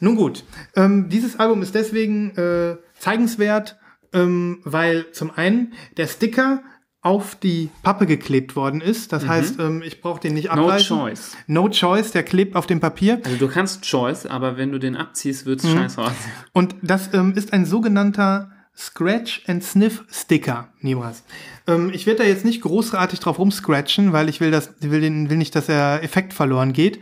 nun 0.00 0.16
gut. 0.16 0.42
Ähm, 0.74 1.08
dieses 1.08 1.38
Album 1.38 1.62
ist 1.62 1.76
deswegen 1.76 2.36
äh, 2.36 2.78
zeigenswert, 2.98 3.78
ähm, 4.12 4.58
weil 4.64 5.12
zum 5.12 5.30
einen 5.30 5.74
der 5.96 6.08
Sticker 6.08 6.64
auf 7.04 7.34
die 7.34 7.68
Pappe 7.82 8.06
geklebt 8.06 8.54
worden 8.54 8.80
ist. 8.80 9.12
Das 9.12 9.26
heißt, 9.26 9.58
ähm, 9.58 9.82
ich 9.84 10.00
brauche 10.00 10.20
den 10.20 10.34
nicht 10.34 10.46
No 10.46 10.52
abreißen. 10.66 10.96
choice. 10.96 11.36
No 11.48 11.68
choice, 11.68 12.12
der 12.12 12.22
klebt 12.22 12.54
auf 12.54 12.66
dem 12.66 12.78
Papier. 12.78 13.20
Also 13.24 13.36
du 13.38 13.48
kannst 13.48 13.82
Choice, 13.84 14.24
aber 14.26 14.56
wenn 14.56 14.70
du 14.70 14.78
den 14.78 14.96
abziehst, 14.96 15.44
wird's 15.44 15.64
Mhm. 15.64 15.72
scheiße 15.78 16.00
aussehen. 16.00 16.32
Und 16.52 16.76
das 16.80 17.12
ähm, 17.12 17.34
ist 17.34 17.52
ein 17.52 17.66
sogenannter 17.66 18.52
Scratch 18.76 19.42
and 19.48 19.62
Sniff 19.64 20.04
Sticker, 20.10 20.68
Nibras. 20.80 21.24
Ähm, 21.66 21.90
ich 21.92 22.06
werde 22.06 22.22
da 22.22 22.28
jetzt 22.28 22.44
nicht 22.44 22.62
großartig 22.62 23.18
drauf 23.20 23.38
rumscratchen, 23.38 24.12
weil 24.12 24.28
ich 24.28 24.40
will, 24.40 24.50
das, 24.52 24.72
will, 24.80 25.00
den, 25.00 25.28
will 25.28 25.36
nicht, 25.36 25.54
dass 25.56 25.66
der 25.66 26.02
Effekt 26.04 26.32
verloren 26.32 26.72
geht. 26.72 27.00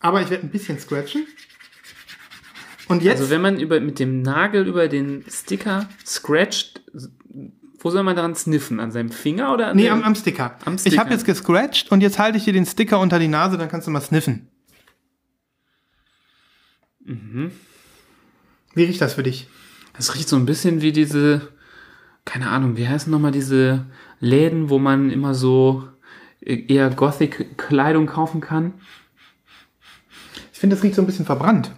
Aber 0.00 0.22
ich 0.22 0.30
werde 0.30 0.44
ein 0.46 0.50
bisschen 0.50 0.78
scratchen. 0.80 1.26
Und 2.88 3.02
jetzt, 3.02 3.20
Also 3.20 3.30
wenn 3.30 3.40
man 3.40 3.58
über, 3.60 3.80
mit 3.80 3.98
dem 3.98 4.20
Nagel 4.22 4.66
über 4.66 4.88
den 4.88 5.24
Sticker 5.28 5.88
scratcht, 6.04 6.82
wo 7.84 7.90
soll 7.90 8.02
man 8.02 8.16
daran 8.16 8.34
sniffen? 8.34 8.80
An 8.80 8.90
seinem 8.90 9.10
Finger 9.10 9.52
oder 9.52 9.68
an 9.68 9.76
nee, 9.76 9.90
am, 9.90 10.02
am 10.02 10.14
Sticker. 10.14 10.56
Am 10.64 10.76
Ich 10.76 10.80
Sticker. 10.80 10.96
habe 10.96 11.10
jetzt 11.10 11.26
gescratcht 11.26 11.92
und 11.92 12.00
jetzt 12.00 12.18
halte 12.18 12.38
ich 12.38 12.44
dir 12.44 12.54
den 12.54 12.64
Sticker 12.64 12.98
unter 12.98 13.18
die 13.18 13.28
Nase, 13.28 13.58
dann 13.58 13.68
kannst 13.68 13.86
du 13.86 13.90
mal 13.90 14.00
sniffen. 14.00 14.48
Mhm. 17.04 17.52
Wie 18.74 18.84
riecht 18.84 19.02
das 19.02 19.12
für 19.12 19.22
dich? 19.22 19.48
Das 19.94 20.14
riecht 20.14 20.30
so 20.30 20.36
ein 20.36 20.46
bisschen 20.46 20.80
wie 20.80 20.92
diese, 20.92 21.52
keine 22.24 22.48
Ahnung, 22.48 22.78
wie 22.78 22.88
heißen 22.88 23.12
nochmal 23.12 23.32
diese 23.32 23.84
Läden, 24.18 24.70
wo 24.70 24.78
man 24.78 25.10
immer 25.10 25.34
so 25.34 25.86
eher 26.40 26.88
Gothic-Kleidung 26.88 28.06
kaufen 28.06 28.40
kann? 28.40 28.72
Ich 30.54 30.58
finde, 30.58 30.74
das 30.74 30.82
riecht 30.82 30.94
so 30.94 31.02
ein 31.02 31.06
bisschen 31.06 31.26
verbrannt. 31.26 31.70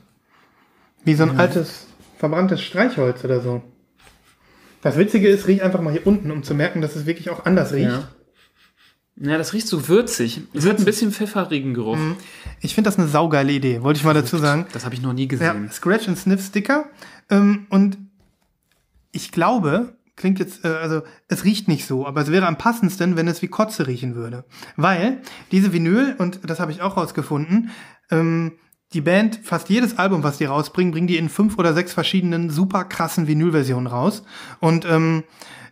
Wie 1.05 1.15
so 1.15 1.25
ein 1.25 1.37
altes, 1.37 1.89
verbranntes 2.17 2.63
Streichholz 2.63 3.25
oder 3.25 3.41
so. 3.41 3.63
Das 4.87 4.97
Witzige 4.97 5.27
ist, 5.29 5.49
riech 5.49 5.65
einfach 5.65 5.81
mal 5.81 5.93
hier 5.93 6.07
unten, 6.07 6.31
um 6.31 6.45
zu 6.45 6.55
merken, 6.55 6.81
dass 6.81 6.95
es 6.95 7.07
wirklich 7.07 7.29
auch 7.31 7.45
anders 7.45 7.73
riecht. 7.73 7.91
Ja. 7.91 8.09
Ja, 9.19 9.37
das 9.37 9.53
riecht 9.53 9.67
so 9.67 9.89
würzig. 9.89 10.43
Es 10.53 10.65
hat 10.65 10.79
ein 10.79 10.85
bisschen 10.85 11.11
pfefferigen 11.11 11.75
Geruch. 11.75 11.99
Ich 12.61 12.75
finde 12.75 12.89
das 12.89 12.97
eine 12.99 13.09
saugeile 13.09 13.51
Idee, 13.51 13.83
wollte 13.83 13.99
ich 13.99 14.05
mal 14.05 14.15
dazu 14.15 14.37
sagen. 14.37 14.67
Das 14.73 14.85
habe 14.85 14.95
ich 14.95 15.03
noch 15.03 15.13
nie 15.13 15.23
Ja, 15.23 15.29
gesehen. 15.29 15.71
Scratch 15.73 16.07
and 16.07 16.17
Sniff 16.17 16.45
Sticker. 16.45 16.85
Ähm, 17.31 17.67
und 17.69 17.99
ich 19.11 19.33
glaube, 19.33 19.97
klingt 20.15 20.39
jetzt, 20.39 20.65
äh, 20.65 20.69
also 20.69 21.03
es 21.27 21.45
riecht 21.45 21.67
nicht 21.67 21.85
so, 21.87 22.07
aber 22.07 22.21
es 22.21 22.31
wäre 22.31 22.47
am 22.47 22.57
passendsten, 22.57 23.17
wenn 23.17 23.27
es 23.27 23.43
wie 23.43 23.49
Kotze 23.49 23.89
riechen 23.89 24.15
würde. 24.15 24.45
Weil 24.77 25.21
diese 25.51 25.73
Vinyl, 25.73 26.15
und 26.19 26.49
das 26.49 26.61
habe 26.61 26.71
ich 26.71 26.81
auch 26.81 26.97
rausgefunden, 26.97 27.71
ähm, 28.13 28.53
die 28.97 29.03
Band, 29.03 29.41
fast 29.43 29.69
jedes 29.69 29.99
Album, 29.99 30.23
was 30.23 30.39
die 30.39 30.47
rausbringen, 30.47 30.91
bringen 30.91 31.07
die 31.07 31.19
in 31.19 31.29
fünf 31.29 31.59
oder 31.59 31.75
sechs 31.75 31.93
verschiedenen 31.93 32.49
super 32.49 32.85
krassen 32.85 33.29
Vinylversionen 33.29 33.87
raus. 33.87 34.25
Und 34.59 34.87
ähm, 34.87 35.23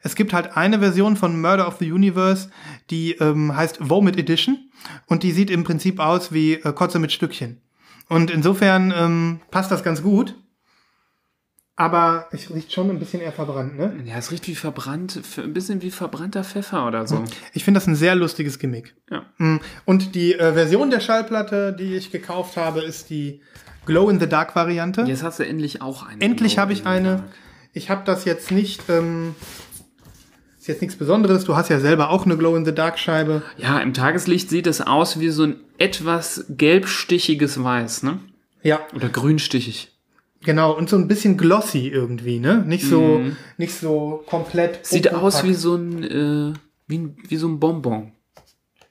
es 0.03 0.15
gibt 0.15 0.35
halt 0.35 0.59
eine 0.59 0.79
Version 0.81 1.17
von 1.17 1.41
Murder 1.41 1.67
of 1.67 1.79
the 1.79 1.91
Universe, 1.91 2.51
die 2.91 3.13
ähm, 3.13 3.57
heißt 3.57 3.89
Vomit 3.89 4.19
Edition 4.19 4.59
und 5.07 5.23
die 5.23 5.33
sieht 5.33 5.51
im 5.51 5.65
Prinzip 5.65 6.01
aus 6.01 6.33
wie 6.33 6.55
äh, 6.55 6.73
Kotze 6.75 6.99
mit 6.99 7.13
Stückchen. 7.13 7.63
Und 8.11 8.31
insofern 8.31 8.93
ähm, 8.95 9.41
passt 9.51 9.71
das 9.71 9.83
ganz 9.83 10.03
gut. 10.03 10.37
Aber 11.77 12.29
es 12.31 12.55
riecht 12.55 12.73
schon 12.73 12.89
ein 12.91 13.01
bisschen 13.01 13.21
eher 13.21 13.33
verbrannt, 13.33 13.77
ne? 13.77 13.93
Ja, 14.05 14.17
es 14.17 14.31
riecht 14.31 14.47
wie 14.47 14.55
verbrannt, 14.55 15.21
ein 15.39 15.53
bisschen 15.53 15.83
wie 15.83 15.91
verbrannter 15.91 16.45
Pfeffer 16.45 16.87
oder 16.87 17.05
so. 17.07 17.25
Ich 17.53 17.65
finde 17.65 17.79
das 17.81 17.89
ein 17.89 17.97
sehr 17.97 18.15
lustiges 18.15 18.61
Gimmick. 18.61 18.95
Ja. 19.11 19.27
Mm, 19.39 19.59
Und 19.85 20.15
die 20.15 20.35
äh, 20.35 20.53
Version 20.53 20.91
der 20.91 21.01
Schallplatte, 21.01 21.73
die 21.77 21.97
ich 21.97 22.13
gekauft 22.13 22.57
habe, 22.57 22.81
ist 22.81 23.11
die 23.11 23.41
Glow-in-the-Dark-Variante. 23.87 25.03
Jetzt 25.03 25.25
hast 25.25 25.41
du 25.41 25.47
endlich 25.47 25.83
auch 25.83 26.07
eine. 26.07 26.21
Endlich 26.21 26.53
Glow 26.55 26.61
habe 26.63 26.73
in 26.73 26.79
ich 26.79 26.83
the 26.85 26.89
eine. 26.89 27.09
Dark. 27.17 27.25
Ich 27.73 27.91
habe 27.91 28.03
das 28.05 28.25
jetzt 28.25 28.53
nicht. 28.53 28.83
Ähm, 28.89 29.35
ist 30.59 30.69
jetzt 30.69 30.81
nichts 30.81 30.97
Besonderes. 30.97 31.45
Du 31.45 31.57
hast 31.57 31.69
ja 31.71 31.81
selber 31.81 32.09
auch 32.11 32.25
eine 32.25 32.37
Glow-in-the-Dark-Scheibe. 32.39 33.43
Ja, 33.59 33.81
im 33.81 33.93
Tageslicht 33.95 34.49
sieht 34.49 34.67
es 34.69 34.81
aus 34.81 35.19
wie 35.21 35.29
so 35.29 35.43
ein 35.43 35.57
etwas 35.79 36.45
gelbstichiges 36.49 37.63
Weiß, 37.63 38.03
ne? 38.05 38.21
Ja, 38.63 38.81
Oder 38.95 39.09
grünstichig. 39.11 39.91
Genau. 40.45 40.73
Und 40.77 40.89
so 40.89 40.97
ein 40.97 41.09
bisschen 41.09 41.37
glossy 41.37 41.89
irgendwie, 41.89 42.39
ne? 42.39 42.63
Nicht 42.67 42.87
so, 42.87 43.21
nicht 43.57 43.75
so 43.75 44.23
komplett. 44.27 44.73
Mhm. 44.81 44.85
Sieht 44.85 45.13
aus 45.13 45.35
opopackt. 45.37 45.49
wie 45.49 45.55
so 45.55 45.75
ein, 45.77 46.03
äh, 46.05 46.53
wie, 46.87 46.99
ein- 46.99 47.17
wie 47.29 47.37
so 47.37 47.49
ein 47.49 47.59
Bonbon. 47.59 48.13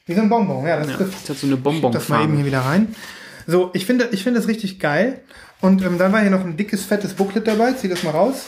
wie 0.06 0.14
so 0.16 0.22
ein 0.22 0.30
Bonbon. 0.30 0.66
Ja, 0.66 0.78
das 0.78 0.90
Ja, 0.90 0.98
trifft 0.98 1.24
es 1.24 1.30
hat 1.30 1.38
so 1.38 1.48
eine 1.48 1.92
das 1.92 2.10
mal 2.10 2.24
eben 2.24 2.36
hier 2.36 2.46
wieder 2.46 2.62
rein. 2.62 2.96
So, 3.48 3.72
ich 3.74 3.86
finde, 3.86 4.10
ich 4.12 4.24
finde 4.24 4.40
das 4.40 4.48
richtig 4.50 4.80
geil. 4.80 5.22
Und 5.62 5.82
ähm, 5.82 5.98
dann 5.98 6.12
war 6.12 6.22
hier 6.22 6.30
noch 6.32 6.42
ein 6.44 6.58
dickes, 6.58 6.84
fettes 6.86 7.14
Booklet 7.14 7.48
dabei. 7.48 7.72
Zieh 7.74 7.88
das 7.88 8.04
mal 8.04 8.12
raus. 8.12 8.46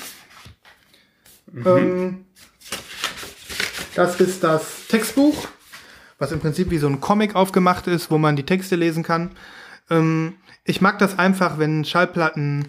Ähm, 1.66 2.26
das 3.96 4.20
ist 4.20 4.44
das 4.44 4.88
Textbuch, 4.90 5.48
was 6.18 6.32
im 6.32 6.40
Prinzip 6.40 6.70
wie 6.72 6.78
so 6.78 6.88
ein 6.88 7.00
Comic 7.00 7.36
aufgemacht 7.36 7.88
ist, 7.88 8.12
wo 8.12 8.18
man 8.18 8.36
die 8.36 8.44
Texte 8.44 8.76
lesen 8.76 9.04
kann. 9.04 9.32
Ähm, 9.90 10.34
ich 10.66 10.82
mag 10.82 11.00
das 11.00 11.18
einfach, 11.18 11.58
wenn 11.58 11.86
Schallplatten, 11.86 12.68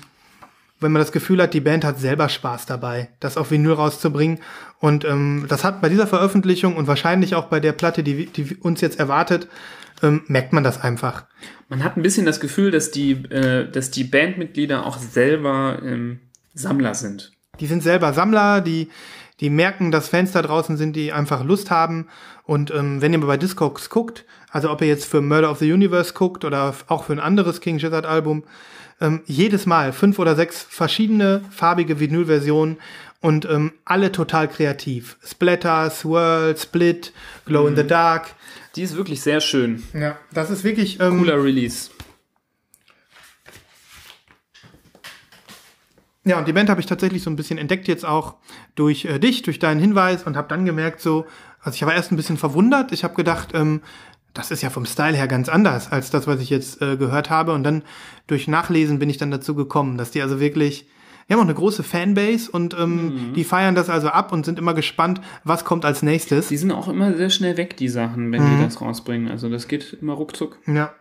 wenn 0.81 0.93
man 0.93 1.01
das 1.01 1.13
Gefühl 1.13 1.41
hat, 1.43 1.55
die 1.55 1.61
Band 1.61 1.85
hat 1.85 1.99
selber 1.99 2.29
Spaß 2.29 2.67
dabei, 2.67 3.09
das 3.21 3.37
auf 3.37 3.51
Vinyl 3.51 3.73
rauszubringen. 3.73 4.41
Und 4.79 5.05
ähm, 5.05 5.47
das 5.49 5.65
hat 5.65 5.81
bei 5.81 5.89
dieser 5.89 6.07
Veröffentlichung 6.07 6.77
und 6.77 6.87
wahrscheinlich 6.87 7.35
auch 7.35 7.47
bei 7.47 7.61
der 7.61 7.73
Platte, 7.73 8.03
die, 8.03 8.27
die 8.27 8.57
uns 8.57 8.81
jetzt 8.81 8.99
erwartet, 8.99 9.49
ähm, 10.03 10.23
merkt 10.27 10.53
man 10.53 10.65
das 10.65 10.81
einfach. 10.81 11.25
Man 11.69 11.83
hat 11.83 11.97
ein 11.97 12.03
bisschen 12.03 12.27
das 12.27 12.41
Gefühl, 12.41 12.71
dass 12.71 12.91
die, 12.91 13.13
äh, 13.13 13.71
dass 13.71 13.91
die 13.91 14.05
Bandmitglieder 14.05 14.85
auch 14.85 14.99
selber 14.99 15.81
ähm, 15.83 16.21
Sammler 16.55 16.95
sind. 16.95 17.33
Die 17.61 17.67
sind 17.67 17.83
selber 17.83 18.13
Sammler, 18.13 18.61
die, 18.61 18.91
die 19.41 19.51
merken, 19.51 19.91
dass 19.91 20.09
Fans 20.09 20.33
da 20.33 20.43
draußen 20.43 20.77
sind, 20.77 20.97
die 20.97 21.13
einfach 21.13 21.45
Lust 21.45 21.71
haben. 21.71 22.07
Und 22.45 22.71
ähm, 22.71 23.03
wenn 23.03 23.13
ihr 23.13 23.19
mal 23.19 23.27
bei 23.27 23.37
Discogs 23.37 23.91
guckt, 23.91 24.25
also 24.51 24.71
ob 24.71 24.81
ihr 24.81 24.89
jetzt 24.89 25.05
für 25.05 25.21
Murder 25.21 25.51
of 25.51 25.59
the 25.59 25.71
Universe 25.73 26.15
guckt 26.15 26.45
oder 26.45 26.75
auch 26.89 27.05
für 27.05 27.13
ein 27.13 27.21
anderes 27.21 27.61
King 27.61 27.79
Gizzard 27.79 28.07
Album, 28.07 28.45
ähm, 29.01 29.21
jedes 29.27 29.67
Mal 29.67 29.93
fünf 29.93 30.19
oder 30.19 30.35
sechs 30.37 30.63
verschiedene 30.63 31.43
farbige 31.51 32.01
Vinylversionen 32.01 32.79
und 33.21 33.45
ähm, 33.45 33.73
alle 33.85 34.11
total 34.13 34.49
kreativ. 34.49 35.17
Splatter, 35.27 35.91
Swirl, 35.91 36.57
Split, 36.57 37.13
Glow 37.45 37.63
Mhm. 37.63 37.69
in 37.69 37.77
the 37.77 37.87
Dark. 37.87 38.29
Die 38.75 38.83
ist 38.83 38.97
wirklich 38.97 39.21
sehr 39.21 39.41
schön. 39.41 39.83
Ja, 39.93 40.17
das 40.33 40.51
ist 40.51 40.65
wirklich 40.65 40.99
ähm, 41.01 41.19
Cooler 41.19 41.43
Release. 41.43 41.91
Ja, 46.27 46.39
und 46.39 46.49
die 46.49 46.53
Band 46.53 46.69
habe 46.69 46.81
ich 46.81 46.87
tatsächlich 46.87 47.23
so 47.23 47.31
ein 47.31 47.37
bisschen 47.37 47.57
entdeckt 47.57 47.87
jetzt 47.89 48.05
auch 48.05 48.35
durch 48.75 49.05
äh, 49.05 49.19
dich, 49.19 49.43
durch 49.43 49.59
deinen 49.59 49.81
Hinweis 49.81 50.25
und 50.25 50.37
habe 50.37 50.49
dann 50.49 50.65
gemerkt 50.67 51.01
so, 51.01 51.25
also 51.61 51.77
ich 51.77 51.87
war 51.87 51.95
erst 51.95 52.13
ein 52.13 52.17
bisschen 52.17 52.37
verwundert. 52.37 52.91
Ich 52.93 53.05
habe 53.05 53.15
gedacht, 53.15 53.51
ähm, 53.55 53.81
das 54.35 54.51
ist 54.51 54.63
ja 54.63 54.69
vom 54.71 54.85
Style 54.87 55.17
her 55.17 55.29
ganz 55.29 55.49
anders 55.49 55.91
als 55.91 56.11
das, 56.11 56.27
was 56.27 56.41
ich 56.41 56.51
jetzt 56.51 56.83
äh, 56.83 56.97
gehört 56.97 57.31
habe. 57.31 57.53
Und 57.55 57.63
dann 57.65 57.83
durch 58.27 58.49
Nachlesen 58.49 58.99
bin 58.99 59.09
ich 59.09 59.17
dann 59.19 59.31
dazu 59.31 59.55
gekommen, 59.55 59.97
dass 59.97 60.11
die 60.11 60.21
also 60.21 60.41
wirklich, 60.41 60.87
die 61.29 61.33
haben 61.33 61.41
auch 61.41 61.45
eine 61.45 61.55
große 61.55 61.83
Fanbase 61.83 62.51
und 62.51 62.77
ähm, 62.79 63.33
die 63.35 63.45
feiern 63.45 63.75
das 63.75 63.89
also 63.89 64.09
ab 64.09 64.33
und 64.33 64.45
sind 64.45 64.59
immer 64.59 64.75
gespannt, 64.75 65.21
was 65.45 65.65
kommt 65.65 65.85
als 65.85 66.03
nächstes. 66.03 66.49
Die 66.49 66.57
sind 66.57 66.71
auch 66.73 66.89
immer 66.89 67.15
sehr 67.15 67.31
schnell 67.31 67.57
weg, 67.57 67.77
die 67.77 67.89
Sachen, 67.89 68.31
wenn 68.33 68.43
Mhm. 68.45 68.59
die 68.59 68.65
das 68.65 68.81
rausbringen. 68.81 69.31
Also 69.31 69.49
das 69.49 69.69
geht 69.69 69.97
immer 70.01 70.13
ruckzuck. 70.15 70.59
Ja. 70.67 70.93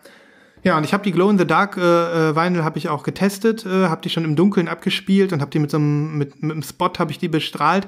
Ja, 0.65 0.75
und 0.77 0.83
ich 0.83 0.93
habe 0.93 1.03
die 1.03 1.11
Glow 1.11 1.29
in 1.29 1.37
the 1.37 1.45
Dark 1.45 1.77
äh, 1.77 1.81
äh, 1.81 2.35
Vinyl 2.35 2.63
habe 2.63 2.79
ich 2.79 2.89
auch 2.89 3.03
getestet, 3.03 3.67
äh, 3.67 3.87
habe 3.87 4.01
die 4.01 4.09
schon 4.09 4.25
im 4.25 4.35
Dunkeln 4.35 4.67
abgespielt 4.67 5.31
und 5.31 5.39
habe 5.39 5.51
die 5.51 5.59
mit 5.59 5.69
so 5.69 5.77
einem 5.77 6.17
mit, 6.17 6.41
mit 6.41 6.53
einem 6.53 6.63
Spot 6.63 6.91
habe 6.97 7.11
ich 7.11 7.19
die 7.19 7.27
bestrahlt. 7.27 7.87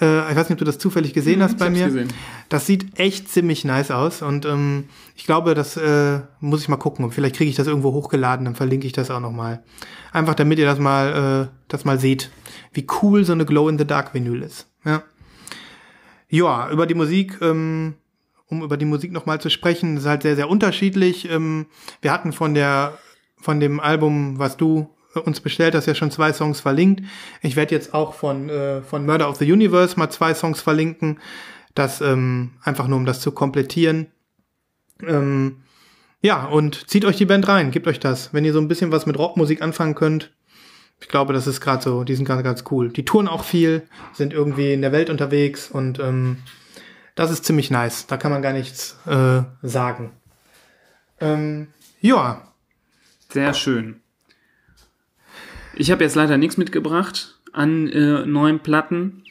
Äh, 0.00 0.30
ich 0.30 0.36
weiß 0.36 0.48
nicht, 0.48 0.52
ob 0.52 0.58
du 0.58 0.64
das 0.64 0.78
zufällig 0.78 1.14
gesehen 1.14 1.42
hast 1.42 1.54
ich 1.54 1.58
bei 1.58 1.68
mir. 1.68 1.86
gesehen. 1.86 2.06
Das 2.48 2.64
sieht 2.64 2.96
echt 2.96 3.28
ziemlich 3.28 3.64
nice 3.64 3.90
aus 3.90 4.22
und 4.22 4.46
ähm, 4.46 4.84
ich 5.16 5.26
glaube, 5.26 5.54
das 5.54 5.76
äh, 5.76 6.20
muss 6.38 6.62
ich 6.62 6.68
mal 6.68 6.76
gucken. 6.76 7.04
Und 7.04 7.10
vielleicht 7.10 7.34
kriege 7.34 7.50
ich 7.50 7.56
das 7.56 7.66
irgendwo 7.66 7.92
hochgeladen, 7.92 8.44
dann 8.44 8.54
verlinke 8.54 8.86
ich 8.86 8.92
das 8.92 9.10
auch 9.10 9.18
noch 9.18 9.32
mal. 9.32 9.64
Einfach 10.12 10.36
damit 10.36 10.60
ihr 10.60 10.66
das 10.66 10.78
mal 10.78 11.48
äh, 11.50 11.56
das 11.66 11.84
mal 11.84 11.98
seht, 11.98 12.30
wie 12.72 12.86
cool 13.02 13.24
so 13.24 13.32
eine 13.32 13.46
Glow 13.46 13.68
in 13.68 13.78
the 13.78 13.84
Dark 13.84 14.14
Vinyl 14.14 14.42
ist. 14.42 14.68
Ja. 14.84 15.02
Ja, 16.28 16.70
über 16.70 16.86
die 16.86 16.94
Musik, 16.94 17.38
ähm, 17.42 17.94
um 18.52 18.62
über 18.62 18.76
die 18.76 18.84
Musik 18.84 19.10
nochmal 19.12 19.40
zu 19.40 19.48
sprechen, 19.48 19.96
ist 19.96 20.06
halt 20.06 20.22
sehr, 20.22 20.36
sehr 20.36 20.48
unterschiedlich. 20.48 21.28
Ähm, 21.28 21.66
wir 22.02 22.12
hatten 22.12 22.32
von 22.32 22.54
der, 22.54 22.98
von 23.38 23.58
dem 23.58 23.80
Album, 23.80 24.38
was 24.38 24.56
du 24.58 24.90
äh, 25.16 25.18
uns 25.18 25.40
bestellt 25.40 25.74
hast, 25.74 25.86
ja 25.86 25.94
schon 25.94 26.10
zwei 26.10 26.32
Songs 26.32 26.60
verlinkt. 26.60 27.02
Ich 27.40 27.56
werde 27.56 27.74
jetzt 27.74 27.94
auch 27.94 28.14
von, 28.14 28.50
äh, 28.50 28.82
von 28.82 29.06
Murder 29.06 29.28
of 29.28 29.36
the 29.36 29.50
Universe 29.50 29.98
mal 29.98 30.10
zwei 30.10 30.34
Songs 30.34 30.60
verlinken. 30.60 31.18
Das 31.74 32.02
ähm, 32.02 32.50
einfach 32.62 32.86
nur, 32.86 32.98
um 32.98 33.06
das 33.06 33.20
zu 33.20 33.32
komplettieren. 33.32 34.08
Ähm, 35.02 35.62
ja, 36.20 36.44
und 36.44 36.88
zieht 36.88 37.06
euch 37.06 37.16
die 37.16 37.24
Band 37.24 37.48
rein, 37.48 37.70
gebt 37.70 37.88
euch 37.88 37.98
das. 37.98 38.34
Wenn 38.34 38.44
ihr 38.44 38.52
so 38.52 38.60
ein 38.60 38.68
bisschen 38.68 38.92
was 38.92 39.06
mit 39.06 39.18
Rockmusik 39.18 39.62
anfangen 39.62 39.94
könnt, 39.94 40.30
ich 41.00 41.08
glaube, 41.08 41.32
das 41.32 41.46
ist 41.46 41.62
gerade 41.62 41.82
so, 41.82 42.04
die 42.04 42.14
sind 42.14 42.26
ganz, 42.26 42.44
ganz 42.44 42.64
cool. 42.70 42.90
Die 42.90 43.04
touren 43.04 43.26
auch 43.26 43.42
viel, 43.42 43.82
sind 44.12 44.34
irgendwie 44.34 44.74
in 44.74 44.82
der 44.82 44.92
Welt 44.92 45.08
unterwegs 45.10 45.68
und 45.70 45.98
ähm, 45.98 46.36
das 47.14 47.30
ist 47.30 47.44
ziemlich 47.44 47.70
nice. 47.70 48.06
Da 48.06 48.16
kann 48.16 48.32
man 48.32 48.42
gar 48.42 48.52
nichts 48.52 48.98
äh, 49.06 49.42
sagen. 49.62 50.12
Ähm, 51.20 51.68
ja, 52.00 52.48
Sehr 53.28 53.54
schön. 53.54 54.00
Ich 55.74 55.90
habe 55.90 56.04
jetzt 56.04 56.16
leider 56.16 56.36
nichts 56.36 56.56
mitgebracht 56.56 57.38
an 57.52 57.88
äh, 57.88 58.26
neuen 58.26 58.60
Platten. 58.60 59.24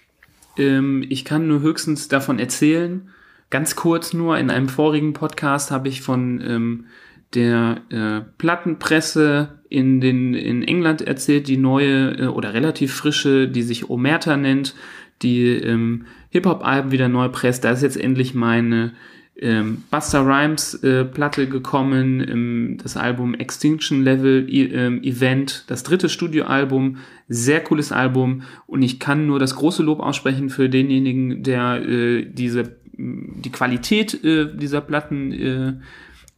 Ähm, 0.58 1.06
ich 1.10 1.26
kann 1.26 1.48
nur 1.48 1.62
höchstens 1.62 2.08
davon 2.08 2.40
erzählen. 2.40 3.10
Ganz 3.50 3.76
kurz 3.76 4.14
nur, 4.14 4.38
in 4.38 4.50
einem 4.50 4.70
vorigen 4.70 5.14
Podcast 5.14 5.72
habe 5.72 5.90
ich 5.90 6.02
von 6.02 6.42
ähm, 6.42 6.86
der 7.34 7.82
äh, 7.90 8.22
Plattenpresse 8.38 9.60
in, 9.70 10.02
den, 10.02 10.34
in 10.34 10.64
England 10.64 11.02
erzählt, 11.02 11.48
die 11.48 11.58
neue 11.58 12.18
äh, 12.18 12.28
oder 12.28 12.54
relativ 12.54 12.94
frische, 12.94 13.48
die 13.48 13.64
sich 13.64 13.90
Omerta 13.90 14.38
nennt, 14.38 14.76
die 15.22 15.48
ähm, 15.48 16.06
Hip-Hop-Alben 16.30 16.92
wieder 16.92 17.10
neu 17.10 17.30
presst. 17.30 17.64
Da 17.64 17.72
ist 17.72 17.84
jetzt 17.84 17.98
endlich 17.98 18.34
meine 18.34 18.94
ähm, 19.42 19.84
Buster 19.90 20.26
Rhymes 20.26 20.76
äh, 20.84 21.04
Platte 21.04 21.48
gekommen, 21.48 22.26
ähm, 22.28 22.78
das 22.82 22.96
Album 22.96 23.34
Extinction 23.34 24.04
Level 24.04 24.46
e 24.48 24.66
ähm, 24.66 25.02
Event, 25.04 25.66
das 25.68 25.84
dritte 25.84 26.10
Studioalbum, 26.10 26.98
sehr 27.28 27.62
cooles 27.62 27.92
Album 27.92 28.44
und 28.68 28.82
ich 28.82 29.00
kann 29.00 29.26
nur 29.26 29.40
das 29.40 29.56
große 29.56 29.84
Lob 29.84 30.00
aussprechen 30.00 30.50
für 30.50 30.70
denjenigen, 30.70 31.44
der 31.44 31.82
äh, 31.82 32.26
diese 32.26 32.76
die 32.98 33.52
Qualität 33.52 34.24
äh, 34.24 34.48
dieser 34.56 34.82
Platten 34.82 35.32
äh, 35.32 35.74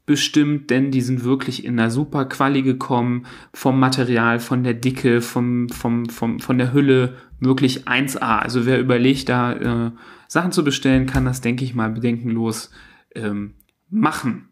bestimmt, 0.06 0.70
denn 0.70 0.92
die 0.92 1.02
sind 1.02 1.24
wirklich 1.24 1.64
in 1.66 1.80
einer 1.80 1.90
super 1.90 2.26
Quali 2.26 2.62
gekommen, 2.62 3.26
vom 3.54 3.80
Material, 3.80 4.40
von 4.40 4.64
der 4.64 4.74
Dicke, 4.74 5.22
vom, 5.22 5.70
vom, 5.70 6.08
vom, 6.10 6.40
von 6.40 6.58
der 6.58 6.74
Hülle, 6.74 7.16
wirklich 7.40 7.88
1A. 7.88 8.40
Also 8.40 8.66
wer 8.66 8.80
überlegt, 8.80 9.30
da 9.30 9.54
äh, 9.88 9.92
Sachen 10.28 10.52
zu 10.52 10.64
bestellen, 10.64 11.06
kann 11.06 11.26
das, 11.26 11.42
denke 11.42 11.64
ich 11.64 11.74
mal, 11.74 11.90
bedenkenlos 11.90 12.72
ähm, 13.16 13.54
machen. 13.90 14.50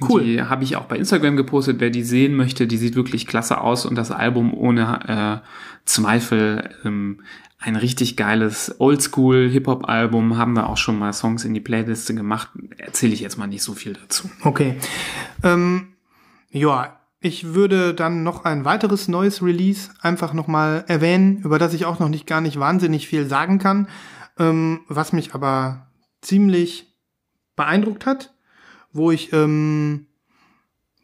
Cool. 0.00 0.24
Die 0.24 0.42
habe 0.42 0.64
ich 0.64 0.74
auch 0.74 0.86
bei 0.86 0.96
Instagram 0.96 1.36
gepostet. 1.36 1.78
Wer 1.78 1.90
die 1.90 2.02
sehen 2.02 2.34
möchte, 2.34 2.66
die 2.66 2.78
sieht 2.78 2.96
wirklich 2.96 3.28
klasse 3.28 3.60
aus 3.60 3.86
und 3.86 3.94
das 3.94 4.10
Album 4.10 4.52
ohne 4.52 5.42
äh, 5.42 5.48
Zweifel 5.84 6.70
ähm, 6.84 7.20
ein 7.64 7.76
richtig 7.76 8.16
geiles 8.16 8.78
Oldschool-Hip-Hop-Album. 8.78 10.36
Haben 10.36 10.52
wir 10.52 10.68
auch 10.68 10.76
schon 10.76 10.98
mal 10.98 11.14
Songs 11.14 11.44
in 11.44 11.54
die 11.54 11.60
Playliste 11.60 12.14
gemacht. 12.14 12.50
Erzähle 12.76 13.14
ich 13.14 13.20
jetzt 13.20 13.38
mal 13.38 13.46
nicht 13.46 13.62
so 13.62 13.72
viel 13.72 13.94
dazu. 13.94 14.30
okay. 14.42 14.76
Ähm, 15.42 15.94
ja, 16.50 17.00
ich 17.20 17.54
würde 17.54 17.94
dann 17.94 18.22
noch 18.22 18.44
ein 18.44 18.66
weiteres 18.66 19.08
neues 19.08 19.42
Release 19.42 19.90
einfach 20.02 20.34
nochmal 20.34 20.84
erwähnen, 20.88 21.38
über 21.38 21.58
das 21.58 21.72
ich 21.72 21.86
auch 21.86 21.98
noch 21.98 22.10
nicht 22.10 22.26
gar 22.26 22.42
nicht 22.42 22.60
wahnsinnig 22.60 23.08
viel 23.08 23.26
sagen 23.26 23.58
kann, 23.58 23.88
ähm, 24.38 24.80
was 24.88 25.14
mich 25.14 25.34
aber 25.34 25.86
ziemlich 26.20 26.94
beeindruckt 27.56 28.04
hat, 28.04 28.34
wo 28.92 29.10
ich, 29.10 29.32
ähm, 29.32 30.06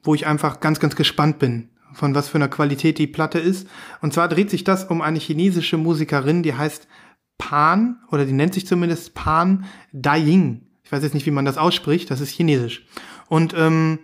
wo 0.02 0.14
ich 0.14 0.26
einfach 0.26 0.60
ganz, 0.60 0.78
ganz 0.78 0.94
gespannt 0.94 1.38
bin, 1.38 1.69
von 1.92 2.14
was 2.14 2.28
für 2.28 2.36
einer 2.38 2.48
Qualität 2.48 2.98
die 2.98 3.06
Platte 3.06 3.38
ist. 3.38 3.68
Und 4.00 4.12
zwar 4.12 4.28
dreht 4.28 4.50
sich 4.50 4.64
das 4.64 4.84
um 4.84 5.02
eine 5.02 5.18
chinesische 5.18 5.76
Musikerin, 5.76 6.42
die 6.42 6.54
heißt 6.54 6.88
Pan, 7.38 7.98
oder 8.10 8.26
die 8.26 8.32
nennt 8.32 8.54
sich 8.54 8.66
zumindest 8.66 9.14
Pan 9.14 9.64
Daying. 9.92 10.66
Ich 10.82 10.92
weiß 10.92 11.02
jetzt 11.02 11.14
nicht, 11.14 11.26
wie 11.26 11.30
man 11.30 11.44
das 11.44 11.58
ausspricht, 11.58 12.10
das 12.10 12.20
ist 12.20 12.30
chinesisch. 12.30 12.84
Und 13.28 13.54
ähm, 13.56 14.00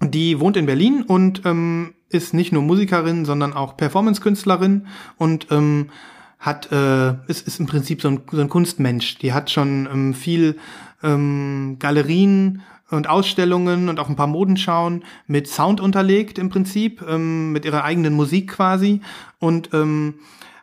die 0.00 0.40
wohnt 0.40 0.56
in 0.56 0.66
Berlin 0.66 1.02
und 1.02 1.42
ähm, 1.44 1.94
ist 2.08 2.34
nicht 2.34 2.52
nur 2.52 2.62
Musikerin, 2.62 3.24
sondern 3.24 3.52
auch 3.52 3.76
Performance-Künstlerin 3.76 4.86
und 5.16 5.48
ähm, 5.50 5.90
hat 6.38 6.70
äh, 6.70 7.14
ist, 7.28 7.46
ist 7.46 7.60
im 7.60 7.66
Prinzip 7.66 8.02
so 8.02 8.08
ein, 8.08 8.20
so 8.30 8.40
ein 8.40 8.48
Kunstmensch. 8.48 9.18
Die 9.18 9.32
hat 9.32 9.50
schon 9.50 9.88
ähm, 9.92 10.14
viel 10.14 10.58
ähm, 11.02 11.76
Galerien 11.78 12.62
und 12.90 13.08
Ausstellungen 13.08 13.88
und 13.88 13.98
auch 13.98 14.08
ein 14.08 14.16
paar 14.16 14.26
Modenschauen 14.26 15.04
mit 15.26 15.48
Sound 15.48 15.80
unterlegt 15.80 16.38
im 16.38 16.48
Prinzip, 16.48 17.02
ähm, 17.08 17.52
mit 17.52 17.64
ihrer 17.64 17.84
eigenen 17.84 18.14
Musik 18.14 18.52
quasi 18.52 19.00
und 19.38 19.70
ähm, 19.72 20.14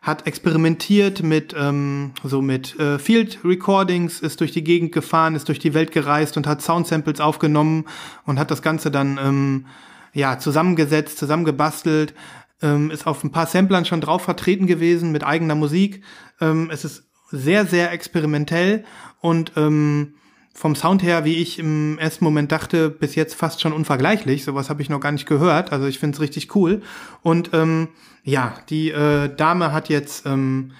hat 0.01 0.27
experimentiert 0.27 1.23
mit 1.23 1.55
ähm, 1.57 2.11
so 2.23 2.41
mit 2.41 2.77
äh, 2.77 2.99
Field 2.99 3.39
Recordings, 3.43 4.19
ist 4.19 4.41
durch 4.41 4.51
die 4.51 4.63
Gegend 4.63 4.91
gefahren, 4.91 5.33
ist 5.33 5.47
durch 5.47 5.59
die 5.59 5.73
Welt 5.73 5.91
gereist 5.91 6.35
und 6.35 6.45
hat 6.45 6.61
Soundsamples 6.61 7.21
aufgenommen 7.21 7.85
und 8.25 8.37
hat 8.37 8.51
das 8.51 8.61
Ganze 8.61 8.91
dann 8.91 9.17
ähm, 9.17 9.65
ja 10.13 10.37
zusammengesetzt, 10.39 11.17
zusammengebastelt, 11.17 12.13
ähm, 12.61 12.91
ist 12.91 13.07
auf 13.07 13.23
ein 13.23 13.31
paar 13.31 13.47
Samplern 13.47 13.85
schon 13.85 14.01
drauf 14.01 14.23
vertreten 14.23 14.67
gewesen 14.67 15.13
mit 15.13 15.23
eigener 15.23 15.55
Musik. 15.55 16.03
Ähm, 16.41 16.69
es 16.69 16.83
ist 16.83 17.05
sehr 17.31 17.65
sehr 17.65 17.93
experimentell 17.93 18.83
und 19.21 19.53
ähm, 19.55 20.15
vom 20.53 20.75
Sound 20.75 21.01
her, 21.01 21.25
wie 21.25 21.35
ich 21.35 21.57
im 21.57 21.97
ersten 21.97 22.23
Moment 22.23 22.51
dachte, 22.51 22.89
bis 22.89 23.15
jetzt 23.15 23.34
fast 23.34 23.59
schon 23.59 23.73
unvergleichlich. 23.73 24.43
Sowas 24.43 24.69
habe 24.69 24.81
ich 24.81 24.89
noch 24.89 24.99
gar 24.99 25.11
nicht 25.11 25.25
gehört. 25.25 25.71
Also 25.71 25.88
ich 25.88 25.99
finde 25.99 26.15
es 26.15 26.21
richtig 26.21 26.55
cool. 26.55 26.81
Und 27.21 27.49
ähm, 27.53 27.89
ja, 28.23 28.55
die 28.69 28.91
äh, 28.91 29.35
Dame 29.35 29.71
hat 29.71 29.89
jetzt 29.89 30.25
ähm, 30.25 30.73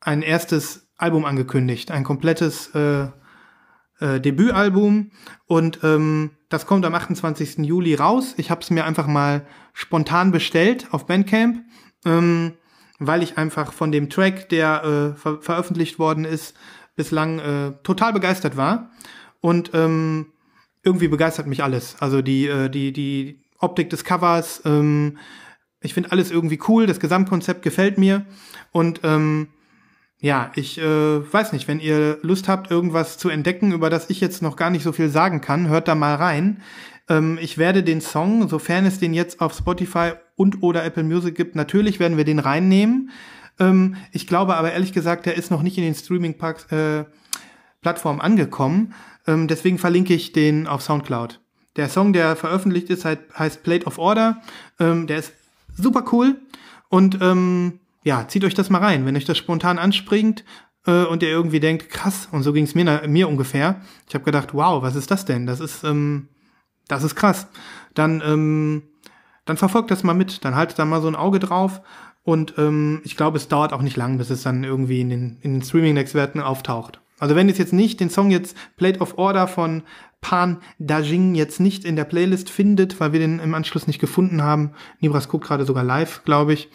ein 0.00 0.22
erstes 0.22 0.88
Album 0.96 1.24
angekündigt, 1.24 1.90
ein 1.90 2.04
komplettes 2.04 2.74
äh, 2.74 3.06
äh, 4.00 4.20
Debütalbum. 4.20 5.12
Und 5.46 5.80
ähm, 5.82 6.32
das 6.50 6.66
kommt 6.66 6.84
am 6.84 6.94
28. 6.94 7.58
Juli 7.58 7.94
raus. 7.94 8.34
Ich 8.36 8.50
habe 8.50 8.60
es 8.60 8.70
mir 8.70 8.84
einfach 8.84 9.06
mal 9.06 9.46
spontan 9.72 10.30
bestellt 10.30 10.88
auf 10.90 11.06
Bandcamp, 11.06 11.64
ähm, 12.04 12.52
weil 12.98 13.22
ich 13.22 13.38
einfach 13.38 13.72
von 13.72 13.92
dem 13.92 14.10
Track, 14.10 14.50
der 14.50 14.84
äh, 14.84 15.18
ver 15.18 15.40
veröffentlicht 15.40 15.98
worden 15.98 16.24
ist, 16.26 16.54
bislang 17.00 17.38
äh, 17.38 17.72
total 17.82 18.12
begeistert 18.12 18.58
war. 18.58 18.90
Und 19.40 19.70
ähm, 19.72 20.26
irgendwie 20.82 21.08
begeistert 21.08 21.46
mich 21.46 21.62
alles. 21.62 21.96
Also 21.98 22.20
die, 22.20 22.46
äh, 22.46 22.68
die, 22.68 22.92
die 22.92 23.40
Optik 23.58 23.88
des 23.88 24.04
Covers, 24.04 24.60
ähm, 24.66 25.16
ich 25.80 25.94
finde 25.94 26.12
alles 26.12 26.30
irgendwie 26.30 26.60
cool, 26.68 26.86
das 26.86 27.00
Gesamtkonzept 27.00 27.62
gefällt 27.62 27.96
mir. 27.96 28.26
Und 28.70 29.00
ähm, 29.02 29.48
ja, 30.20 30.52
ich 30.54 30.78
äh, 30.78 31.32
weiß 31.32 31.54
nicht, 31.54 31.68
wenn 31.68 31.80
ihr 31.80 32.18
Lust 32.20 32.48
habt, 32.48 32.70
irgendwas 32.70 33.16
zu 33.16 33.30
entdecken, 33.30 33.72
über 33.72 33.88
das 33.88 34.10
ich 34.10 34.20
jetzt 34.20 34.42
noch 34.42 34.56
gar 34.56 34.68
nicht 34.68 34.82
so 34.82 34.92
viel 34.92 35.08
sagen 35.08 35.40
kann, 35.40 35.68
hört 35.68 35.88
da 35.88 35.94
mal 35.94 36.16
rein. 36.16 36.60
Ähm, 37.08 37.38
ich 37.40 37.56
werde 37.56 37.82
den 37.82 38.02
Song, 38.02 38.46
sofern 38.46 38.84
es 38.84 38.98
den 38.98 39.14
jetzt 39.14 39.40
auf 39.40 39.54
Spotify 39.54 40.12
und 40.36 40.62
oder 40.62 40.84
Apple 40.84 41.04
Music 41.04 41.34
gibt, 41.34 41.56
natürlich 41.56 41.98
werden 41.98 42.18
wir 42.18 42.24
den 42.24 42.38
reinnehmen. 42.38 43.10
Ähm, 43.60 43.94
ich 44.10 44.26
glaube 44.26 44.56
aber 44.56 44.72
ehrlich 44.72 44.92
gesagt, 44.92 45.26
der 45.26 45.36
ist 45.36 45.52
noch 45.52 45.62
nicht 45.62 45.78
in 45.78 45.84
den 45.84 45.94
Streaming-Plattformen 45.94 48.20
äh, 48.20 48.24
angekommen. 48.24 48.94
Ähm, 49.26 49.46
deswegen 49.46 49.78
verlinke 49.78 50.14
ich 50.14 50.32
den 50.32 50.66
auf 50.66 50.82
Soundcloud. 50.82 51.40
Der 51.76 51.88
Song, 51.88 52.12
der 52.12 52.34
veröffentlicht 52.34 52.90
ist, 52.90 53.04
heißt 53.04 53.62
Plate 53.62 53.86
of 53.86 53.98
Order. 53.98 54.42
Ähm, 54.80 55.06
der 55.06 55.18
ist 55.18 55.32
super 55.76 56.04
cool. 56.12 56.40
Und 56.88 57.18
ähm, 57.20 57.78
ja, 58.02 58.26
zieht 58.26 58.44
euch 58.44 58.54
das 58.54 58.70
mal 58.70 58.80
rein. 58.80 59.06
Wenn 59.06 59.16
euch 59.16 59.24
das 59.24 59.38
spontan 59.38 59.78
anspringt 59.78 60.44
äh, 60.86 61.04
und 61.04 61.22
ihr 61.22 61.28
irgendwie 61.28 61.60
denkt, 61.60 61.90
krass, 61.90 62.28
und 62.32 62.42
so 62.42 62.52
ging 62.52 62.64
es 62.64 62.74
mir, 62.74 63.02
mir 63.06 63.28
ungefähr. 63.28 63.80
Ich 64.08 64.14
habe 64.14 64.24
gedacht, 64.24 64.54
wow, 64.54 64.82
was 64.82 64.96
ist 64.96 65.10
das 65.10 65.24
denn? 65.24 65.46
Das 65.46 65.60
ist, 65.60 65.84
ähm, 65.84 66.28
das 66.88 67.04
ist 67.04 67.14
krass. 67.14 67.46
Dann, 67.94 68.22
ähm, 68.24 68.82
dann 69.44 69.56
verfolgt 69.56 69.90
das 69.90 70.02
mal 70.02 70.14
mit. 70.14 70.44
Dann 70.44 70.56
haltet 70.56 70.78
da 70.78 70.84
mal 70.84 71.02
so 71.02 71.08
ein 71.08 71.16
Auge 71.16 71.38
drauf. 71.38 71.82
Und 72.22 72.54
ähm, 72.58 73.00
ich 73.04 73.16
glaube, 73.16 73.38
es 73.38 73.48
dauert 73.48 73.72
auch 73.72 73.82
nicht 73.82 73.96
lang, 73.96 74.18
bis 74.18 74.30
es 74.30 74.42
dann 74.42 74.64
irgendwie 74.64 75.00
in 75.00 75.10
den, 75.10 75.38
in 75.40 75.54
den 75.54 75.62
Streaming-Netzwerken 75.62 76.40
auftaucht. 76.40 77.00
Also 77.18 77.36
wenn 77.36 77.48
ihr 77.48 77.54
jetzt 77.54 77.72
nicht 77.72 78.00
den 78.00 78.10
Song 78.10 78.30
jetzt 78.30 78.56
Plate 78.76 79.00
of 79.00 79.18
Order 79.18 79.46
von 79.46 79.82
Pan 80.20 80.58
Dajing 80.78 81.34
jetzt 81.34 81.60
nicht 81.60 81.84
in 81.84 81.96
der 81.96 82.04
Playlist 82.04 82.50
findet, 82.50 83.00
weil 83.00 83.12
wir 83.12 83.20
den 83.20 83.38
im 83.38 83.54
Anschluss 83.54 83.86
nicht 83.86 84.00
gefunden 84.00 84.42
haben, 84.42 84.72
Nibras 85.00 85.28
guckt 85.28 85.46
gerade 85.46 85.64
sogar 85.64 85.84
live, 85.84 86.24
glaube 86.24 86.52
ich, 86.52 86.70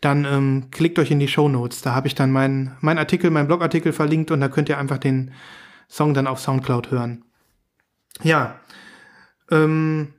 dann 0.00 0.24
ähm, 0.24 0.68
klickt 0.70 0.98
euch 0.98 1.10
in 1.10 1.20
die 1.20 1.28
Show 1.28 1.48
Notes. 1.48 1.82
Da 1.82 1.94
habe 1.94 2.08
ich 2.08 2.14
dann 2.14 2.32
meinen 2.32 2.76
mein 2.80 2.98
Artikel, 2.98 3.30
meinen 3.30 3.48
Blogartikel 3.48 3.92
verlinkt 3.92 4.30
und 4.30 4.40
da 4.40 4.48
könnt 4.48 4.68
ihr 4.68 4.78
einfach 4.78 4.98
den 4.98 5.32
Song 5.88 6.14
dann 6.14 6.26
auf 6.26 6.40
Soundcloud 6.40 6.90
hören. 6.90 7.24
Ja. 8.22 8.60
Ähm, 9.50 10.14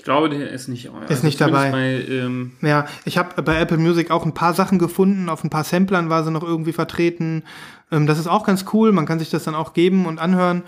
ich 0.00 0.04
glaube, 0.04 0.30
der 0.30 0.50
ist 0.50 0.66
nicht 0.66 0.86
Ist 0.86 0.94
also 1.10 1.26
nicht 1.26 1.38
dabei. 1.38 1.70
Bei, 1.70 2.02
ähm 2.08 2.52
ja, 2.62 2.86
ich 3.04 3.18
habe 3.18 3.42
bei 3.42 3.60
Apple 3.60 3.76
Music 3.76 4.10
auch 4.10 4.24
ein 4.24 4.32
paar 4.32 4.54
Sachen 4.54 4.78
gefunden. 4.78 5.28
Auf 5.28 5.44
ein 5.44 5.50
paar 5.50 5.62
Samplern 5.62 6.08
war 6.08 6.24
sie 6.24 6.30
noch 6.30 6.42
irgendwie 6.42 6.72
vertreten. 6.72 7.42
Ähm, 7.92 8.06
das 8.06 8.18
ist 8.18 8.26
auch 8.26 8.46
ganz 8.46 8.64
cool. 8.72 8.92
Man 8.92 9.04
kann 9.04 9.18
sich 9.18 9.28
das 9.28 9.44
dann 9.44 9.54
auch 9.54 9.74
geben 9.74 10.06
und 10.06 10.18
anhören. 10.18 10.62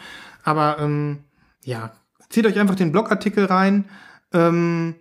Aber 0.44 0.76
ähm, 0.80 1.20
ja, 1.64 1.92
zieht 2.28 2.44
euch 2.44 2.58
einfach 2.58 2.74
den 2.74 2.92
Blogartikel 2.92 3.46
rein. 3.46 3.86
Ähm, 4.34 4.96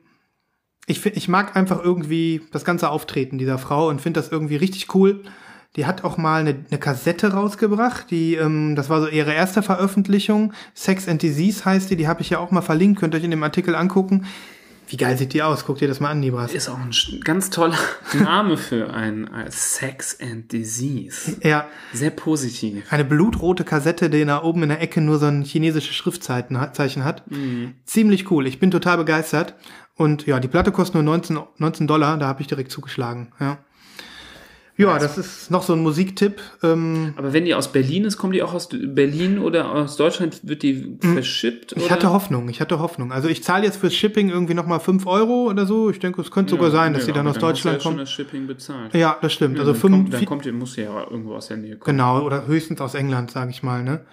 ich, 0.87 1.05
ich 1.05 1.27
mag 1.27 1.57
einfach 1.57 1.83
irgendwie 1.83 2.43
das 2.53 2.63
ganze 2.63 2.89
Auftreten 2.89 3.37
dieser 3.37 3.57
Frau 3.57 3.89
und 3.89 3.99
finde 3.99 4.21
das 4.21 4.31
irgendwie 4.31 4.55
richtig 4.55 4.95
cool. 4.95 5.23
Die 5.77 5.85
hat 5.85 6.03
auch 6.03 6.17
mal 6.17 6.41
eine, 6.41 6.65
eine 6.69 6.79
Kassette 6.79 7.31
rausgebracht, 7.31 8.11
die, 8.11 8.35
ähm, 8.35 8.75
das 8.75 8.89
war 8.89 9.01
so 9.01 9.07
ihre 9.07 9.33
erste 9.33 9.63
Veröffentlichung. 9.63 10.53
Sex 10.73 11.07
and 11.07 11.21
Disease 11.21 11.63
heißt 11.63 11.89
die, 11.89 11.95
die 11.95 12.07
habe 12.09 12.21
ich 12.21 12.29
ja 12.29 12.39
auch 12.39 12.51
mal 12.51 12.61
verlinkt, 12.61 12.99
könnt 12.99 13.13
ihr 13.13 13.19
euch 13.19 13.23
in 13.23 13.31
dem 13.31 13.43
Artikel 13.43 13.75
angucken. 13.75 14.25
Wie 14.91 14.97
geil 14.97 15.17
sieht 15.17 15.31
die 15.31 15.41
aus? 15.41 15.63
Guck 15.65 15.77
dir 15.77 15.87
das 15.87 16.01
mal 16.01 16.09
an, 16.09 16.19
Nibras. 16.19 16.53
Ist 16.53 16.67
auch 16.67 16.77
ein 16.77 16.91
ganz 17.23 17.49
toller 17.49 17.77
Name 18.13 18.57
für 18.57 18.93
ein 18.93 19.29
Sex 19.47 20.17
and 20.19 20.51
Disease. 20.51 21.37
Ja. 21.43 21.67
Sehr 21.93 22.09
positiv. 22.09 22.91
Eine 22.91 23.05
blutrote 23.05 23.63
Kassette, 23.63 24.09
die 24.09 24.25
da 24.25 24.43
oben 24.43 24.63
in 24.63 24.69
der 24.69 24.81
Ecke 24.81 24.99
nur 24.99 25.17
so 25.17 25.27
ein 25.27 25.43
chinesisches 25.43 25.95
Schriftzeichen 25.95 26.57
hat. 26.57 27.31
Mhm. 27.31 27.75
Ziemlich 27.85 28.29
cool. 28.31 28.45
Ich 28.45 28.59
bin 28.59 28.69
total 28.69 28.97
begeistert. 28.97 29.55
Und 29.95 30.25
ja, 30.25 30.41
die 30.41 30.49
Platte 30.49 30.73
kostet 30.73 30.95
nur 30.95 31.03
19, 31.03 31.39
19 31.57 31.87
Dollar, 31.87 32.17
da 32.17 32.27
habe 32.27 32.41
ich 32.41 32.47
direkt 32.47 32.71
zugeschlagen. 32.71 33.31
Ja. 33.39 33.59
Ja, 34.81 34.99
das 34.99 35.17
ist 35.17 35.51
noch 35.51 35.63
so 35.63 35.73
ein 35.73 35.81
Musiktipp. 35.81 36.41
Ähm 36.63 37.13
Aber 37.15 37.33
wenn 37.33 37.45
die 37.45 37.55
aus 37.55 37.71
Berlin 37.71 38.05
ist, 38.05 38.17
kommt 38.17 38.35
die 38.35 38.43
auch 38.43 38.53
aus 38.53 38.69
Berlin 38.69 39.39
oder 39.39 39.71
aus 39.71 39.97
Deutschland, 39.97 40.41
wird 40.43 40.63
die 40.63 40.97
hm. 41.01 41.13
verschippt? 41.13 41.73
Ich 41.77 41.91
hatte 41.91 42.11
Hoffnung, 42.11 42.49
ich 42.49 42.61
hatte 42.61 42.79
Hoffnung. 42.79 43.11
Also 43.11 43.27
ich 43.27 43.43
zahle 43.43 43.65
jetzt 43.65 43.77
fürs 43.77 43.93
Shipping 43.93 44.29
irgendwie 44.29 44.53
nochmal 44.53 44.79
5 44.79 45.05
Euro 45.07 45.49
oder 45.49 45.65
so. 45.65 45.89
Ich 45.89 45.99
denke, 45.99 46.21
es 46.21 46.31
könnte 46.31 46.55
ja, 46.55 46.57
sogar 46.57 46.71
sein, 46.71 46.93
dass 46.93 47.03
ja, 47.03 47.07
die 47.07 47.13
dann 47.13 47.27
aus 47.27 47.35
dann 47.35 47.41
Deutschland 47.41 47.81
kommt. 47.81 47.97
Ja, 47.97 48.03
das 48.03 48.11
Shipping 48.11 48.47
bezahlt. 48.47 48.93
Ja, 48.93 49.17
das 49.21 49.33
stimmt. 49.33 49.55
Ja, 49.55 49.61
also 49.61 49.73
dann, 49.73 49.81
fünf, 49.81 49.95
kommt, 49.95 50.13
dann 50.13 50.25
kommt, 50.25 50.53
muss 50.53 50.75
ja 50.75 51.03
irgendwo 51.09 51.35
aus 51.35 51.47
der 51.47 51.57
Nähe 51.57 51.77
kommen. 51.77 51.97
Genau, 51.97 52.21
oder 52.21 52.47
höchstens 52.47 52.81
aus 52.81 52.95
England, 52.95 53.31
sage 53.31 53.51
ich 53.51 53.63
mal. 53.63 53.83
Ne? 53.83 54.05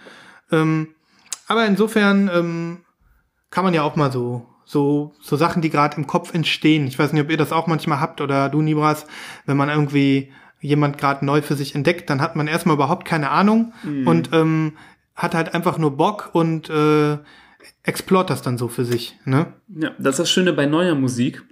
Ähm, 0.50 0.88
aber 1.46 1.66
insofern 1.66 2.30
ähm, 2.32 2.78
kann 3.50 3.64
man 3.64 3.74
ja 3.74 3.82
auch 3.82 3.96
mal 3.96 4.12
so 4.12 4.46
so, 4.68 5.14
so 5.22 5.36
Sachen, 5.36 5.62
die 5.62 5.70
gerade 5.70 5.96
im 5.96 6.06
Kopf 6.06 6.34
entstehen. 6.34 6.86
Ich 6.86 6.98
weiß 6.98 7.14
nicht, 7.14 7.22
ob 7.22 7.30
ihr 7.30 7.38
das 7.38 7.52
auch 7.52 7.66
manchmal 7.66 8.00
habt 8.00 8.20
oder 8.20 8.50
du, 8.50 8.60
Nibras, 8.60 9.06
wenn 9.46 9.56
man 9.56 9.70
irgendwie 9.70 10.30
jemand 10.60 10.98
gerade 10.98 11.24
neu 11.24 11.42
für 11.42 11.54
sich 11.54 11.74
entdeckt, 11.74 12.10
dann 12.10 12.20
hat 12.20 12.36
man 12.36 12.46
erstmal 12.46 12.74
überhaupt 12.74 13.04
keine 13.04 13.30
Ahnung 13.30 13.72
mhm. 13.82 14.06
und 14.06 14.30
ähm, 14.32 14.72
hat 15.14 15.34
halt 15.34 15.54
einfach 15.54 15.78
nur 15.78 15.96
Bock 15.96 16.30
und 16.32 16.70
äh, 16.70 17.18
explort 17.82 18.30
das 18.30 18.42
dann 18.42 18.58
so 18.58 18.68
für 18.68 18.84
sich. 18.84 19.16
Ne? 19.24 19.46
Ja, 19.68 19.92
das 19.98 20.14
ist 20.14 20.20
das 20.20 20.30
Schöne 20.30 20.52
bei 20.52 20.66
neuer 20.66 20.94
Musik. 20.94 21.42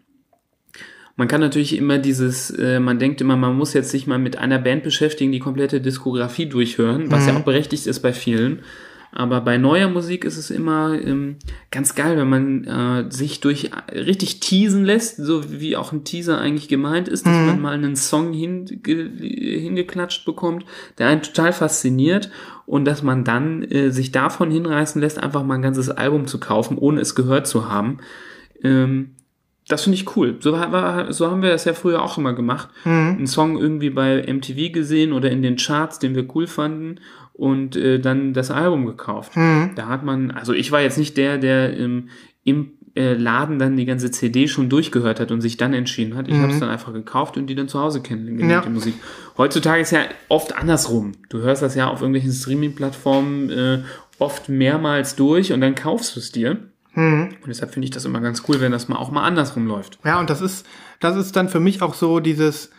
Man 1.16 1.28
kann 1.28 1.40
natürlich 1.40 1.76
immer 1.76 1.98
dieses, 1.98 2.50
äh, 2.50 2.78
man 2.78 2.98
denkt 2.98 3.20
immer, 3.22 3.36
man 3.36 3.56
muss 3.56 3.72
jetzt 3.72 3.90
sich 3.90 4.06
mal 4.06 4.18
mit 4.18 4.36
einer 4.36 4.58
Band 4.58 4.82
beschäftigen, 4.82 5.32
die 5.32 5.38
komplette 5.38 5.80
Diskografie 5.80 6.46
durchhören, 6.46 7.10
was 7.10 7.22
mhm. 7.22 7.28
ja 7.28 7.36
auch 7.36 7.44
berechtigt 7.44 7.86
ist 7.86 8.00
bei 8.00 8.12
vielen. 8.12 8.60
Aber 9.16 9.40
bei 9.40 9.56
neuer 9.56 9.88
Musik 9.88 10.26
ist 10.26 10.36
es 10.36 10.50
immer 10.50 10.92
ähm, 11.02 11.36
ganz 11.70 11.94
geil, 11.94 12.18
wenn 12.18 12.28
man 12.28 12.64
äh, 12.64 13.10
sich 13.10 13.40
durch 13.40 13.70
richtig 13.90 14.40
teasen 14.40 14.84
lässt, 14.84 15.16
so 15.16 15.58
wie 15.58 15.74
auch 15.74 15.90
ein 15.90 16.04
Teaser 16.04 16.38
eigentlich 16.38 16.68
gemeint 16.68 17.08
ist, 17.08 17.24
dass 17.24 17.34
mhm. 17.34 17.46
man 17.46 17.60
mal 17.62 17.72
einen 17.72 17.96
Song 17.96 18.34
hinge 18.34 18.66
hingeklatscht 18.84 20.26
bekommt, 20.26 20.66
der 20.98 21.06
einen 21.06 21.22
total 21.22 21.54
fasziniert 21.54 22.30
und 22.66 22.84
dass 22.84 23.02
man 23.02 23.24
dann 23.24 23.62
äh, 23.62 23.90
sich 23.90 24.12
davon 24.12 24.50
hinreißen 24.50 25.00
lässt, 25.00 25.18
einfach 25.22 25.44
mal 25.44 25.54
ein 25.54 25.62
ganzes 25.62 25.88
Album 25.88 26.26
zu 26.26 26.38
kaufen, 26.38 26.76
ohne 26.76 27.00
es 27.00 27.14
gehört 27.14 27.46
zu 27.46 27.70
haben. 27.70 28.00
Ähm, 28.62 29.12
das 29.66 29.82
finde 29.82 29.96
ich 29.96 30.14
cool. 30.14 30.36
So, 30.40 30.52
war, 30.52 31.12
so 31.12 31.28
haben 31.30 31.42
wir 31.42 31.50
das 31.50 31.64
ja 31.64 31.72
früher 31.72 32.02
auch 32.02 32.18
immer 32.18 32.34
gemacht. 32.34 32.68
Mhm. 32.84 33.16
Einen 33.16 33.26
Song 33.26 33.58
irgendwie 33.58 33.90
bei 33.90 34.22
MTV 34.30 34.72
gesehen 34.72 35.14
oder 35.14 35.30
in 35.30 35.40
den 35.40 35.56
Charts, 35.56 35.98
den 35.98 36.14
wir 36.14 36.28
cool 36.36 36.46
fanden 36.46 37.00
und 37.36 37.76
äh, 37.76 37.98
dann 37.98 38.32
das 38.32 38.50
Album 38.50 38.86
gekauft. 38.86 39.36
Mhm. 39.36 39.72
Da 39.76 39.88
hat 39.88 40.04
man, 40.04 40.30
also 40.30 40.52
ich 40.52 40.72
war 40.72 40.80
jetzt 40.80 40.98
nicht 40.98 41.16
der, 41.16 41.38
der 41.38 41.78
ähm, 41.78 42.08
im 42.44 42.72
äh, 42.94 43.12
Laden 43.12 43.58
dann 43.58 43.76
die 43.76 43.84
ganze 43.84 44.10
CD 44.10 44.48
schon 44.48 44.70
durchgehört 44.70 45.20
hat 45.20 45.30
und 45.30 45.42
sich 45.42 45.58
dann 45.58 45.74
entschieden 45.74 46.16
hat. 46.16 46.28
Ich 46.28 46.34
mhm. 46.34 46.42
habe 46.42 46.52
es 46.52 46.60
dann 46.60 46.70
einfach 46.70 46.94
gekauft 46.94 47.36
und 47.36 47.46
die 47.48 47.54
dann 47.54 47.68
zu 47.68 47.78
Hause 47.78 48.00
kennengelernt, 48.00 48.50
ja. 48.50 48.60
die 48.62 48.70
Musik. 48.70 48.94
Heutzutage 49.36 49.82
ist 49.82 49.90
ja 49.90 50.00
oft 50.28 50.56
andersrum. 50.56 51.12
Du 51.28 51.38
hörst 51.38 51.60
das 51.60 51.74
ja 51.74 51.88
auf 51.88 52.00
irgendwelchen 52.00 52.32
Streaming-Plattformen 52.32 53.50
äh, 53.50 53.82
oft 54.18 54.48
mehrmals 54.48 55.14
durch 55.14 55.52
und 55.52 55.60
dann 55.60 55.74
kaufst 55.74 56.16
du 56.16 56.20
es 56.20 56.32
dir. 56.32 56.56
Mhm. 56.94 57.34
Und 57.42 57.48
deshalb 57.48 57.74
finde 57.74 57.84
ich 57.84 57.90
das 57.90 58.06
immer 58.06 58.20
ganz 58.20 58.44
cool, 58.48 58.60
wenn 58.60 58.72
das 58.72 58.88
mal 58.88 58.96
auch 58.96 59.10
mal 59.10 59.24
andersrum 59.24 59.66
läuft. 59.66 59.98
Ja, 60.06 60.18
und 60.18 60.30
das 60.30 60.40
ist, 60.40 60.66
das 61.00 61.16
ist 61.16 61.36
dann 61.36 61.50
für 61.50 61.60
mich 61.60 61.82
auch 61.82 61.92
so 61.92 62.20
dieses, 62.20 62.70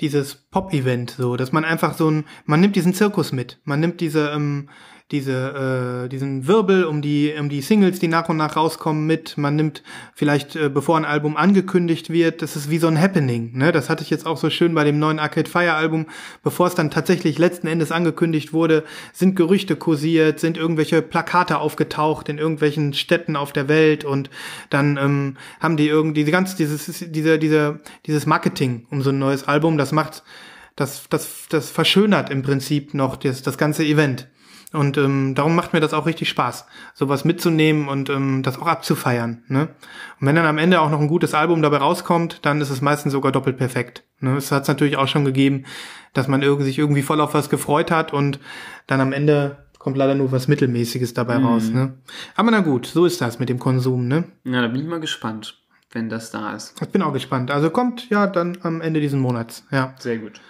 dieses 0.00 0.34
Pop-Event, 0.34 1.10
so, 1.10 1.36
dass 1.36 1.52
man 1.52 1.64
einfach 1.64 1.96
so 1.96 2.10
ein, 2.10 2.24
man 2.44 2.60
nimmt 2.60 2.76
diesen 2.76 2.94
Zirkus 2.94 3.32
mit, 3.32 3.60
man 3.64 3.80
nimmt 3.80 4.00
diese, 4.00 4.30
ähm, 4.30 4.68
diese, 5.10 6.04
äh, 6.04 6.08
diesen 6.08 6.46
Wirbel 6.46 6.84
um 6.84 7.02
die, 7.02 7.34
um 7.38 7.50
die 7.50 7.60
Singles, 7.60 7.98
die 7.98 8.08
nach 8.08 8.30
und 8.30 8.38
nach 8.38 8.56
rauskommen, 8.56 9.06
mit. 9.06 9.36
Man 9.36 9.54
nimmt 9.54 9.82
vielleicht, 10.14 10.56
äh, 10.56 10.70
bevor 10.70 10.96
ein 10.96 11.04
Album 11.04 11.36
angekündigt 11.36 12.08
wird, 12.08 12.40
das 12.40 12.56
ist 12.56 12.70
wie 12.70 12.78
so 12.78 12.88
ein 12.88 12.98
Happening. 12.98 13.52
Ne? 13.54 13.70
Das 13.70 13.90
hatte 13.90 14.02
ich 14.02 14.08
jetzt 14.08 14.26
auch 14.26 14.38
so 14.38 14.48
schön 14.48 14.74
bei 14.74 14.82
dem 14.82 14.98
neuen 14.98 15.18
Arcade 15.18 15.48
Fire 15.48 15.74
Album. 15.74 16.06
Bevor 16.42 16.68
es 16.68 16.74
dann 16.74 16.90
tatsächlich 16.90 17.38
letzten 17.38 17.66
Endes 17.66 17.92
angekündigt 17.92 18.54
wurde, 18.54 18.82
sind 19.12 19.36
Gerüchte 19.36 19.76
kursiert, 19.76 20.40
sind 20.40 20.56
irgendwelche 20.56 21.02
Plakate 21.02 21.58
aufgetaucht 21.58 22.30
in 22.30 22.38
irgendwelchen 22.38 22.94
Städten 22.94 23.36
auf 23.36 23.52
der 23.52 23.68
Welt 23.68 24.04
und 24.06 24.30
dann 24.70 24.96
ähm, 24.96 25.36
haben 25.60 25.76
die 25.76 25.86
irgendwie 25.86 26.24
die 26.24 26.30
ganze 26.30 26.56
dieses 26.56 27.04
diese 27.10 27.38
diese 27.38 27.80
dieses 28.06 28.26
Marketing 28.26 28.86
um 28.90 29.02
so 29.02 29.10
ein 29.10 29.18
neues 29.18 29.46
Album. 29.46 29.76
Das 29.76 29.92
macht 29.92 30.22
das, 30.76 31.08
das, 31.08 31.46
das 31.48 31.70
verschönert 31.70 32.30
im 32.30 32.42
Prinzip 32.42 32.94
noch 32.94 33.16
das, 33.16 33.42
das 33.42 33.58
ganze 33.58 33.84
Event. 33.84 34.28
Und 34.74 34.98
ähm, 34.98 35.34
darum 35.34 35.54
macht 35.54 35.72
mir 35.72 35.80
das 35.80 35.94
auch 35.94 36.04
richtig 36.04 36.28
Spaß, 36.28 36.66
sowas 36.94 37.24
mitzunehmen 37.24 37.88
und 37.88 38.10
ähm, 38.10 38.42
das 38.42 38.58
auch 38.58 38.66
abzufeiern. 38.66 39.44
Ne? 39.46 39.68
Und 40.20 40.26
wenn 40.26 40.34
dann 40.34 40.46
am 40.46 40.58
Ende 40.58 40.80
auch 40.80 40.90
noch 40.90 41.00
ein 41.00 41.08
gutes 41.08 41.32
Album 41.32 41.62
dabei 41.62 41.76
rauskommt, 41.76 42.40
dann 42.44 42.60
ist 42.60 42.70
es 42.70 42.80
meistens 42.80 43.12
sogar 43.12 43.30
doppelt 43.30 43.56
perfekt. 43.56 44.02
Ne? 44.18 44.36
Es 44.36 44.50
hat 44.50 44.62
es 44.62 44.68
natürlich 44.68 44.96
auch 44.96 45.06
schon 45.06 45.24
gegeben, 45.24 45.64
dass 46.12 46.26
man 46.26 46.42
irgendwie 46.42 46.64
sich 46.64 46.78
irgendwie 46.78 47.02
voll 47.02 47.20
auf 47.20 47.34
was 47.34 47.50
gefreut 47.50 47.92
hat 47.92 48.12
und 48.12 48.40
dann 48.88 49.00
am 49.00 49.12
Ende 49.12 49.64
kommt 49.78 49.96
leider 49.96 50.14
nur 50.14 50.32
was 50.32 50.48
Mittelmäßiges 50.48 51.14
dabei 51.14 51.38
mhm. 51.38 51.46
raus. 51.46 51.68
Ne? 51.68 51.94
Aber 52.34 52.50
na 52.50 52.60
gut, 52.60 52.86
so 52.86 53.04
ist 53.04 53.20
das 53.20 53.38
mit 53.38 53.48
dem 53.48 53.60
Konsum. 53.60 54.08
Ne? 54.08 54.24
Ja, 54.42 54.60
da 54.60 54.68
bin 54.68 54.80
ich 54.80 54.88
mal 54.88 54.98
gespannt, 54.98 55.62
wenn 55.92 56.08
das 56.08 56.30
da 56.30 56.52
ist. 56.52 56.74
Ich 56.82 56.88
bin 56.88 57.02
auch 57.02 57.12
gespannt. 57.12 57.50
Also 57.52 57.70
kommt 57.70 58.10
ja 58.10 58.26
dann 58.26 58.58
am 58.62 58.80
Ende 58.80 59.00
diesen 59.00 59.20
Monats. 59.20 59.64
Ja. 59.70 59.94
Sehr 59.98 60.18
gut. 60.18 60.40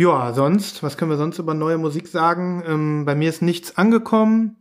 Ja, 0.00 0.32
sonst, 0.32 0.82
was 0.82 0.96
können 0.96 1.10
wir 1.10 1.18
sonst 1.18 1.38
über 1.38 1.52
neue 1.52 1.76
Musik 1.76 2.08
sagen? 2.08 2.62
Ähm, 2.66 3.04
bei 3.04 3.14
mir 3.14 3.28
ist 3.28 3.42
nichts 3.42 3.76
angekommen. 3.76 4.56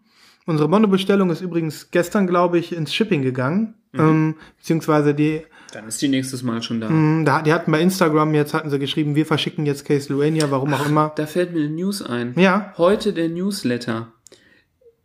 Unsere 0.46 0.68
Mono-Bestellung 0.68 1.30
ist 1.30 1.40
übrigens 1.40 1.92
gestern, 1.92 2.28
glaube 2.28 2.58
ich, 2.60 2.76
ins 2.76 2.94
Shipping 2.94 3.22
gegangen. 3.22 3.76
Ähm, 3.94 4.36
beziehungsweise 4.58 5.16
die, 5.16 5.44
Dann 5.72 5.88
ist 5.88 6.02
die 6.02 6.10
nächstes 6.10 6.44
Mal 6.44 6.62
schon 6.62 6.82
da. 6.82 6.90
mh, 6.90 7.24
da, 7.24 7.42
die 7.42 7.54
hatten 7.54 7.72
bei 7.72 7.80
Instagram, 7.80 8.34
jetzt 8.36 8.54
hatten 8.54 8.70
sie 8.70 8.80
geschrieben, 8.80 9.16
wir 9.16 9.26
verschicken 9.26 9.66
jetzt 9.66 9.86
Case 9.86 10.12
Luania, 10.12 10.52
warum 10.52 10.74
auch 10.74 10.86
immer. 10.86 11.14
Da 11.16 11.26
fällt 11.26 11.54
mir 11.54 11.62
eine 11.62 11.70
News 11.70 12.02
ein. 12.02 12.34
Ja, 12.38 12.74
Heute 12.78 13.14
der 13.14 13.30
Newsletter. 13.30 14.12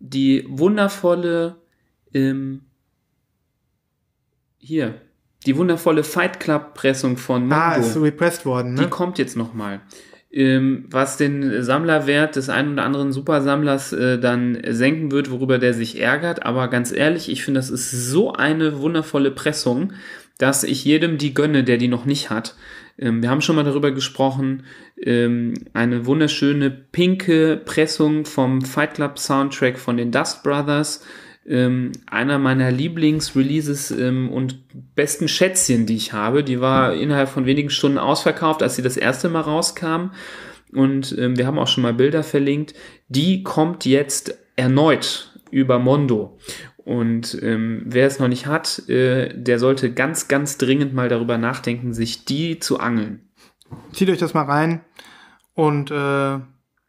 Die 0.01 0.45
wundervolle, 0.49 1.57
ähm, 2.13 2.63
hier, 4.59 5.01
die 5.47 5.57
wundervolle 5.57 6.03
Fight 6.03 6.41
Club 6.41 6.75
Pressung 6.75 7.17
von 7.19 7.45
ah, 7.53 7.71
Mango. 7.71 7.87
ist 7.87 7.97
repressed 7.97 8.45
worden, 8.45 8.75
Die 8.75 8.83
ne? 8.83 8.89
kommt 8.89 9.19
jetzt 9.19 9.37
nochmal. 9.37 9.81
Ähm, 10.35 10.87
was 10.91 11.17
den 11.17 11.63
Sammlerwert 11.63 12.35
des 12.35 12.49
einen 12.49 12.73
oder 12.73 12.83
anderen 12.83 13.13
Supersammlers 13.13 13.93
äh, 13.93 14.19
dann 14.19 14.61
senken 14.69 15.13
wird, 15.13 15.31
worüber 15.31 15.59
der 15.59 15.75
sich 15.75 16.01
ärgert. 16.01 16.45
Aber 16.45 16.67
ganz 16.67 16.91
ehrlich, 16.91 17.31
ich 17.31 17.45
finde, 17.45 17.61
das 17.61 17.71
ist 17.71 17.93
so 17.93 18.33
eine 18.33 18.81
wundervolle 18.81 19.31
Pressung, 19.31 19.93
dass 20.39 20.65
ich 20.65 20.85
jedem 20.85 21.19
die 21.19 21.35
gönne, 21.35 21.63
der 21.63 21.77
die 21.77 21.87
noch 21.87 22.05
nicht 22.05 22.31
hat. 22.31 22.57
Ähm, 22.99 23.23
wir 23.23 23.31
haben 23.31 23.43
schon 23.43 23.55
mal 23.55 23.65
darüber 23.65 23.93
gesprochen. 23.93 24.65
Ähm, 25.01 25.55
eine 25.73 26.05
wunderschöne 26.05 26.69
pinke 26.71 27.57
Pressung 27.65 28.25
vom 28.25 28.63
Fight 28.63 28.95
Club 28.95 29.21
Soundtrack 29.21 29.79
von 29.79 29.97
den 29.97 30.11
Dust 30.11 30.43
Brothers. 30.43 31.05
Ähm, 31.47 31.93
einer 32.07 32.39
meiner 32.39 32.71
Lieblingsreleases 32.71 33.91
ähm, 33.91 34.31
und 34.31 34.95
besten 34.95 35.29
Schätzchen, 35.29 35.85
die 35.87 35.97
ich 35.97 36.13
habe. 36.13 36.43
Die 36.43 36.61
war 36.61 36.95
innerhalb 36.95 37.29
von 37.29 37.45
wenigen 37.45 37.71
Stunden 37.71 37.99
ausverkauft, 37.99 38.63
als 38.63 38.77
sie 38.77 38.83
das 38.83 38.97
erste 38.97 39.29
Mal 39.29 39.43
rauskam. 39.43 40.11
Und 40.73 41.17
ähm, 41.19 41.37
wir 41.37 41.47
haben 41.47 41.59
auch 41.59 41.69
schon 41.69 41.83
mal 41.83 41.95
Bilder 41.95 42.23
verlinkt. 42.23 42.75
Die 43.09 43.43
kommt 43.43 43.85
jetzt 43.85 44.39
erneut 44.57 45.33
über 45.51 45.79
Mondo. 45.79 46.39
Und 46.85 47.39
ähm, 47.43 47.83
wer 47.87 48.07
es 48.07 48.19
noch 48.19 48.29
nicht 48.29 48.47
hat, 48.47 48.89
äh, 48.89 49.33
der 49.35 49.59
sollte 49.59 49.93
ganz, 49.93 50.29
ganz 50.29 50.59
dringend 50.59 50.93
mal 50.93 51.09
darüber 51.09 51.39
nachdenken, 51.39 51.95
sich 51.95 52.25
die 52.25 52.59
zu 52.59 52.79
angeln. 52.79 53.21
Zieht 53.93 54.11
euch 54.11 54.19
das 54.19 54.35
mal 54.35 54.45
rein 54.45 54.83
und 55.55 55.91
äh, 55.91 56.39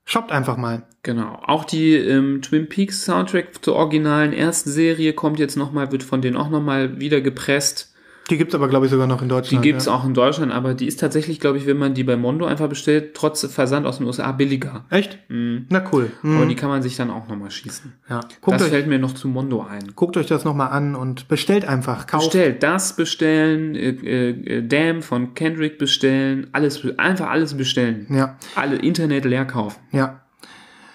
shoppt 0.05 0.31
einfach 0.31 0.57
mal. 0.57 0.83
Genau. 1.03 1.39
Auch 1.43 1.65
die 1.65 1.95
ähm, 1.95 2.41
Twin 2.41 2.69
Peaks 2.69 3.03
Soundtrack 3.05 3.63
zur 3.63 3.75
originalen 3.75 4.33
ersten 4.33 4.69
Serie 4.69 5.13
kommt 5.13 5.39
jetzt 5.39 5.57
nochmal, 5.57 5.91
wird 5.91 6.03
von 6.03 6.21
denen 6.21 6.37
auch 6.37 6.49
nochmal 6.49 6.99
wieder 6.99 7.21
gepresst. 7.21 7.94
Die 8.29 8.37
gibt's 8.37 8.55
aber, 8.55 8.67
glaube 8.67 8.85
ich, 8.87 8.91
sogar 8.91 9.05
noch 9.05 9.21
in 9.21 9.27
Die 9.27 9.33
Deutschland. 9.35 9.63
gibt's 9.63 9.85
ja. 9.85 9.93
auch 9.93 10.03
in 10.03 10.15
Deutschland, 10.15 10.51
aber 10.51 10.73
die 10.73 10.87
ist 10.87 10.99
tatsächlich, 10.99 11.39
glaube 11.39 11.59
ich, 11.59 11.67
wenn 11.67 11.77
man 11.77 11.93
die 11.93 12.03
bei 12.03 12.17
Mondo 12.17 12.45
einfach 12.45 12.67
bestellt, 12.67 13.13
trotz 13.13 13.45
Versand 13.45 13.85
aus 13.85 13.97
den 13.99 14.07
USA 14.07 14.31
billiger. 14.31 14.85
Echt? 14.89 15.19
Mhm. 15.29 15.67
Na 15.69 15.83
cool. 15.93 16.11
Mhm. 16.23 16.37
Aber 16.37 16.45
die 16.47 16.55
kann 16.55 16.69
man 16.69 16.81
sich 16.81 16.95
dann 16.95 17.11
auch 17.11 17.27
nochmal 17.27 17.51
schießen. 17.51 17.93
ja. 18.09 18.21
Guckt, 18.41 18.55
das 18.55 18.63
euch, 18.63 18.69
fällt 18.69 18.87
mir 18.87 18.97
noch 18.97 19.13
zu 19.13 19.27
Mondo 19.27 19.61
ein. 19.61 19.91
guckt 19.95 20.17
euch 20.17 20.25
das 20.25 20.43
nochmal 20.43 20.71
an 20.71 20.95
und 20.95 21.27
bestellt 21.27 21.65
einfach. 21.65 22.07
Kauft. 22.07 22.25
Bestellt 22.31 22.63
das 22.63 22.95
bestellen, 22.95 23.75
äh, 23.75 23.89
äh, 24.29 24.67
Damn 24.67 25.03
von 25.03 25.35
Kendrick 25.35 25.77
bestellen, 25.77 26.47
alles 26.51 26.83
einfach 26.97 27.29
alles 27.29 27.55
bestellen. 27.55 28.07
Ja. 28.09 28.37
Alle 28.55 28.77
Internet 28.77 29.25
leer 29.25 29.45
kaufen. 29.45 29.79
Ja. 29.91 30.21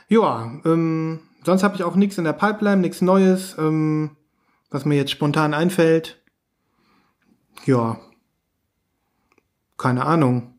Ja, 0.08 0.50
ähm, 0.64 1.20
sonst 1.44 1.62
habe 1.62 1.76
ich 1.76 1.84
auch 1.84 1.94
nichts 1.94 2.18
in 2.18 2.24
der 2.24 2.32
Pipeline, 2.32 2.78
nichts 2.80 3.00
Neues, 3.00 3.54
ähm, 3.58 4.10
was 4.70 4.84
mir 4.84 4.96
jetzt 4.96 5.12
spontan 5.12 5.54
einfällt. 5.54 6.19
Ja. 7.66 7.98
Keine 9.78 10.04
Ahnung. 10.04 10.54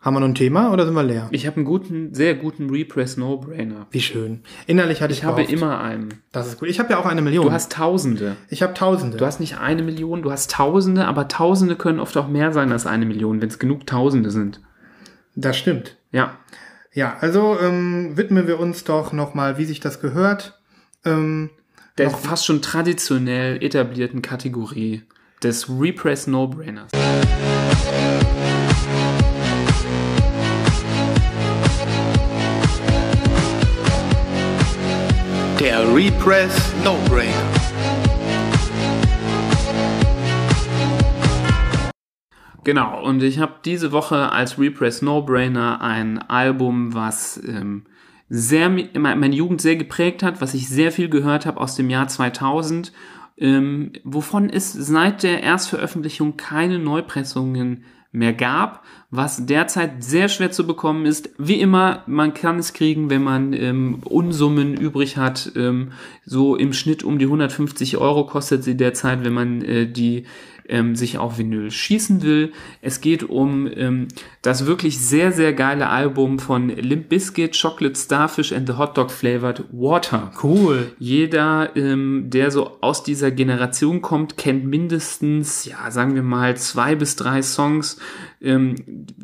Haben 0.00 0.14
wir 0.14 0.20
noch 0.20 0.28
ein 0.28 0.34
Thema 0.36 0.72
oder 0.72 0.84
sind 0.84 0.94
wir 0.94 1.02
leer? 1.02 1.26
Ich 1.32 1.46
habe 1.48 1.56
einen 1.56 1.64
guten, 1.64 2.14
sehr 2.14 2.36
guten 2.36 2.70
Repress 2.70 3.16
No-Brainer. 3.16 3.88
Wie 3.90 4.00
schön. 4.00 4.42
Innerlich 4.68 5.02
hatte 5.02 5.12
ich, 5.12 5.18
Ich 5.20 5.24
habe 5.24 5.36
gehofft. 5.42 5.52
immer 5.52 5.80
einen. 5.80 6.22
Das 6.30 6.46
ist 6.46 6.60
gut. 6.60 6.68
Ich 6.68 6.78
habe 6.78 6.90
ja 6.92 6.98
auch 6.98 7.06
eine 7.06 7.22
Million. 7.22 7.46
Du 7.46 7.50
hast 7.52 7.72
Tausende. 7.72 8.36
ich 8.48 8.62
habe 8.62 8.72
Tausende. 8.74 9.16
Du 9.16 9.26
hast 9.26 9.40
nicht 9.40 9.58
eine 9.58 9.82
Million, 9.82 10.22
du 10.22 10.30
hast 10.30 10.52
Tausende, 10.52 11.06
aber 11.06 11.26
Tausende 11.26 11.74
können 11.74 11.98
oft 11.98 12.16
auch 12.16 12.28
mehr 12.28 12.52
sein 12.52 12.70
als 12.70 12.86
eine 12.86 13.04
Million, 13.04 13.40
wenn 13.40 13.48
es 13.48 13.58
genug 13.58 13.86
Tausende 13.86 14.30
sind. 14.30 14.60
das 15.34 15.56
stimmt. 15.56 15.96
Ja. 16.12 16.36
Ja, 16.92 17.16
also 17.20 17.58
ähm, 17.60 18.16
widmen 18.16 18.46
wir 18.46 18.60
uns 18.60 18.84
doch 18.84 19.12
nochmal, 19.12 19.58
wie 19.58 19.64
sich 19.64 19.80
das 19.80 20.00
gehört. 20.00 20.60
Ähm, 21.04 21.50
Der 21.98 22.10
fast 22.10 22.46
schon 22.46 22.62
traditionell 22.62 23.62
etablierten 23.62 24.22
Kategorie 24.22 25.02
des 25.46 25.68
Repress 25.70 26.26
No-Brainers. 26.26 26.90
der 35.60 35.94
Repress 35.94 36.74
No 36.82 36.96
Brainer. 37.08 37.32
Genau, 42.64 43.04
und 43.04 43.22
ich 43.22 43.38
habe 43.38 43.54
diese 43.64 43.92
Woche 43.92 44.32
als 44.32 44.58
Repress 44.58 45.00
No-Brainer 45.02 45.80
ein 45.80 46.18
Album, 46.18 46.92
was 46.92 47.40
ähm, 47.46 47.84
sehr 48.28 48.68
meine 48.68 49.36
Jugend 49.36 49.60
sehr 49.60 49.76
geprägt 49.76 50.24
hat, 50.24 50.40
was 50.40 50.54
ich 50.54 50.68
sehr 50.68 50.90
viel 50.90 51.08
gehört 51.08 51.46
habe 51.46 51.60
aus 51.60 51.76
dem 51.76 51.88
Jahr 51.88 52.08
2000, 52.08 52.92
ähm, 53.38 53.92
wovon 54.04 54.48
es 54.48 54.72
seit 54.72 55.22
der 55.22 55.42
Erstveröffentlichung 55.42 56.36
keine 56.36 56.78
Neupressungen 56.78 57.84
mehr 58.12 58.32
gab, 58.32 58.82
was 59.10 59.44
derzeit 59.44 60.02
sehr 60.02 60.28
schwer 60.28 60.50
zu 60.50 60.66
bekommen 60.66 61.04
ist. 61.04 61.30
Wie 61.38 61.60
immer, 61.60 62.02
man 62.06 62.32
kann 62.32 62.58
es 62.58 62.72
kriegen, 62.72 63.10
wenn 63.10 63.22
man 63.22 63.52
ähm, 63.52 64.00
Unsummen 64.04 64.74
übrig 64.74 65.18
hat. 65.18 65.52
Ähm, 65.54 65.92
so 66.24 66.56
im 66.56 66.72
Schnitt 66.72 67.04
um 67.04 67.18
die 67.18 67.26
150 67.26 67.98
Euro 67.98 68.24
kostet 68.24 68.64
sie 68.64 68.76
derzeit, 68.76 69.22
wenn 69.24 69.34
man 69.34 69.62
äh, 69.62 69.86
die 69.86 70.24
ähm, 70.68 70.96
sich 70.96 71.18
auf 71.18 71.38
Vinyl 71.38 71.70
schießen 71.70 72.22
will. 72.22 72.52
Es 72.82 73.00
geht 73.00 73.24
um 73.24 73.68
ähm, 73.74 74.08
das 74.42 74.66
wirklich 74.66 74.98
sehr, 74.98 75.32
sehr 75.32 75.52
geile 75.52 75.88
Album 75.88 76.38
von 76.38 76.68
Limp 76.68 77.08
Bizkit, 77.08 77.60
Chocolate 77.60 77.98
Starfish 77.98 78.52
and 78.52 78.68
the 78.68 78.74
Hot 78.74 78.96
Dog 78.96 79.10
Flavored 79.10 79.64
Water. 79.72 80.32
Cool. 80.42 80.92
Jeder, 80.98 81.74
ähm, 81.76 82.24
der 82.28 82.50
so 82.50 82.78
aus 82.80 83.02
dieser 83.02 83.30
Generation 83.30 84.02
kommt, 84.02 84.36
kennt 84.36 84.64
mindestens, 84.64 85.64
ja, 85.64 85.90
sagen 85.90 86.14
wir 86.14 86.22
mal, 86.22 86.56
zwei 86.56 86.94
bis 86.94 87.16
drei 87.16 87.42
Songs. 87.42 87.98
Ähm, 88.40 88.76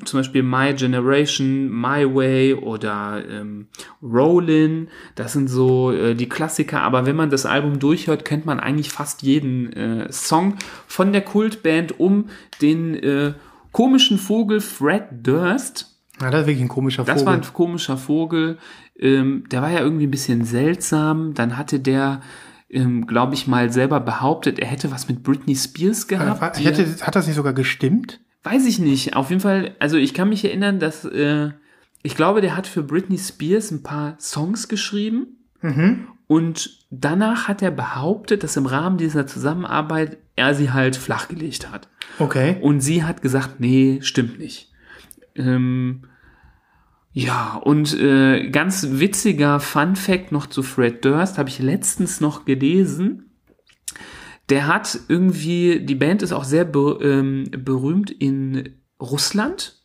zum 0.05 0.21
Beispiel 0.21 0.43
My 0.43 0.73
Generation, 0.75 1.69
My 1.71 2.05
Way 2.15 2.55
oder 2.55 3.23
ähm, 3.29 3.67
Rollin. 4.03 4.89
Das 5.15 5.33
sind 5.35 5.49
so 5.49 5.93
äh, 5.93 6.15
die 6.15 6.29
Klassiker. 6.29 6.81
Aber 6.83 7.05
wenn 7.07 7.17
man 7.17 7.31
das 7.31 7.45
Album 7.47 7.79
durchhört, 7.79 8.25
kennt 8.25 8.47
man 8.47 8.59
eigentlich 8.61 8.91
fast 8.91 9.23
jeden 9.23 9.73
äh, 9.73 10.13
Song 10.13 10.57
von 10.87 11.13
der 11.13 11.23
Kultband 11.23 12.01
um 12.01 12.27
den 12.61 12.95
äh, 12.95 13.35
komischen 13.73 14.19
Vogel 14.19 14.61
Fred 14.61 15.05
Durst. 15.23 15.89
Ja, 16.21 16.31
das 16.31 16.43
ist 16.43 16.47
wirklich 16.47 16.63
ein 16.65 16.69
komischer 16.69 17.05
Das 17.05 17.21
Vogel. 17.21 17.27
war 17.27 17.35
ein 17.35 17.53
komischer 17.53 17.97
Vogel. 17.97 18.59
Ähm, 18.99 19.45
der 19.51 19.63
war 19.63 19.71
ja 19.71 19.81
irgendwie 19.81 20.07
ein 20.07 20.11
bisschen 20.11 20.45
seltsam. 20.45 21.35
Dann 21.35 21.57
hatte 21.57 21.81
der, 21.81 22.21
ähm, 22.71 23.07
glaube 23.07 23.35
ich, 23.35 23.47
mal 23.47 23.73
selber 23.73 24.01
behauptet, 24.01 24.59
er 24.59 24.67
hätte 24.69 24.91
was 24.91 25.09
mit 25.09 25.23
Britney 25.23 25.57
Spears 25.57 26.07
gehabt. 26.09 26.59
ich 26.59 26.67
hätte, 26.67 26.87
hat 27.01 27.17
das 27.17 27.27
nicht 27.27 27.37
sogar 27.37 27.53
gestimmt? 27.55 28.21
Weiß 28.45 28.67
ich 28.67 28.79
nicht. 28.79 29.15
Auf 29.15 29.31
jeden 29.31 29.41
Fall, 29.41 29.77
also 29.79 29.97
ich 29.97 30.15
kann 30.15 30.29
mich 30.29 30.45
erinnern, 30.45 30.81
dass 30.81 31.05
äh, 31.05 31.51
ich 32.03 32.17
glaube, 32.17 32.41
der 32.41 32.57
hat 32.57 32.67
für 32.67 32.83
Britney 32.83 33.19
Spears 33.19 33.71
ein 33.71 33.83
paar 33.83 34.17
Songs 34.19 34.69
geschrieben. 34.69 35.39
Und 36.27 36.87
danach 36.91 37.47
hat 37.47 37.63
er 37.63 37.71
behauptet, 37.71 38.43
dass 38.43 38.57
im 38.57 38.67
Rahmen 38.67 38.99
dieser 38.99 39.27
Zusammenarbeit 39.27 40.19
er 40.35 40.55
sie 40.55 40.73
halt 40.73 40.97
flachgelegt 40.97 41.71
hat. 41.71 41.89
Okay. 42.19 42.57
Und 42.61 42.81
sie 42.81 43.05
hat 43.05 43.23
gesagt, 43.23 43.61
nee, 43.61 43.99
stimmt 44.03 44.39
nicht. 44.39 44.73
Ähm, 45.35 46.05
ja, 47.13 47.61
und 47.63 47.99
äh, 47.99 48.49
ganz 48.49 48.87
witziger 48.93 49.61
Fun 49.61 49.95
Fact 49.95 50.33
noch 50.33 50.47
zu 50.47 50.63
Fred 50.63 51.05
Durst, 51.05 51.39
habe 51.39 51.51
ich 51.51 51.59
letztens 51.59 52.21
noch 52.21 52.45
gelesen. 52.47 53.32
Der 54.53 54.67
hat 54.67 54.99
irgendwie, 55.09 55.81
die 55.81 55.95
Band 55.95 56.21
ist 56.23 56.35
auch 56.35 56.45
sehr 56.45 56.67
be 56.67 56.99
ähm, 57.01 57.45
berühmt 57.51 58.11
in 58.11 58.69
Russland. 59.01 59.79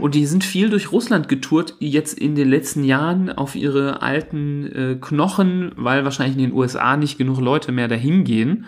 Und 0.00 0.14
die 0.14 0.26
sind 0.26 0.44
viel 0.44 0.70
durch 0.70 0.92
Russland 0.92 1.28
getourt, 1.28 1.74
jetzt 1.80 2.16
in 2.16 2.36
den 2.36 2.48
letzten 2.48 2.84
Jahren 2.84 3.32
auf 3.32 3.56
ihre 3.56 4.00
alten 4.00 4.64
äh, 4.66 4.94
Knochen, 5.00 5.72
weil 5.74 6.04
wahrscheinlich 6.04 6.36
in 6.36 6.50
den 6.50 6.56
USA 6.56 6.96
nicht 6.96 7.18
genug 7.18 7.40
Leute 7.40 7.72
mehr 7.72 7.88
dahin 7.88 8.22
gehen. 8.22 8.66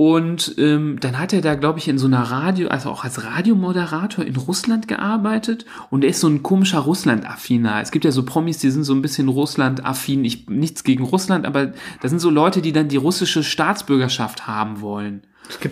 Und 0.00 0.54
ähm, 0.56 0.96
dann 0.98 1.18
hat 1.18 1.34
er 1.34 1.42
da, 1.42 1.56
glaube 1.56 1.78
ich, 1.78 1.86
in 1.86 1.98
so 1.98 2.06
einer 2.06 2.22
Radio, 2.22 2.68
also 2.68 2.88
auch 2.88 3.04
als 3.04 3.22
Radiomoderator 3.22 4.24
in 4.24 4.34
Russland 4.34 4.88
gearbeitet. 4.88 5.66
Und 5.90 6.04
er 6.04 6.08
ist 6.08 6.20
so 6.20 6.26
ein 6.26 6.42
komischer 6.42 6.78
Russland-Affiner. 6.78 7.82
Es 7.82 7.90
gibt 7.90 8.06
ja 8.06 8.10
so 8.10 8.22
Promis, 8.22 8.56
die 8.56 8.70
sind 8.70 8.84
so 8.84 8.94
ein 8.94 9.02
bisschen 9.02 9.28
Russland-affin. 9.28 10.24
Ich 10.24 10.48
nichts 10.48 10.84
gegen 10.84 11.04
Russland, 11.04 11.44
aber 11.44 11.74
das 12.00 12.08
sind 12.08 12.20
so 12.20 12.30
Leute, 12.30 12.62
die 12.62 12.72
dann 12.72 12.88
die 12.88 12.96
russische 12.96 13.42
Staatsbürgerschaft 13.42 14.46
haben 14.46 14.80
wollen. 14.80 15.20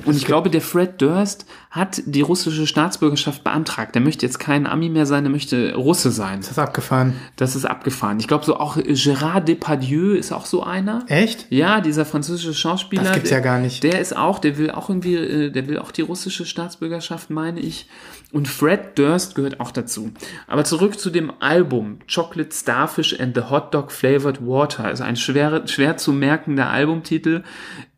Und 0.05 0.17
ich 0.17 0.25
glaube, 0.25 0.51
der 0.51 0.61
Fred 0.61 1.01
Durst 1.01 1.47
hat 1.71 2.03
die 2.07 2.23
russische 2.23 2.67
Staatsbürgerschaft 2.67 3.45
beantragt. 3.45 3.95
Der 3.95 4.03
möchte 4.03 4.25
jetzt 4.25 4.39
kein 4.39 4.67
Ami 4.67 4.89
mehr 4.89 5.07
sein, 5.07 5.25
der 5.25 5.31
möchte 5.31 5.75
Russe 5.75 6.11
sein. 6.11 6.41
Das 6.41 6.51
ist 6.51 6.59
abgefahren. 6.59 7.15
Das 7.37 7.55
ist 7.55 7.65
abgefahren. 7.65 8.19
Ich 8.19 8.27
glaube, 8.27 8.45
so 8.45 8.59
auch 8.59 8.77
Gérard 8.77 9.45
Depardieu 9.45 10.15
ist 10.15 10.33
auch 10.33 10.47
so 10.47 10.63
einer. 10.63 11.05
Echt? 11.09 11.47
Ja, 11.51 11.81
dieser 11.81 12.05
französische 12.05 12.55
Schauspieler. 12.55 13.05
Das 13.05 13.13
gibt's 13.13 13.31
ja 13.31 13.41
gar 13.41 13.59
nicht. 13.59 13.83
Der 13.83 14.01
ist 14.01 14.17
auch, 14.17 14.39
der 14.39 14.59
will 14.59 14.71
auch 14.71 14.89
irgendwie, 14.89 15.17
äh, 15.17 15.51
der 15.51 15.69
will 15.69 15.79
auch 15.79 15.91
die 15.91 16.03
russische 16.03 16.47
Staatsbürgerschaft, 16.47 17.31
meine 17.31 17.61
ich. 17.61 17.87
Und 18.31 18.47
Fred 18.47 18.99
Durst 18.99 19.35
gehört 19.35 19.61
auch 19.61 19.71
dazu. 19.71 20.11
Aber 20.47 20.65
zurück 20.65 20.99
zu 20.99 21.11
dem 21.11 21.33
Album 21.41 21.99
Chocolate 22.13 22.55
Starfish 22.55 23.19
and 23.19 23.35
the 23.35 23.45
Hot 23.51 23.75
Dog 23.75 23.91
Flavored 23.91 24.47
Water. 24.47 24.85
Also 24.85 25.05
ein 25.05 25.17
schwer, 25.17 25.67
schwer 25.67 25.97
zu 25.97 26.13
merkender 26.13 26.69
Albumtitel. 26.69 27.43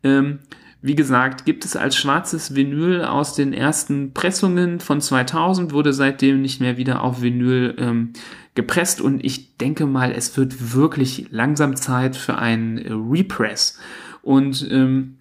Ähm, 0.03 0.39
wie 0.81 0.95
gesagt, 0.95 1.45
gibt 1.45 1.63
es 1.63 1.75
als 1.75 1.95
schwarzes 1.95 2.55
Vinyl 2.55 3.03
aus 3.03 3.35
den 3.35 3.53
ersten 3.53 4.13
Pressungen 4.13 4.79
von 4.79 4.99
2000, 4.99 5.73
wurde 5.73 5.93
seitdem 5.93 6.41
nicht 6.41 6.59
mehr 6.59 6.77
wieder 6.77 7.03
auf 7.03 7.21
Vinyl 7.21 7.75
ähm, 7.77 8.13
gepresst 8.55 8.99
und 8.99 9.23
ich 9.23 9.57
denke 9.57 9.85
mal, 9.85 10.11
es 10.11 10.35
wird 10.37 10.73
wirklich 10.73 11.27
langsam 11.29 11.75
Zeit 11.75 12.15
für 12.15 12.37
einen 12.37 12.77
äh, 12.79 12.91
Repress. 12.91 13.79
Und 14.23 14.67
ähm, 14.71 15.17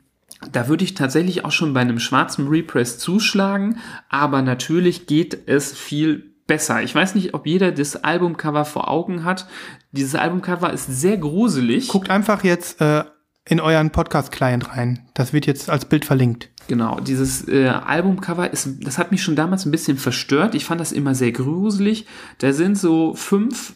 da 0.51 0.69
würde 0.69 0.85
ich 0.85 0.95
tatsächlich 0.95 1.45
auch 1.45 1.53
schon 1.53 1.75
bei 1.75 1.81
einem 1.81 1.99
schwarzen 1.99 2.49
Repress 2.49 2.99
zuschlagen, 2.99 3.79
aber 4.09 4.41
natürlich 4.41 5.07
geht 5.07 5.37
es 5.47 5.77
viel 5.77 6.31
besser. 6.47 6.83
Ich 6.83 6.95
weiß 6.95 7.15
nicht, 7.15 7.35
ob 7.35 7.47
jeder 7.47 7.71
das 7.71 8.03
Albumcover 8.03 8.65
vor 8.65 8.89
Augen 8.89 9.25
hat. 9.25 9.47
Dieses 9.93 10.15
Albumcover 10.15 10.73
ist 10.73 10.87
sehr 10.87 11.19
gruselig. 11.19 11.89
Guckt 11.89 12.11
einfach 12.11 12.43
jetzt 12.43 12.81
äh, 12.81 13.05
in 13.45 13.61
euren 13.61 13.91
Podcast-Client 13.91 14.71
rein. 14.77 15.01
Das 15.15 15.33
wird 15.33 15.47
jetzt 15.47 15.71
als 15.71 15.85
Bild 15.87 16.05
verlinkt. 16.05 16.51
Genau, 16.69 17.01
dieses 17.01 17.49
äh, 17.49 17.67
Albumcover 17.69 18.53
ist, 18.53 18.69
das 18.85 18.99
hat 18.99 19.11
mich 19.11 19.23
schon 19.23 19.35
damals 19.35 19.65
ein 19.67 19.71
bisschen 19.73 19.97
verstört. 19.97 20.55
Ich 20.55 20.65
fand 20.65 20.81
das 20.81 20.93
immer 20.93 21.15
sehr 21.15 21.33
gruselig. 21.33 22.07
Da 22.39 22.53
sind 22.53 22.79
so 22.79 23.15
fünf 23.15 23.75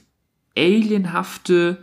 alienhafte, 0.57 1.79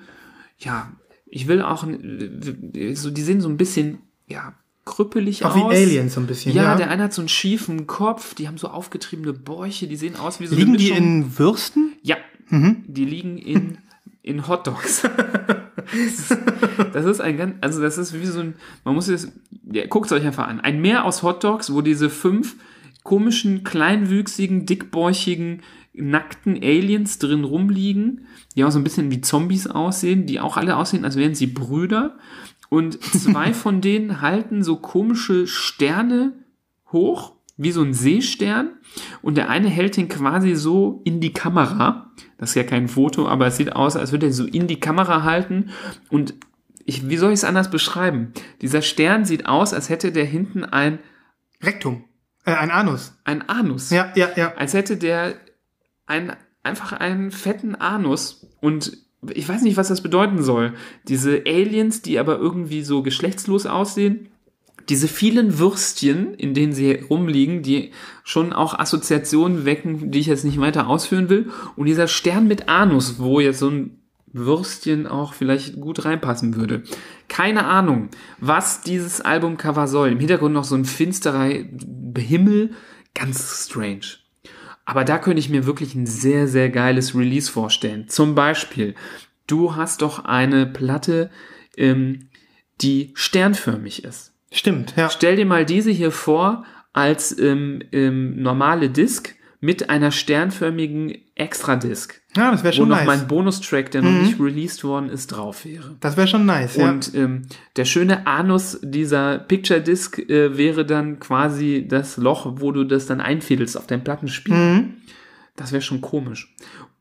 ja, 0.58 0.92
ich 1.26 1.48
will 1.48 1.62
auch, 1.62 1.86
so, 1.86 3.10
die 3.12 3.22
sehen 3.22 3.42
so 3.42 3.50
ein 3.50 3.58
bisschen, 3.58 4.00
ja, 4.28 4.54
krüppelig 4.86 5.46
Auch 5.46 5.56
wie 5.56 5.62
aus. 5.62 5.74
Aliens 5.74 6.14
so 6.14 6.22
ein 6.22 6.28
bisschen, 6.28 6.54
Ja, 6.54 6.64
ja. 6.64 6.76
der 6.76 6.90
eine 6.90 7.04
hat 7.04 7.14
so 7.14 7.22
einen 7.22 7.30
schiefen 7.30 7.88
Kopf, 7.88 8.34
die 8.36 8.48
haben 8.48 8.58
so 8.58 8.68
aufgetriebene 8.68 9.34
Bäuche, 9.34 9.88
die 9.88 9.96
sehen 9.96 10.16
aus 10.16 10.40
wie 10.40 10.48
so 10.48 10.56
Liegen 10.56 10.78
die 10.78 10.90
in 10.90 11.38
Würsten? 11.38 11.94
Ja, 12.02 12.18
die 12.50 13.06
liegen 13.06 13.38
in, 13.38 13.78
in 14.24 14.48
Hotdogs. 14.48 15.02
das 16.94 17.06
ist 17.06 17.22
ein 17.22 17.38
ganz, 17.38 17.56
also 17.62 17.82
das 17.82 17.98
ist 17.98 18.20
wie 18.20 18.26
so 18.26 18.40
ein, 18.40 18.56
man 18.84 18.96
muss 18.96 19.08
es, 19.08 19.32
ja, 19.72 19.86
guckt 19.88 20.08
es 20.08 20.12
euch 20.12 20.26
einfach 20.26 20.48
an. 20.48 20.60
Ein 20.60 20.82
Meer 20.82 21.06
aus 21.06 21.24
Hotdogs, 21.24 21.74
wo 21.74 21.82
diese 21.82 22.10
fünf 22.10 22.56
komischen, 23.04 23.64
kleinwüchsigen, 23.64 24.66
dickbäuchigen, 24.66 25.62
nackten 25.94 26.56
Aliens 26.56 27.20
drin 27.20 27.44
rumliegen, 27.44 28.28
die 28.56 28.64
auch 28.64 28.72
so 28.72 28.80
ein 28.80 28.84
bisschen 28.84 29.12
wie 29.12 29.22
Zombies 29.22 29.68
aussehen, 29.68 30.26
die 30.26 30.40
auch 30.40 30.58
alle 30.58 30.78
aussehen, 30.78 31.04
als 31.04 31.16
wären 31.16 31.36
sie 31.36 31.48
Brüder. 31.48 32.18
Und 32.70 33.04
zwei 33.04 33.54
von 33.54 33.82
denen 33.82 34.22
halten 34.22 34.64
so 34.64 34.78
komische 34.78 35.48
Sterne 35.48 36.34
hoch, 36.92 37.34
wie 37.58 37.72
so 37.72 37.82
ein 37.82 37.94
Seestern. 37.94 38.72
Und 39.22 39.36
der 39.36 39.50
eine 39.50 39.70
hält 39.70 39.98
den 39.98 40.08
quasi 40.08 40.56
so 40.56 41.02
in 41.04 41.20
die 41.20 41.34
Kamera. 41.34 42.11
Das 42.42 42.50
ist 42.50 42.56
ja 42.56 42.64
kein 42.64 42.88
Foto, 42.88 43.28
aber 43.28 43.46
es 43.46 43.58
sieht 43.58 43.76
aus, 43.76 43.96
als 43.96 44.12
würde 44.12 44.26
er 44.26 44.34
so 44.34 44.46
in 44.48 44.66
die 44.66 44.80
Kamera 44.80 45.22
halten. 45.22 45.70
Und 46.10 46.34
ich, 46.86 47.08
wie 47.08 47.18
soll 47.18 47.30
ich 47.30 47.40
es 47.40 47.44
anders 47.44 47.70
beschreiben? 47.70 48.34
Dieser 48.64 48.82
Stern 48.82 49.26
sieht 49.26 49.46
aus, 49.46 49.76
als 49.76 49.90
hätte 49.90 50.12
der 50.12 50.26
hinten 50.26 50.66
ein, 50.66 50.98
Rektum. 51.62 52.04
Äh, 52.44 52.56
ein 52.56 52.72
Anus. 52.72 53.14
ein 53.26 53.48
Anus. 53.48 53.92
Ja, 53.92 54.12
ja, 54.16 54.30
ja. 54.36 54.56
Als 54.56 54.74
hätte 54.74 54.98
der 54.98 55.36
ein, 56.08 56.36
einfach 56.64 56.94
einen 56.94 57.30
fetten 57.30 57.76
Anus. 57.76 58.48
Und 58.60 58.98
ich 59.30 59.48
weiß 59.48 59.62
nicht, 59.62 59.78
was 59.78 59.90
das 59.90 60.02
bedeuten 60.02 60.42
soll. 60.42 60.74
Diese 61.08 61.44
Aliens, 61.46 62.02
die 62.02 62.18
aber 62.18 62.40
irgendwie 62.40 62.82
so 62.82 63.04
geschlechtslos 63.04 63.68
aussehen. 63.68 64.30
Diese 64.90 65.08
vielen 65.08 65.60
Würstchen, 65.60 66.34
in 66.34 66.54
denen 66.54 66.74
sie 66.74 66.94
rumliegen, 67.10 67.64
die 67.64 67.92
schon 68.24 68.54
auch 68.54 68.78
Assoziationen 68.78 69.66
wecken, 69.66 70.12
die 70.12 70.20
ich 70.20 70.28
jetzt 70.28 70.46
nicht 70.46 70.60
weiter 70.60 70.88
ausführen 70.88 71.30
will. 71.30 71.52
Und 71.76 71.86
dieser 71.86 72.08
Stern 72.08 72.48
mit 72.48 72.70
Anus, 72.70 73.20
wo 73.20 73.40
jetzt 73.40 73.60
so 73.60 73.70
ein 73.70 74.02
Würstchen 74.34 75.08
auch 75.08 75.34
vielleicht 75.34 75.80
gut 75.80 76.06
reinpassen 76.06 76.56
würde. 76.56 76.84
Keine 77.28 77.66
Ahnung, 77.66 78.10
was 78.40 78.82
dieses 78.82 79.22
Albumcover 79.22 79.88
soll. 79.88 80.10
Im 80.12 80.20
Hintergrund 80.20 80.54
noch 80.54 80.64
so 80.64 80.76
ein 80.76 80.86
finsterer 80.86 81.50
Himmel. 82.18 82.72
Ganz 83.14 83.68
strange. 83.68 84.22
Aber 84.86 85.04
da 85.04 85.20
könnte 85.20 85.40
ich 85.40 85.50
mir 85.50 85.66
wirklich 85.66 85.96
ein 85.96 86.06
sehr, 86.06 86.48
sehr 86.48 86.70
geiles 86.70 87.16
Release 87.16 87.52
vorstellen. 87.52 88.08
Zum 88.08 88.36
Beispiel, 88.36 88.96
du 89.48 89.76
hast 89.76 90.02
doch 90.02 90.26
eine 90.26 90.66
Platte, 90.66 91.30
ähm, 91.78 92.30
die 92.82 93.12
sternförmig 93.14 94.04
ist. 94.04 94.31
Stimmt, 94.52 94.94
ja. 94.98 95.10
Stell 95.10 95.36
dir 95.38 95.46
mal 95.46 95.66
diese 95.66 95.92
hier 95.92 96.12
vor 96.12 96.66
als 96.94 97.38
ähm, 97.40 97.82
ähm, 97.92 98.42
normale 98.42 98.90
Disc 98.90 99.34
mit 99.62 99.90
einer 99.90 100.12
sternförmigen 100.12 101.14
Extra-Disc, 101.36 102.20
Ja, 102.36 102.50
das 102.52 102.64
wäre 102.64 102.74
wo 102.74 102.78
schon 102.78 102.90
noch 102.90 102.98
nice. 102.98 103.06
mein 103.06 103.28
Bonustrack, 103.28 103.92
der 103.92 104.02
noch 104.02 104.10
nicht 104.12 104.40
released 104.40 104.84
worden 104.84 105.10
ist, 105.10 105.28
drauf 105.28 105.66
wäre. 105.66 105.96
das 106.00 106.18
wäre 106.18 106.28
schon 106.28 106.46
nice, 106.48 106.78
ja. 106.78 106.90
Und 106.90 107.14
ähm, 107.14 107.44
der 107.76 107.86
schöne 107.86 108.26
Anus 108.26 108.80
dieser 108.82 109.38
Picture 109.38 109.80
Disc 109.80 110.18
äh, 110.18 110.58
wäre 110.58 110.84
dann 110.86 111.20
quasi 111.20 111.86
das 111.88 112.18
Loch, 112.18 112.54
wo 112.60 112.72
du 112.72 112.84
das 112.84 113.06
dann 113.06 113.22
einfädelst 113.22 113.78
auf 113.78 113.86
dein 113.88 114.04
Plattenspiel. 114.04 114.54
Mhm. 114.56 114.94
Das 115.56 115.72
wäre 115.72 115.82
schon 115.84 116.02
komisch. 116.02 116.54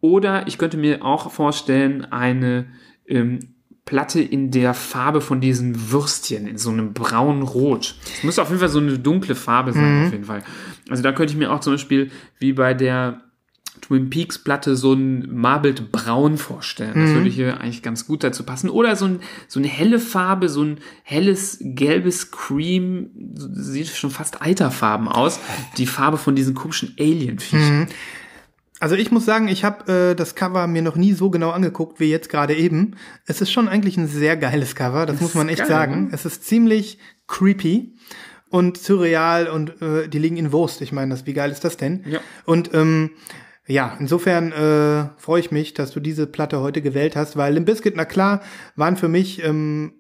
Oder 0.02 0.47
ich 0.47 0.59
könnte 0.59 0.77
mir 0.77 1.02
auch 1.05 1.31
vorstellen, 1.31 2.05
eine 2.12 2.66
ähm, 3.06 3.55
Platte 3.91 4.21
in 4.21 4.53
der 4.53 4.73
Farbe 4.73 5.21
von 5.21 5.41
diesen 5.41 5.91
Würstchen, 5.91 6.47
in 6.47 6.59
so 6.59 6.71
einem 6.71 6.93
braun-rot. 6.93 7.97
Es 8.19 8.23
muss 8.23 8.39
auf 8.39 8.47
jeden 8.49 8.61
Fall 8.61 8.69
so 8.69 8.79
eine 8.79 8.97
dunkle 9.01 9.35
Farbe 9.35 9.73
sein, 9.73 10.07
auf 10.07 10.12
jeden 10.12 10.27
Fall. 10.27 10.45
Also 10.89 11.03
da 11.03 11.11
könnte 11.11 11.33
ich 11.33 11.37
mir 11.37 11.51
auch 11.51 11.59
zum 11.59 11.73
Beispiel 11.73 12.12
wie 12.39 12.53
bei 12.53 12.73
der 12.73 13.21
Twin 13.81 14.09
Peaks 14.09 14.39
Platte 14.39 14.77
so 14.77 14.93
ein 14.93 15.35
Marbled 15.35 15.91
Braun 15.91 16.39
vorstellen. 16.39 16.93
Das 16.95 17.11
würde 17.15 17.29
hier 17.31 17.61
eigentlich 17.61 17.83
ganz 17.83 18.07
gut 18.07 18.23
dazu 18.23 18.45
passen. 18.45 18.71
Oder 18.71 18.95
so, 18.95 19.07
ein, 19.07 19.19
so 19.49 19.59
eine 19.59 19.67
helle 19.67 19.99
Farbe, 19.99 20.49
so 20.49 20.62
ein 20.62 20.79
helles 21.03 21.59
gelbes 21.61 22.31
Cream, 22.31 23.11
sieht 23.35 23.89
schon 23.89 24.11
fast 24.11 24.41
Eiterfarben 24.41 25.09
aus. 25.09 25.41
Die 25.79 25.87
Farbe 25.87 26.17
von 26.17 26.37
diesen 26.37 26.55
komischen 26.55 26.95
Alien-Viechern. 26.97 27.89
Also 28.81 28.94
ich 28.97 29.11
muss 29.11 29.27
sagen, 29.27 29.47
ich 29.48 29.62
habe 29.62 30.11
äh, 30.11 30.15
das 30.16 30.35
Cover 30.35 30.66
mir 30.66 30.81
noch 30.81 30.97
nie 30.97 31.12
so 31.12 31.31
genau 31.31 31.51
angeguckt 31.51 32.01
wie 32.01 32.11
jetzt 32.11 32.31
gerade 32.31 32.57
eben. 32.57 32.97
Es 33.27 33.43
ist 33.43 33.52
schon 33.52 33.69
eigentlich 33.69 33.98
ein 33.98 34.09
sehr 34.09 34.39
geiles 34.39 34.74
Cover, 34.74 35.05
das, 35.05 35.20
muss 35.20 35.35
man 35.35 35.51
echt 35.51 35.59
geil, 35.59 35.69
sagen. 35.69 36.05
ne? 36.05 36.09
Es 36.12 36.24
ist 36.24 36.44
ziemlich 36.44 36.98
creepy 37.28 37.94
und 38.48 38.78
surreal 38.78 39.48
und 39.48 39.81
äh, 39.82 40.09
die 40.09 40.19
liegen 40.19 40.39
in 40.39 40.51
Wurst. 40.51 40.81
Ich 40.81 40.93
meine, 40.93 41.11
das, 41.11 41.27
wie 41.27 41.35
geil 41.35 41.51
ist 41.51 41.62
das 41.62 41.77
denn? 41.77 42.05
Ja. 42.07 42.20
Und 42.47 42.73
ähm, 42.73 43.11
ja, 43.66 43.97
insofern 44.01 44.51
äh, 44.51 45.11
freue 45.19 45.40
ich 45.40 45.51
mich, 45.51 45.74
dass 45.74 45.93
du 45.93 46.01
diese 46.01 46.27
Platte 46.27 46.61
heute 46.61 46.81
gewählt 46.81 47.16
hast, 47.16 47.36
weil 47.36 47.52
Limp 47.52 47.66
Bizkit, 47.66 47.94
na 47.97 48.07
klar, 48.07 48.40
waren 48.77 48.97
für 48.97 49.09
mich, 49.09 49.44
ähm, 49.44 49.93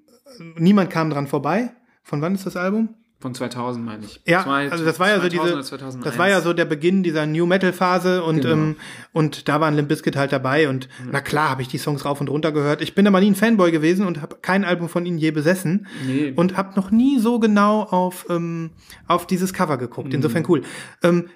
niemand 0.56 0.88
kam 0.90 1.10
dran 1.10 1.26
vorbei. 1.26 1.70
Von 2.02 2.22
wann 2.22 2.34
ist 2.34 2.46
das 2.46 2.56
Album? 2.56 2.96
Von 3.20 3.34
2000 3.34 3.84
meine 3.84 4.04
ich. 4.06 4.22
Ja, 4.26 4.44
Zwei- 4.44 4.70
also 4.70 4.82
das 4.82 4.98
war 4.98 5.08
ja 5.08 5.16
so 5.20 5.28
2000 5.28 5.32
diese, 5.44 5.52
oder 5.54 5.62
2001. 5.62 6.04
das 6.04 6.18
war 6.18 6.28
ja 6.30 6.40
so 6.40 6.54
der 6.54 6.64
Beginn 6.64 7.02
dieser 7.02 7.26
New 7.26 7.44
Metal 7.44 7.72
Phase 7.74 8.22
und 8.24 8.40
Genau. 8.40 8.52
ähm, 8.54 8.76
und 9.12 9.46
da 9.46 9.60
waren 9.60 9.74
Limp 9.76 9.88
Bizkit 9.90 10.16
halt 10.16 10.32
dabei 10.32 10.70
und 10.70 10.88
na 11.12 11.20
klar 11.20 11.50
habe 11.50 11.60
ich 11.60 11.68
die 11.68 11.76
Songs 11.76 12.06
rauf 12.06 12.22
und 12.22 12.30
runter 12.30 12.50
gehört. 12.50 12.80
Ich 12.80 12.94
bin 12.94 13.06
aber 13.06 13.20
nie 13.20 13.30
ein 13.30 13.34
Fanboy 13.34 13.72
gewesen 13.72 14.06
und 14.06 14.22
habe 14.22 14.38
kein 14.40 14.64
Album 14.64 14.88
von 14.88 15.04
ihnen 15.04 15.18
je 15.18 15.32
besessen 15.32 15.86
Nee. 16.06 16.32
und 16.34 16.56
habe 16.56 16.74
noch 16.76 16.90
nie 16.90 17.18
so 17.18 17.38
genau 17.38 17.82
auf 17.82 18.24
ähm, 18.30 18.70
auf 19.06 19.26
dieses 19.26 19.52
Cover 19.52 19.76
geguckt. 19.76 20.14
Insofern 20.14 20.44
cool. 20.48 20.62
Ähm, 21.02 21.28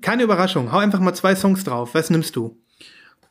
keine 0.00 0.24
Überraschung, 0.24 0.72
hau 0.72 0.78
einfach 0.78 0.98
mal 0.98 1.14
zwei 1.14 1.36
Songs 1.36 1.62
drauf. 1.62 1.94
Was 1.94 2.10
nimmst 2.10 2.34
du? 2.34 2.58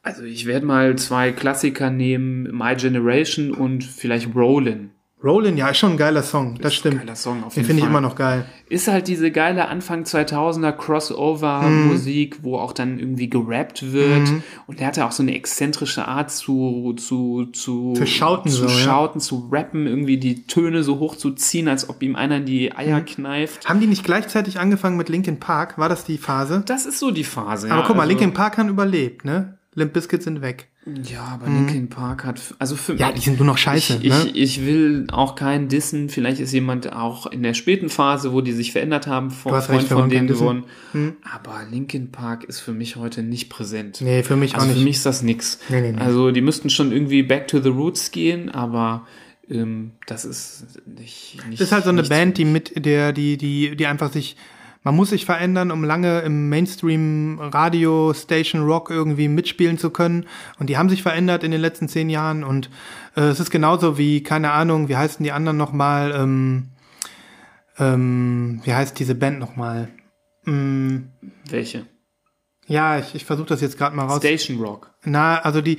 Also 0.01 0.23
ich 0.23 0.45
werde 0.45 0.65
mal 0.65 0.95
zwei 0.97 1.33
Klassiker 1.33 1.89
nehmen, 1.89 2.43
My 2.57 2.73
Generation 2.75 3.51
und 3.51 3.83
vielleicht 3.83 4.33
Rollin. 4.33 4.91
Rollin, 5.23 5.55
ja, 5.55 5.69
ist 5.69 5.77
schon 5.77 5.91
ein 5.91 5.97
geiler 5.97 6.23
Song, 6.23 6.55
das 6.59 6.73
Ist 6.73 6.77
ein 6.77 6.79
stimmt. 6.79 6.97
geiler 7.01 7.15
Song 7.15 7.43
auf 7.43 7.53
Den 7.53 7.61
jeden 7.61 7.67
finde 7.67 7.83
ich 7.83 7.87
immer 7.89 8.01
noch 8.01 8.15
geil. 8.15 8.45
Ist 8.69 8.87
halt 8.87 9.07
diese 9.07 9.29
geile 9.31 9.67
Anfang 9.67 10.03
2000er 10.03 10.71
Crossover-Musik, 10.71 12.39
wo 12.41 12.57
auch 12.57 12.73
dann 12.73 12.99
irgendwie 12.99 13.29
gerappt 13.29 13.91
wird. 13.93 14.29
Und 14.67 14.79
er 14.81 14.87
hatte 14.87 15.05
auch 15.05 15.11
so 15.11 15.23
eine 15.23 15.35
exzentrische 15.35 16.07
Art 16.07 16.31
zu, 16.31 16.93
zu, 16.97 17.45
zu, 17.53 17.93
Zu 17.93 18.05
schauten 18.07 18.49
zu, 18.51 18.57
so, 18.57 18.63
ja. 18.65 18.69
schauten, 18.69 19.21
zu 19.21 19.47
rappen, 19.51 19.87
irgendwie 19.87 20.17
die 20.17 20.47
Töne 20.47 20.83
so 20.83 20.99
hoch 20.99 21.15
zu 21.15 21.31
ziehen, 21.31 21.67
als 21.67 21.89
ob 21.89 22.01
ihm 22.01 22.15
einer 22.15 22.37
in 22.37 22.45
die 22.45 22.75
Eier 22.75 23.01
kneift. 23.01 23.67
Haben 23.69 23.79
die 23.79 23.87
nicht 23.87 24.03
gleichzeitig 24.03 24.59
angefangen 24.59 24.97
mit 24.97 25.09
Linkin 25.09 25.39
Park? 25.39 25.77
War 25.77 25.89
das 25.89 26.03
die 26.05 26.17
Phase? 26.17 26.63
Das 26.65 26.85
ist 26.85 26.99
so 26.99 27.11
die 27.11 27.23
Phase. 27.23 27.69
Aber 27.71 27.81
ja, 27.81 27.87
guck 27.87 27.95
mal, 27.95 28.03
also- 28.03 28.09
Linkin 28.09 28.33
Park 28.33 28.57
haben 28.57 28.69
überlebt, 28.69 29.25
ne? 29.25 29.57
Limp 29.73 29.93
Bizkit 29.93 30.21
sind 30.23 30.41
weg. 30.41 30.67
Ja, 30.85 31.25
aber 31.25 31.45
Linkin 31.45 31.89
Park 31.89 32.25
hat, 32.25 32.41
also 32.57 32.75
für 32.75 32.95
Ja, 32.95 33.11
die 33.11 33.21
sind 33.21 33.37
nur 33.37 33.45
noch 33.45 33.59
scheiße, 33.59 33.99
Ich, 34.01 34.09
ne? 34.09 34.31
ich, 34.33 34.35
ich 34.35 34.65
will 34.65 35.05
auch 35.11 35.35
keinen 35.35 35.67
dissen. 35.67 36.09
Vielleicht 36.09 36.39
ist 36.39 36.53
jemand 36.53 36.91
auch 36.91 37.27
in 37.27 37.43
der 37.43 37.53
späten 37.53 37.89
Phase, 37.89 38.33
wo 38.33 38.41
die 38.41 38.51
sich 38.51 38.71
verändert 38.71 39.05
haben, 39.05 39.29
von, 39.29 39.51
Freund 39.51 39.69
recht, 39.69 39.87
von 39.89 40.09
denen 40.09 40.27
geworden. 40.27 40.63
Hm. 40.93 41.17
Aber 41.21 41.61
Linkin 41.69 42.11
Park 42.11 42.45
ist 42.45 42.61
für 42.61 42.73
mich 42.73 42.95
heute 42.95 43.21
nicht 43.21 43.49
präsent. 43.49 44.01
Nee, 44.01 44.23
für 44.23 44.35
mich 44.35 44.55
also 44.55 44.65
auch 44.65 44.69
nicht. 44.69 44.79
für 44.79 44.83
mich 44.83 44.95
ist 44.95 45.05
das 45.05 45.21
nix. 45.21 45.59
Nee, 45.69 45.81
nee, 45.81 45.91
nee. 45.91 45.99
Also 45.99 46.31
die 46.31 46.41
müssten 46.41 46.71
schon 46.71 46.91
irgendwie 46.91 47.21
back 47.21 47.47
to 47.47 47.61
the 47.61 47.69
roots 47.69 48.09
gehen, 48.09 48.49
aber 48.49 49.05
ähm, 49.51 49.91
das 50.07 50.25
ist 50.25 50.65
nicht, 50.87 51.37
nicht 51.47 51.61
Das 51.61 51.67
ist 51.67 51.71
halt 51.73 51.83
so 51.83 51.91
eine 51.91 52.03
Band, 52.03 52.39
die 52.39 52.45
mit 52.45 52.85
der, 52.85 53.13
die, 53.13 53.37
die, 53.37 53.75
die 53.75 53.85
einfach 53.85 54.11
sich, 54.11 54.35
man 54.83 54.95
muss 54.95 55.11
sich 55.11 55.25
verändern, 55.25 55.71
um 55.71 55.83
lange 55.83 56.21
im 56.21 56.49
Mainstream 56.49 57.39
Radio 57.39 58.13
Station 58.13 58.63
Rock 58.63 58.89
irgendwie 58.89 59.27
mitspielen 59.27 59.77
zu 59.77 59.91
können. 59.91 60.25
Und 60.59 60.69
die 60.69 60.77
haben 60.77 60.89
sich 60.89 61.03
verändert 61.03 61.43
in 61.43 61.51
den 61.51 61.61
letzten 61.61 61.87
zehn 61.87 62.09
Jahren. 62.09 62.43
Und 62.43 62.69
äh, 63.15 63.21
es 63.21 63.39
ist 63.39 63.51
genauso 63.51 63.97
wie, 63.97 64.23
keine 64.23 64.51
Ahnung, 64.51 64.89
wie 64.89 64.97
heißen 64.97 65.23
die 65.23 65.31
anderen 65.31 65.57
nochmal, 65.57 66.13
ähm, 66.15 66.69
ähm, 67.77 68.61
wie 68.63 68.73
heißt 68.73 68.97
diese 68.97 69.15
Band 69.15 69.39
nochmal? 69.39 69.89
Mm, 70.45 70.97
Welche? 71.49 71.85
ja, 72.67 72.97
ich, 72.97 73.13
ich 73.15 73.25
versuche 73.25 73.47
das 73.47 73.61
jetzt 73.61 73.77
gerade 73.77 73.95
mal 73.95 74.05
raus. 74.05 74.17
Station 74.17 74.59
Rock. 74.59 74.91
Na, 75.03 75.39
also 75.39 75.61
die 75.61 75.77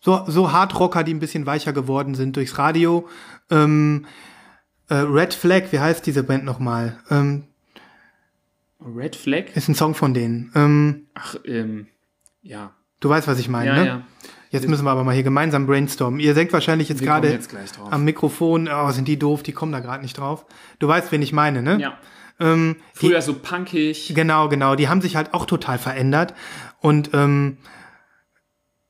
so, 0.00 0.24
so 0.26 0.52
Hardrocker, 0.52 1.02
die 1.04 1.14
ein 1.14 1.20
bisschen 1.20 1.46
weicher 1.46 1.72
geworden 1.72 2.14
sind 2.14 2.36
durchs 2.36 2.58
Radio. 2.58 3.08
Ähm, 3.50 4.06
äh, 4.88 4.94
Red 4.94 5.34
Flag, 5.34 5.72
wie 5.72 5.80
heißt 5.80 6.06
diese 6.06 6.22
Band 6.22 6.44
nochmal? 6.44 6.98
Ähm, 7.10 7.44
Red 8.84 9.16
Flag? 9.16 9.44
ist 9.54 9.68
ein 9.68 9.74
Song 9.74 9.94
von 9.94 10.14
denen. 10.14 10.50
Ähm, 10.54 11.06
Ach, 11.14 11.36
ähm, 11.44 11.86
ja. 12.42 12.74
du 13.00 13.08
weißt, 13.08 13.28
was 13.28 13.38
ich 13.38 13.48
meine, 13.48 13.70
Ja, 13.70 13.76
ne? 13.76 13.86
ja. 13.86 14.06
Jetzt 14.50 14.66
müssen 14.68 14.84
wir 14.84 14.90
aber 14.90 15.04
mal 15.04 15.14
hier 15.14 15.22
gemeinsam 15.22 15.66
brainstormen. 15.66 16.18
Ihr 16.18 16.34
denkt 16.34 16.52
wahrscheinlich 16.52 16.88
jetzt 16.88 17.02
gerade 17.02 17.38
am 17.90 18.04
Mikrofon, 18.04 18.68
oh, 18.68 18.90
sind 18.90 19.06
die 19.06 19.16
doof, 19.16 19.44
die 19.44 19.52
kommen 19.52 19.70
da 19.70 19.78
gerade 19.78 20.02
nicht 20.02 20.18
drauf. 20.18 20.44
Du 20.80 20.88
weißt, 20.88 21.12
wen 21.12 21.22
ich 21.22 21.32
meine, 21.32 21.62
ne? 21.62 21.78
Ja. 21.80 21.98
Ähm, 22.40 22.76
die, 23.00 23.06
Früher 23.06 23.22
so 23.22 23.34
punkig. 23.34 24.12
Genau, 24.12 24.48
genau. 24.48 24.74
Die 24.74 24.88
haben 24.88 25.02
sich 25.02 25.14
halt 25.14 25.34
auch 25.34 25.46
total 25.46 25.78
verändert. 25.78 26.34
Und 26.80 27.10
ähm, 27.12 27.58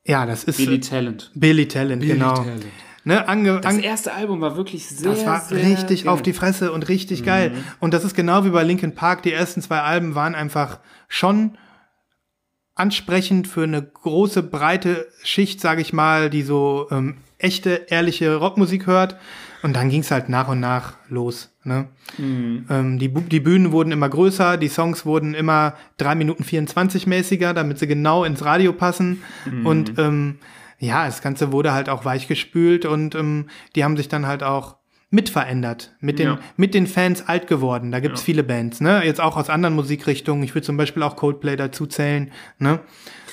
ja, 0.05 0.25
das 0.25 0.45
ist 0.45 0.57
Billy 0.57 0.79
Billy, 0.79 0.81
Talent. 0.81 1.31
Billy 1.35 1.69
Talent, 1.69 2.03
genau. 2.03 2.35
Talent. 2.37 2.65
Ne, 3.05 3.27
ange, 3.29 3.61
Das 3.61 3.79
erste 3.79 4.13
Album 4.13 4.41
war 4.41 4.57
wirklich 4.57 4.87
sehr, 4.87 5.13
Das 5.13 5.25
war 5.27 5.41
sehr 5.41 5.59
richtig 5.59 6.05
geil. 6.05 6.13
auf 6.13 6.23
die 6.23 6.33
Fresse 6.35 6.73
und 6.73 6.89
richtig 6.89 7.25
geil. 7.25 7.53
Und 7.79 7.95
das 7.95 8.05
ist 8.05 8.15
genau 8.15 8.45
wie 8.45 8.51
bei 8.51 8.63
Linkin 8.63 8.95
Park. 8.95 9.23
Die 9.23 9.33
ersten 9.33 9.63
zwei 9.63 9.81
Alben 9.81 10.15
waren 10.15 10.35
einfach 10.35 10.81
schon 11.09 11.57
ansprechend 12.75 13.47
für 13.47 13.65
eine 13.65 13.83
große, 13.83 14.43
breite 14.43 15.07
Schicht, 15.23 15.61
sage 15.61 15.81
ich 15.81 15.93
mal, 15.93 16.31
die 16.31 16.43
so 16.43 16.89
ähm, 16.91 17.19
echte, 17.39 17.87
ehrliche 17.89 18.37
Rockmusik 18.37 18.87
hört. 18.87 19.17
Und 19.63 19.77
dann 19.77 19.91
ging's 19.91 20.11
halt 20.11 20.31
nach 20.31 20.49
und 20.49 20.61
nach 20.61 20.95
los. 21.09 21.55
Ne? 21.65 21.89
Ähm, 22.19 22.99
die, 22.99 23.09
die 23.13 23.41
Bühnen 23.41 23.73
wurden 23.73 23.93
immer 23.93 24.09
größer, 24.09 24.57
die 24.57 24.69
Songs 24.69 25.05
wurden 25.05 25.35
immer 25.35 25.75
drei 25.99 26.15
Minuten 26.15 26.45
24 26.45 27.07
mäßiger, 27.07 27.53
damit 27.53 27.79
sie 27.79 27.87
genau 27.87 28.25
ins 28.25 28.43
Radio 28.43 28.73
passen. 28.73 29.23
Und 29.65 29.99
ähm, 29.99 30.39
ja, 30.81 31.07
das 31.07 31.23
Ganze 31.23 31.53
wurde 31.53 31.73
halt 31.73 31.89
auch 31.89 32.05
weichgespült 32.05 32.85
und 32.87 33.15
ähm, 33.15 33.47
die 33.77 33.85
haben 33.85 33.97
sich 33.97 34.09
dann 34.09 34.27
halt 34.27 34.43
auch 34.43 34.77
mitverändert, 35.11 35.93
mit 36.01 36.19
den, 36.19 36.27
Ja. 36.27 36.39
mit 36.57 36.73
den 36.75 36.87
Fans 36.87 37.27
alt 37.29 37.47
geworden. 37.49 37.91
Da 37.93 38.01
gibt's 38.01 38.23
viele 38.23 38.43
Bands, 38.45 38.81
ne? 38.81 39.05
Jetzt 39.05 39.21
auch 39.21 39.37
aus 39.37 39.51
anderen 39.51 39.75
Musikrichtungen. 39.75 40.43
Ich 40.45 40.55
würde 40.55 40.65
zum 40.67 40.77
Beispiel 40.77 41.03
auch 41.03 41.17
Coldplay 41.17 41.57
dazu 41.57 41.87
zählen, 41.87 42.31
ne? 42.59 42.81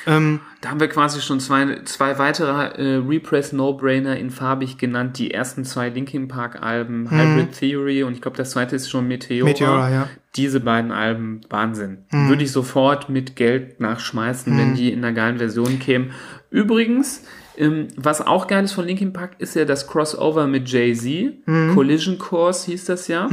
Ähm, 0.08 0.40
Da 0.62 0.70
haben 0.70 0.80
wir 0.80 0.88
quasi 0.88 1.22
schon 1.22 1.40
zwei, 1.42 1.82
zwei 1.84 2.18
weitere 2.18 2.52
äh, 2.82 2.96
Repress 3.06 3.52
No-Brainer 3.52 4.18
in 4.18 4.32
farbig 4.32 4.78
genannt. 4.78 5.20
Die 5.20 5.32
ersten 5.32 5.66
zwei 5.66 5.90
Linkin 5.90 6.28
Park 6.30 6.64
Alben, 6.64 7.12
Hybrid 7.12 7.52
Theory 7.52 8.04
und 8.04 8.14
ich 8.14 8.22
glaube 8.22 8.38
das 8.38 8.52
zweite 8.52 8.76
ist 8.78 8.90
schon 8.90 9.08
Meteora. 9.08 9.44
Mhm. 9.44 9.50
Meteora, 9.52 9.90
ja. 9.92 10.00
Mhm. 10.06 10.10
Diese 10.36 10.60
beiden 10.62 10.92
Alben, 10.92 11.42
Wahnsinn. 11.50 12.06
Würde 12.12 12.44
ich 12.44 12.52
sofort 12.52 13.10
mit 13.10 13.36
Geld 13.36 13.80
nachschmeißen, 13.80 14.56
wenn 14.58 14.76
die 14.76 14.92
in 14.94 15.04
einer 15.04 15.12
geilen 15.14 15.40
Version 15.40 15.80
kämen. 15.80 16.12
Übrigens, 16.50 17.24
ähm, 17.58 17.88
was 17.96 18.26
auch 18.26 18.48
geil 18.48 18.64
ist 18.64 18.74
von 18.74 18.86
Linkin 18.86 19.14
Park, 19.14 19.36
ist 19.40 19.56
ja 19.56 19.66
das 19.66 19.88
Crossover 19.88 20.48
mit 20.48 20.70
Jay-Z. 20.70 21.46
Mhm. 21.46 21.74
Collision 21.74 22.18
Course 22.18 22.70
hieß 22.72 22.86
das 22.86 23.08
ja. 23.08 23.30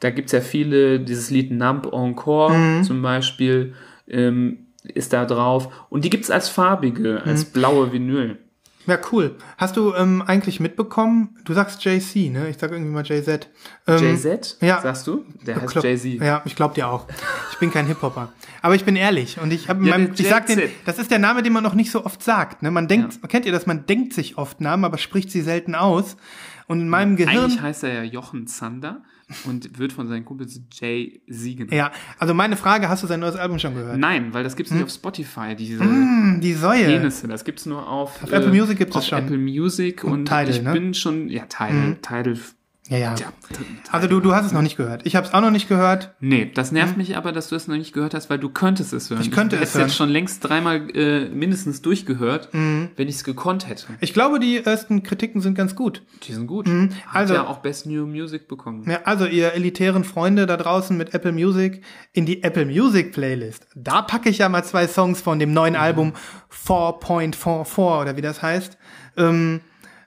Da 0.00 0.10
gibt's 0.10 0.32
ja 0.32 0.40
viele, 0.40 1.00
dieses 1.00 1.30
Lied 1.30 1.50
Numb 1.52 1.86
Encore 1.92 2.52
Mhm. 2.56 2.82
zum 2.84 3.02
Beispiel. 3.02 3.74
Ähm, 4.08 4.58
ist 4.82 5.12
da 5.12 5.24
drauf. 5.24 5.86
Und 5.90 6.04
die 6.04 6.10
gibt's 6.10 6.28
als 6.30 6.48
farbige, 6.48 7.22
als 7.24 7.46
Mhm. 7.46 7.52
blaue 7.52 7.92
Vinyl. 7.92 8.38
Ja, 8.86 8.98
cool. 9.12 9.36
Hast 9.58 9.76
du 9.76 9.94
ähm, 9.94 10.22
eigentlich 10.26 10.58
mitbekommen? 10.60 11.36
Du 11.44 11.52
sagst 11.52 11.84
JC, 11.84 12.30
ne? 12.30 12.48
Ich 12.48 12.58
sag 12.58 12.72
irgendwie 12.72 12.90
mal 12.90 13.04
JZ. 13.04 13.48
Ähm, 13.86 13.98
Jay-Z, 13.98 14.58
ja. 14.60 14.80
sagst 14.80 15.06
du? 15.06 15.24
Der 15.46 15.60
heißt 15.60 15.74
Jay-Z. 15.82 16.20
Ja, 16.20 16.42
ich 16.44 16.56
glaub 16.56 16.74
dir 16.74 16.88
auch. 16.88 17.06
Ich 17.52 17.58
bin 17.58 17.70
kein 17.70 17.86
Hip-Hopper. 17.86 18.32
Aber 18.60 18.74
ich 18.74 18.84
bin 18.84 18.96
ehrlich 18.96 19.38
und 19.40 19.52
ich 19.52 19.68
habe 19.68 19.84
Ja, 19.84 19.98
meinem, 19.98 20.12
ich 20.16 20.28
sag 20.28 20.46
den, 20.46 20.60
das 20.84 20.98
ist 20.98 21.10
der 21.10 21.18
Name, 21.18 21.42
den 21.42 21.52
man 21.52 21.62
noch 21.62 21.74
nicht 21.74 21.90
so 21.90 22.04
oft 22.04 22.22
sagt. 22.22 22.62
Ne? 22.62 22.70
Man 22.70 22.88
denkt, 22.88 23.20
kennt 23.28 23.46
ihr 23.46 23.52
das? 23.52 23.66
Man 23.66 23.86
denkt 23.86 24.14
sich 24.14 24.38
oft 24.38 24.60
Namen, 24.60 24.84
aber 24.84 24.98
spricht 24.98 25.30
sie 25.30 25.42
selten 25.42 25.74
aus. 25.74 26.16
Und 26.66 26.80
in 26.80 26.88
meinem 26.88 27.16
Gehirn. 27.16 27.44
Eigentlich 27.44 27.60
heißt 27.60 27.84
er 27.84 27.92
ja 27.92 28.02
Jochen 28.02 28.46
Zander 28.46 29.02
und 29.44 29.78
wird 29.78 29.92
von 29.92 30.08
seinen 30.08 30.24
Kumpels 30.24 30.60
Jay-Z 30.72 31.56
genannt. 31.56 31.72
ja, 31.72 31.90
also 32.18 32.34
meine 32.34 32.56
Frage, 32.56 32.88
hast 32.88 33.02
du 33.02 33.06
sein 33.06 33.20
neues 33.20 33.36
Album 33.36 33.58
schon 33.58 33.74
gehört? 33.74 33.98
Nein, 33.98 34.32
weil 34.32 34.44
das 34.44 34.56
gibt's 34.56 34.72
nicht 34.72 34.82
auf 34.82 34.90
Spotify, 34.90 35.54
diese 35.56 35.80
Hm, 35.80 36.40
die 36.42 36.54
Säue. 36.54 36.84
Penisse. 36.86 37.28
Das 37.28 37.44
gibt's 37.44 37.66
nur 37.66 37.88
auf, 37.88 38.22
Auf 38.22 38.32
Apple 38.32 38.52
Music 38.52 38.78
gibt's 38.78 38.96
auf 38.96 39.02
es 39.02 39.08
schon. 39.08 39.18
Apple 39.18 39.38
Music 39.38 40.04
und, 40.04 40.26
Tidal, 40.26 40.48
ich 40.48 40.62
ne? 40.62 40.72
bin 40.72 40.94
schon, 40.94 41.28
ja, 41.28 41.46
Tidal, 41.46 41.96
Tidal, 42.02 42.38
Ja, 42.88 42.98
ja. 42.98 43.14
ja, 43.14 43.32
Also 43.92 44.08
du, 44.08 44.18
du 44.18 44.34
hast 44.34 44.44
es 44.46 44.52
noch 44.52 44.60
nicht 44.60 44.76
gehört. 44.76 45.02
Ich 45.06 45.14
habe 45.14 45.24
es 45.26 45.32
auch 45.32 45.40
noch 45.40 45.52
nicht 45.52 45.68
gehört. 45.68 46.14
Nee, 46.18 46.50
das 46.52 46.72
nervt 46.72 46.96
mich 46.96 47.16
aber, 47.16 47.30
dass 47.30 47.48
du 47.48 47.54
es 47.54 47.68
noch 47.68 47.76
nicht 47.76 47.92
gehört 47.94 48.12
hast, 48.12 48.28
weil 48.28 48.40
du 48.40 48.48
könntest 48.48 48.92
es 48.92 49.08
hören. 49.08 49.20
Ich 49.22 49.30
könnte 49.30 49.56
du 49.56 49.62
es 49.62 49.74
hören. 49.74 49.82
Mhm. 49.84 49.88
jetzt 49.88 49.96
schon 49.96 50.08
längst 50.08 50.44
dreimal 50.44 50.90
äh, 50.96 51.28
mindestens 51.28 51.80
durchgehört, 51.80 52.48
wenn 52.52 52.90
ich 53.08 53.14
es 53.14 53.24
gekonnt 53.24 53.68
hätte. 53.68 53.86
Ich 54.00 54.12
glaube, 54.12 54.40
die 54.40 54.58
ersten 54.64 55.04
Kritiken 55.04 55.40
sind 55.40 55.54
ganz 55.54 55.76
gut. 55.76 56.02
Die 56.24 56.32
sind 56.32 56.48
gut. 56.48 56.66
also- 57.12 57.34
Hat 57.34 57.44
ja 57.44 57.46
auch 57.46 57.58
Best 57.58 57.86
New 57.86 58.04
Music 58.04 58.48
bekommen. 58.48 58.82
Ja, 58.90 58.98
also 59.04 59.26
ihr 59.26 59.52
elitären 59.54 60.02
Freunde 60.02 60.46
da 60.46 60.56
draußen 60.56 60.96
mit 60.96 61.14
Apple 61.14 61.32
Music 61.32 61.82
in 62.12 62.26
die 62.26 62.42
Apple 62.42 62.66
Music 62.66 63.12
Playlist. 63.12 63.68
Da 63.76 64.02
packe 64.02 64.28
ich 64.28 64.38
ja 64.38 64.48
mal 64.48 64.64
zwei 64.64 64.88
Songs 64.88 65.20
von 65.20 65.38
dem 65.38 65.52
neuen 65.52 65.76
Album 65.76 66.14
4.44 66.50 68.00
oder 68.02 68.16
wie 68.16 68.22
das 68.22 68.42
heißt 68.42 68.76
ähm, 69.16 69.60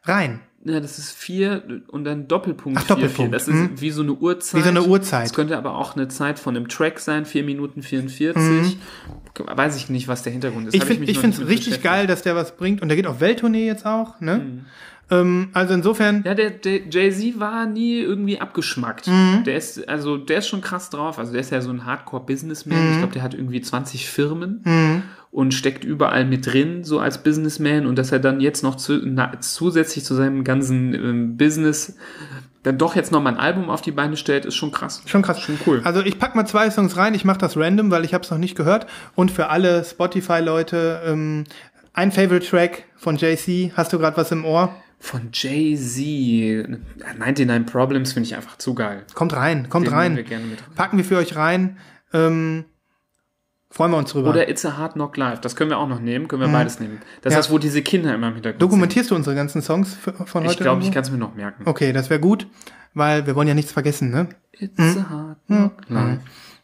rein. 0.03 0.41
Ja, 0.67 0.79
das 0.79 0.97
ist 0.97 1.11
vier 1.11 1.63
und 1.89 2.05
dann 2.05 2.27
Doppelpunkt. 2.27 2.79
Ach, 2.79 2.85
vier, 2.87 2.95
Doppelpunkt, 2.95 3.29
Vier. 3.29 3.31
Das 3.31 3.47
ist 3.47 3.53
mhm. 3.53 3.81
wie 3.81 3.91
so 3.91 4.01
eine 4.01 4.13
Uhrzeit. 4.13 4.59
Wie 4.59 4.63
so 4.63 4.69
eine 4.69 4.83
Uhrzeit. 4.83 5.25
Das 5.25 5.33
könnte 5.33 5.57
aber 5.57 5.75
auch 5.75 5.95
eine 5.95 6.07
Zeit 6.07 6.39
von 6.39 6.55
einem 6.55 6.67
Track 6.67 6.99
sein, 6.99 7.25
vier 7.25 7.43
Minuten 7.43 7.83
44. 7.83 8.77
Weiß 9.37 9.75
ich 9.75 9.89
nicht, 9.89 10.07
was 10.07 10.23
der 10.23 10.31
Hintergrund 10.31 10.67
ist. 10.67 10.73
Mhm. 10.73 10.91
Ich 10.91 10.99
mich 10.99 11.09
ich 11.09 11.19
finde 11.19 11.39
es 11.39 11.47
richtig 11.47 11.83
geil, 11.83 12.07
dass 12.07 12.23
der 12.23 12.35
was 12.35 12.57
bringt 12.57 12.81
und 12.81 12.89
der 12.89 12.95
geht 12.95 13.05
auf 13.05 13.19
Welttournee 13.19 13.67
jetzt 13.67 13.85
auch, 13.85 14.19
ne? 14.19 14.63
Ähm, 15.11 15.49
also 15.53 15.73
insofern 15.73 16.23
Ja, 16.25 16.33
der, 16.33 16.49
der 16.49 16.87
Jay-Z 16.89 17.39
war 17.39 17.65
nie 17.65 17.99
irgendwie 17.99 18.39
abgeschmackt. 18.39 19.07
Mhm. 19.07 19.43
Der 19.45 19.57
ist, 19.57 19.87
also, 19.87 20.17
der 20.17 20.39
ist 20.39 20.47
schon 20.47 20.61
krass 20.61 20.89
drauf. 20.89 21.19
Also, 21.19 21.31
der 21.31 21.41
ist 21.41 21.51
ja 21.51 21.61
so 21.61 21.69
ein 21.69 21.85
Hardcore-Businessman. 21.85 22.79
Mhm. 22.79 22.91
Ich 22.91 22.97
glaube, 22.97 23.13
der 23.13 23.23
hat 23.23 23.33
irgendwie 23.33 23.61
20 23.61 24.09
Firmen 24.09 25.03
und 25.31 25.53
steckt 25.53 25.83
überall 25.83 26.25
mit 26.25 26.45
drin, 26.45 26.83
so 26.83 26.99
als 26.99 27.21
Businessman. 27.21 27.85
Und 27.85 27.97
dass 27.97 28.11
er 28.11 28.19
dann 28.19 28.39
jetzt 28.39 28.63
noch 28.63 28.75
zu, 28.75 29.01
na, 29.03 29.33
zusätzlich 29.41 30.05
zu 30.05 30.15
seinem 30.15 30.43
ganzen 30.43 30.93
ähm, 30.93 31.37
Business 31.37 31.97
dann 32.65 32.77
doch 32.79 32.95
jetzt 32.95 33.11
noch 33.11 33.21
mal 33.21 33.31
ein 33.31 33.37
Album 33.37 33.69
auf 33.69 33.81
die 33.81 33.91
Beine 33.91 34.17
stellt, 34.17 34.45
ist 34.45 34.55
schon 34.55 34.71
krass. 34.71 35.03
Schon 35.05 35.21
krass. 35.21 35.39
Schon 35.39 35.59
cool. 35.67 35.81
Also 35.83 36.01
ich 36.01 36.17
pack 36.17 36.35
mal 36.35 36.45
zwei 36.45 36.69
Songs 36.71 36.97
rein, 36.97 37.13
ich 37.13 37.23
mache 37.23 37.37
das 37.37 37.55
random, 37.55 37.91
weil 37.91 38.05
ich 38.05 38.13
habe 38.13 38.23
es 38.23 38.31
noch 38.31 38.39
nicht 38.39 38.55
gehört. 38.55 38.87
Und 39.13 39.29
für 39.29 39.49
alle 39.49 39.83
Spotify-Leute 39.83 41.01
ähm, 41.05 41.43
ein 41.93 42.11
Favorite-Track 42.11 42.85
von 42.95 43.17
JC. 43.17 43.71
Hast 43.75 43.93
du 43.93 43.99
gerade 43.99 44.17
was 44.17 44.31
im 44.31 44.45
Ohr? 44.45 44.75
Von 45.05 45.29
Jay-Z, 45.33 46.67
99 47.19 47.71
Problems 47.71 48.13
finde 48.13 48.27
ich 48.27 48.35
einfach 48.35 48.57
zu 48.57 48.73
geil. 48.73 49.03
Kommt 49.13 49.35
rein, 49.35 49.69
kommt 49.69 49.85
Den 49.85 49.93
rein. 49.93 50.15
wir. 50.17 50.25
Packen 50.75 50.97
wir 50.97 51.05
für 51.05 51.17
euch 51.17 51.35
rein. 51.35 51.77
Ähm, 52.11 52.65
freuen 53.69 53.91
wir 53.91 53.97
uns 53.97 54.11
drüber. 54.11 54.31
Oder 54.31 54.49
It's 54.49 54.65
a 54.65 54.77
Hard 54.77 54.93
Knock 54.93 55.15
Live, 55.17 55.41
das 55.41 55.55
können 55.55 55.69
wir 55.69 55.77
auch 55.77 55.87
noch 55.87 55.99
nehmen, 55.99 56.27
können 56.27 56.41
wir 56.41 56.47
beides 56.49 56.79
nehmen. 56.79 57.01
Das 57.21 57.31
Mhm. 57.31 57.33
Ja. 57.35 57.39
ist 57.41 57.51
wo 57.51 57.59
diese 57.59 57.83
Kinder 57.83 58.15
immer 58.15 58.29
im 58.29 58.33
Hintergrund 58.33 58.61
Dokumentierst 58.63 59.11
du 59.11 59.15
unsere 59.15 59.35
ganzen 59.35 59.61
Songs 59.61 59.93
für, 59.93 60.13
von 60.13 60.25
sind. 60.25 60.35
heute? 60.45 60.51
Ich 60.53 60.57
glaube, 60.57 60.81
ich 60.81 60.91
kann 60.91 61.03
es 61.03 61.11
mir 61.11 61.19
noch 61.19 61.35
merken. 61.35 61.63
Okay, 61.65 61.93
das 61.93 62.09
wäre 62.09 62.19
gut, 62.19 62.47
weil 62.95 63.27
wir 63.27 63.35
wollen 63.35 63.47
ja 63.47 63.53
nichts 63.53 63.71
vergessen, 63.71 64.09
ne? 64.09 64.29
It's 64.53 64.79
a 64.79 65.05
Hard 65.07 65.37
Knock 65.45 65.73
Live. 65.89 66.19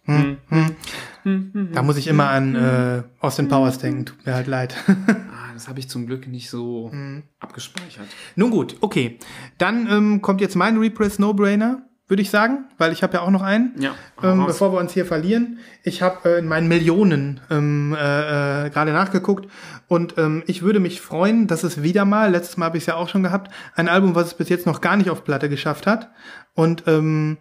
Da 0.08 1.84
muss 1.84 1.98
ich 1.98 2.08
immer 2.08 2.30
an 2.30 2.56
äh, 2.56 3.04
Austin 3.20 3.48
Powers 3.48 3.78
denken, 3.78 4.06
tut 4.06 4.26
mir 4.26 4.34
halt 4.34 4.48
leid. 4.48 4.76
Ah, 4.88 5.54
das 5.54 5.68
habe 5.68 5.80
ich 5.80 5.90
zum 5.90 6.08
Glück 6.08 6.28
nicht 6.28 6.50
so 6.50 6.92
abgespeichert. 7.40 8.08
Nun 8.36 8.50
gut, 8.52 8.78
okay. 8.82 9.20
Dann 9.58 9.88
ähm, 9.92 10.22
kommt 10.22 10.42
jetzt 10.42 10.56
mein 10.56 10.78
Repress 10.78 11.20
No-Brainer. 11.20 11.84
würde 12.08 12.22
ich 12.24 12.30
sagen, 12.32 12.66
weil 12.78 12.92
ich 12.92 13.04
habe 13.04 13.14
ja 13.14 13.22
auch 13.22 13.30
noch 13.30 13.42
einen, 13.44 13.74
Ja, 13.80 13.94
ähm, 14.24 14.46
bevor 14.46 14.74
wir 14.74 14.80
uns 14.80 14.94
hier 14.94 15.06
verlieren. 15.06 15.60
Ich 15.84 16.02
habe 16.02 16.28
äh, 16.30 16.40
in 16.40 16.48
meinen 16.48 16.68
Millionen 16.68 17.40
ähm, 17.50 17.96
äh, 17.98 18.66
äh, 18.66 18.70
gerade 18.70 18.92
nachgeguckt 18.92 19.48
und 19.88 20.18
ähm, 20.18 20.44
ich 20.48 20.62
würde 20.64 20.80
mich 20.80 21.00
freuen, 21.00 21.48
dass 21.48 21.64
es 21.64 21.84
wieder 21.84 22.04
mal, 22.06 22.32
letztes 22.32 22.58
Mal 22.58 22.66
habe 22.66 22.78
ich 22.78 22.84
es 22.84 22.88
ja 22.88 22.96
auch 22.96 23.08
schon 23.10 23.24
gehabt, 23.24 23.52
ein 23.76 23.88
Album, 23.88 24.16
was 24.16 24.28
es 24.28 24.34
bis 24.34 24.50
jetzt 24.50 24.66
noch 24.66 24.82
gar 24.82 24.98
nicht 24.98 25.10
auf 25.10 25.24
Platte 25.24 25.48
geschafft 25.50 25.86
hat. 25.88 26.10
Und 26.54 26.84
ähm, 26.88 27.38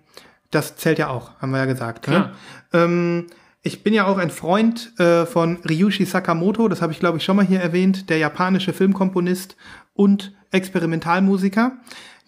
das 0.50 0.76
zählt 0.76 0.98
ja 0.98 1.08
auch, 1.08 1.38
haben 1.40 1.52
wir 1.52 1.58
ja 1.58 1.66
gesagt. 1.66 2.08
Ne? 2.08 2.32
Ähm, 2.72 3.26
ich 3.62 3.82
bin 3.82 3.92
ja 3.92 4.06
auch 4.06 4.18
ein 4.18 4.30
Freund 4.30 4.98
äh, 4.98 5.26
von 5.26 5.58
Ryushi 5.68 6.04
Sakamoto, 6.04 6.68
das 6.68 6.82
habe 6.82 6.92
ich 6.92 7.00
glaube 7.00 7.18
ich 7.18 7.24
schon 7.24 7.36
mal 7.36 7.44
hier 7.44 7.60
erwähnt, 7.60 8.08
der 8.10 8.18
japanische 8.18 8.72
Filmkomponist 8.72 9.56
und 9.94 10.32
Experimentalmusiker, 10.50 11.72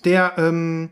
der 0.05 0.35
ähm, 0.37 0.91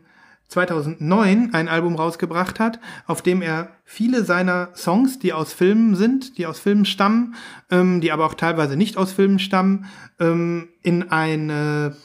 2009 0.51 1.53
ein 1.53 1.69
Album 1.69 1.95
rausgebracht 1.95 2.59
hat, 2.59 2.79
auf 3.07 3.21
dem 3.21 3.41
er 3.41 3.69
viele 3.85 4.25
seiner 4.25 4.69
Songs, 4.75 5.17
die 5.17 5.31
aus 5.31 5.53
Filmen 5.53 5.95
sind, 5.95 6.37
die 6.37 6.45
aus 6.45 6.59
Filmen 6.59 6.85
stammen, 6.85 7.35
ähm, 7.69 8.01
die 8.01 8.11
aber 8.11 8.25
auch 8.25 8.33
teilweise 8.33 8.75
nicht 8.75 8.97
aus 8.97 9.13
Filmen 9.13 9.39
stammen, 9.39 9.85
ähm, 10.19 10.67
in 10.81 11.09
eine 11.09 11.95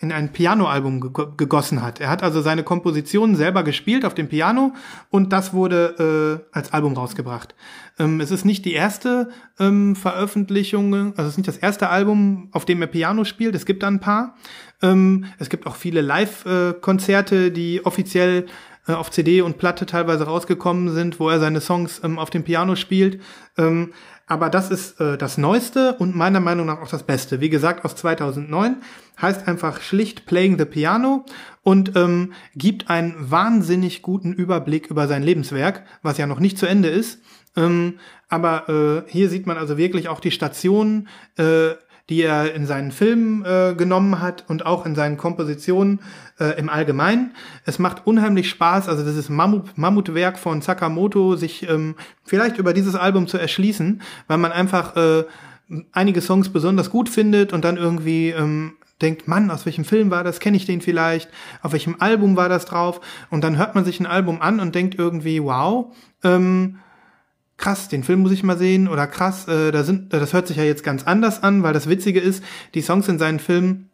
in 0.00 0.12
ein 0.12 0.32
Pianoalbum 0.32 1.00
gego- 1.00 1.36
gegossen 1.36 1.82
hat. 1.82 2.00
Er 2.00 2.10
hat 2.10 2.22
also 2.22 2.40
seine 2.42 2.62
Kompositionen 2.62 3.36
selber 3.36 3.62
gespielt 3.62 4.04
auf 4.04 4.14
dem 4.14 4.28
Piano 4.28 4.74
und 5.10 5.32
das 5.32 5.52
wurde 5.52 6.42
äh, 6.52 6.56
als 6.56 6.72
Album 6.72 6.94
rausgebracht. 6.94 7.54
Ähm, 7.98 8.20
es 8.20 8.30
ist 8.30 8.44
nicht 8.44 8.64
die 8.64 8.74
erste 8.74 9.30
ähm, 9.58 9.96
Veröffentlichung, 9.96 10.94
also 11.16 11.22
es 11.22 11.28
ist 11.28 11.38
nicht 11.38 11.48
das 11.48 11.56
erste 11.56 11.88
Album, 11.88 12.48
auf 12.52 12.64
dem 12.64 12.80
er 12.82 12.88
Piano 12.88 13.24
spielt. 13.24 13.54
Es 13.54 13.64
gibt 13.64 13.82
da 13.82 13.88
ein 13.88 14.00
paar. 14.00 14.36
Ähm, 14.82 15.24
es 15.38 15.48
gibt 15.48 15.66
auch 15.66 15.76
viele 15.76 16.02
Live-Konzerte, 16.02 17.50
die 17.50 17.84
offiziell 17.84 18.46
äh, 18.86 18.92
auf 18.92 19.10
CD 19.10 19.40
und 19.40 19.58
Platte 19.58 19.86
teilweise 19.86 20.24
rausgekommen 20.24 20.90
sind, 20.92 21.18
wo 21.20 21.30
er 21.30 21.40
seine 21.40 21.60
Songs 21.60 22.00
ähm, 22.04 22.18
auf 22.18 22.30
dem 22.30 22.44
Piano 22.44 22.76
spielt. 22.76 23.20
Aber 24.26 24.50
das 24.50 24.70
ist 24.70 25.00
äh, 25.00 25.16
das 25.16 25.38
Neueste 25.38 25.94
und 25.94 26.16
meiner 26.16 26.40
Meinung 26.40 26.66
nach 26.66 26.80
auch 26.80 26.88
das 26.88 27.04
Beste. 27.04 27.40
Wie 27.40 27.48
gesagt, 27.48 27.84
aus 27.84 27.94
2009 27.94 28.76
heißt 29.22 29.46
einfach 29.46 29.80
schlicht 29.80 30.26
Playing 30.26 30.58
the 30.58 30.64
Piano 30.64 31.24
und 31.62 31.94
ähm, 31.96 32.32
gibt 32.54 32.90
einen 32.90 33.14
wahnsinnig 33.18 34.02
guten 34.02 34.32
Überblick 34.32 34.88
über 34.88 35.06
sein 35.06 35.22
Lebenswerk, 35.22 35.84
was 36.02 36.18
ja 36.18 36.26
noch 36.26 36.40
nicht 36.40 36.58
zu 36.58 36.66
Ende 36.66 36.88
ist. 36.88 37.20
Ähm, 37.56 38.00
aber 38.28 38.68
äh, 38.68 39.10
hier 39.10 39.30
sieht 39.30 39.46
man 39.46 39.56
also 39.58 39.78
wirklich 39.78 40.08
auch 40.08 40.20
die 40.20 40.32
Stationen, 40.32 41.08
äh, 41.38 41.70
die 42.08 42.22
er 42.22 42.54
in 42.54 42.66
seinen 42.66 42.92
Filmen 42.92 43.44
äh, 43.44 43.74
genommen 43.76 44.20
hat 44.20 44.44
und 44.48 44.64
auch 44.64 44.86
in 44.86 44.94
seinen 44.94 45.16
Kompositionen 45.16 46.00
äh, 46.38 46.58
im 46.58 46.68
Allgemeinen. 46.68 47.34
Es 47.64 47.78
macht 47.78 48.06
unheimlich 48.06 48.48
Spaß, 48.48 48.88
also 48.88 49.02
ist 49.02 49.28
Mammut, 49.28 49.76
Mammutwerk 49.76 50.38
von 50.38 50.62
Sakamoto, 50.62 51.36
sich 51.36 51.68
ähm, 51.68 51.96
vielleicht 52.24 52.58
über 52.58 52.72
dieses 52.72 52.94
Album 52.94 53.26
zu 53.26 53.38
erschließen, 53.38 54.02
weil 54.28 54.38
man 54.38 54.52
einfach 54.52 54.96
äh, 54.96 55.24
einige 55.92 56.20
Songs 56.20 56.48
besonders 56.50 56.90
gut 56.90 57.08
findet 57.08 57.52
und 57.52 57.64
dann 57.64 57.76
irgendwie 57.76 58.30
ähm, 58.30 58.74
denkt, 59.02 59.28
Mann, 59.28 59.50
aus 59.50 59.66
welchem 59.66 59.84
Film 59.84 60.10
war 60.10 60.24
das? 60.24 60.40
Kenne 60.40 60.56
ich 60.56 60.64
den 60.64 60.80
vielleicht? 60.80 61.28
Auf 61.62 61.72
welchem 61.72 61.96
Album 61.98 62.36
war 62.36 62.48
das 62.48 62.64
drauf? 62.64 63.00
Und 63.30 63.42
dann 63.42 63.58
hört 63.58 63.74
man 63.74 63.84
sich 63.84 64.00
ein 64.00 64.06
Album 64.06 64.40
an 64.40 64.60
und 64.60 64.74
denkt 64.74 64.96
irgendwie, 64.96 65.42
wow, 65.42 65.94
ähm, 66.22 66.78
krass, 67.56 67.88
den 67.88 68.04
Film 68.04 68.20
muss 68.20 68.32
ich 68.32 68.42
mal 68.42 68.58
sehen 68.58 68.88
oder 68.88 69.06
krass, 69.06 69.48
äh, 69.48 69.72
da 69.72 69.82
sind, 69.82 70.12
das 70.12 70.32
hört 70.32 70.46
sich 70.46 70.56
ja 70.56 70.64
jetzt 70.64 70.84
ganz 70.84 71.04
anders 71.04 71.42
an, 71.42 71.62
weil 71.62 71.72
das 71.72 71.88
Witzige 71.88 72.20
ist, 72.20 72.42
die 72.74 72.82
Songs 72.82 73.08
in 73.08 73.18
seinen 73.18 73.38
Filmen 73.38 73.90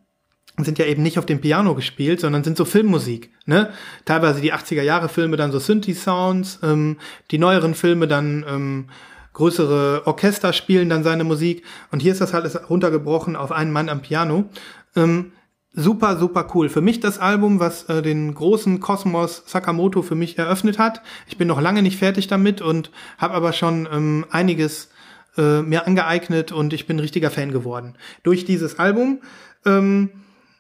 sind 0.59 0.79
ja 0.79 0.85
eben 0.85 1.03
nicht 1.03 1.19
auf 1.19 1.27
dem 1.27 1.41
Piano 1.41 1.75
gespielt, 1.75 2.21
sondern 2.21 2.45
sind 2.45 2.57
so 2.57 2.65
Filmmusik. 2.65 3.31
Ne? 3.47 3.71
Teilweise 4.05 4.41
die 4.41 4.53
80er 4.53 4.83
Jahre 4.83 5.09
Filme 5.09 5.37
dann 5.37 5.53
so 5.53 5.59
Synthi-Sounds, 5.59 6.61
ähm, 6.63 6.99
die 7.31 7.39
neueren 7.39 7.75
Filme 7.75 8.07
dann 8.07 8.45
ähm, 8.47 8.89
größere 9.33 10.03
Orchester 10.07 10.53
spielen 10.53 10.91
dann 10.91 11.05
seine 11.05 11.25
Musik 11.25 11.65
und 11.91 12.01
hier 12.01 12.13
ist 12.13 12.21
das 12.21 12.35
alles 12.35 12.69
runtergebrochen 12.69 13.35
auf 13.35 13.51
einen 13.51 13.73
Mann 13.73 13.89
am 13.89 14.03
Piano. 14.03 14.51
Ähm, 14.95 15.33
super, 15.73 16.19
super 16.19 16.47
cool. 16.55 16.69
Für 16.69 16.81
mich 16.81 17.01
das 17.01 17.19
Album, 17.19 17.61
was 17.61 17.85
äh, 17.85 18.03
den 18.03 18.35
großen 18.35 18.81
Kosmos 18.81 19.43
Sakamoto 19.47 20.03
für 20.03 20.15
mich 20.15 20.39
eröffnet 20.39 20.79
hat. 20.79 21.03
Ich 21.27 21.39
bin 21.39 21.49
noch 21.49 21.61
lange 21.61 21.83
nicht 21.83 21.99
fertig 21.99 22.27
damit 22.27 22.61
und 22.61 22.91
habe 23.19 23.35
aber 23.35 23.53
schon 23.53 23.89
ähm, 23.91 24.27
einiges 24.31 24.91
äh, 25.37 25.63
mir 25.63 25.87
angeeignet 25.87 26.53
und 26.53 26.73
ich 26.73 26.87
bin 26.87 26.99
richtiger 26.99 27.31
Fan 27.31 27.53
geworden. 27.53 27.97
Durch 28.23 28.45
dieses 28.45 28.79
Album. 28.79 29.21
Ähm, 29.65 30.11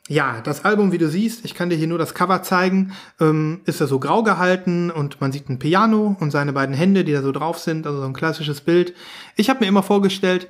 ja, 0.08 0.40
das 0.42 0.64
Album, 0.64 0.90
wie 0.90 0.98
du 0.98 1.08
siehst, 1.08 1.44
ich 1.44 1.54
kann 1.54 1.70
dir 1.70 1.76
hier 1.76 1.86
nur 1.86 1.98
das 1.98 2.12
Cover 2.12 2.42
zeigen, 2.42 2.92
ähm, 3.20 3.60
ist 3.66 3.80
er 3.80 3.86
so 3.86 4.00
grau 4.00 4.24
gehalten 4.24 4.90
und 4.90 5.20
man 5.20 5.30
sieht 5.30 5.48
ein 5.48 5.60
Piano 5.60 6.16
und 6.18 6.32
seine 6.32 6.52
beiden 6.52 6.74
Hände, 6.74 7.04
die 7.04 7.12
da 7.12 7.22
so 7.22 7.30
drauf 7.30 7.58
sind, 7.58 7.86
also 7.86 8.00
so 8.00 8.06
ein 8.06 8.12
klassisches 8.12 8.62
Bild. 8.62 8.94
Ich 9.36 9.48
habe 9.48 9.60
mir 9.60 9.68
immer 9.68 9.84
vorgestellt, 9.84 10.48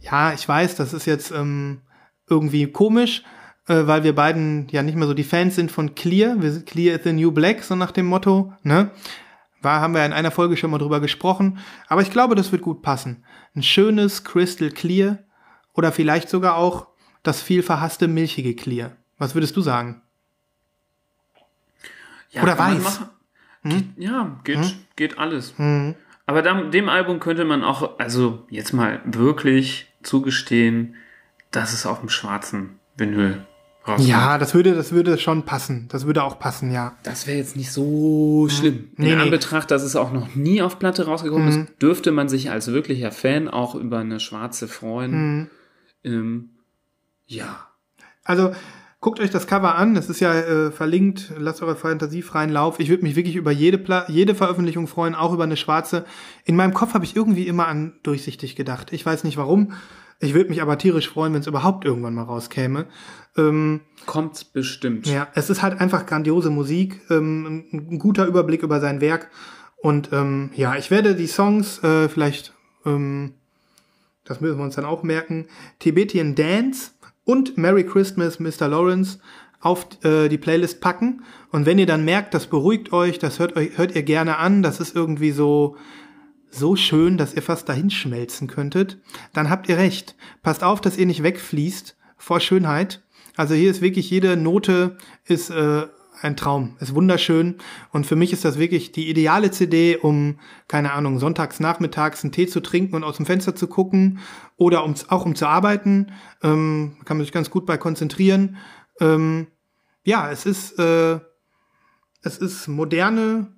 ja, 0.00 0.32
ich 0.32 0.48
weiß, 0.48 0.76
das 0.76 0.94
ist 0.94 1.04
jetzt 1.04 1.32
ähm, 1.32 1.82
irgendwie 2.28 2.66
komisch, 2.66 3.22
äh, 3.66 3.86
weil 3.86 4.04
wir 4.04 4.14
beiden 4.14 4.68
ja 4.70 4.82
nicht 4.82 4.96
mehr 4.96 5.06
so 5.06 5.14
die 5.14 5.24
Fans 5.24 5.56
sind 5.56 5.70
von 5.70 5.94
Clear. 5.94 6.40
Wir 6.40 6.52
sind 6.52 6.66
Clear 6.66 6.96
is 6.96 7.04
the 7.04 7.12
New 7.12 7.32
Black, 7.32 7.62
so 7.62 7.74
nach 7.74 7.92
dem 7.92 8.06
Motto, 8.06 8.52
ne? 8.62 8.90
War, 9.62 9.80
haben 9.80 9.94
wir 9.94 10.04
in 10.04 10.12
einer 10.12 10.30
Folge 10.30 10.56
schon 10.58 10.70
mal 10.70 10.78
drüber 10.78 11.00
gesprochen. 11.00 11.58
Aber 11.88 12.02
ich 12.02 12.10
glaube, 12.10 12.34
das 12.34 12.52
wird 12.52 12.60
gut 12.60 12.82
passen. 12.82 13.24
Ein 13.56 13.62
schönes 13.62 14.22
Crystal 14.22 14.68
Clear 14.70 15.20
oder 15.72 15.90
vielleicht 15.90 16.28
sogar 16.28 16.56
auch 16.56 16.88
das 17.22 17.40
viel 17.40 17.62
verhasste 17.62 18.06
milchige 18.06 18.54
Clear. 18.54 18.92
Was 19.16 19.34
würdest 19.34 19.56
du 19.56 19.62
sagen? 19.62 20.02
Ja, 22.30 22.42
Oder 22.42 22.58
weiß. 22.58 23.00
Geht, 23.64 23.84
ja, 23.96 24.38
geht, 24.44 24.76
geht 24.96 25.18
alles. 25.18 25.54
Aber 26.26 26.42
dem, 26.42 26.70
dem 26.70 26.88
Album 26.90 27.20
könnte 27.20 27.44
man 27.44 27.64
auch, 27.64 27.98
also 27.98 28.44
jetzt 28.50 28.72
mal 28.72 29.00
wirklich 29.04 29.86
zugestehen, 30.02 30.96
dass 31.50 31.72
es 31.72 31.86
auf 31.86 32.00
dem 32.00 32.10
schwarzen 32.10 32.78
Vinyl 32.96 33.46
rauskommt. 33.86 34.08
Ja, 34.08 34.38
das 34.38 34.54
würde, 34.54 34.74
das 34.74 34.92
würde 34.92 35.18
schon 35.18 35.44
passen. 35.44 35.86
Das 35.90 36.06
würde 36.06 36.22
auch 36.22 36.38
passen, 36.38 36.72
ja. 36.72 36.96
Das 37.02 37.26
wäre 37.26 37.38
jetzt 37.38 37.56
nicht 37.56 37.72
so 37.72 38.48
schlimm. 38.48 38.90
Nee, 38.96 39.12
In 39.12 39.16
nee. 39.16 39.22
Anbetracht, 39.22 39.70
dass 39.70 39.82
es 39.82 39.96
auch 39.96 40.12
noch 40.12 40.34
nie 40.34 40.62
auf 40.62 40.78
Platte 40.78 41.06
rausgekommen 41.06 41.48
ist, 41.48 41.82
dürfte 41.82 42.12
man 42.12 42.28
sich 42.28 42.50
als 42.50 42.68
wirklicher 42.68 43.12
Fan 43.12 43.48
auch 43.48 43.74
über 43.74 43.98
eine 43.98 44.20
schwarze 44.20 44.68
freuen. 44.68 45.50
Ähm, 46.02 46.50
ja. 47.26 47.68
Also 48.24 48.52
guckt 49.00 49.20
euch 49.20 49.30
das 49.30 49.46
Cover 49.46 49.74
an. 49.74 49.96
Es 49.96 50.08
ist 50.08 50.20
ja 50.20 50.32
äh, 50.32 50.70
verlinkt. 50.70 51.32
Lasst 51.38 51.62
eure 51.62 51.76
Fantasie 51.76 52.22
freien 52.22 52.50
Lauf. 52.50 52.80
Ich 52.80 52.88
würde 52.88 53.02
mich 53.02 53.16
wirklich 53.16 53.36
über 53.36 53.50
jede, 53.50 53.76
Pla 53.76 54.06
jede 54.08 54.34
Veröffentlichung 54.34 54.86
freuen, 54.86 55.14
auch 55.14 55.32
über 55.32 55.44
eine 55.44 55.58
schwarze. 55.58 56.06
In 56.44 56.56
meinem 56.56 56.72
Kopf 56.72 56.94
habe 56.94 57.04
ich 57.04 57.14
irgendwie 57.14 57.46
immer 57.46 57.66
an 57.66 57.94
durchsichtig 58.02 58.56
gedacht. 58.56 58.92
Ich 58.92 59.04
weiß 59.04 59.24
nicht 59.24 59.36
warum. 59.36 59.72
Ich 60.20 60.32
würde 60.32 60.48
mich 60.48 60.62
aber 60.62 60.78
tierisch 60.78 61.10
freuen, 61.10 61.34
wenn 61.34 61.40
es 61.40 61.46
überhaupt 61.46 61.84
irgendwann 61.84 62.14
mal 62.14 62.22
rauskäme. 62.22 62.86
Ähm, 63.36 63.80
Kommt 64.06 64.52
bestimmt. 64.52 65.06
ja, 65.06 65.28
es 65.34 65.50
ist 65.50 65.62
halt 65.62 65.80
einfach 65.80 66.06
grandiose 66.06 66.50
Musik, 66.50 67.00
ähm, 67.10 67.64
ein, 67.72 67.98
guter 67.98 68.26
Überblick 68.26 68.62
über 68.62 68.80
sein 68.80 69.00
Werk. 69.00 69.30
Und 69.76 70.10
ähm, 70.12 70.50
ja, 70.54 70.76
ich 70.76 70.90
werde 70.90 71.14
die 71.14 71.26
Songs 71.26 71.82
äh, 71.82 72.08
vielleicht, 72.08 72.54
ähm, 72.86 73.34
das 74.24 74.40
müssen 74.40 74.58
wir 74.58 74.64
uns 74.64 74.76
dann 74.76 74.84
auch 74.84 75.02
merken, 75.02 75.46
Tibetan 75.78 76.34
Dance 76.34 76.92
und 77.24 77.58
Merry 77.58 77.84
Christmas, 77.84 78.38
Mr. 78.38 78.68
Lawrence 78.68 79.18
auf 79.60 79.86
äh, 80.04 80.28
die 80.28 80.38
Playlist 80.38 80.80
packen. 80.80 81.24
Und 81.50 81.66
wenn 81.66 81.78
ihr 81.78 81.86
dann 81.86 82.04
merkt, 82.04 82.34
das 82.34 82.46
beruhigt 82.46 82.92
euch, 82.92 83.18
das 83.18 83.38
hört, 83.38 83.56
euch, 83.56 83.76
hört 83.78 83.96
ihr 83.96 84.02
gerne 84.02 84.36
an, 84.36 84.62
das 84.62 84.78
ist 84.78 84.94
irgendwie 84.94 85.30
so, 85.30 85.76
so 86.50 86.76
schön, 86.76 87.16
dass 87.16 87.34
ihr 87.34 87.42
fast 87.42 87.68
dahin 87.68 87.90
schmelzen 87.90 88.46
könntet, 88.46 88.98
dann 89.32 89.50
habt 89.50 89.68
ihr 89.68 89.78
recht. 89.78 90.16
Passt 90.42 90.62
auf, 90.62 90.80
dass 90.80 90.98
ihr 90.98 91.06
nicht 91.06 91.22
wegfließt 91.22 91.96
vor 92.16 92.40
Schönheit. 92.40 93.03
Also 93.36 93.54
hier 93.54 93.70
ist 93.70 93.80
wirklich 93.80 94.10
jede 94.10 94.36
Note 94.36 94.96
ist 95.24 95.50
äh, 95.50 95.86
ein 96.22 96.36
Traum, 96.36 96.76
ist 96.80 96.94
wunderschön 96.94 97.56
und 97.90 98.06
für 98.06 98.16
mich 98.16 98.32
ist 98.32 98.44
das 98.44 98.58
wirklich 98.58 98.92
die 98.92 99.10
ideale 99.10 99.50
CD, 99.50 99.96
um 99.96 100.38
keine 100.68 100.92
Ahnung 100.92 101.18
sonntags 101.18 101.60
nachmittags 101.60 102.22
einen 102.22 102.32
Tee 102.32 102.46
zu 102.46 102.60
trinken 102.60 102.94
und 102.94 103.04
aus 103.04 103.16
dem 103.16 103.26
Fenster 103.26 103.54
zu 103.54 103.66
gucken 103.66 104.20
oder 104.56 104.84
um 104.84 104.94
auch 105.08 105.26
um 105.26 105.34
zu 105.34 105.46
arbeiten. 105.46 106.12
Ähm, 106.42 106.96
kann 107.04 107.16
man 107.16 107.24
sich 107.24 107.32
ganz 107.32 107.50
gut 107.50 107.66
bei 107.66 107.76
konzentrieren. 107.76 108.56
Ähm, 109.00 109.48
ja, 110.04 110.30
es 110.30 110.46
ist 110.46 110.78
äh, 110.78 111.18
es 112.22 112.38
ist 112.38 112.68
moderne, 112.68 113.48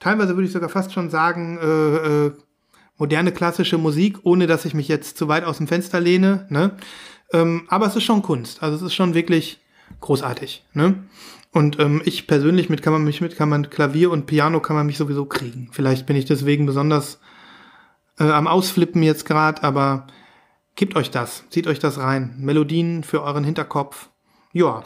teilweise 0.00 0.34
würde 0.34 0.46
ich 0.46 0.52
sogar 0.52 0.68
fast 0.68 0.92
schon 0.92 1.10
sagen 1.10 1.58
äh, 1.58 2.26
äh, 2.26 2.32
moderne 2.98 3.30
klassische 3.30 3.78
Musik, 3.78 4.18
ohne 4.24 4.46
dass 4.46 4.64
ich 4.64 4.74
mich 4.74 4.88
jetzt 4.88 5.16
zu 5.16 5.28
weit 5.28 5.44
aus 5.44 5.58
dem 5.58 5.68
Fenster 5.68 6.00
lehne. 6.00 6.46
Ne? 6.48 6.76
Ähm, 7.32 7.66
aber 7.68 7.86
es 7.86 7.96
ist 7.96 8.04
schon 8.04 8.22
Kunst. 8.22 8.62
Also 8.62 8.76
es 8.76 8.82
ist 8.82 8.94
schon 8.94 9.14
wirklich 9.14 9.58
großartig. 10.00 10.64
Ne? 10.74 11.04
Und 11.52 11.78
ähm, 11.80 12.02
ich 12.04 12.26
persönlich 12.26 12.68
mit 12.68 12.82
kann 12.82 12.92
man 12.92 13.04
mich 13.04 13.20
mit 13.20 13.36
kann 13.36 13.48
man 13.48 13.70
Klavier 13.70 14.10
und 14.10 14.26
Piano 14.26 14.60
kann 14.60 14.76
man 14.76 14.86
mich 14.86 14.98
sowieso 14.98 15.24
kriegen. 15.24 15.70
Vielleicht 15.72 16.06
bin 16.06 16.16
ich 16.16 16.26
deswegen 16.26 16.66
besonders 16.66 17.18
äh, 18.18 18.24
am 18.24 18.46
Ausflippen 18.46 19.02
jetzt 19.02 19.24
gerade, 19.24 19.62
aber 19.62 20.06
gebt 20.74 20.96
euch 20.96 21.10
das, 21.10 21.44
zieht 21.50 21.66
euch 21.66 21.78
das 21.78 21.98
rein. 21.98 22.34
Melodien 22.38 23.04
für 23.04 23.22
euren 23.22 23.44
Hinterkopf. 23.44 24.10
Ja. 24.52 24.84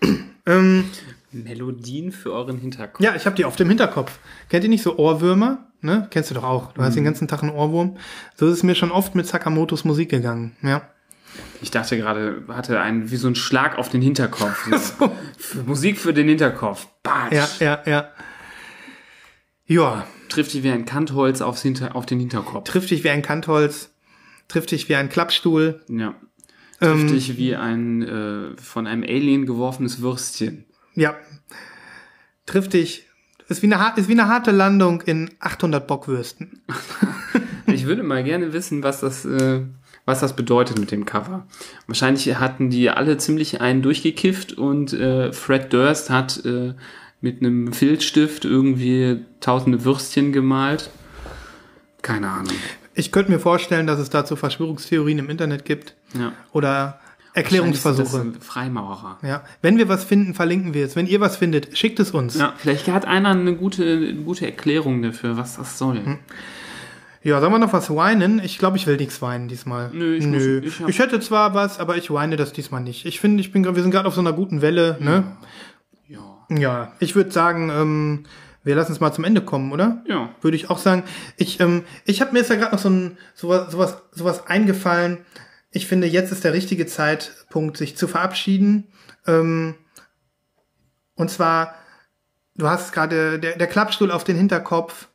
ähm, 0.46 0.84
Melodien 1.32 2.12
für 2.12 2.32
euren 2.32 2.58
Hinterkopf. 2.58 3.02
Ja, 3.02 3.14
ich 3.14 3.26
habe 3.26 3.36
die 3.36 3.44
auf 3.44 3.56
dem 3.56 3.68
Hinterkopf. 3.68 4.18
Kennt 4.48 4.64
ihr 4.64 4.70
nicht 4.70 4.82
so 4.82 4.98
Ohrwürmer? 4.98 5.68
Ne? 5.80 6.08
Kennst 6.10 6.30
du 6.30 6.34
doch 6.34 6.44
auch. 6.44 6.72
Du 6.72 6.82
hast 6.82 6.96
den 6.96 7.04
ganzen 7.04 7.28
Tag 7.28 7.42
einen 7.42 7.52
Ohrwurm. 7.52 7.96
So 8.34 8.46
ist 8.46 8.54
es 8.54 8.62
mir 8.62 8.74
schon 8.74 8.90
oft 8.90 9.14
mit 9.14 9.26
Sakamotos 9.26 9.84
Musik 9.84 10.10
gegangen. 10.10 10.56
Ja. 10.62 10.82
Ich 11.60 11.70
dachte 11.70 11.96
gerade, 11.96 12.44
hatte 12.48 12.80
einen 12.80 13.10
wie 13.10 13.16
so 13.16 13.28
ein 13.28 13.34
Schlag 13.34 13.78
auf 13.78 13.88
den 13.88 14.02
Hinterkopf. 14.02 14.68
So. 14.98 15.10
Für 15.36 15.62
Musik 15.64 15.98
für 15.98 16.12
den 16.12 16.28
Hinterkopf. 16.28 16.86
Batsch. 17.02 17.32
Ja, 17.32 17.48
ja, 17.60 17.82
ja. 17.86 18.08
Ja, 19.66 20.06
Trifft 20.28 20.52
dich 20.52 20.62
wie 20.62 20.70
ein 20.70 20.84
Kantholz 20.84 21.40
aufs 21.40 21.62
Hinter 21.62 21.96
auf 21.96 22.06
den 22.06 22.20
Hinterkopf. 22.20 22.64
trifft 22.68 22.90
dich 22.90 23.02
wie 23.02 23.10
ein 23.10 23.22
Kantholz, 23.22 23.90
trifft 24.46 24.70
dich 24.70 24.88
wie 24.88 24.94
ein 24.96 25.08
Klappstuhl. 25.08 25.80
Ja. 25.88 26.14
Trifft 26.80 27.02
Ähm, 27.02 27.08
dich 27.08 27.36
wie 27.36 27.56
ein 27.56 28.02
äh, 28.02 28.56
von 28.60 28.86
einem 28.86 29.02
Alien 29.02 29.46
geworfenes 29.46 30.00
Würstchen. 30.00 30.64
Ja. 30.94 31.16
Trifft 32.46 32.74
dich, 32.74 33.06
ist 33.48 33.62
wie 33.62 33.72
eine, 33.72 33.92
ist 33.96 34.08
wie 34.08 34.12
eine 34.12 34.28
harte 34.28 34.50
Landung 34.50 35.00
in 35.02 35.30
800 35.40 35.86
Bockwürsten. 35.86 36.62
Ich 37.70 37.84
würde 37.84 38.02
mal 38.02 38.24
gerne 38.24 38.54
wissen, 38.54 38.82
was 38.82 39.00
das, 39.00 39.26
äh, 39.26 39.60
was 40.08 40.20
das 40.20 40.34
bedeutet 40.34 40.78
mit 40.78 40.90
dem 40.90 41.04
Cover. 41.04 41.46
Wahrscheinlich 41.86 42.34
hatten 42.36 42.70
die 42.70 42.88
alle 42.88 43.18
ziemlich 43.18 43.60
einen 43.60 43.82
durchgekifft 43.82 44.54
und 44.54 44.94
äh, 44.94 45.32
Fred 45.34 45.70
Durst 45.72 46.08
hat 46.08 46.44
äh, 46.46 46.72
mit 47.20 47.40
einem 47.42 47.74
Filzstift 47.74 48.46
irgendwie 48.46 49.20
tausende 49.40 49.84
Würstchen 49.84 50.32
gemalt. 50.32 50.88
Keine 52.00 52.30
Ahnung. 52.30 52.54
Ich 52.94 53.12
könnte 53.12 53.30
mir 53.30 53.38
vorstellen, 53.38 53.86
dass 53.86 53.98
es 53.98 54.08
dazu 54.08 54.34
Verschwörungstheorien 54.34 55.18
im 55.18 55.28
Internet 55.28 55.66
gibt 55.66 55.94
Ja. 56.18 56.32
oder 56.52 56.98
Erklärungsversuche. 57.34 58.32
Das 58.34 58.46
Freimaurer. 58.46 59.18
Ja, 59.22 59.44
wenn 59.60 59.76
wir 59.76 59.90
was 59.90 60.04
finden, 60.04 60.32
verlinken 60.32 60.72
wir 60.72 60.86
es. 60.86 60.96
Wenn 60.96 61.06
ihr 61.06 61.20
was 61.20 61.36
findet, 61.36 61.76
schickt 61.76 62.00
es 62.00 62.12
uns. 62.12 62.38
Ja, 62.38 62.54
vielleicht 62.56 62.88
hat 62.88 63.04
einer 63.04 63.28
eine 63.28 63.54
gute, 63.54 63.84
eine 63.84 64.14
gute 64.14 64.46
Erklärung 64.46 65.02
dafür, 65.02 65.36
was 65.36 65.56
das 65.56 65.76
soll. 65.78 66.02
Hm. 66.02 66.18
Ja, 67.22 67.40
sollen 67.40 67.52
wir 67.52 67.58
noch 67.58 67.72
was 67.72 67.94
weinen? 67.94 68.38
Ich 68.44 68.58
glaube, 68.58 68.76
ich 68.76 68.86
will 68.86 68.96
nichts 68.96 69.20
weinen 69.20 69.48
diesmal. 69.48 69.90
Nö, 69.92 70.14
ich 70.16 70.24
Nö. 70.24 70.60
muss- 70.60 70.80
ich 70.80 70.88
ich 70.88 70.98
hätte 70.98 71.18
zwar 71.20 71.54
was, 71.54 71.80
aber 71.80 71.96
ich 71.96 72.10
weine 72.10 72.36
das 72.36 72.52
diesmal 72.52 72.80
nicht. 72.80 73.06
Ich 73.06 73.20
finde, 73.20 73.40
ich 73.40 73.52
bin, 73.52 73.64
wir 73.64 73.82
sind 73.82 73.90
gerade 73.90 74.06
auf 74.08 74.14
so 74.14 74.20
einer 74.20 74.32
guten 74.32 74.62
Welle. 74.62 74.96
Ne? 75.00 75.24
Ja. 76.06 76.46
Ja, 76.50 76.92
ich 77.00 77.14
würde 77.16 77.30
sagen, 77.30 77.70
ähm, 77.70 78.24
wir 78.64 78.74
lassen 78.76 78.92
es 78.92 79.00
mal 79.00 79.12
zum 79.12 79.24
Ende 79.24 79.40
kommen, 79.42 79.72
oder? 79.72 80.02
Ja. 80.06 80.30
Würde 80.40 80.56
ich 80.56 80.70
auch 80.70 80.78
sagen. 80.78 81.02
Ich, 81.36 81.58
ähm, 81.60 81.84
ich 82.04 82.20
habe 82.20 82.32
mir 82.32 82.38
jetzt 82.38 82.50
ja 82.50 82.56
gerade 82.56 82.72
noch 82.74 82.80
so 82.82 82.88
ein 82.90 83.18
sowas, 83.34 83.70
sowas, 83.72 84.02
sowas 84.12 84.46
eingefallen. 84.46 85.18
Ich 85.70 85.86
finde, 85.86 86.06
jetzt 86.06 86.32
ist 86.32 86.44
der 86.44 86.52
richtige 86.54 86.86
Zeitpunkt, 86.86 87.76
sich 87.76 87.96
zu 87.96 88.08
verabschieden. 88.08 88.88
Ähm, 89.26 89.74
und 91.14 91.30
zwar, 91.30 91.74
du 92.56 92.68
hast 92.68 92.92
gerade 92.92 93.38
der, 93.38 93.56
der 93.58 93.66
Klappstuhl 93.66 94.10
auf 94.10 94.24
den 94.24 94.36
Hinterkopf. 94.36 95.08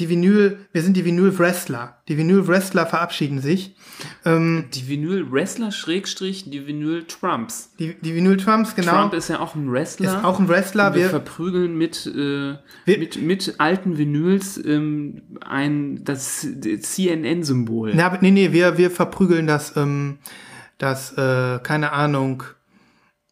Die 0.00 0.08
Vinyl, 0.08 0.58
wir 0.72 0.82
sind 0.82 0.96
die 0.96 1.04
Vinyl-Wrestler. 1.04 1.98
Die 2.08 2.16
Vinyl-Wrestler 2.16 2.86
verabschieden 2.86 3.40
sich. 3.40 3.76
Ähm, 4.24 4.64
Die 4.72 4.88
Vinyl-Wrestler 4.88 5.70
Schrägstrich, 5.72 6.50
die 6.50 6.66
Vinyl-Trumps. 6.66 7.72
die 7.78 7.94
die 8.00 8.14
Vinyl-Trumps, 8.14 8.74
genau. 8.74 8.92
Trump 8.92 9.14
ist 9.14 9.28
ja 9.28 9.40
auch 9.40 9.54
ein 9.54 9.70
Wrestler. 9.70 10.18
ist 10.18 10.24
auch 10.24 10.40
ein 10.40 10.48
Wrestler. 10.48 10.94
wir 10.94 11.02
Wir, 11.02 11.10
verprügeln 11.10 11.76
mit, 11.76 12.06
äh, 12.06 12.56
Wir- 12.86 12.98
mit, 12.98 13.20
mit 13.22 13.54
alten 13.58 13.98
Vinyls 13.98 14.56
ähm, 14.64 15.22
ein, 15.46 16.02
das 16.04 16.46
CNN-Symbol. 16.80 17.94
Nee, 17.94 18.30
nee, 18.30 18.52
wir, 18.52 18.78
wir 18.78 18.90
verprügeln 18.90 19.46
das, 19.46 19.76
ähm, 19.76 20.18
das, 20.78 21.12
äh, 21.12 21.58
keine 21.62 21.92
Ahnung, 21.92 22.42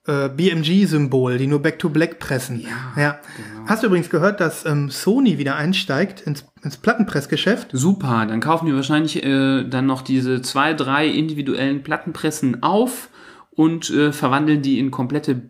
äh, 0.08 0.28
BMG-Symbol, 0.28 1.38
die 1.38 1.46
nur 1.46 1.60
Back 1.60 1.78
to 1.78 1.90
Black 1.90 2.18
pressen. 2.18 2.60
Ja, 2.60 3.00
ja. 3.00 3.18
Hast 3.66 3.82
du 3.82 3.88
übrigens 3.88 4.10
gehört, 4.10 4.40
dass 4.40 4.64
ähm, 4.64 4.90
Sony 4.90 5.38
wieder 5.38 5.56
einsteigt 5.56 6.22
ins, 6.22 6.46
ins 6.64 6.78
Plattenpressgeschäft? 6.78 7.68
Super, 7.72 8.26
dann 8.26 8.40
kaufen 8.40 8.66
die 8.66 8.74
wahrscheinlich 8.74 9.22
äh, 9.22 9.64
dann 9.64 9.86
noch 9.86 10.02
diese 10.02 10.40
zwei, 10.42 10.74
drei 10.74 11.06
individuellen 11.06 11.82
Plattenpressen 11.82 12.62
auf 12.62 13.10
und 13.50 13.90
äh, 13.90 14.12
verwandeln 14.12 14.62
die 14.62 14.78
in 14.78 14.90
komplette 14.90 15.42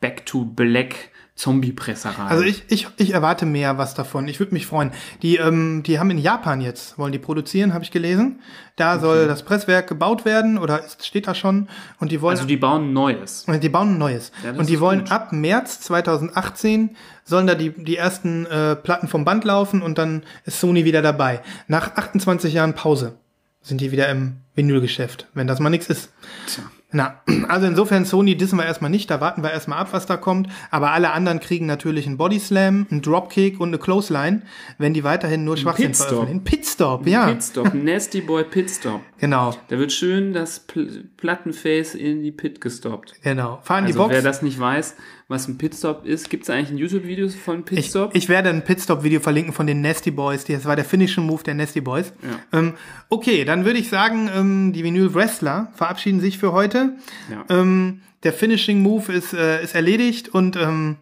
Back-to-Black 0.00 1.11
Zombie-Presserei. 1.34 2.24
Also 2.24 2.44
ich, 2.44 2.64
ich, 2.68 2.88
ich 2.98 3.14
erwarte 3.14 3.46
mehr 3.46 3.78
was 3.78 3.94
davon. 3.94 4.28
Ich 4.28 4.38
würde 4.38 4.52
mich 4.52 4.66
freuen. 4.66 4.92
Die, 5.22 5.36
ähm, 5.36 5.82
die 5.82 5.98
haben 5.98 6.10
in 6.10 6.18
Japan 6.18 6.60
jetzt, 6.60 6.98
wollen 6.98 7.12
die 7.12 7.18
produzieren, 7.18 7.72
habe 7.72 7.84
ich 7.84 7.90
gelesen. 7.90 8.40
Da 8.76 8.98
soll 8.98 9.26
das 9.26 9.42
Presswerk 9.42 9.88
gebaut 9.88 10.24
werden 10.24 10.58
oder 10.58 10.84
es 10.84 11.04
steht 11.06 11.26
da 11.26 11.34
schon. 11.34 11.68
Und 12.00 12.12
die 12.12 12.20
wollen 12.20 12.36
Also 12.36 12.46
die 12.46 12.56
bauen 12.58 12.92
Neues. 12.92 13.44
Und 13.46 13.62
die 13.62 13.68
bauen 13.70 13.98
neues. 13.98 14.30
Ja, 14.44 14.52
und 14.52 14.68
die 14.68 14.74
ist 14.74 14.80
wollen 14.80 15.00
gut. 15.00 15.10
ab 15.10 15.32
März 15.32 15.80
2018 15.80 16.96
sollen 17.24 17.46
da 17.46 17.54
die, 17.54 17.70
die 17.70 17.96
ersten 17.96 18.46
äh, 18.46 18.76
Platten 18.76 19.08
vom 19.08 19.24
Band 19.24 19.44
laufen 19.44 19.82
und 19.82 19.98
dann 19.98 20.24
ist 20.44 20.60
Sony 20.60 20.84
wieder 20.84 21.02
dabei. 21.02 21.40
Nach 21.66 21.96
28 21.96 22.52
Jahren 22.52 22.74
Pause 22.74 23.16
sind 23.62 23.80
die 23.80 23.90
wieder 23.90 24.08
im 24.08 24.38
Vinylgeschäft, 24.54 25.28
wenn 25.34 25.46
das 25.46 25.60
mal 25.60 25.70
nichts 25.70 25.88
ist. 25.88 26.12
Tja. 26.46 26.64
Na, 26.94 27.20
also 27.48 27.66
insofern 27.66 28.04
Sony 28.04 28.36
dissen 28.36 28.58
wir 28.58 28.66
erstmal 28.66 28.90
nicht, 28.90 29.10
da 29.10 29.20
warten 29.20 29.42
wir 29.42 29.50
erstmal 29.50 29.78
ab, 29.78 29.88
was 29.92 30.04
da 30.06 30.16
kommt. 30.16 30.48
Aber 30.70 30.90
alle 30.92 31.10
anderen 31.12 31.40
kriegen 31.40 31.66
natürlich 31.66 32.06
einen 32.06 32.18
Bodyslam, 32.18 32.86
einen 32.90 33.00
Dropkick 33.02 33.58
und 33.60 33.68
eine 33.70 33.78
Clothesline, 33.78 34.42
wenn 34.78 34.92
die 34.94 35.02
weiterhin 35.02 35.44
nur 35.44 35.56
Schwachsinn 35.56 35.86
Pitstop. 35.86 36.08
veröffentlichen. 36.08 36.44
Pitstop, 36.44 37.06
ja. 37.06 37.26
Pitstop, 37.28 37.74
Nasty 37.74 38.20
Boy 38.20 38.44
Pitstop. 38.44 39.00
Genau, 39.18 39.54
Da 39.68 39.78
wird 39.78 39.92
schön 39.92 40.32
das 40.32 40.60
Pl 40.60 41.08
Plattenface 41.16 41.94
in 41.94 42.22
die 42.22 42.32
Pit 42.32 42.60
gestoppt. 42.60 43.14
genau. 43.22 43.60
Fahren 43.62 43.84
die 43.86 43.92
Also 43.92 44.00
Box. 44.02 44.12
wer 44.14 44.22
das 44.22 44.42
nicht 44.42 44.58
weiß, 44.60 44.96
was 45.32 45.48
ein 45.48 45.58
Pitstop 45.58 46.06
ist, 46.06 46.30
gibt 46.30 46.44
es 46.44 46.50
eigentlich 46.50 46.70
ein 46.70 46.78
YouTube-Video 46.78 47.28
von 47.28 47.58
Ich, 47.60 47.64
Pitstop? 47.64 48.14
ich 48.14 48.28
werde 48.28 48.50
ein 48.50 48.62
Pitstop-Video 48.62 49.18
verlinken 49.18 49.52
von 49.52 49.66
den 49.66 49.80
Nasty 49.80 50.12
Boys. 50.12 50.44
Das 50.44 50.64
war 50.64 50.76
der 50.76 50.84
Finishing 50.84 51.24
Move 51.26 51.42
der 51.42 51.54
Nasty 51.54 51.80
Boys. 51.80 52.12
Ja. 52.22 52.58
Ähm, 52.60 52.74
okay, 53.08 53.44
dann 53.44 53.64
würde 53.64 53.80
ich 53.80 53.88
sagen, 53.88 54.30
ähm, 54.32 54.72
die 54.72 54.84
Vinyl 54.84 55.12
Wrestler 55.14 55.72
verabschieden 55.74 56.20
sich 56.20 56.38
für 56.38 56.52
heute. 56.52 56.92
Ja. 57.30 57.44
Ähm, 57.60 58.02
der 58.22 58.32
Finishing 58.32 58.80
Move 58.82 59.12
ist, 59.12 59.32
äh, 59.34 59.64
ist 59.64 59.74
erledigt 59.74 60.28
und 60.28 60.54
ähm, 60.56 60.96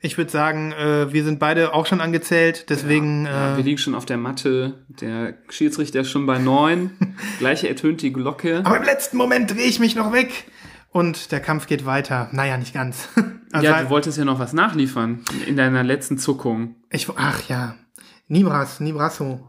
ich 0.00 0.18
würde 0.18 0.30
sagen, 0.30 0.72
äh, 0.72 1.12
wir 1.14 1.24
sind 1.24 1.38
beide 1.38 1.72
auch 1.72 1.86
schon 1.86 2.02
angezählt. 2.02 2.66
Deswegen, 2.68 3.24
Ja, 3.24 3.54
äh, 3.54 3.56
wir 3.56 3.64
liegen 3.64 3.78
schon 3.78 3.94
auf 3.94 4.04
der 4.04 4.18
Matte. 4.18 4.84
Der 5.00 5.34
Schiedsrichter 5.48 6.00
ist 6.00 6.10
schon 6.10 6.26
bei 6.26 6.38
neun. 6.38 6.90
Gleich 7.38 7.64
ertönt 7.64 8.02
die 8.02 8.12
Glocke. 8.12 8.60
aber 8.64 8.76
im 8.76 8.82
letzten 8.84 9.16
Moment 9.16 9.50
drehe 9.54 9.64
ich 9.64 9.80
mich 9.80 9.94
noch 9.96 10.12
weg. 10.12 10.44
Und 10.94 11.32
der 11.32 11.40
Kampf 11.40 11.66
geht 11.66 11.86
weiter. 11.86 12.28
Naja, 12.30 12.56
nicht 12.56 12.72
ganz. 12.72 13.08
Also, 13.52 13.68
ja, 13.68 13.82
du 13.84 13.88
wolltest 13.88 14.18
ja 14.18 14.24
noch 14.24 14.40
was 14.40 14.52
nachliefern 14.52 15.20
in 15.46 15.56
deiner 15.56 15.84
letzten 15.84 16.18
Zuckung. 16.18 16.74
Ich, 16.90 17.08
ach 17.14 17.48
ja, 17.48 17.76
Nibras, 18.26 18.80
Nibrasso. 18.80 19.48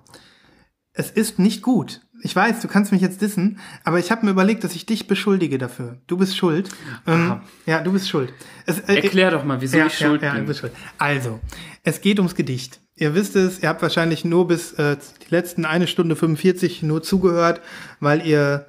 Es 0.94 1.10
ist 1.10 1.40
nicht 1.40 1.64
gut. 1.64 2.02
Ich 2.22 2.36
weiß, 2.36 2.62
du 2.62 2.68
kannst 2.68 2.92
mich 2.92 3.02
jetzt 3.02 3.20
dissen, 3.22 3.58
aber 3.84 3.98
ich 3.98 4.12
habe 4.12 4.24
mir 4.24 4.32
überlegt, 4.32 4.64
dass 4.64 4.76
ich 4.76 4.86
dich 4.86 5.08
beschuldige 5.08 5.58
dafür. 5.58 6.04
Du 6.06 6.18
bist 6.18 6.38
schuld. 6.38 6.70
Ähm, 7.08 7.42
ja, 7.66 7.82
du 7.82 7.94
bist 7.94 8.08
schuld. 8.08 8.32
Es, 8.68 8.80
äh, 8.82 8.98
Erklär 8.98 9.32
doch 9.32 9.44
mal, 9.44 9.60
wieso 9.60 9.76
ja, 9.76 9.88
ich 9.88 9.98
schuld 9.98 10.22
ja, 10.22 10.28
ja, 10.28 10.34
du 10.34 10.40
bin. 10.42 10.48
bist 10.50 10.60
schuld. 10.60 10.74
Also, 11.00 11.40
es 11.82 12.00
geht 12.00 12.20
ums 12.20 12.36
Gedicht. 12.36 12.82
Ihr 12.94 13.16
wisst 13.16 13.36
es, 13.36 13.64
ihr 13.64 13.70
habt 13.70 13.82
wahrscheinlich 13.82 14.24
nur 14.24 14.48
bis 14.48 14.74
äh, 14.74 14.98
die 15.26 15.32
letzten 15.34 15.66
eine 15.66 15.88
Stunde 15.88 16.16
45 16.16 16.84
nur 16.84 17.02
zugehört, 17.02 17.60
weil 18.00 18.24
ihr, 18.24 18.68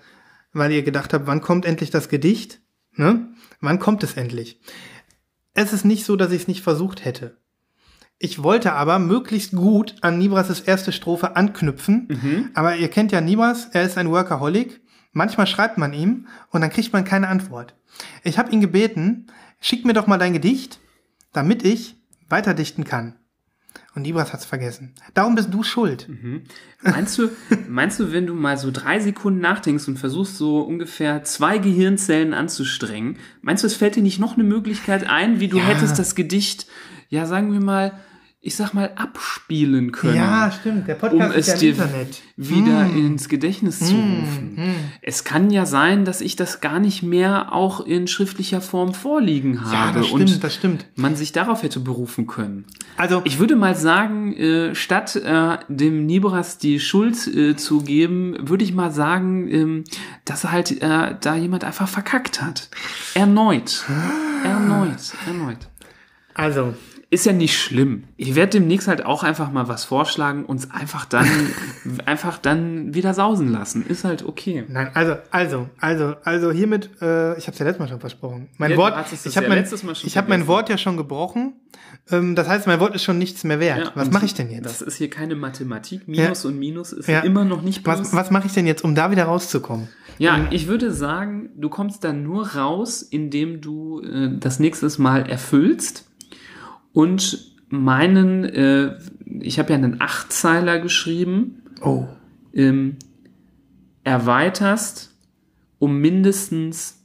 weil 0.55 0.73
ihr 0.73 0.83
gedacht 0.83 1.13
habt, 1.13 1.27
wann 1.27 1.43
kommt 1.43 1.67
endlich 1.67 1.91
das 1.91 2.09
Gedicht? 2.09 2.63
Ne? 2.97 3.29
Wann 3.61 3.79
kommt 3.79 4.03
es 4.03 4.15
endlich? 4.15 4.61
Es 5.55 5.73
ist 5.73 5.85
nicht 5.85 6.05
so, 6.05 6.17
dass 6.17 6.33
ich 6.33 6.43
es 6.43 6.49
nicht 6.49 6.63
versucht 6.63 7.05
hätte. 7.05 7.37
Ich 8.19 8.43
wollte 8.43 8.73
aber 8.73 8.99
möglichst 8.99 9.53
gut 9.53 9.95
an 10.01 10.19
Nibras' 10.19 10.61
erste 10.61 10.93
Strophe 10.93 11.37
anknüpfen. 11.37 12.09
Aber 12.55 12.77
ihr 12.77 12.89
kennt 12.89 13.13
ja 13.13 13.21
Nibras, 13.21 13.69
er 13.73 13.83
ist 13.83 13.99
ein 13.99 14.11
Workaholic. 14.11 14.81
Manchmal 15.13 15.47
schreibt 15.47 15.79
man 15.79 15.93
ihm 15.93 16.27
und 16.51 16.61
dann 16.61 16.71
kriegt 16.71 16.93
man 16.93 17.05
keine 17.05 17.29
Antwort. 17.29 17.75
Ich 18.23 18.39
habe 18.39 18.51
ihn 18.53 18.61
gebeten, 18.61 19.27
schick 19.61 19.85
mir 19.85 19.95
doch 19.95 20.07
mal 20.07 20.19
dein 20.19 20.33
Gedicht, 20.33 20.81
damit 21.33 21.63
ich 21.65 21.97
weiterdichten 22.29 22.85
kann. 22.85 23.17
Und 23.97 24.03
Nibras 24.03 24.33
hat's 24.35 24.45
vergessen. 24.45 24.93
Darum 25.15 25.35
bist 25.35 25.53
du 25.53 25.63
schuld. 25.63 26.07
Meinst 26.83 27.19
du, 27.19 27.31
meinst 27.69 27.99
du, 27.99 28.13
wenn 28.13 28.27
du 28.27 28.35
mal 28.35 28.59
so 28.59 28.71
drei 28.71 29.01
Sekunden 29.01 29.41
nachdenkst 29.41 29.89
und 29.89 29.99
versuchst 29.99 30.37
so 30.37 30.61
ungefähr 30.61 31.25
zwei 31.25 31.57
Gehirnzellen 31.57 32.35
anzustrengen, 32.35 33.17
meinst 33.41 33.63
du, 33.65 33.67
es 33.67 33.75
fällt 33.75 33.97
dir 33.97 34.03
nicht 34.03 34.21
noch 34.21 34.35
eine 34.35 34.45
Möglichkeit 34.45 35.09
ein, 35.09 35.41
wie 35.41 35.49
du 35.49 35.57
Ja. 35.57 35.65
hättest 35.65 35.99
das 35.99 36.15
Gedicht, 36.15 36.67
ja, 37.09 37.25
sagen 37.25 37.53
wir 37.53 37.61
mal, 37.61 37.93
ich 38.47 38.55
sag 38.57 38.73
mal, 38.75 38.93
abspielen 38.97 39.91
können? 39.93 40.15
Ja, 40.17 40.51
stimmt. 40.53 40.87
Der 40.87 40.95
um 40.95 41.01
Podcast 41.01 41.37
es 41.37 41.49
ist 41.49 41.55
ja 41.55 41.59
dir 41.61 41.69
im 41.69 41.75
Internet. 41.83 42.23
wieder 42.37 42.85
Hm. 42.89 43.07
ins 43.07 43.29
Gedächtnis 43.29 43.79
zu 43.81 43.95
rufen. 43.95 44.59
Es 45.03 45.25
kann 45.25 45.51
ja 45.51 45.67
sein, 45.67 46.05
dass 46.05 46.21
ich 46.21 46.37
das 46.37 46.61
gar 46.61 46.79
nicht 46.79 47.03
mehr 47.03 47.53
auch 47.53 47.81
in 47.85 48.07
schriftlicher 48.07 48.61
Form 48.61 48.95
vorliegen 48.95 49.65
habe 49.65 49.75
Ja, 49.75 49.93
das 50.03 50.11
und 50.13 50.29
stimmt, 50.29 50.45
das 50.45 50.55
stimmt. 50.55 50.87
man 50.97 51.17
sich 51.17 51.33
darauf 51.33 51.63
hätte 51.63 51.81
berufen 51.81 52.27
können. 52.27 52.65
Also, 52.97 53.21
Ich 53.25 53.39
würde 53.39 53.57
mal 53.57 53.75
sagen, 53.75 54.33
äh, 54.35 54.75
statt 54.75 55.17
äh, 55.17 55.59
dem 55.69 56.07
Nibras 56.07 56.59
die 56.59 56.79
Schuld 56.81 57.27
äh, 57.27 57.57
zu 57.57 57.81
geben, 57.83 58.37
würde 58.41 58.63
ich 58.65 58.73
mal 58.73 58.93
sagen, 58.93 59.49
ähm, 59.51 59.85
dass 60.25 60.45
halt 60.45 60.83
äh, 60.83 61.15
da 61.21 61.35
jemand 61.35 61.65
einfach 61.65 61.89
verkackt 61.89 62.41
hat. 62.43 62.69
Erneut. 63.15 63.85
Erneut. 64.45 65.13
Erneut. 65.27 65.59
Also, 66.35 66.75
Ist 67.09 67.25
ja 67.25 67.33
nicht 67.33 67.57
schlimm. 67.57 68.05
Ich 68.17 68.35
werde 68.35 68.59
demnächst 68.59 68.89
halt 68.89 69.07
auch 69.07 69.23
einfach 69.23 69.53
mal 69.53 69.69
was 69.69 69.85
vorschlagen, 69.85 70.45
uns 70.45 70.73
einfach 70.73 71.05
dann, 71.05 71.29
einfach 72.05 72.37
dann 72.39 72.95
wieder 72.95 73.15
sausen 73.15 73.49
lassen. 73.53 73.87
Ist 73.87 74.03
halt 74.03 74.25
okay. 74.25 74.65
nein, 74.69 74.91
also, 74.93 75.17
also, 75.31 75.69
also, 75.79 76.17
also 76.25 76.51
hiermit, 76.51 76.91
äh, 77.01 77.39
ich 77.39 77.47
habe 77.47 77.53
es 77.53 77.59
ja 77.61 77.65
letztes 77.65 77.79
Mal 77.79 77.89
schon 77.89 78.01
versprochen. 78.01 78.49
Mein 78.59 78.73
Ja, 78.73 78.77
Wort, 78.77 78.95
ich 79.25 79.37
habe 79.37 79.47
ja 79.47 79.55
mein, 79.55 79.65
ich 80.05 80.17
habe 80.17 80.29
mein. 80.29 80.47
Wort 80.49 80.69
ja 80.69 80.77
schon 80.79 80.97
gebrochen. 80.97 81.55
Ähm, 82.11 82.35
das 82.35 82.49
heißt, 82.49 82.67
mein 82.67 82.81
Wort 82.81 82.97
ist 82.97 83.05
schon 83.05 83.19
nichts 83.19 83.45
mehr 83.45 83.61
wert. 83.61 83.79
Ja, 83.87 83.93
was 83.95 84.11
mache 84.11 84.27
ich 84.27 84.35
denn 84.35 84.51
jetzt? 84.51 84.65
Das 84.65 84.83
ist 84.83 84.97
hier 84.97 85.09
keine 85.09 85.37
Mathematik. 85.37 86.09
Minus 86.09 86.45
und 86.45 86.59
Minus 86.59 86.93
ist 86.93 87.09
Ja. 87.09 87.21
immer 87.21 87.45
noch 87.45 87.63
nicht 87.63 87.85
plus. 87.85 88.01
was 88.01 88.13
was 88.15 88.31
mache 88.33 88.49
ich 88.49 88.53
denn 88.53 88.67
jetzt, 88.67 88.83
um 88.83 88.97
da 88.97 89.13
wieder 89.13 89.25
rauszukommen? 89.25 89.87
Ja, 90.19 90.47
ich 90.51 90.67
würde 90.67 90.93
sagen, 90.93 91.51
du 91.57 91.69
kommst 91.69 92.03
dann 92.03 92.25
nur 92.25 92.55
raus, 92.57 93.03
indem 93.03 93.61
du 93.61 94.01
äh, 94.03 94.31
das 94.41 94.59
nächstes 94.59 94.99
Mal 94.99 95.29
erfüllst 95.29 96.05
und 96.97 97.53
meinen, 97.69 98.45
äh, 98.45 98.97
ich 99.41 99.59
habe 99.59 99.69
ja 99.71 99.75
einen 99.77 100.01
Achtzeiler 100.01 100.79
geschrieben, 100.79 101.63
Oh, 101.83 102.07
ähm, 102.55 102.97
erweiterst 104.03 105.15
um 105.79 105.99
mindestens, 106.01 107.03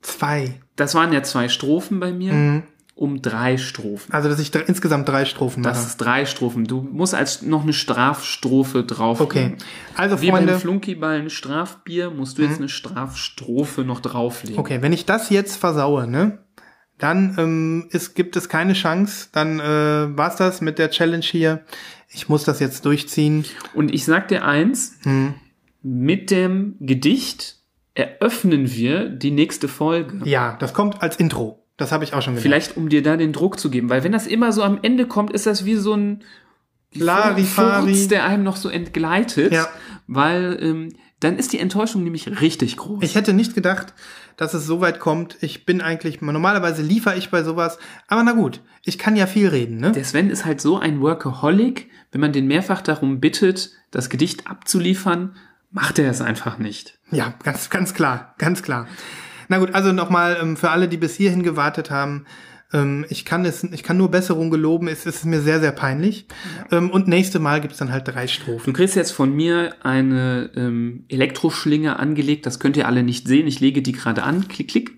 zwei. 0.00 0.54
das 0.76 0.94
waren 0.94 1.12
ja 1.12 1.22
zwei 1.22 1.48
Strophen 1.50 2.00
bei 2.00 2.12
mir, 2.12 2.32
Mhm. 2.32 2.62
um 2.94 3.20
drei 3.20 3.58
Strophen. 3.58 4.10
Also, 4.12 4.28
dass 4.30 4.38
ich 4.38 4.50
dr- 4.52 4.66
insgesamt 4.68 5.06
drei 5.08 5.24
Strophen 5.26 5.62
mache. 5.62 5.74
Das 5.74 5.84
ist 5.86 5.96
drei 5.98 6.24
Strophen. 6.24 6.64
Du 6.64 6.80
musst 6.80 7.14
als 7.14 7.42
noch 7.42 7.62
eine 7.64 7.72
Strafstrophe 7.74 8.84
drauf. 8.84 9.20
okay. 9.20 9.56
Also, 9.96 10.22
Wie 10.22 10.30
Freunde. 10.30 10.52
beim 10.52 10.60
Flunkyball 10.60 11.20
ein 11.20 11.30
Strafbier, 11.30 12.10
musst 12.10 12.38
du 12.38 12.42
jetzt 12.42 12.58
eine 12.58 12.68
Strafstrophe 12.70 13.82
noch 13.84 14.00
drauflegen. 14.00 14.58
Okay, 14.58 14.80
wenn 14.80 14.92
ich 14.94 15.04
das 15.04 15.28
jetzt 15.30 15.56
versaue, 15.56 16.06
ne, 16.06 16.38
dann 17.04 17.36
ähm, 17.38 17.86
ist, 17.90 18.14
gibt 18.14 18.34
es 18.34 18.48
keine 18.48 18.72
Chance. 18.72 19.28
Dann 19.32 19.60
äh, 19.60 20.16
war's 20.16 20.36
das 20.36 20.62
mit 20.62 20.78
der 20.78 20.90
Challenge 20.90 21.22
hier. 21.24 21.60
Ich 22.08 22.30
muss 22.30 22.44
das 22.44 22.60
jetzt 22.60 22.86
durchziehen. 22.86 23.44
Und 23.74 23.92
ich 23.92 24.06
sag 24.06 24.28
dir 24.28 24.44
eins, 24.46 24.96
Hm. 25.02 25.34
mit 25.82 26.30
dem 26.30 26.76
Gedicht 26.80 27.56
eröffnen 27.92 28.72
wir 28.72 29.10
die 29.10 29.30
nächste 29.30 29.68
Folge. 29.68 30.22
Ja, 30.24 30.56
das 30.58 30.72
kommt 30.72 31.02
als 31.02 31.16
Intro. 31.16 31.62
Das 31.76 31.92
habe 31.92 32.04
ich 32.04 32.14
auch 32.14 32.22
schon 32.22 32.34
gedacht. 32.34 32.42
Vielleicht, 32.42 32.76
um 32.78 32.88
dir 32.88 33.02
da 33.02 33.18
den 33.18 33.34
Druck 33.34 33.60
zu 33.60 33.68
geben. 33.68 33.90
Weil 33.90 34.02
wenn 34.02 34.12
das 34.12 34.26
immer 34.26 34.52
so 34.52 34.62
am 34.62 34.78
Ende 34.80 35.06
kommt, 35.06 35.32
ist 35.32 35.44
das 35.46 35.66
wie 35.66 35.74
so 35.76 35.92
ein 35.94 36.22
Larifari. 36.94 38.08
Der 38.08 38.24
einem 38.24 38.44
noch 38.44 38.56
so 38.56 38.68
entgleitet. 38.70 39.52
Ja. 39.52 39.68
Weil 40.06 40.56
ähm, 40.60 40.88
dann 41.20 41.38
ist 41.38 41.52
die 41.52 41.58
Enttäuschung 41.58 42.04
nämlich 42.04 42.40
richtig 42.40 42.76
groß. 42.76 43.02
Ich 43.02 43.14
hätte 43.14 43.32
nicht 43.34 43.54
gedacht, 43.54 43.92
dass 44.36 44.54
es 44.54 44.66
so 44.66 44.80
weit 44.80 45.00
kommt. 45.00 45.36
Ich 45.40 45.66
bin 45.66 45.80
eigentlich, 45.80 46.20
normalerweise 46.20 46.82
liefere 46.82 47.16
ich 47.16 47.30
bei 47.30 47.42
sowas. 47.42 47.78
Aber 48.08 48.22
na 48.22 48.32
gut, 48.32 48.60
ich 48.82 48.98
kann 48.98 49.16
ja 49.16 49.26
viel 49.26 49.48
reden, 49.48 49.78
ne? 49.78 49.92
Der 49.92 50.04
Sven 50.04 50.30
ist 50.30 50.44
halt 50.44 50.60
so 50.60 50.78
ein 50.78 51.00
Workaholic, 51.00 51.88
wenn 52.12 52.20
man 52.20 52.32
den 52.32 52.46
mehrfach 52.46 52.82
darum 52.82 53.20
bittet, 53.20 53.70
das 53.90 54.10
Gedicht 54.10 54.46
abzuliefern, 54.46 55.36
macht 55.70 55.98
er 55.98 56.10
es 56.10 56.20
einfach 56.20 56.58
nicht. 56.58 56.98
Ja, 57.10 57.34
ganz, 57.42 57.70
ganz 57.70 57.94
klar, 57.94 58.34
ganz 58.38 58.62
klar. 58.62 58.86
Na 59.48 59.58
gut, 59.58 59.74
also 59.74 59.92
nochmal 59.92 60.38
ähm, 60.40 60.56
für 60.56 60.70
alle, 60.70 60.88
die 60.88 60.96
bis 60.96 61.16
hierhin 61.16 61.42
gewartet 61.42 61.90
haben. 61.90 62.24
Ähm, 62.74 63.06
ich 63.08 63.24
kann 63.24 63.46
es, 63.46 63.64
ich 63.64 63.82
kann 63.82 63.96
nur 63.96 64.10
Besserung 64.10 64.50
geloben. 64.50 64.88
Es 64.88 65.06
ist 65.06 65.24
mir 65.24 65.40
sehr, 65.40 65.60
sehr 65.60 65.72
peinlich. 65.72 66.26
Ähm, 66.70 66.90
und 66.90 67.08
nächste 67.08 67.38
Mal 67.38 67.60
gibt's 67.62 67.78
dann 67.78 67.90
halt 67.92 68.06
drei 68.08 68.26
Strophen. 68.26 68.64
Du 68.66 68.72
kriegst 68.76 68.96
jetzt 68.96 69.12
von 69.12 69.34
mir 69.34 69.74
eine 69.82 70.50
ähm, 70.56 71.04
Elektroschlinge 71.08 71.98
angelegt, 71.98 72.44
das 72.44 72.58
könnt 72.60 72.76
ihr 72.76 72.86
alle 72.86 73.02
nicht 73.02 73.26
sehen. 73.26 73.46
Ich 73.46 73.60
lege 73.60 73.80
die 73.80 73.92
gerade 73.92 74.24
an, 74.24 74.48
klick, 74.48 74.68
klick, 74.68 74.90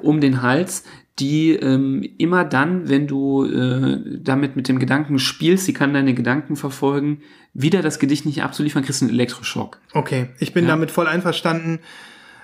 um 0.00 0.20
den 0.20 0.42
Hals, 0.42 0.84
die 1.18 1.52
ähm, 1.52 2.02
immer 2.18 2.44
dann, 2.44 2.88
wenn 2.88 3.06
du 3.06 3.44
äh, 3.44 3.98
damit 4.20 4.56
mit 4.56 4.68
dem 4.68 4.78
Gedanken 4.78 5.18
spielst, 5.18 5.66
sie 5.66 5.72
kann 5.74 5.92
deine 5.94 6.14
Gedanken 6.14 6.56
verfolgen, 6.56 7.20
wieder 7.52 7.82
das 7.82 7.98
Gedicht 7.98 8.26
nicht 8.26 8.42
abzuliefern, 8.42 8.84
kriegst 8.84 9.00
du 9.02 9.06
einen 9.06 9.14
Elektroschock. 9.14 9.78
Okay, 9.92 10.28
ich 10.38 10.52
bin 10.54 10.64
Ja. 10.64 10.70
damit 10.70 10.90
voll 10.90 11.06
einverstanden. 11.06 11.80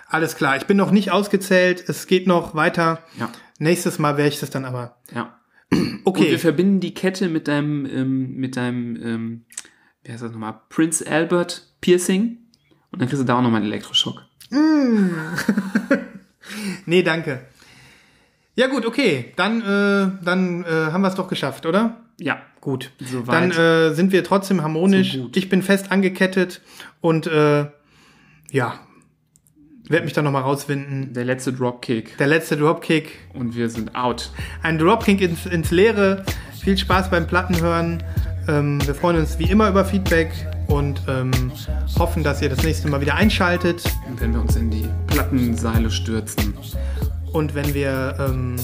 Alles 0.08 0.36
klar, 0.36 0.56
ich 0.56 0.66
bin 0.66 0.76
noch 0.76 0.90
nicht 0.92 1.10
ausgezählt. 1.10 1.82
Es 1.88 2.06
geht 2.06 2.26
noch 2.26 2.54
weiter. 2.54 3.00
Ja. 3.18 3.30
Nächstes 3.58 3.98
Mal 3.98 4.16
werde 4.16 4.28
ich 4.28 4.40
das 4.40 4.50
dann 4.50 4.64
aber. 4.64 4.96
Ja. 5.14 5.38
Und 5.70 6.00
Okay. 6.04 6.30
wir 6.30 6.38
verbinden 6.38 6.80
die 6.80 6.94
Kette 6.94 7.28
mit 7.28 7.48
deinem, 7.48 7.86
ähm, 7.86 8.34
mit 8.36 8.56
deinem, 8.56 8.96
ähm, 9.02 9.44
wie 10.04 10.12
heißt 10.12 10.22
das 10.22 10.32
nochmal, 10.32 10.60
Prince 10.68 11.04
Albert 11.10 11.72
Piercing. 11.80 12.38
Und 12.92 13.00
dann 13.02 13.08
kriegst 13.08 13.22
du 13.22 13.26
da 13.26 13.38
auch 13.38 13.42
nochmal 13.42 13.62
einen 13.62 13.70
Elektroschock. 13.72 14.22
Nee, 16.86 17.02
danke. 17.02 17.46
Ja 18.54 18.68
gut, 18.68 18.86
okay. 18.86 19.32
Dann, 19.36 19.60
äh, 19.60 20.24
dann 20.24 20.64
äh, 20.64 20.68
haben 20.92 21.02
wir 21.02 21.08
es 21.08 21.14
doch 21.16 21.28
geschafft, 21.28 21.66
oder? 21.66 22.04
Ja. 22.18 22.40
Gut. 22.60 22.92
Soweit. 23.00 23.34
Dann 23.34 23.50
äh, 23.50 23.94
sind 23.94 24.12
wir 24.12 24.24
trotzdem 24.24 24.62
harmonisch. 24.62 25.14
So 25.14 25.30
ich 25.34 25.48
bin 25.48 25.62
fest 25.62 25.92
angekettet 25.92 26.62
und 27.00 27.26
äh, 27.26 27.66
ja, 28.50 28.80
werde 29.90 30.04
mich 30.04 30.12
dann 30.14 30.24
noch 30.24 30.32
mal 30.32 30.40
rauswinden. 30.40 31.12
Der 31.12 31.24
letzte 31.24 31.52
Dropkick. 31.52 32.16
Der 32.18 32.26
letzte 32.26 32.56
Dropkick. 32.56 33.18
Und 33.34 33.54
wir 33.56 33.68
sind 33.70 33.94
out. 33.94 34.30
Ein 34.62 34.78
Dropkick 34.78 35.20
ins, 35.20 35.46
ins 35.46 35.70
Leere. 35.70 36.24
Viel 36.60 36.76
Spaß 36.76 37.10
beim 37.10 37.26
Plattenhören. 37.26 38.02
Ähm, 38.48 38.84
wir 38.86 38.94
freuen 38.94 39.16
uns 39.18 39.38
wie 39.38 39.50
immer 39.50 39.68
über 39.68 39.84
Feedback 39.84 40.30
und 40.68 41.00
ähm, 41.08 41.30
hoffen, 41.98 42.22
dass 42.24 42.42
ihr 42.42 42.48
das 42.48 42.62
nächste 42.64 42.88
Mal 42.88 43.00
wieder 43.00 43.14
einschaltet. 43.14 43.82
Und 44.08 44.20
wenn 44.20 44.32
wir 44.32 44.40
uns 44.40 44.56
in 44.56 44.70
die 44.70 44.88
Plattenseile 45.08 45.90
stürzen. 45.90 46.54
Und 47.32 47.54
wenn 47.54 47.74
wir, 47.74 48.16
ähm, 48.20 48.56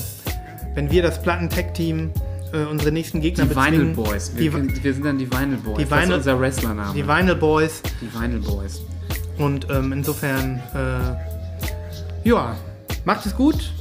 wenn 0.74 0.90
wir 0.90 1.02
das 1.02 1.20
Platten-Tech-Team 1.22 2.10
äh, 2.52 2.64
unsere 2.64 2.90
nächsten 2.92 3.20
Gegner 3.20 3.44
Die 3.44 3.50
Vinyl 3.56 3.70
bezwingen. 3.70 3.94
Boys. 3.96 4.34
Die, 4.34 4.52
Wir, 4.52 4.82
wir 4.84 4.94
sind 4.94 5.04
dann 5.04 5.18
die 5.18 5.30
Vinyl 5.30 5.56
Boys. 5.58 5.78
Die 5.78 5.84
das 5.84 5.98
Vinyl- 6.00 6.10
ist 6.10 6.16
unser 6.18 6.40
Wrestlername. 6.40 6.94
die 6.94 7.06
Vinyl 7.06 7.34
Boys. 7.36 7.82
die 8.00 8.12
Vinyl 8.20 8.40
Boys. 8.40 8.82
Und 9.42 9.68
ähm, 9.70 9.92
insofern, 9.92 10.62
äh, 10.72 12.28
ja, 12.28 12.54
macht 13.04 13.26
es 13.26 13.34
gut. 13.34 13.72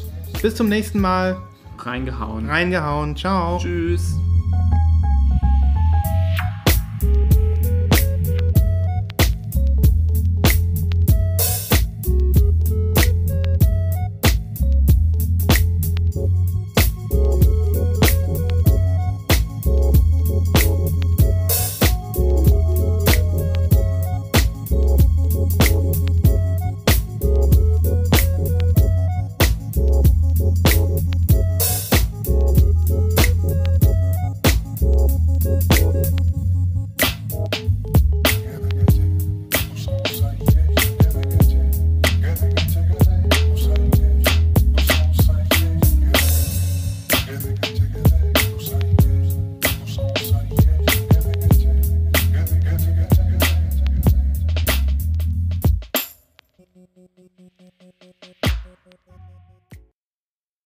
Bis 0.42 0.56
zum 0.56 0.70
nächsten 0.70 1.00
Mal. 1.00 1.38
Reingehauen. 1.78 2.50
Reingehauen. 2.50 3.16
Ciao. 3.16 3.60
Tschüss. 3.60 4.16